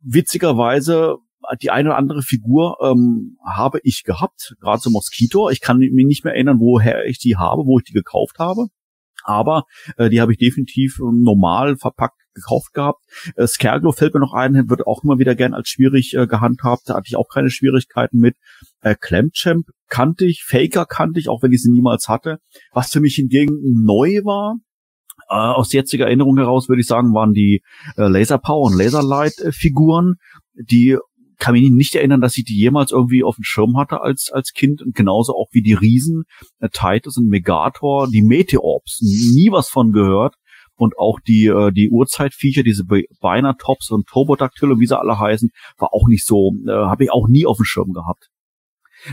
witzigerweise 0.00 1.16
die 1.60 1.70
eine 1.70 1.90
oder 1.90 1.98
andere 1.98 2.22
Figur 2.22 2.76
ähm, 2.82 3.36
habe 3.44 3.80
ich 3.82 4.04
gehabt, 4.04 4.54
gerade 4.60 4.80
so 4.80 4.90
Mosquito. 4.90 5.50
Ich 5.50 5.60
kann 5.60 5.78
mich 5.78 5.90
nicht 5.92 6.24
mehr 6.24 6.34
erinnern, 6.34 6.60
woher 6.60 7.04
ich 7.04 7.18
die 7.18 7.36
habe, 7.36 7.62
wo 7.66 7.78
ich 7.78 7.84
die 7.84 7.92
gekauft 7.92 8.38
habe. 8.38 8.68
Aber 9.24 9.64
äh, 9.96 10.10
die 10.10 10.20
habe 10.20 10.32
ich 10.32 10.38
definitiv 10.38 10.98
ähm, 11.00 11.22
normal 11.22 11.76
verpackt 11.76 12.16
gekauft 12.34 12.72
gehabt. 12.72 13.00
Äh, 13.36 13.46
Skerglo 13.46 13.92
fällt 13.92 14.14
mir 14.14 14.20
noch 14.20 14.32
ein, 14.32 14.68
wird 14.68 14.86
auch 14.86 15.04
immer 15.04 15.18
wieder 15.18 15.34
gern 15.34 15.54
als 15.54 15.68
schwierig 15.68 16.14
äh, 16.14 16.26
gehandhabt. 16.26 16.82
Da 16.86 16.94
hatte 16.94 17.06
ich 17.06 17.16
auch 17.16 17.28
keine 17.28 17.50
Schwierigkeiten 17.50 18.18
mit. 18.18 18.36
Äh, 18.80 18.94
Clamchamp 18.98 19.66
kannte 19.88 20.24
ich, 20.24 20.44
Faker 20.44 20.86
kannte 20.86 21.20
ich, 21.20 21.28
auch 21.28 21.42
wenn 21.42 21.52
ich 21.52 21.62
sie 21.62 21.70
niemals 21.70 22.08
hatte. 22.08 22.38
Was 22.72 22.90
für 22.90 23.00
mich 23.00 23.16
hingegen 23.16 23.58
neu 23.84 24.20
war, 24.24 24.56
äh, 25.28 25.34
aus 25.34 25.72
jetziger 25.72 26.06
Erinnerung 26.06 26.36
heraus 26.38 26.68
würde 26.68 26.80
ich 26.80 26.86
sagen, 26.86 27.14
waren 27.14 27.32
die 27.32 27.62
äh, 27.96 28.08
Laser 28.08 28.38
Power 28.38 28.70
und 28.70 28.78
Laserlight 28.78 29.38
äh, 29.38 29.52
Figuren, 29.52 30.14
die 30.54 30.98
kann 31.38 31.54
mich 31.54 31.70
nicht 31.70 31.94
erinnern, 31.94 32.20
dass 32.20 32.36
ich 32.36 32.44
die 32.44 32.56
jemals 32.56 32.92
irgendwie 32.92 33.24
auf 33.24 33.36
dem 33.36 33.44
Schirm 33.44 33.76
hatte 33.76 34.00
als, 34.00 34.30
als 34.32 34.52
Kind 34.52 34.82
und 34.82 34.94
genauso 34.94 35.34
auch 35.34 35.48
wie 35.52 35.62
die 35.62 35.74
Riesen, 35.74 36.24
äh, 36.60 36.68
Titus 36.68 37.16
und 37.16 37.28
Megator, 37.28 38.08
die 38.08 38.22
Meteorps, 38.22 39.00
nie 39.00 39.50
was 39.50 39.68
von 39.68 39.92
gehört 39.92 40.34
und 40.76 40.98
auch 40.98 41.20
die, 41.20 41.46
äh, 41.46 41.72
die 41.72 41.90
Urzeitviecher, 41.90 42.62
diese 42.62 42.84
Beinertops 43.20 43.90
und 43.90 44.06
Turbodactyl 44.06 44.78
wie 44.78 44.86
sie 44.86 44.98
alle 44.98 45.18
heißen, 45.18 45.50
war 45.78 45.92
auch 45.92 46.08
nicht 46.08 46.26
so, 46.26 46.52
äh, 46.66 46.70
habe 46.70 47.04
ich 47.04 47.12
auch 47.12 47.28
nie 47.28 47.46
auf 47.46 47.56
dem 47.56 47.64
Schirm 47.64 47.92
gehabt. 47.92 48.28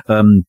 Ähm, 0.08 0.46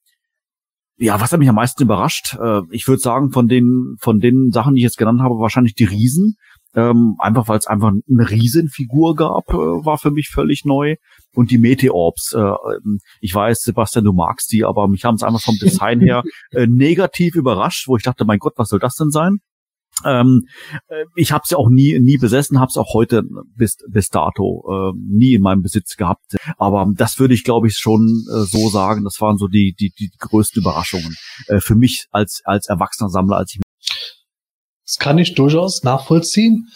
ja, 0.96 1.18
was 1.18 1.32
hat 1.32 1.38
mich 1.38 1.48
am 1.48 1.54
meisten 1.54 1.82
überrascht? 1.82 2.36
Äh, 2.38 2.60
ich 2.70 2.86
würde 2.86 3.00
sagen, 3.00 3.30
von 3.32 3.48
den, 3.48 3.96
von 4.00 4.18
den 4.18 4.50
Sachen, 4.50 4.74
die 4.74 4.80
ich 4.80 4.84
jetzt 4.84 4.98
genannt 4.98 5.22
habe, 5.22 5.36
wahrscheinlich 5.38 5.74
die 5.74 5.84
Riesen. 5.84 6.36
Ähm, 6.74 7.16
einfach 7.18 7.48
weil 7.48 7.58
es 7.58 7.66
einfach 7.66 7.90
eine 7.90 8.30
Riesenfigur 8.30 9.16
gab, 9.16 9.48
äh, 9.48 9.54
war 9.54 9.98
für 9.98 10.10
mich 10.10 10.28
völlig 10.28 10.64
neu. 10.64 10.96
Und 11.34 11.50
die 11.50 11.58
Meteorps. 11.58 12.32
Äh, 12.32 12.40
ähm, 12.40 12.98
ich 13.20 13.34
weiß, 13.34 13.60
Sebastian, 13.60 14.04
du 14.04 14.12
magst 14.12 14.52
die, 14.52 14.64
aber 14.64 14.88
mich 14.88 15.04
haben 15.04 15.14
es 15.14 15.22
einfach 15.22 15.40
vom 15.40 15.56
Design 15.56 16.00
her 16.00 16.22
äh, 16.50 16.66
negativ 16.66 17.36
überrascht, 17.36 17.86
wo 17.86 17.96
ich 17.96 18.02
dachte, 18.02 18.24
mein 18.24 18.38
Gott, 18.38 18.54
was 18.56 18.68
soll 18.68 18.80
das 18.80 18.94
denn 18.94 19.10
sein? 19.10 19.38
Ähm, 20.04 20.46
äh, 20.88 21.04
ich 21.14 21.32
habe 21.32 21.44
ja 21.48 21.56
auch 21.56 21.68
nie 21.68 21.98
nie 22.00 22.16
besessen, 22.16 22.58
habe 22.58 22.70
es 22.70 22.76
auch 22.76 22.94
heute 22.94 23.22
bis 23.56 23.76
bis 23.88 24.08
dato 24.08 24.64
äh, 24.70 24.92
nie 24.96 25.34
in 25.34 25.42
meinem 25.42 25.62
Besitz 25.62 25.96
gehabt. 25.96 26.36
Aber 26.56 26.86
das 26.94 27.18
würde 27.18 27.34
ich, 27.34 27.44
glaube 27.44 27.68
ich, 27.68 27.76
schon 27.76 28.24
äh, 28.32 28.44
so 28.44 28.68
sagen. 28.68 29.04
Das 29.04 29.20
waren 29.20 29.36
so 29.36 29.46
die 29.46 29.74
die 29.78 29.92
die 29.98 30.10
größten 30.18 30.62
Überraschungen 30.62 31.16
äh, 31.48 31.60
für 31.60 31.74
mich 31.74 32.06
als 32.10 32.40
als 32.44 32.68
erwachsener 32.68 33.10
Sammler, 33.10 33.36
als 33.36 33.54
ich. 33.54 33.60
Das 34.86 34.98
kann 34.98 35.18
ich 35.18 35.34
durchaus 35.34 35.82
nachvollziehen. 35.84 36.68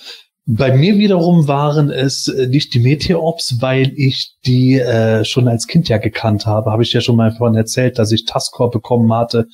Bei 0.47 0.77
mir 0.77 0.99
wiederum 0.99 1.49
waren 1.49 1.91
es 1.91 2.29
äh, 2.29 2.47
nicht 2.47 2.75
die 2.75 2.81
Meteorops, 2.81 3.61
weil 3.61 3.93
ich 3.97 4.35
die 4.45 4.79
äh, 4.79 5.25
schon 5.25 5.49
als 5.49 5.67
Kind 5.67 5.89
ja 5.89 5.99
gekannt 5.99 6.45
habe. 6.45 6.71
Habe 6.71 6.83
ich 6.83 6.93
ja 6.93 7.01
schon 7.01 7.17
mal 7.17 7.33
vorhin 7.33 7.57
erzählt, 7.57 7.99
dass 7.99 8.13
ich 8.13 8.27
Taskor 8.27 8.71
bekommen 8.71 9.13
hatte. 9.13 9.47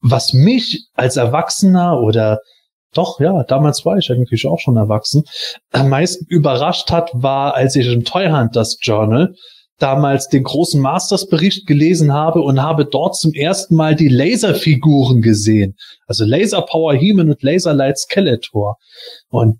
Was 0.00 0.32
mich 0.32 0.88
als 0.94 1.16
Erwachsener 1.16 2.00
oder 2.00 2.40
doch, 2.94 3.20
ja, 3.20 3.44
damals 3.44 3.84
war 3.84 3.98
ich 3.98 4.10
eigentlich 4.10 4.46
auch 4.46 4.58
schon 4.58 4.76
erwachsen. 4.76 5.24
Am 5.70 5.90
meisten 5.90 6.24
überrascht 6.28 6.90
hat, 6.90 7.10
war, 7.12 7.54
als 7.54 7.76
ich 7.76 7.86
im 7.86 8.04
Toy 8.04 8.28
Hunters 8.30 8.78
Journal 8.80 9.34
damals 9.78 10.28
den 10.28 10.42
großen 10.42 10.80
Masters-Bericht 10.80 11.66
gelesen 11.66 12.12
habe 12.12 12.40
und 12.40 12.62
habe 12.62 12.86
dort 12.86 13.16
zum 13.16 13.32
ersten 13.32 13.74
Mal 13.74 13.94
die 13.94 14.08
Laserfiguren 14.08 15.20
gesehen. 15.20 15.76
Also 16.06 16.24
Laser 16.24 16.62
Power 16.62 16.94
Heman 16.94 17.30
und 17.30 17.42
Laser 17.42 17.74
Light 17.74 17.98
Skeletor. 17.98 18.76
Und 19.28 19.58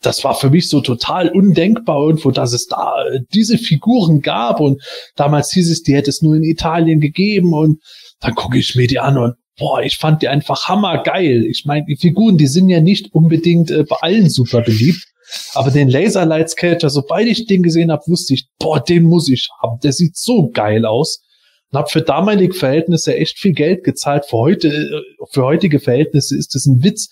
das 0.00 0.24
war 0.24 0.34
für 0.34 0.50
mich 0.50 0.68
so 0.68 0.80
total 0.80 1.28
undenkbar 1.28 2.00
irgendwo, 2.00 2.30
dass 2.30 2.52
es 2.52 2.66
da 2.66 2.94
diese 3.32 3.58
Figuren 3.58 4.22
gab. 4.22 4.60
Und 4.60 4.82
damals 5.14 5.52
hieß 5.52 5.70
es, 5.70 5.82
die 5.82 5.94
hätte 5.94 6.10
es 6.10 6.22
nur 6.22 6.34
in 6.34 6.44
Italien 6.44 7.00
gegeben. 7.00 7.52
Und 7.52 7.80
dann 8.20 8.34
gucke 8.34 8.58
ich 8.58 8.74
mir 8.74 8.86
die 8.86 8.98
an 8.98 9.18
und 9.18 9.34
boah, 9.56 9.82
ich 9.82 9.96
fand 9.96 10.22
die 10.22 10.28
einfach 10.28 10.68
hammergeil. 10.68 11.44
Ich 11.44 11.64
meine, 11.64 11.86
die 11.86 11.96
Figuren, 11.96 12.38
die 12.38 12.46
sind 12.46 12.68
ja 12.68 12.80
nicht 12.80 13.14
unbedingt 13.14 13.70
äh, 13.70 13.84
bei 13.84 13.96
allen 14.00 14.28
super 14.28 14.62
beliebt, 14.62 15.06
aber 15.54 15.70
den 15.70 15.88
Laserlight 15.88 16.50
Skater, 16.50 16.90
sobald 16.90 17.26
ich 17.26 17.46
den 17.46 17.62
gesehen 17.62 17.90
habe, 17.90 18.02
wusste 18.06 18.34
ich, 18.34 18.48
boah, 18.58 18.80
den 18.80 19.04
muss 19.04 19.28
ich 19.28 19.48
haben. 19.62 19.78
Der 19.80 19.92
sieht 19.92 20.16
so 20.16 20.50
geil 20.50 20.84
aus. 20.84 21.22
Und 21.70 21.78
habe 21.78 21.88
für 21.88 22.02
damalige 22.02 22.54
Verhältnisse 22.54 23.16
echt 23.16 23.38
viel 23.38 23.52
Geld 23.52 23.84
gezahlt. 23.84 24.26
Für 24.26 24.38
heute, 24.38 24.68
äh, 24.68 25.24
für 25.30 25.44
heutige 25.44 25.80
Verhältnisse 25.80 26.36
ist 26.36 26.54
das 26.54 26.66
ein 26.66 26.82
Witz. 26.82 27.08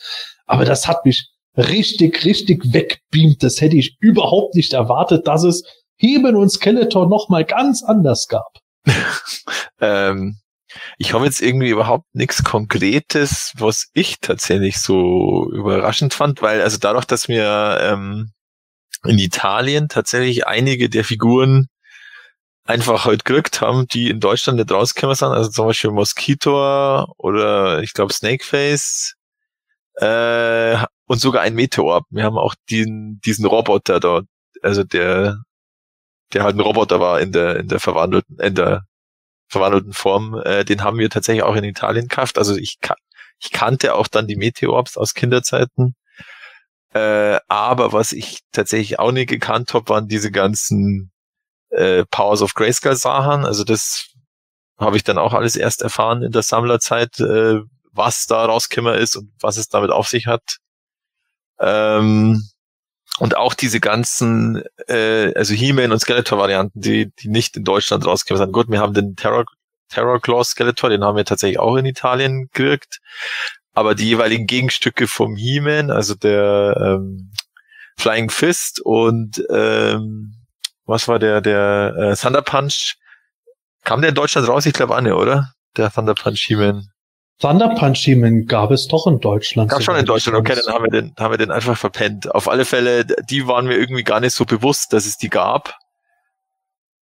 Aber 0.46 0.64
das 0.64 0.86
hat 0.86 1.04
mich 1.04 1.28
richtig, 1.56 2.24
richtig 2.24 2.62
wegbeamt. 2.72 3.42
Das 3.42 3.60
hätte 3.60 3.76
ich 3.76 3.96
überhaupt 4.00 4.54
nicht 4.54 4.72
erwartet, 4.72 5.26
dass 5.26 5.44
es 5.44 5.64
Heben 5.96 6.36
und 6.36 6.50
Skeletor 6.50 7.08
noch 7.08 7.28
mal 7.28 7.44
ganz 7.44 7.82
anders 7.82 8.26
gab. 8.28 8.58
ähm, 9.80 10.36
ich 10.98 11.12
habe 11.12 11.24
jetzt 11.24 11.42
irgendwie 11.42 11.70
überhaupt 11.70 12.06
nichts 12.14 12.44
Konkretes, 12.44 13.52
was 13.56 13.88
ich 13.92 14.20
tatsächlich 14.20 14.78
so 14.78 15.50
überraschend 15.52 16.14
fand, 16.14 16.42
weil 16.42 16.60
also 16.62 16.78
dadurch, 16.78 17.04
dass 17.04 17.28
mir 17.28 17.78
ähm, 17.80 18.32
in 19.04 19.18
Italien 19.18 19.88
tatsächlich 19.88 20.46
einige 20.46 20.88
der 20.88 21.04
Figuren 21.04 21.68
einfach 22.64 23.04
halt 23.04 23.24
gekriegt 23.24 23.60
haben, 23.60 23.86
die 23.88 24.08
in 24.08 24.20
Deutschland 24.20 24.58
nicht 24.58 24.70
rausgekommen 24.70 25.16
sind, 25.16 25.28
also 25.28 25.50
zum 25.50 25.66
Beispiel 25.66 25.90
Mosquito 25.90 27.06
oder 27.18 27.82
ich 27.82 27.92
glaube 27.92 28.12
Snakeface 28.12 29.14
äh, 29.96 30.76
und 31.06 31.20
sogar 31.20 31.42
ein 31.42 31.54
Meteor. 31.54 32.02
Wir 32.10 32.24
haben 32.24 32.38
auch 32.38 32.54
den, 32.70 33.20
diesen 33.24 33.46
Roboter 33.46 34.00
da, 34.00 34.22
also 34.62 34.84
der, 34.84 35.38
der 36.32 36.44
halt 36.44 36.56
ein 36.56 36.60
Roboter 36.60 37.00
war 37.00 37.20
in 37.20 37.32
der 37.32 37.56
in 37.56 37.68
der 37.68 37.80
verwandelten, 37.80 38.38
in 38.38 38.54
der 38.54 38.84
verwandelten 39.52 39.92
Form, 39.92 40.40
äh, 40.44 40.64
den 40.64 40.82
haben 40.82 40.98
wir 40.98 41.10
tatsächlich 41.10 41.44
auch 41.44 41.54
in 41.54 41.64
Italien 41.64 42.08
gekauft. 42.08 42.38
Also 42.38 42.56
ich, 42.56 42.78
ich 43.38 43.52
kannte 43.52 43.94
auch 43.94 44.08
dann 44.08 44.26
die 44.26 44.36
Meteorbs 44.36 44.96
aus 44.96 45.14
Kinderzeiten. 45.14 45.94
Äh, 46.94 47.38
aber 47.48 47.92
was 47.92 48.12
ich 48.12 48.40
tatsächlich 48.52 48.98
auch 48.98 49.12
nicht 49.12 49.28
gekannt 49.28 49.72
habe, 49.74 49.88
waren 49.88 50.08
diese 50.08 50.30
ganzen 50.30 51.12
äh, 51.70 52.04
Powers 52.10 52.42
of 52.42 52.54
Grayskull 52.54 52.96
Sachen. 52.96 53.44
Also 53.44 53.64
das 53.64 54.08
habe 54.78 54.96
ich 54.96 55.04
dann 55.04 55.18
auch 55.18 55.34
alles 55.34 55.56
erst 55.56 55.82
erfahren 55.82 56.22
in 56.22 56.32
der 56.32 56.42
Sammlerzeit, 56.42 57.20
äh, 57.20 57.60
was 57.92 58.26
da 58.26 58.44
rausgekommen 58.46 58.98
ist 58.98 59.16
und 59.16 59.32
was 59.40 59.56
es 59.58 59.68
damit 59.68 59.90
auf 59.90 60.08
sich 60.08 60.26
hat. 60.26 60.58
Ähm, 61.60 62.42
und 63.18 63.36
auch 63.36 63.54
diese 63.54 63.80
ganzen, 63.80 64.62
äh, 64.88 65.32
also 65.34 65.54
He-Man 65.54 65.92
und 65.92 65.98
Skeletor-Varianten, 65.98 66.80
die, 66.80 67.12
die 67.20 67.28
nicht 67.28 67.56
in 67.56 67.64
Deutschland 67.64 68.06
rausgekommen 68.06 68.46
sind. 68.46 68.52
Gut, 68.52 68.70
wir 68.70 68.80
haben 68.80 68.94
den 68.94 69.16
Terror, 69.16 69.44
Terror 69.88 70.20
Claw 70.20 70.44
Skeletor, 70.44 70.90
den 70.90 71.04
haben 71.04 71.16
wir 71.16 71.24
tatsächlich 71.24 71.58
auch 71.58 71.76
in 71.76 71.86
Italien 71.86 72.48
gekriegt. 72.52 73.00
Aber 73.74 73.94
die 73.94 74.08
jeweiligen 74.08 74.46
Gegenstücke 74.46 75.06
vom 75.06 75.36
He-Man, 75.36 75.90
also 75.90 76.14
der 76.14 76.76
ähm, 76.78 77.32
Flying 77.96 78.30
Fist 78.30 78.80
und 78.80 79.42
ähm, 79.50 80.34
was 80.84 81.08
war 81.08 81.18
der, 81.18 81.40
der 81.40 81.94
äh, 81.96 82.16
Thunder 82.16 82.42
Punch, 82.42 82.96
kam 83.84 84.00
der 84.00 84.10
in 84.10 84.14
Deutschland 84.14 84.48
raus? 84.48 84.66
Ich 84.66 84.72
glaube, 84.72 84.96
Anne, 84.96 85.16
oder? 85.16 85.52
Der 85.76 85.90
Thunder 85.90 86.14
Punch 86.14 86.40
He-Man. 86.46 86.91
Thunder 87.38 87.74
Punch 87.74 87.98
He-Man 87.98 88.46
gab 88.46 88.70
es 88.70 88.86
doch 88.86 89.06
in 89.06 89.18
Deutschland. 89.18 89.70
Gab 89.70 89.82
schon 89.82 89.96
in 89.96 90.06
Deutschland, 90.06 90.38
okay, 90.38 90.54
dann 90.54 90.72
haben 90.72 90.84
wir 90.84 90.90
den, 90.90 91.14
haben 91.18 91.32
wir 91.32 91.38
den 91.38 91.50
einfach 91.50 91.76
verpennt. 91.76 92.32
Auf 92.32 92.48
alle 92.48 92.64
Fälle, 92.64 93.04
die 93.04 93.48
waren 93.48 93.66
mir 93.66 93.76
irgendwie 93.76 94.04
gar 94.04 94.20
nicht 94.20 94.34
so 94.34 94.44
bewusst, 94.44 94.92
dass 94.92 95.06
es 95.06 95.16
die 95.16 95.28
gab. 95.28 95.74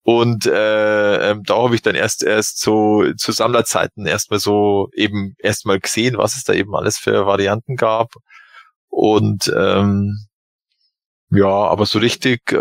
Und 0.03 0.47
äh, 0.47 1.31
ähm, 1.31 1.43
da 1.45 1.57
habe 1.57 1.75
ich 1.75 1.83
dann 1.83 1.95
erst 1.95 2.23
erst 2.23 2.61
so 2.61 3.05
zu 3.19 3.33
Sammlerzeiten 3.33 4.07
erstmal 4.07 4.41
so 4.41 4.89
eben 4.95 5.35
erstmal 5.39 5.79
gesehen, 5.79 6.17
was 6.17 6.37
es 6.37 6.45
da 6.45 6.55
eben 6.55 6.75
alles 6.75 6.97
für 6.97 7.27
Varianten 7.27 7.77
gab. 7.77 8.15
Und 8.89 9.53
ähm, 9.55 10.27
ja, 11.31 11.47
aber 11.47 11.87
so 11.87 11.99
richtig, 11.99 12.51
äh, 12.53 12.57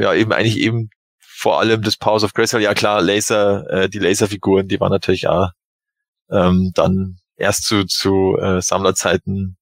ja, 0.00 0.14
eben 0.14 0.32
eigentlich 0.32 0.58
eben 0.58 0.90
vor 1.20 1.60
allem 1.60 1.82
das 1.82 1.96
Powers 1.96 2.24
of 2.24 2.34
Grayskull, 2.34 2.60
ja 2.60 2.74
klar, 2.74 3.00
Laser, 3.02 3.70
äh, 3.70 3.88
die 3.88 3.98
Laserfiguren, 3.98 4.68
die 4.68 4.80
waren 4.80 4.90
natürlich 4.90 5.28
auch 5.28 5.50
ähm, 6.30 6.72
dann 6.74 7.18
erst 7.36 7.64
zu, 7.64 7.84
zu 7.84 8.36
äh, 8.40 8.60
Sammlerzeiten 8.60 9.56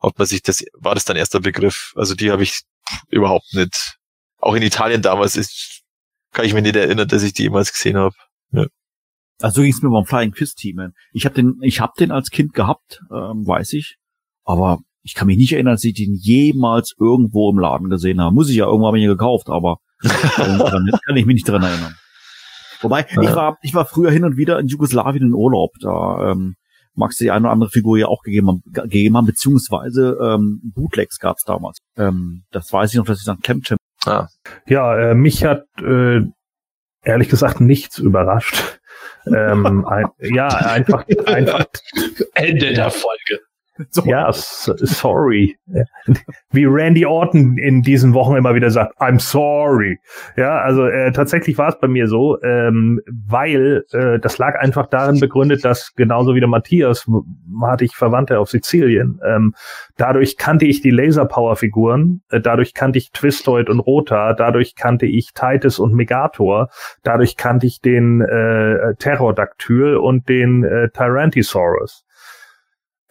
hat 0.00 0.18
man 0.18 0.26
sich 0.26 0.42
das, 0.42 0.64
war 0.74 0.94
das 0.94 1.04
dann 1.04 1.16
erster 1.16 1.40
Begriff. 1.40 1.92
Also 1.94 2.14
die 2.14 2.30
habe 2.30 2.42
ich 2.42 2.62
überhaupt 3.08 3.52
nicht. 3.54 3.96
Auch 4.38 4.54
in 4.54 4.62
Italien 4.62 5.02
damals 5.02 5.36
ist, 5.36 5.82
kann 6.32 6.46
ich 6.46 6.54
mir 6.54 6.62
nicht 6.62 6.76
erinnern, 6.76 7.08
dass 7.08 7.22
ich 7.22 7.34
die 7.34 7.42
jemals 7.42 7.72
gesehen 7.72 7.96
habe. 7.96 8.14
Ja. 8.52 8.66
Also 9.40 9.56
so 9.56 9.62
ging 9.62 9.72
es 9.72 9.82
mir 9.82 9.90
beim 9.90 10.06
Flying 10.06 10.34
Fist 10.34 10.56
Team. 10.56 10.92
Ich 11.12 11.26
habe 11.26 11.34
den, 11.34 11.58
ich 11.62 11.80
habe 11.80 11.92
den 11.98 12.10
als 12.10 12.30
Kind 12.30 12.54
gehabt, 12.54 13.00
ähm, 13.10 13.46
weiß 13.46 13.74
ich. 13.74 13.96
Aber 14.44 14.78
ich 15.02 15.14
kann 15.14 15.26
mich 15.26 15.36
nicht 15.36 15.52
erinnern, 15.52 15.74
dass 15.74 15.84
ich 15.84 15.94
den 15.94 16.14
jemals 16.14 16.94
irgendwo 16.98 17.50
im 17.50 17.58
Laden 17.58 17.90
gesehen 17.90 18.20
habe. 18.20 18.34
Muss 18.34 18.48
ich 18.48 18.56
ja 18.56 18.66
irgendwann 18.66 18.92
mal 18.92 19.06
gekauft, 19.06 19.48
aber 19.48 19.78
kann 20.00 21.16
ich 21.16 21.26
mich 21.26 21.34
nicht 21.34 21.48
dran 21.48 21.62
erinnern. 21.62 21.96
Wobei, 22.80 23.06
ja. 23.10 23.22
ich 23.22 23.34
war, 23.34 23.58
ich 23.62 23.74
war 23.74 23.86
früher 23.86 24.10
hin 24.10 24.24
und 24.24 24.36
wieder 24.36 24.58
in 24.58 24.66
Jugoslawien 24.66 25.28
in 25.28 25.34
Urlaub. 25.34 25.72
Da 25.80 26.30
ähm, 26.30 26.54
magst 26.94 27.20
du 27.20 27.24
die 27.24 27.30
eine 27.30 27.46
oder 27.46 27.52
andere 27.52 27.70
Figur 27.70 27.98
ja 27.98 28.06
auch 28.06 28.22
gegeben 28.22 28.48
haben, 28.48 28.62
gegeben 28.66 29.16
haben 29.16 29.26
beziehungsweise 29.26 30.18
ähm, 30.22 30.60
Bootlegs 30.74 31.18
gab 31.18 31.36
es 31.36 31.44
damals. 31.44 31.78
Ähm, 31.96 32.44
das 32.50 32.72
weiß 32.72 32.90
ich 32.90 32.96
noch, 32.96 33.06
dass 33.06 33.18
ich 33.18 33.26
dann 33.26 33.40
Clamchamp. 33.40 33.80
Ah. 34.06 34.28
Ja, 34.66 34.96
äh, 34.96 35.14
mich 35.14 35.44
hat 35.44 35.64
äh, 35.82 36.22
ehrlich 37.02 37.28
gesagt 37.28 37.60
nichts 37.60 37.98
überrascht. 37.98 38.80
ähm, 39.26 39.84
ein, 39.86 40.06
ja, 40.18 40.48
einfach, 40.48 41.04
einfach 41.26 41.66
Ende 42.34 42.72
der 42.72 42.90
Folge. 42.90 43.40
So. 43.90 44.04
Ja, 44.04 44.30
sorry. 44.32 45.56
Wie 46.52 46.64
Randy 46.64 47.06
Orton 47.06 47.58
in 47.58 47.82
diesen 47.82 48.14
Wochen 48.14 48.36
immer 48.36 48.54
wieder 48.54 48.70
sagt, 48.70 48.96
I'm 49.00 49.18
sorry. 49.18 49.98
Ja, 50.36 50.60
also 50.60 50.86
äh, 50.86 51.12
tatsächlich 51.12 51.58
war 51.58 51.70
es 51.70 51.80
bei 51.80 51.88
mir 51.88 52.06
so, 52.06 52.40
ähm, 52.42 53.00
weil 53.08 53.84
äh, 53.92 54.18
das 54.18 54.38
lag 54.38 54.58
einfach 54.60 54.86
darin 54.86 55.18
begründet, 55.18 55.64
dass 55.64 55.94
genauso 55.94 56.34
wie 56.34 56.40
der 56.40 56.48
Matthias 56.48 57.06
hatte 57.62 57.84
ich 57.84 57.96
Verwandte 57.96 58.38
auf 58.38 58.50
Sizilien. 58.50 59.20
Ähm, 59.26 59.54
dadurch 59.96 60.36
kannte 60.36 60.66
ich 60.66 60.82
die 60.82 60.90
Laser 60.90 61.24
Power 61.24 61.56
Figuren, 61.56 62.22
äh, 62.30 62.40
dadurch 62.40 62.74
kannte 62.74 62.98
ich 62.98 63.10
Twistoid 63.12 63.68
und 63.68 63.80
Rota, 63.80 64.34
dadurch 64.34 64.76
kannte 64.76 65.06
ich 65.06 65.32
Titus 65.34 65.78
und 65.78 65.94
Megator, 65.94 66.68
dadurch 67.02 67.36
kannte 67.36 67.66
ich 67.66 67.80
den 67.80 68.20
äh, 68.20 68.94
Pterodactyl 68.98 69.96
und 69.96 70.28
den 70.28 70.64
äh, 70.64 70.90
Tyrannosaurus. 70.90 72.04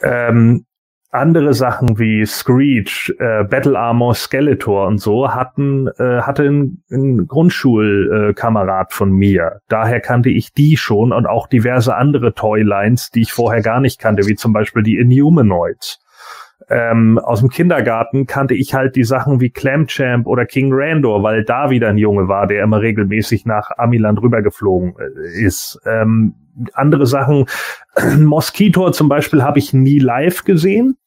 Ähm, 0.01 0.65
andere 1.11 1.55
Sachen 1.55 1.97
wie 1.97 2.23
Screech, 2.25 3.15
äh, 3.17 3.43
Battle 3.43 3.77
Armor, 3.77 4.13
Skeletor 4.13 4.85
und 4.85 4.99
so 4.99 5.33
hatten 5.33 5.87
äh, 5.97 6.21
hatte 6.21 6.43
ein, 6.43 6.83
ein 6.91 7.25
Grundschulkamerad 7.25 8.91
äh, 8.91 8.95
von 8.95 9.11
mir. 9.11 9.61
Daher 9.69 10.01
kannte 10.01 10.29
ich 10.29 10.53
die 10.53 10.77
schon 10.77 11.11
und 11.11 11.25
auch 11.25 11.47
diverse 11.47 11.95
andere 11.95 12.35
Toylines, 12.35 13.09
die 13.09 13.21
ich 13.21 13.33
vorher 13.33 13.61
gar 13.61 13.79
nicht 13.79 13.99
kannte, 13.99 14.27
wie 14.27 14.35
zum 14.35 14.53
Beispiel 14.53 14.83
die 14.83 14.97
Inhumanoids. 14.97 15.99
Ähm, 16.69 17.17
aus 17.17 17.39
dem 17.39 17.49
Kindergarten 17.49 18.27
kannte 18.27 18.53
ich 18.53 18.75
halt 18.75 18.95
die 18.95 19.03
Sachen 19.03 19.39
wie 19.39 19.49
Clamchamp 19.49 20.27
oder 20.27 20.45
King 20.45 20.69
Randor, 20.71 21.23
weil 21.23 21.43
da 21.43 21.71
wieder 21.71 21.89
ein 21.89 21.97
Junge 21.97 22.27
war, 22.27 22.45
der 22.45 22.63
immer 22.63 22.81
regelmäßig 22.81 23.47
nach 23.47 23.71
Amiland 23.77 24.21
rübergeflogen 24.21 24.93
äh, 24.99 25.43
ist. 25.43 25.79
Ähm, 25.87 26.35
andere 26.73 27.05
Sachen. 27.05 27.45
Mosquito 28.17 28.89
zum 28.91 29.09
Beispiel 29.09 29.43
habe 29.43 29.59
ich 29.59 29.73
nie 29.73 29.99
live 29.99 30.43
gesehen. 30.43 30.97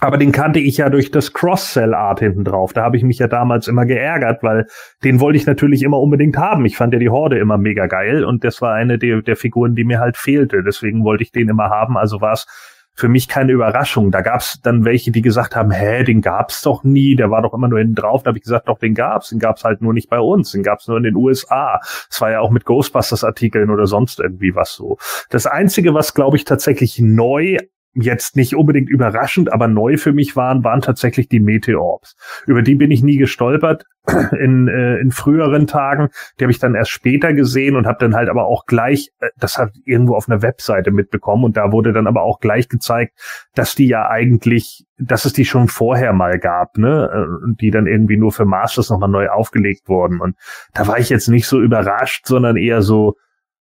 Aber 0.00 0.18
den 0.18 0.32
kannte 0.32 0.58
ich 0.58 0.76
ja 0.78 0.90
durch 0.90 1.12
das 1.12 1.32
Cross-Sell-Art 1.32 2.18
hinten 2.18 2.44
drauf. 2.44 2.72
Da 2.72 2.82
habe 2.82 2.96
ich 2.96 3.04
mich 3.04 3.20
ja 3.20 3.28
damals 3.28 3.68
immer 3.68 3.86
geärgert, 3.86 4.42
weil 4.42 4.66
den 5.04 5.20
wollte 5.20 5.38
ich 5.38 5.46
natürlich 5.46 5.82
immer 5.82 6.00
unbedingt 6.00 6.36
haben. 6.36 6.66
Ich 6.66 6.76
fand 6.76 6.92
ja 6.92 6.98
die 6.98 7.10
Horde 7.10 7.38
immer 7.38 7.58
mega 7.58 7.86
geil 7.86 8.24
und 8.24 8.42
das 8.42 8.60
war 8.60 8.74
eine 8.74 8.98
der, 8.98 9.22
der 9.22 9.36
Figuren, 9.36 9.76
die 9.76 9.84
mir 9.84 10.00
halt 10.00 10.16
fehlte. 10.16 10.64
Deswegen 10.64 11.04
wollte 11.04 11.22
ich 11.22 11.30
den 11.30 11.48
immer 11.48 11.70
haben. 11.70 11.96
Also 11.96 12.20
war 12.20 12.32
es 12.32 12.46
für 12.94 13.08
mich 13.08 13.28
keine 13.28 13.52
Überraschung. 13.52 14.10
Da 14.10 14.20
gab 14.20 14.40
es 14.40 14.60
dann 14.62 14.84
welche, 14.84 15.10
die 15.10 15.22
gesagt 15.22 15.56
haben, 15.56 15.70
hä, 15.72 16.04
den 16.04 16.20
gab's 16.20 16.62
doch 16.62 16.84
nie, 16.84 17.16
der 17.16 17.30
war 17.30 17.42
doch 17.42 17.52
immer 17.52 17.68
nur 17.68 17.80
hinten 17.80 17.96
drauf. 17.96 18.22
Da 18.22 18.28
habe 18.28 18.38
ich 18.38 18.44
gesagt, 18.44 18.68
doch, 18.68 18.78
den 18.78 18.94
gab's. 18.94 19.30
Den 19.30 19.40
gab's 19.40 19.64
halt 19.64 19.82
nur 19.82 19.92
nicht 19.92 20.08
bei 20.08 20.20
uns, 20.20 20.52
den 20.52 20.62
gab's 20.62 20.86
nur 20.86 20.96
in 20.96 21.02
den 21.02 21.16
USA. 21.16 21.80
Es 22.08 22.20
war 22.20 22.30
ja 22.30 22.40
auch 22.40 22.50
mit 22.50 22.64
Ghostbusters-Artikeln 22.64 23.70
oder 23.70 23.86
sonst 23.86 24.20
irgendwie 24.20 24.54
was 24.54 24.74
so. 24.74 24.96
Das 25.30 25.46
Einzige, 25.46 25.92
was, 25.92 26.14
glaube 26.14 26.36
ich, 26.36 26.44
tatsächlich 26.44 27.00
neu 27.00 27.58
jetzt 27.94 28.36
nicht 28.36 28.56
unbedingt 28.56 28.90
überraschend, 28.90 29.52
aber 29.52 29.68
neu 29.68 29.96
für 29.96 30.12
mich 30.12 30.36
waren, 30.36 30.64
waren 30.64 30.80
tatsächlich 30.80 31.28
die 31.28 31.40
Meteorbs. 31.40 32.16
Über 32.46 32.62
die 32.62 32.74
bin 32.74 32.90
ich 32.90 33.02
nie 33.02 33.16
gestolpert 33.16 33.84
in, 34.38 34.68
äh, 34.68 34.98
in 34.98 35.10
früheren 35.10 35.66
Tagen. 35.66 36.08
Die 36.38 36.44
habe 36.44 36.52
ich 36.52 36.58
dann 36.58 36.74
erst 36.74 36.90
später 36.90 37.32
gesehen 37.32 37.76
und 37.76 37.86
habe 37.86 37.98
dann 38.00 38.14
halt 38.14 38.28
aber 38.28 38.46
auch 38.46 38.66
gleich, 38.66 39.10
äh, 39.20 39.28
das 39.38 39.58
hat 39.58 39.72
irgendwo 39.84 40.14
auf 40.14 40.28
einer 40.28 40.42
Webseite 40.42 40.90
mitbekommen 40.90 41.44
und 41.44 41.56
da 41.56 41.72
wurde 41.72 41.92
dann 41.92 42.06
aber 42.06 42.22
auch 42.22 42.40
gleich 42.40 42.68
gezeigt, 42.68 43.18
dass 43.54 43.74
die 43.74 43.86
ja 43.86 44.08
eigentlich, 44.08 44.84
dass 44.98 45.24
es 45.24 45.32
die 45.32 45.44
schon 45.44 45.68
vorher 45.68 46.12
mal 46.12 46.38
gab, 46.38 46.76
ne? 46.76 47.10
Äh, 47.12 47.44
und 47.44 47.60
die 47.60 47.70
dann 47.70 47.86
irgendwie 47.86 48.16
nur 48.16 48.32
für 48.32 48.44
Masters 48.44 48.90
nochmal 48.90 49.10
neu 49.10 49.28
aufgelegt 49.28 49.88
wurden. 49.88 50.20
Und 50.20 50.36
da 50.74 50.86
war 50.86 50.98
ich 50.98 51.08
jetzt 51.08 51.28
nicht 51.28 51.46
so 51.46 51.60
überrascht, 51.60 52.26
sondern 52.26 52.56
eher 52.56 52.82
so, 52.82 53.16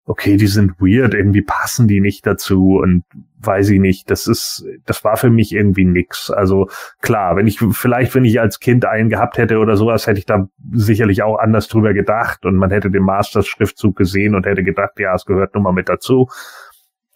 okay, 0.05 0.37
die 0.37 0.47
sind 0.47 0.73
weird, 0.79 1.13
irgendwie 1.13 1.41
passen 1.41 1.87
die 1.87 2.01
nicht 2.01 2.25
dazu 2.27 2.77
und 2.81 3.03
weiß 3.39 3.69
ich 3.69 3.79
nicht, 3.79 4.09
das 4.09 4.27
ist, 4.27 4.65
das 4.85 5.03
war 5.03 5.17
für 5.17 5.29
mich 5.29 5.53
irgendwie 5.53 5.85
nix. 5.85 6.29
Also 6.29 6.69
klar, 7.01 7.35
wenn 7.35 7.47
ich, 7.47 7.59
vielleicht 7.71 8.13
wenn 8.15 8.25
ich 8.25 8.39
als 8.39 8.59
Kind 8.59 8.85
einen 8.85 9.09
gehabt 9.09 9.37
hätte 9.37 9.59
oder 9.59 9.77
sowas, 9.77 10.07
hätte 10.07 10.19
ich 10.19 10.25
da 10.25 10.47
sicherlich 10.71 11.23
auch 11.23 11.37
anders 11.37 11.67
drüber 11.67 11.93
gedacht 11.93 12.45
und 12.45 12.55
man 12.55 12.71
hätte 12.71 12.89
den 12.89 13.03
Masters-Schriftzug 13.03 13.95
gesehen 13.95 14.35
und 14.35 14.45
hätte 14.45 14.63
gedacht, 14.63 14.99
ja, 14.99 15.13
es 15.13 15.25
gehört 15.25 15.55
nun 15.55 15.63
mal 15.63 15.73
mit 15.73 15.89
dazu. 15.89 16.27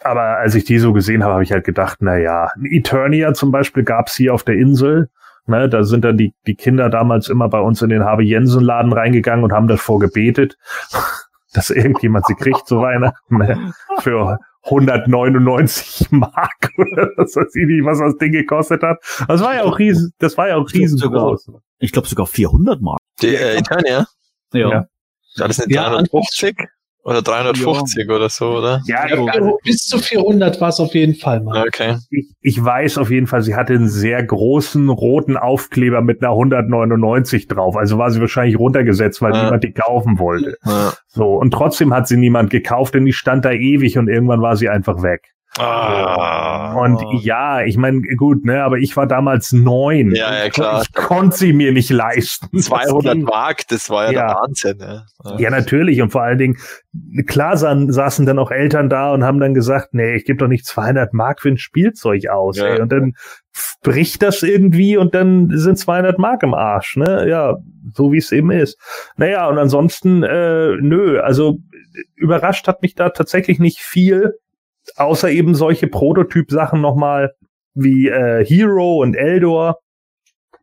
Aber 0.01 0.37
als 0.37 0.55
ich 0.55 0.63
die 0.63 0.79
so 0.79 0.93
gesehen 0.93 1.23
habe, 1.23 1.33
habe 1.33 1.43
ich 1.43 1.51
halt 1.51 1.65
gedacht, 1.65 1.97
na 2.01 2.17
ja, 2.17 2.49
Eternia 2.63 3.33
zum 3.33 3.51
Beispiel 3.51 3.83
gab's 3.83 4.15
hier 4.15 4.33
auf 4.33 4.43
der 4.43 4.55
Insel. 4.55 5.09
Ne, 5.49 5.69
da 5.69 5.83
sind 5.83 6.03
dann 6.03 6.17
die, 6.17 6.33
die 6.45 6.55
Kinder 6.55 6.89
damals 6.89 7.29
immer 7.29 7.47
bei 7.47 7.61
uns 7.61 7.81
in 7.81 7.87
den 7.87 8.03
Habe 8.03 8.21
Jensen 8.21 8.61
Laden 8.61 8.91
reingegangen 8.91 9.45
und 9.45 9.53
haben 9.53 9.69
davor 9.69 9.97
gebetet, 9.97 10.57
dass 11.53 11.69
irgendjemand 11.69 12.25
sie 12.27 12.35
kriegt 12.35 12.67
zu 12.67 12.81
Weihnachten 12.81 13.37
ne, 13.37 13.73
für 13.99 14.39
199 14.63 16.11
Mark 16.11 16.71
oder 16.77 17.09
was 17.17 17.35
weiß 17.35 17.55
ich 17.55 17.65
nicht, 17.65 17.85
was 17.85 17.99
das 17.99 18.17
Ding 18.17 18.31
gekostet 18.31 18.83
hat. 18.83 18.97
Das 19.27 19.41
war 19.41 19.55
ja 19.55 19.63
auch 19.63 19.79
riesen, 19.79 20.13
das 20.19 20.37
war 20.37 20.49
ja 20.49 20.57
auch 20.57 20.71
riesengroß. 20.71 21.51
Ich 21.79 21.91
glaube 21.91 22.07
sogar 22.07 22.27
400 22.27 22.81
Mark. 22.81 22.99
Die 23.21 23.35
äh, 23.35 23.57
Eternia? 23.57 24.07
Ja. 24.53 24.69
Ja. 24.69 24.87
War 25.37 25.47
das 25.47 25.59
nicht 25.59 25.71
Ja, 25.71 25.89
350? 25.89 26.57
Oder 27.07 27.21
350 27.21 28.09
oder 28.09 28.27
so, 28.27 28.57
oder? 28.57 28.81
Ja, 28.85 28.97
Also 29.29 29.57
bis 29.63 29.85
zu 29.85 29.97
400 29.97 30.59
war 30.59 30.67
es 30.67 30.79
auf 30.81 30.93
jeden 30.93 31.15
Fall 31.15 31.39
mal. 31.41 31.65
Okay. 31.65 31.95
ich, 32.09 32.27
ich 32.41 32.61
weiß 32.61 32.97
auf 32.97 33.09
jeden 33.09 33.27
Fall, 33.27 33.41
sie 33.43 33.55
hatte 33.55 33.71
einen 33.73 33.87
sehr 33.87 34.21
großen 34.21 34.89
roten 34.89 35.37
Aufkleber 35.37 36.01
mit 36.01 36.21
einer 36.21 36.31
199 36.33 37.47
drauf. 37.47 37.77
Also 37.77 37.97
war 37.97 38.11
sie 38.11 38.19
wahrscheinlich 38.19 38.59
runtergesetzt, 38.59 39.21
weil 39.21 39.31
Ah. 39.33 39.45
niemand 39.45 39.63
die 39.63 39.71
kaufen 39.71 40.19
wollte. 40.19 40.57
Ja. 40.65 40.93
So, 41.07 41.35
und 41.35 41.51
trotzdem 41.51 41.93
hat 41.93 42.09
sie 42.09 42.17
niemand 42.17 42.49
gekauft, 42.49 42.93
denn 42.93 43.05
die 43.05 43.13
stand 43.13 43.45
da 43.45 43.51
ewig 43.51 43.97
und 43.97 44.09
irgendwann 44.09 44.41
war 44.41 44.57
sie 44.57 44.67
einfach 44.67 45.01
weg. 45.01 45.29
Ah. 45.59 46.73
Und 46.73 47.01
ja, 47.21 47.61
ich 47.63 47.77
meine, 47.77 48.01
gut, 48.17 48.45
ne, 48.45 48.63
aber 48.63 48.77
ich 48.77 48.95
war 48.97 49.07
damals 49.07 49.51
neun. 49.53 50.11
Ja, 50.15 50.43
ja, 50.43 50.49
klar. 50.49 50.81
Ich 50.83 50.93
konnte 50.93 51.35
sie 51.37 51.53
mir 51.53 51.71
nicht 51.71 51.89
leisten. 51.89 52.47
Das 52.53 52.65
200 52.65 53.13
ging- 53.15 53.23
Mark, 53.23 53.67
das 53.69 53.89
war 53.89 54.05
ja, 54.05 54.11
Ja. 54.11 54.27
der 54.27 54.35
Wahnsinn. 54.35 54.77
Ja. 54.79 55.37
Ja, 55.37 55.49
natürlich. 55.49 56.01
Und 56.01 56.11
vor 56.11 56.21
allen 56.23 56.37
Dingen, 56.37 56.57
klar 57.25 57.57
sa- 57.57 57.75
saßen 57.87 58.25
dann 58.25 58.39
auch 58.39 58.51
Eltern 58.51 58.89
da 58.89 59.13
und 59.13 59.23
haben 59.23 59.39
dann 59.39 59.53
gesagt, 59.53 59.89
nee, 59.93 60.15
ich 60.15 60.25
gebe 60.25 60.37
doch 60.39 60.47
nicht 60.47 60.65
200 60.65 61.13
Mark 61.13 61.41
für 61.41 61.49
ein 61.49 61.57
Spielzeug 61.57 62.27
aus. 62.29 62.57
Ja. 62.57 62.67
Ey. 62.67 62.81
Und 62.81 62.91
dann 62.91 63.13
bricht 63.83 64.21
das 64.21 64.43
irgendwie 64.43 64.97
und 64.97 65.15
dann 65.15 65.49
sind 65.51 65.77
200 65.79 66.19
Mark 66.19 66.43
im 66.43 66.53
Arsch. 66.53 66.95
Ne? 66.97 67.27
Ja, 67.27 67.55
so 67.93 68.11
wie 68.11 68.17
es 68.17 68.31
eben 68.31 68.51
ist. 68.51 68.77
Naja, 69.17 69.47
und 69.47 69.57
ansonsten, 69.57 70.23
äh, 70.23 70.75
nö, 70.79 71.19
also 71.19 71.57
überrascht 72.15 72.67
hat 72.67 72.81
mich 72.81 72.93
da 72.95 73.09
tatsächlich 73.09 73.59
nicht 73.59 73.79
viel, 73.79 74.33
außer 74.95 75.29
eben 75.29 75.55
solche 75.55 75.87
Prototyp-Sachen 75.87 76.81
nochmal 76.81 77.33
wie 77.73 78.07
äh, 78.07 78.43
Hero 78.45 79.01
und 79.01 79.15
Eldor, 79.15 79.79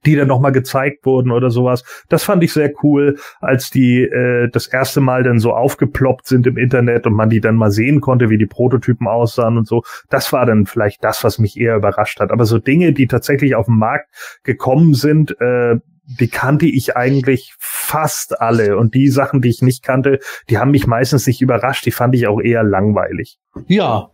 die 0.07 0.17
dann 0.17 0.29
nochmal 0.29 0.53
gezeigt 0.53 1.07
wurden 1.07 1.31
oder 1.31 1.51
sowas. 1.51 1.85
Das 2.09 2.25
fand 2.25 2.43
ich 2.45 2.53
sehr 2.53 2.73
cool, 2.83 3.17
als 3.41 3.71
die 3.71 4.03
äh, 4.03 4.49
das 4.51 4.67
erste 4.67 5.01
Mal 5.01 5.23
dann 5.23 5.39
so 5.39 5.53
aufgeploppt 5.53 6.27
sind 6.27 6.47
im 6.47 6.59
Internet 6.59 7.07
und 7.07 7.15
man 7.15 7.31
die 7.31 7.41
dann 7.41 7.57
mal 7.57 7.71
sehen 7.71 8.01
konnte, 8.01 8.31
wie 8.31 8.39
die 8.39 8.47
Prototypen 8.47 9.07
aussahen 9.07 9.57
und 9.57 9.67
so. 9.67 9.83
Das 10.11 10.33
war 10.33 10.47
dann 10.47 10.67
vielleicht 10.67 11.03
das, 11.03 11.25
was 11.25 11.39
mich 11.39 11.59
eher 11.59 11.77
überrascht 11.77 12.21
hat. 12.21 12.31
Aber 12.31 12.45
so 12.45 12.59
Dinge, 12.59 12.93
die 12.93 13.07
tatsächlich 13.07 13.55
auf 13.55 13.67
den 13.67 13.79
Markt 13.79 14.09
gekommen 14.43 14.95
sind, 14.95 15.41
äh, 15.41 15.77
die 16.21 16.29
kannte 16.29 16.67
ich 16.67 16.97
eigentlich 16.97 17.55
fast 17.59 18.41
alle. 18.41 18.77
Und 18.77 18.95
die 18.95 19.09
Sachen, 19.09 19.41
die 19.41 19.49
ich 19.49 19.63
nicht 19.63 19.83
kannte, 19.83 20.19
die 20.51 20.59
haben 20.59 20.71
mich 20.71 20.87
meistens 20.87 21.27
nicht 21.27 21.41
überrascht. 21.41 21.87
Die 21.87 21.93
fand 21.93 22.15
ich 22.15 22.27
auch 22.27 22.41
eher 22.41 22.63
langweilig. 22.63 23.39
Ja. 23.69 24.11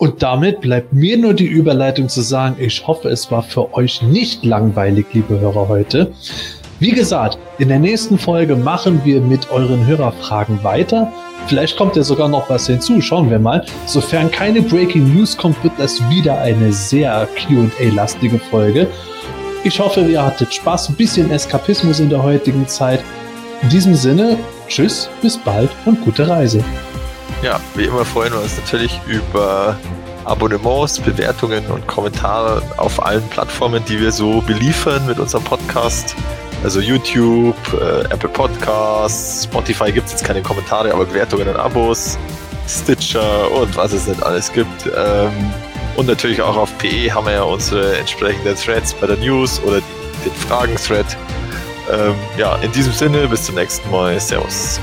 Und 0.00 0.22
damit 0.22 0.62
bleibt 0.62 0.94
mir 0.94 1.18
nur 1.18 1.34
die 1.34 1.44
Überleitung 1.44 2.08
zu 2.08 2.22
sagen, 2.22 2.56
ich 2.58 2.86
hoffe, 2.86 3.10
es 3.10 3.30
war 3.30 3.42
für 3.42 3.74
euch 3.74 4.00
nicht 4.00 4.46
langweilig, 4.46 5.04
liebe 5.12 5.38
Hörer, 5.38 5.68
heute. 5.68 6.10
Wie 6.78 6.92
gesagt, 6.92 7.36
in 7.58 7.68
der 7.68 7.78
nächsten 7.78 8.18
Folge 8.18 8.56
machen 8.56 9.02
wir 9.04 9.20
mit 9.20 9.50
euren 9.50 9.86
Hörerfragen 9.86 10.64
weiter. 10.64 11.12
Vielleicht 11.48 11.76
kommt 11.76 11.96
ja 11.96 12.02
sogar 12.02 12.28
noch 12.28 12.48
was 12.48 12.66
hinzu, 12.66 13.02
schauen 13.02 13.28
wir 13.28 13.38
mal. 13.38 13.62
Sofern 13.84 14.30
keine 14.30 14.62
Breaking 14.62 15.14
News 15.14 15.36
kommt, 15.36 15.62
wird 15.62 15.74
das 15.76 16.00
wieder 16.08 16.38
eine 16.38 16.72
sehr 16.72 17.28
QA-lastige 17.36 18.38
Folge. 18.38 18.86
Ich 19.64 19.78
hoffe, 19.78 20.00
ihr 20.00 20.24
hattet 20.24 20.54
Spaß, 20.54 20.88
ein 20.88 20.94
bisschen 20.94 21.30
Eskapismus 21.30 22.00
in 22.00 22.08
der 22.08 22.22
heutigen 22.22 22.66
Zeit. 22.66 23.00
In 23.60 23.68
diesem 23.68 23.94
Sinne, 23.94 24.38
tschüss, 24.66 25.10
bis 25.20 25.36
bald 25.36 25.68
und 25.84 26.02
gute 26.02 26.26
Reise. 26.26 26.64
Ja, 27.42 27.58
wie 27.74 27.84
immer 27.84 28.04
freuen 28.04 28.34
wir 28.34 28.40
uns 28.42 28.58
natürlich 28.58 29.00
über 29.06 29.78
Abonnements, 30.24 31.00
Bewertungen 31.00 31.64
und 31.68 31.86
Kommentare 31.86 32.62
auf 32.76 33.02
allen 33.02 33.26
Plattformen, 33.30 33.82
die 33.86 33.98
wir 33.98 34.12
so 34.12 34.42
beliefern 34.42 35.06
mit 35.06 35.18
unserem 35.18 35.42
Podcast. 35.44 36.14
Also 36.62 36.80
YouTube, 36.80 37.56
äh, 37.72 38.04
Apple 38.12 38.28
Podcasts, 38.28 39.44
Spotify 39.44 39.90
gibt 39.90 40.08
es 40.08 40.12
jetzt 40.12 40.24
keine 40.24 40.42
Kommentare, 40.42 40.92
aber 40.92 41.06
Bewertungen 41.06 41.48
und 41.48 41.56
Abos, 41.56 42.18
Stitcher 42.68 43.50
und 43.50 43.74
was 43.74 43.94
es 43.94 44.06
nicht 44.06 44.22
alles 44.22 44.52
gibt. 44.52 44.90
Ähm, 44.94 45.32
und 45.96 46.06
natürlich 46.06 46.42
auch 46.42 46.56
auf 46.56 46.76
PE 46.76 47.10
haben 47.10 47.24
wir 47.24 47.32
ja 47.32 47.42
unsere 47.42 47.96
entsprechenden 47.96 48.54
Threads 48.54 48.92
bei 48.92 49.06
der 49.06 49.16
News 49.16 49.62
oder 49.64 49.80
den 50.24 50.32
Fragen-Thread. 50.46 51.16
Ähm, 51.90 52.14
ja, 52.36 52.56
in 52.56 52.70
diesem 52.72 52.92
Sinne, 52.92 53.26
bis 53.28 53.44
zum 53.44 53.54
nächsten 53.54 53.90
Mal. 53.90 54.20
Servus. 54.20 54.78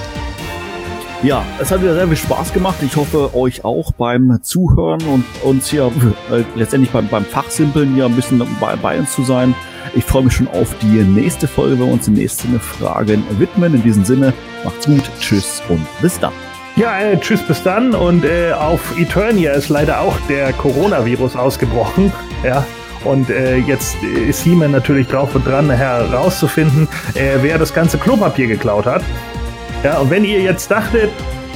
Ja, 1.23 1.43
es 1.59 1.71
hat 1.71 1.81
wieder 1.81 1.95
sehr 1.95 2.07
viel 2.07 2.15
Spaß 2.15 2.53
gemacht. 2.53 2.75
Ich 2.81 2.95
hoffe, 2.95 3.35
euch 3.35 3.65
auch 3.65 3.91
beim 3.91 4.37
Zuhören 4.43 5.01
und 5.11 5.25
uns 5.43 5.67
hier 5.67 5.91
äh, 6.31 6.43
letztendlich 6.55 6.91
beim, 6.91 7.07
beim 7.07 7.25
Fachsimpeln 7.25 7.95
hier 7.95 8.05
ein 8.05 8.15
bisschen 8.15 8.45
bei, 8.59 8.75
bei 8.75 8.99
uns 8.99 9.13
zu 9.13 9.23
sein. 9.23 9.55
Ich 9.95 10.05
freue 10.05 10.23
mich 10.23 10.33
schon 10.33 10.47
auf 10.49 10.75
die 10.79 11.01
nächste 11.03 11.47
Folge, 11.47 11.79
wenn 11.79 11.87
wir 11.87 11.93
uns 11.93 12.05
den 12.05 12.13
nächsten 12.13 12.59
Fragen 12.59 13.23
widmen. 13.39 13.73
In 13.73 13.81
diesem 13.81 14.05
Sinne, 14.05 14.31
macht's 14.63 14.85
gut, 14.85 15.09
tschüss 15.19 15.63
und 15.69 15.85
bis 16.01 16.19
dann. 16.19 16.33
Ja, 16.75 16.99
äh, 16.99 17.19
tschüss, 17.19 17.41
bis 17.41 17.63
dann. 17.63 17.95
Und 17.95 18.23
äh, 18.23 18.51
auf 18.51 18.95
Eternia 18.99 19.53
ist 19.53 19.69
leider 19.69 20.01
auch 20.01 20.15
der 20.29 20.53
Coronavirus 20.53 21.35
ausgebrochen. 21.35 22.13
Ja. 22.43 22.63
Und 23.03 23.31
äh, 23.31 23.57
jetzt 23.57 23.95
ist 24.03 24.43
He-Man 24.43 24.71
natürlich 24.71 25.07
drauf 25.07 25.33
und 25.33 25.47
dran, 25.47 25.69
herauszufinden, 25.71 26.87
äh, 27.15 27.37
wer 27.41 27.57
das 27.57 27.73
ganze 27.73 27.97
Klopapier 27.97 28.47
geklaut 28.47 28.85
hat. 28.85 29.01
Ja, 29.83 29.99
und 29.99 30.09
wenn 30.09 30.25
ihr 30.25 30.41
jetzt 30.41 30.71
dachtet, 30.71 31.11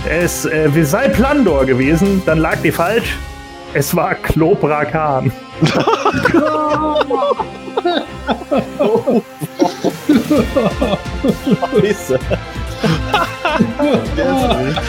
es 0.09 0.45
äh, 0.45 0.69
sei 0.83 1.09
Plandor 1.09 1.65
gewesen, 1.65 2.21
dann 2.25 2.37
lag 2.37 2.57
ihr 2.63 2.73
falsch. 2.73 3.17
Es 3.73 3.95
war 3.95 4.15
Klobra 4.15 4.83
Khan. 4.85 5.31
Scheiße. 11.81 12.19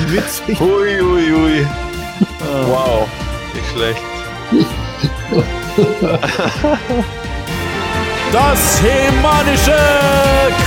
Witzig. 0.09 0.61
Hui, 0.61 0.99
hui, 1.01 1.31
hui. 1.31 1.67
Wow, 2.67 3.09
nicht 3.55 3.71
schlecht. 3.73 4.03
Das 8.33 8.83
Hemanische 8.83 9.79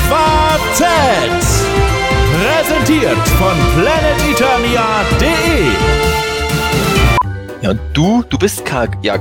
Quartett. 0.08 1.75
Präsentiert 2.36 3.16
von 3.40 3.56
planeteternia.de. 3.80 5.72
Ja, 7.62 7.70
und 7.70 7.80
du, 7.94 8.24
du 8.30 8.38
bist 8.38 8.66
karg. 8.66 8.98
Ja, 9.02 9.16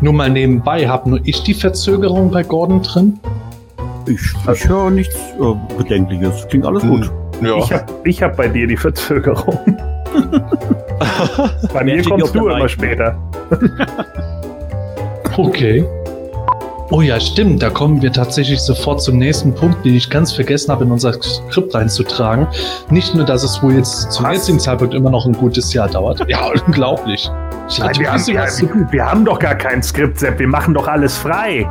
Nur 0.00 0.12
mal 0.12 0.28
nebenbei, 0.28 0.88
hab 0.88 1.06
nur 1.06 1.20
ich 1.22 1.44
die 1.44 1.54
Verzögerung 1.54 2.32
bei 2.32 2.42
Gordon 2.42 2.82
drin? 2.82 3.20
Ich, 4.08 4.20
ich 4.52 4.68
höre 4.68 4.90
nichts 4.90 5.14
äh, 5.14 5.54
Bedenkliches. 5.78 6.48
Klingt 6.48 6.66
alles 6.66 6.82
gut. 6.82 7.08
ja. 7.40 7.56
Ich 7.58 7.72
hab, 7.72 7.92
ich 8.04 8.20
hab 8.20 8.36
bei 8.36 8.48
dir 8.48 8.66
die 8.66 8.76
Verzögerung. 8.76 9.56
bei 11.72 11.84
mir 11.84 12.02
kommst 12.02 12.34
du 12.34 12.48
immer 12.48 12.68
später. 12.68 13.16
Okay. 15.36 15.84
Oh 16.96 17.02
ja, 17.02 17.18
stimmt. 17.18 17.60
Da 17.60 17.70
kommen 17.70 18.02
wir 18.02 18.12
tatsächlich 18.12 18.60
sofort 18.60 19.02
zum 19.02 19.18
nächsten 19.18 19.52
Punkt, 19.52 19.84
den 19.84 19.96
ich 19.96 20.08
ganz 20.08 20.30
vergessen 20.30 20.70
habe, 20.70 20.84
in 20.84 20.92
unser 20.92 21.12
Skript 21.12 21.74
reinzutragen. 21.74 22.46
Nicht 22.88 23.16
nur, 23.16 23.24
dass 23.24 23.42
es 23.42 23.60
wohl 23.64 23.74
jetzt 23.74 24.12
zum 24.12 24.24
Was? 24.26 24.34
jetzigen 24.34 24.60
Zeitpunkt 24.60 24.94
immer 24.94 25.10
noch 25.10 25.26
ein 25.26 25.32
gutes 25.32 25.72
Jahr 25.72 25.88
dauert. 25.88 26.24
Ja, 26.28 26.52
unglaublich. 26.68 27.28
Ich 27.68 27.80
Nein, 27.80 27.96
wir, 27.98 28.12
haben, 28.12 28.24
wir, 28.24 28.92
wir 28.92 29.10
haben 29.10 29.24
doch 29.24 29.40
gar 29.40 29.56
kein 29.56 29.82
Skript, 29.82 30.20
Sepp. 30.20 30.38
Wir 30.38 30.46
machen 30.46 30.72
doch 30.72 30.86
alles 30.86 31.18
frei. 31.18 31.68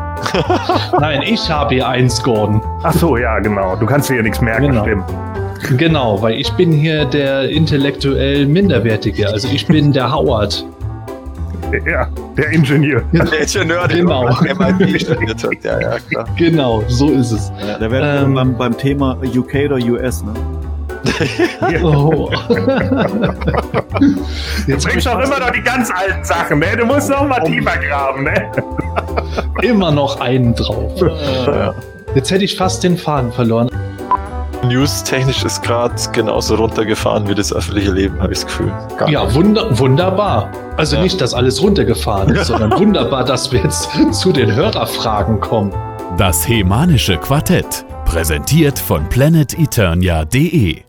Nein, 0.99 1.21
ich 1.21 1.49
habe 1.49 1.75
hier 1.75 1.87
eins, 1.87 2.21
Gordon. 2.21 2.61
Ach 2.83 2.93
so, 2.93 3.15
ja, 3.15 3.39
genau. 3.39 3.77
Du 3.77 3.85
kannst 3.85 4.09
ja 4.09 4.21
nichts 4.21 4.41
merken, 4.41 4.71
Genau. 4.71 4.83
stimmt. 4.83 5.05
Genau, 5.77 6.21
weil 6.21 6.33
ich 6.33 6.51
bin 6.53 6.73
hier 6.73 7.05
der 7.05 7.49
intellektuell 7.49 8.45
Minderwertige. 8.45 9.29
Also 9.29 9.47
ich 9.47 9.65
bin 9.67 9.93
der 9.93 10.11
Howard. 10.11 10.65
Ja, 11.85 12.07
der 12.37 12.49
Ingenieur. 12.51 13.01
Der 13.11 13.39
Ingenieur, 13.41 13.87
der 13.87 13.97
Genau. 13.97 14.29
MIT 14.29 15.01
studiert 15.01 15.43
hat. 15.43 15.63
Ja, 15.63 15.79
ja, 15.81 15.97
klar. 16.09 16.25
Genau, 16.37 16.83
so 16.87 17.09
ist 17.11 17.31
es. 17.31 17.51
Ja, 17.67 17.77
da 17.79 17.91
wären 17.91 18.03
wir 18.03 18.21
Ähm. 18.27 18.33
beim, 18.33 18.57
beim 18.57 18.77
Thema 18.77 19.17
UK 19.35 19.65
oder 19.65 19.75
US, 19.77 20.23
ne? 20.23 20.33
Oh. 21.83 22.29
Du 24.65 24.71
Jetzt 24.71 24.85
hab 24.85 24.91
bringst 24.91 24.95
ich 24.97 25.03
doch 25.03 25.19
immer 25.23 25.39
noch 25.39 25.51
die 25.51 25.61
ganz 25.61 25.91
alten 25.91 26.23
Sachen, 26.23 26.59
ne? 26.59 26.67
Du 26.77 26.85
musst 26.85 27.09
noch 27.09 27.27
mal 27.27 27.39
tiefer 27.43 27.77
graben, 27.77 28.23
ne? 28.23 28.51
immer 29.61 29.91
noch 29.91 30.19
einen 30.21 30.55
drauf. 30.55 30.93
Jetzt 32.15 32.31
hätte 32.31 32.43
ich 32.45 32.55
fast 32.57 32.83
den 32.83 32.97
Faden 32.97 33.31
verloren. 33.31 33.69
News-technisch 34.63 35.43
ist 35.43 35.61
gerade 35.63 35.95
genauso 36.11 36.55
runtergefahren 36.55 37.27
wie 37.27 37.35
das 37.35 37.53
öffentliche 37.53 37.91
Leben, 37.91 38.21
habe 38.21 38.33
ich 38.33 38.39
das 38.39 38.47
Gefühl. 38.47 38.71
Gar. 38.97 39.09
Ja, 39.09 39.33
wunder 39.33 39.77
wunderbar. 39.79 40.49
Also 40.77 40.95
Ja. 40.97 41.03
nicht, 41.03 41.19
dass 41.21 41.33
alles 41.33 41.61
runtergefahren 41.61 42.29
ist, 42.35 42.47
sondern 42.47 42.77
wunderbar, 42.79 43.23
dass 43.23 43.51
wir 43.51 43.61
jetzt 43.61 43.89
zu 44.11 44.31
den 44.31 44.53
Hörerfragen 44.53 45.39
kommen. 45.39 45.73
Das 46.17 46.47
Hemanische 46.47 47.17
Quartett. 47.17 47.85
Präsentiert 48.05 48.77
von 48.77 49.07
planeteternia.de 49.09 50.81